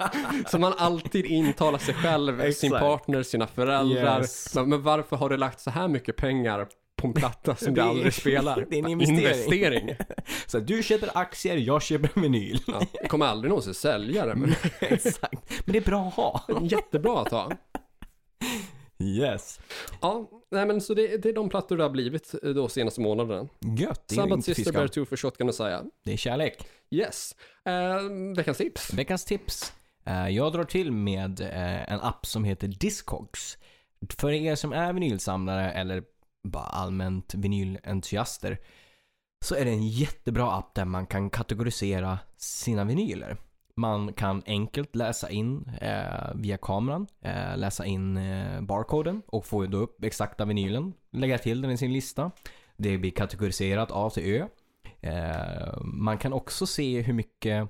Så 0.46 0.58
man 0.58 0.72
alltid 0.78 1.26
intalar 1.26 1.78
sig 1.78 1.94
själv, 1.94 2.52
sin 2.52 2.70
partner, 2.70 3.22
sina 3.22 3.46
föräldrar. 3.46 4.20
Yes. 4.20 4.54
Men, 4.54 4.68
men 4.68 4.82
varför 4.82 5.16
har 5.16 5.28
du 5.30 5.36
lagt 5.36 5.60
så 5.60 5.70
här 5.70 5.88
mycket 5.88 6.16
pengar 6.16 6.66
på 6.96 7.06
en 7.06 7.12
platta 7.12 7.56
som 7.56 7.74
du 7.74 7.80
aldrig 7.90 8.14
spelar? 8.14 8.66
det 8.70 8.78
är 8.78 8.84
en 8.84 8.90
investering. 8.90 9.18
investering. 9.18 9.96
Så 10.46 10.58
du 10.58 10.82
köper 10.82 11.10
aktier, 11.18 11.56
jag 11.56 11.82
köper 11.82 12.20
vinyl. 12.20 12.60
Ja, 12.66 12.80
jag 12.92 13.08
kommer 13.10 13.26
aldrig 13.26 13.48
någonsin 13.48 13.74
sälja 13.74 14.26
det, 14.26 14.34
men 14.34 14.54
Exakt. 14.80 15.50
Men 15.64 15.72
det 15.72 15.78
är 15.78 15.84
bra 15.84 16.06
att 16.08 16.14
ha. 16.14 16.44
jättebra 16.62 17.20
att 17.20 17.30
ha. 17.30 17.52
Yes. 19.02 19.60
Ja, 20.00 20.30
nej 20.50 20.66
men 20.66 20.80
så 20.80 20.94
det, 20.94 21.16
det 21.22 21.28
är 21.28 21.32
de 21.32 21.48
plattor 21.48 21.76
det 21.76 21.82
har 21.82 21.90
blivit 21.90 22.34
eh, 22.42 22.50
då 22.50 22.68
senaste 22.68 23.00
månaderna. 23.00 23.48
Gött. 23.78 24.10
Sabbath 24.14 24.42
Sister. 24.42 24.72
Bear 24.72 24.88
2 24.88 25.04
för 25.04 25.16
Shotgun 25.16 25.46
Messiah. 25.46 25.82
det 26.04 26.12
är 26.12 26.16
kärlek. 26.16 26.66
Yes. 26.90 27.36
Eh, 27.64 28.00
veckans 28.36 28.58
tips. 28.58 28.92
Veckans 28.94 29.24
tips. 29.24 29.72
Eh, 30.06 30.28
Jag 30.28 30.52
drar 30.52 30.64
till 30.64 30.92
med 30.92 31.40
eh, 31.40 31.92
en 31.92 32.00
app 32.00 32.26
som 32.26 32.44
heter 32.44 32.68
Discogs. 32.68 33.58
För 34.18 34.30
er 34.32 34.54
som 34.54 34.72
är 34.72 34.92
vinylsamlare 34.92 35.72
eller 35.72 36.02
bara 36.48 36.64
allmänt 36.64 37.34
vinylentusiaster 37.34 38.58
så 39.44 39.54
är 39.54 39.64
det 39.64 39.70
en 39.70 39.88
jättebra 39.88 40.52
app 40.52 40.74
där 40.74 40.84
man 40.84 41.06
kan 41.06 41.30
kategorisera 41.30 42.18
sina 42.36 42.84
vinyler. 42.84 43.36
Man 43.76 44.12
kan 44.12 44.42
enkelt 44.46 44.96
läsa 44.96 45.30
in 45.30 45.70
eh, 45.80 46.30
via 46.34 46.56
kameran, 46.58 47.06
eh, 47.20 47.56
läsa 47.56 47.84
in 47.86 48.16
eh, 48.16 48.60
barkoden 48.60 49.22
och 49.26 49.46
få 49.46 49.66
då 49.66 49.78
upp 49.78 50.04
exakta 50.04 50.44
vinylen, 50.44 50.92
lägga 51.12 51.38
till 51.38 51.62
den 51.62 51.70
i 51.70 51.76
sin 51.76 51.92
lista. 51.92 52.30
Det 52.76 52.98
blir 52.98 53.10
kategoriserat 53.10 53.88
A 53.92 54.10
till 54.10 54.22
Ö. 54.34 54.46
Eh, 55.00 55.80
man 55.82 56.18
kan 56.18 56.32
också 56.32 56.66
se 56.66 57.00
hur 57.00 57.12
mycket, 57.14 57.68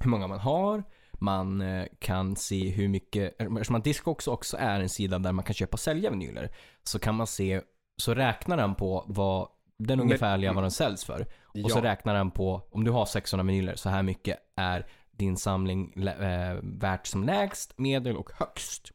hur 0.00 0.10
många 0.10 0.26
man 0.26 0.38
har. 0.38 0.84
Man 1.12 1.60
eh, 1.60 1.86
kan 1.98 2.36
se 2.36 2.68
hur 2.68 2.88
mycket, 2.88 3.40
eftersom 3.42 3.76
att 3.76 3.84
Discogs 3.84 4.28
också 4.28 4.56
är 4.60 4.80
en 4.80 4.88
sida 4.88 5.18
där 5.18 5.32
man 5.32 5.44
kan 5.44 5.54
köpa 5.54 5.72
och 5.72 5.80
sälja 5.80 6.10
vinyler, 6.10 6.50
så 6.82 6.98
kan 6.98 7.14
man 7.14 7.26
se, 7.26 7.60
så 8.02 8.14
räknar 8.14 8.56
den 8.56 8.74
på 8.74 9.04
vad 9.08 9.48
den 9.78 10.00
ungefärliga 10.00 10.52
vad 10.52 10.64
den 10.64 10.70
säljs 10.70 11.04
för. 11.04 11.26
Och 11.64 11.70
så 11.70 11.78
Ja. 11.78 11.84
räknar 11.84 12.14
den 12.14 12.30
på, 12.30 12.62
om 12.70 12.84
du 12.84 12.90
har 12.90 13.06
600 13.06 13.44
vinyler, 13.44 13.74
så 13.76 13.88
här 13.88 14.02
mycket 14.02 14.38
är 14.56 14.86
din 15.20 15.36
samling 15.36 15.92
eh, 15.92 16.56
värt 16.62 17.06
som 17.06 17.24
lägst, 17.24 17.78
medel 17.78 18.16
och 18.16 18.30
högst. 18.34 18.92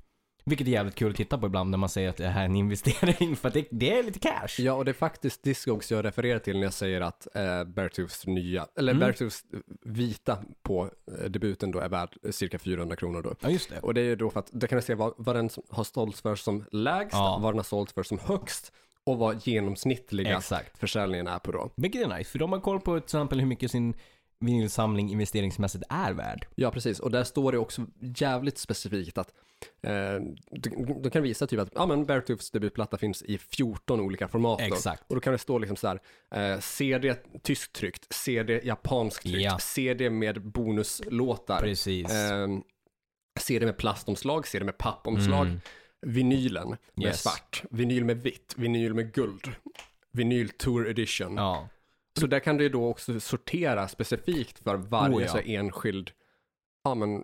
Vilket 0.47 0.67
är 0.67 0.71
jävligt 0.71 0.95
kul 0.95 1.11
att 1.11 1.17
titta 1.17 1.37
på 1.37 1.45
ibland 1.45 1.69
när 1.69 1.77
man 1.77 1.89
säger 1.89 2.09
att 2.09 2.17
det 2.17 2.27
här 2.27 2.41
är 2.41 2.45
en 2.45 2.55
investering, 2.55 3.35
för 3.35 3.47
att 3.47 3.53
det, 3.53 3.67
det 3.71 3.97
är 3.99 4.03
lite 4.03 4.19
cash. 4.19 4.47
Ja, 4.63 4.73
och 4.73 4.85
det 4.85 4.91
är 4.91 4.93
faktiskt 4.93 5.43
Discogs 5.43 5.91
jag 5.91 6.05
refererar 6.05 6.39
till 6.39 6.55
när 6.57 6.63
jag 6.63 6.73
säger 6.73 7.01
att 7.01 7.27
eh, 7.35 7.63
Beartooths 7.63 8.27
nya, 8.27 8.67
eller 8.77 8.91
Mm. 8.93 8.99
Beartooths 8.99 9.43
vita 9.85 10.37
på 10.63 10.89
eh, 11.19 11.29
debuten 11.29 11.71
då 11.71 11.79
är 11.79 11.89
värd 11.89 12.17
cirka 12.31 12.59
400 12.59 12.95
kronor 12.95 13.21
då. 13.21 13.35
Ja, 13.39 13.49
just 13.49 13.69
det. 13.69 13.79
Och 13.79 13.93
det 13.93 14.01
är 14.01 14.05
ju 14.05 14.15
då 14.15 14.29
för 14.29 14.39
att 14.39 14.49
där 14.51 14.67
kan 14.67 14.75
du 14.75 14.81
se 14.81 14.95
vad, 14.95 15.13
vad 15.17 15.35
den 15.35 15.49
har 15.69 15.83
sålts 15.83 16.21
för 16.21 16.35
som 16.35 16.65
lägst, 16.71 17.13
Ja. 17.13 17.39
vad 17.41 17.53
den 17.53 17.59
har 17.59 17.63
sålts 17.63 17.93
för 17.93 18.03
som 18.03 18.19
högst 18.19 18.71
och 19.03 19.17
vad 19.17 19.47
genomsnittliga 19.47 20.37
Exakt. 20.37 20.77
försäljningen 20.77 21.27
är 21.27 21.39
på 21.39 21.51
då. 21.51 21.69
Vilket 21.75 22.01
är 22.01 22.17
nice, 22.17 22.31
för 22.31 22.39
de 22.39 22.51
har 22.51 22.59
koll 22.59 22.79
på 22.81 22.93
till 22.99 23.03
exempel 23.03 23.39
hur 23.39 23.47
mycket 23.47 23.71
sin 23.71 23.93
vinylsamling 24.39 25.09
investeringsmässigt 25.11 25.83
är 25.89 26.13
värd. 26.13 26.47
Ja, 26.55 26.71
precis. 26.71 26.99
Och 26.99 27.11
där 27.11 27.23
står 27.23 27.51
det 27.51 27.57
också 27.57 27.85
jävligt 27.99 28.57
specifikt 28.57 29.17
att 29.17 29.33
eh, 29.81 29.91
du, 30.51 30.69
du 31.03 31.09
kan 31.09 31.23
visa 31.23 31.47
typ 31.47 31.59
att 31.59 31.69
ja, 31.75 31.85
men 31.85 32.05
Beartooths 32.05 32.51
debutplatta 32.51 32.97
finns 32.97 33.23
i 33.23 33.37
14 33.37 33.99
olika 33.99 34.27
format. 34.27 34.61
Exakt. 34.61 35.03
Och 35.07 35.15
då 35.15 35.21
kan 35.21 35.33
det 35.33 35.39
stå 35.39 35.57
liksom 35.57 35.77
så 35.77 35.87
här, 35.87 35.99
eh, 36.53 36.59
CD 36.59 37.15
tysktryckt, 37.43 38.13
CD 38.13 38.61
japansktryckt, 38.63 39.41
Ja. 39.41 39.57
CD 39.59 40.09
med 40.09 40.41
bonuslåtar, 40.41 41.59
Precis. 41.61 42.11
eh, 42.11 42.47
CD 43.39 43.65
med 43.65 43.77
plastomslag, 43.77 44.47
CD 44.47 44.65
med 44.65 44.77
pappomslag, 44.77 45.45
Mm. 45.47 45.59
vinylen 46.01 46.75
med 46.93 47.05
Yes. 47.07 47.21
svart, 47.21 47.63
vinyl 47.71 48.05
med 48.05 48.17
vitt, 48.23 48.53
vinyl 48.57 48.93
med 48.93 49.13
guld, 49.13 49.51
vinyl 50.11 50.49
tour 50.49 50.89
edition. 50.89 51.35
Ja. 51.37 51.69
Så 52.19 52.27
där 52.27 52.39
kan 52.39 52.57
du 52.57 52.69
då 52.69 52.87
också 52.87 53.19
sortera 53.19 53.87
specifikt 53.87 54.59
för 54.59 54.75
varje 54.75 55.15
Oh, 55.15 55.21
ja. 55.21 55.27
så 55.27 55.37
enskild 55.37 56.11
ja, 56.83 56.95
men, 56.95 57.23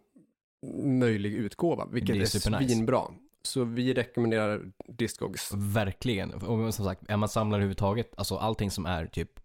möjlig 1.00 1.34
utgåva, 1.34 1.86
vilket 1.86 2.16
är 2.16 2.22
är, 2.22 2.68
svinbra. 2.68 3.02
Så 3.44 3.64
vi 3.64 3.94
rekommenderar 3.94 4.72
Discogs. 4.88 5.52
Verkligen. 5.54 6.34
Och 6.34 6.74
som 6.74 6.86
sagt, 6.86 7.10
är 7.10 7.18
man 7.18 7.30
samlare 7.30 7.58
överhuvudtaget, 7.58 8.14
alltså 8.18 8.36
allting 8.36 8.72
som 8.72 8.86
är 8.86 9.06
typ 9.06 9.40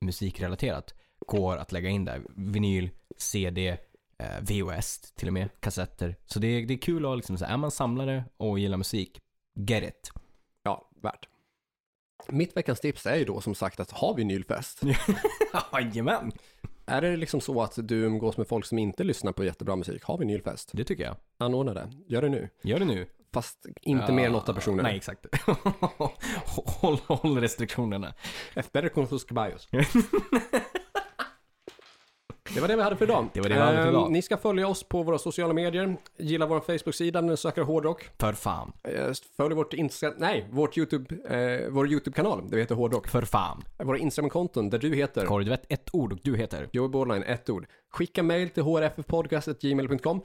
musikrelaterat 0.00 0.94
går 1.26 1.56
att 1.56 1.72
lägga 1.72 1.88
in 1.88 2.04
där. 2.04 2.22
Vinyl, 2.36 2.90
CD, 3.16 3.68
eh, 4.18 4.40
VHS 4.40 5.00
till 5.00 5.28
och 5.28 5.34
med, 5.34 5.48
kassetter. 5.60 6.16
Så 6.26 6.38
det 6.38 6.46
är, 6.46 6.66
det 6.66 6.74
är 6.74 6.78
kul 6.78 7.06
att 7.06 7.16
liksom, 7.16 7.38
så 7.38 7.44
här, 7.44 7.52
är 7.52 7.56
man 7.56 7.70
samlare 7.70 8.24
och 8.36 8.58
gillar 8.58 8.78
musik, 8.78 9.20
get 9.54 9.84
it. 9.84 10.10
Ja, 10.62 10.90
värt. 11.02 11.28
Mitt 12.28 12.56
veckans 12.56 12.80
tips 12.80 13.06
är 13.06 13.16
ju 13.16 13.24
då 13.24 13.40
som 13.40 13.54
sagt 13.54 13.80
att 13.80 13.90
ha 13.90 14.12
vinylfest. 14.12 14.82
Jajamän! 15.72 16.32
är 16.86 17.00
det 17.00 17.16
liksom 17.16 17.40
så 17.40 17.62
att 17.62 17.78
du 17.88 17.96
umgås 17.96 18.36
med 18.36 18.48
folk 18.48 18.66
som 18.66 18.78
inte 18.78 19.04
lyssnar 19.04 19.32
på 19.32 19.44
jättebra 19.44 19.76
musik, 19.76 20.02
ha 20.02 20.16
vinylfest. 20.16 20.70
Det 20.72 20.84
tycker 20.84 21.04
jag. 21.04 21.16
Anordna 21.38 21.74
det. 21.74 21.90
Gör 22.06 22.22
det 22.22 22.28
nu. 22.28 22.48
Gör 22.62 22.78
det 22.78 22.84
nu. 22.84 23.06
Fast 23.32 23.66
inte 23.82 24.12
mer 24.12 24.26
än 24.26 24.34
åtta 24.34 24.54
personer. 24.54 24.82
Nej, 24.82 24.96
exakt. 24.96 25.26
håll, 26.46 26.98
håll 27.06 27.40
restriktionerna. 27.40 28.14
Efter 28.54 28.88
Consus 28.88 29.24
Caballos. 29.24 29.68
Det 32.54 32.60
var 32.60 32.68
det 32.68 32.76
vi 32.76 32.82
hade 32.82 32.96
för 32.96 33.04
idag. 33.04 33.28
Det 33.32 33.40
var 33.40 33.48
det 33.48 33.54
vi 33.54 33.60
hade 33.60 33.82
för 33.82 33.88
idag. 33.88 34.06
Ehm, 34.06 34.12
Ni 34.12 34.22
ska 34.22 34.36
följa 34.36 34.68
oss 34.68 34.82
på 34.82 35.02
våra 35.02 35.18
sociala 35.18 35.52
medier. 35.54 35.96
Gilla 36.18 36.46
vår 36.46 36.60
Facebook-sida 36.60 37.20
när 37.20 37.28
ni 37.30 37.36
söker 37.36 37.62
hårdrock. 37.62 38.10
För 38.18 38.32
fan. 38.32 38.72
Eh, 38.82 39.12
Följ 39.36 39.54
vårt 39.54 39.72
Instagram, 39.74 40.16
nej, 40.18 40.48
vårt 40.50 40.78
YouTube, 40.78 41.14
eh, 41.28 41.70
vår 41.70 41.88
YouTube-kanal 41.88 42.42
där 42.48 42.56
vi 42.56 42.60
heter 42.62 42.74
hårdrock. 42.74 43.08
För 43.08 43.22
fan. 43.22 43.64
Våra 43.78 43.98
Instagram-konton 43.98 44.70
där 44.70 44.78
du 44.78 44.94
heter 44.94 45.44
vet 45.50 45.72
ett 45.72 45.88
ord 45.92 46.12
och 46.12 46.18
du 46.22 46.36
heter? 46.36 46.68
Joey 46.72 46.88
Borderline, 46.88 47.22
ett 47.22 47.50
ord. 47.50 47.66
Skicka 47.92 48.22
mail 48.22 48.48
till 48.50 48.62
hrffpodcast.gmail.com. 48.62 50.20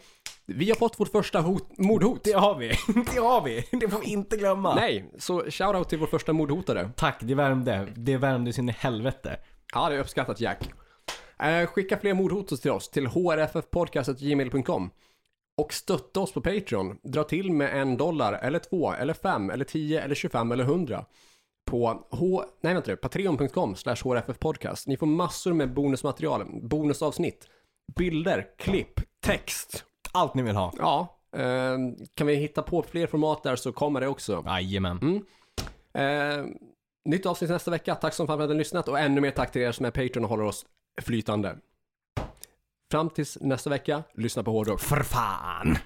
Vi 0.46 0.70
har 0.70 0.76
fått 0.76 1.00
vårt 1.00 1.12
första 1.12 1.42
hot, 1.42 1.78
mordhot. 1.78 2.24
Det 2.24 2.32
har 2.32 2.56
vi. 2.56 2.68
Det 3.14 3.20
har 3.20 3.42
vi. 3.44 3.66
Det 3.72 3.90
får 3.90 4.00
vi 4.00 4.06
inte 4.06 4.38
glömma. 4.38 4.76
Nej, 4.76 5.12
så 5.18 5.44
shoutout 5.50 5.90
till 5.90 6.00
vår 6.00 6.08
första 6.08 6.34
mordhotare. 6.34 6.90
Tack, 6.96 7.18
det 7.22 7.36
värmde. 7.36 7.88
Det 7.96 8.18
värmde 8.18 8.54
sin 8.54 8.70
i 8.70 8.72
helvete. 8.72 9.38
Ja, 9.74 9.90
det 9.90 9.96
är 9.96 10.00
uppskattat 10.00 10.40
Jack. 10.42 10.70
Eh, 11.40 11.68
skicka 11.68 11.98
fler 11.98 12.14
mordhot 12.14 12.62
till 12.62 12.72
oss 12.72 12.90
till 12.90 13.08
hrffpodcast.gmail.com. 13.08 14.90
Och 15.58 15.74
stötta 15.74 16.20
oss 16.20 16.34
på 16.34 16.42
Patreon. 16.42 16.98
Dra 17.04 17.24
till 17.24 17.52
med 17.52 17.82
en 17.82 17.98
dollar, 17.98 18.34
eller 18.34 18.60
två, 18.60 18.94
eller 18.94 19.14
fem, 19.14 19.50
eller 19.50 19.66
tio, 19.66 20.02
eller 20.02 20.16
25, 20.16 20.52
eller 20.52 20.64
hundra. 20.64 21.06
på 21.66 22.08
H, 22.12 22.44
nej 22.62 22.74
vänta 22.74 22.92
nu, 22.92 22.98
patreon.com 22.98 23.76
slash 23.76 23.96
hrffpodcast. 23.96 24.88
Ni 24.88 24.98
får 24.98 25.06
massor 25.08 25.54
med 25.54 25.74
bonusmaterial, 25.74 26.46
bonusavsnitt, 26.62 27.48
bilder, 27.96 28.48
klipp, 28.58 29.00
text. 29.26 29.84
Allt 30.12 30.34
ni 30.34 30.42
vill 30.42 30.56
ha. 30.56 30.74
Ja, 30.78 31.18
eh, 31.38 31.78
kan 32.14 32.28
vi 32.28 32.36
hitta 32.36 32.62
på 32.62 32.84
fler 32.84 33.08
format 33.08 33.44
där 33.44 33.56
så 33.56 33.72
kommer 33.72 34.02
det 34.02 34.08
också. 34.08 34.44
Jajamän. 34.46 35.26
Eh, 35.94 36.46
nytt 37.06 37.26
avsnitt 37.26 37.50
nästa 37.50 37.72
vecka. 37.72 37.96
Tack 37.96 38.14
så 38.14 38.28
fan 38.28 38.38
för 38.38 38.44
att 38.44 38.50
ni 38.50 38.56
har 38.56 38.60
lyssnat 38.60 38.88
och 38.88 39.00
ännu 39.00 39.22
mer 39.22 39.32
tack 39.32 39.52
till 39.52 39.62
er 39.62 39.72
som 39.72 39.86
är 39.86 39.92
Patreon 39.92 40.24
och 40.24 40.30
håller 40.30 40.44
oss 40.44 40.66
flytande. 41.02 41.58
Fram 42.92 43.10
tills 43.10 43.38
nästa 43.42 43.70
vecka, 43.70 44.04
lyssna 44.14 44.44
på 44.44 44.52
hårdrock. 44.52 44.82
För 44.82 45.04
fan! 45.04 45.78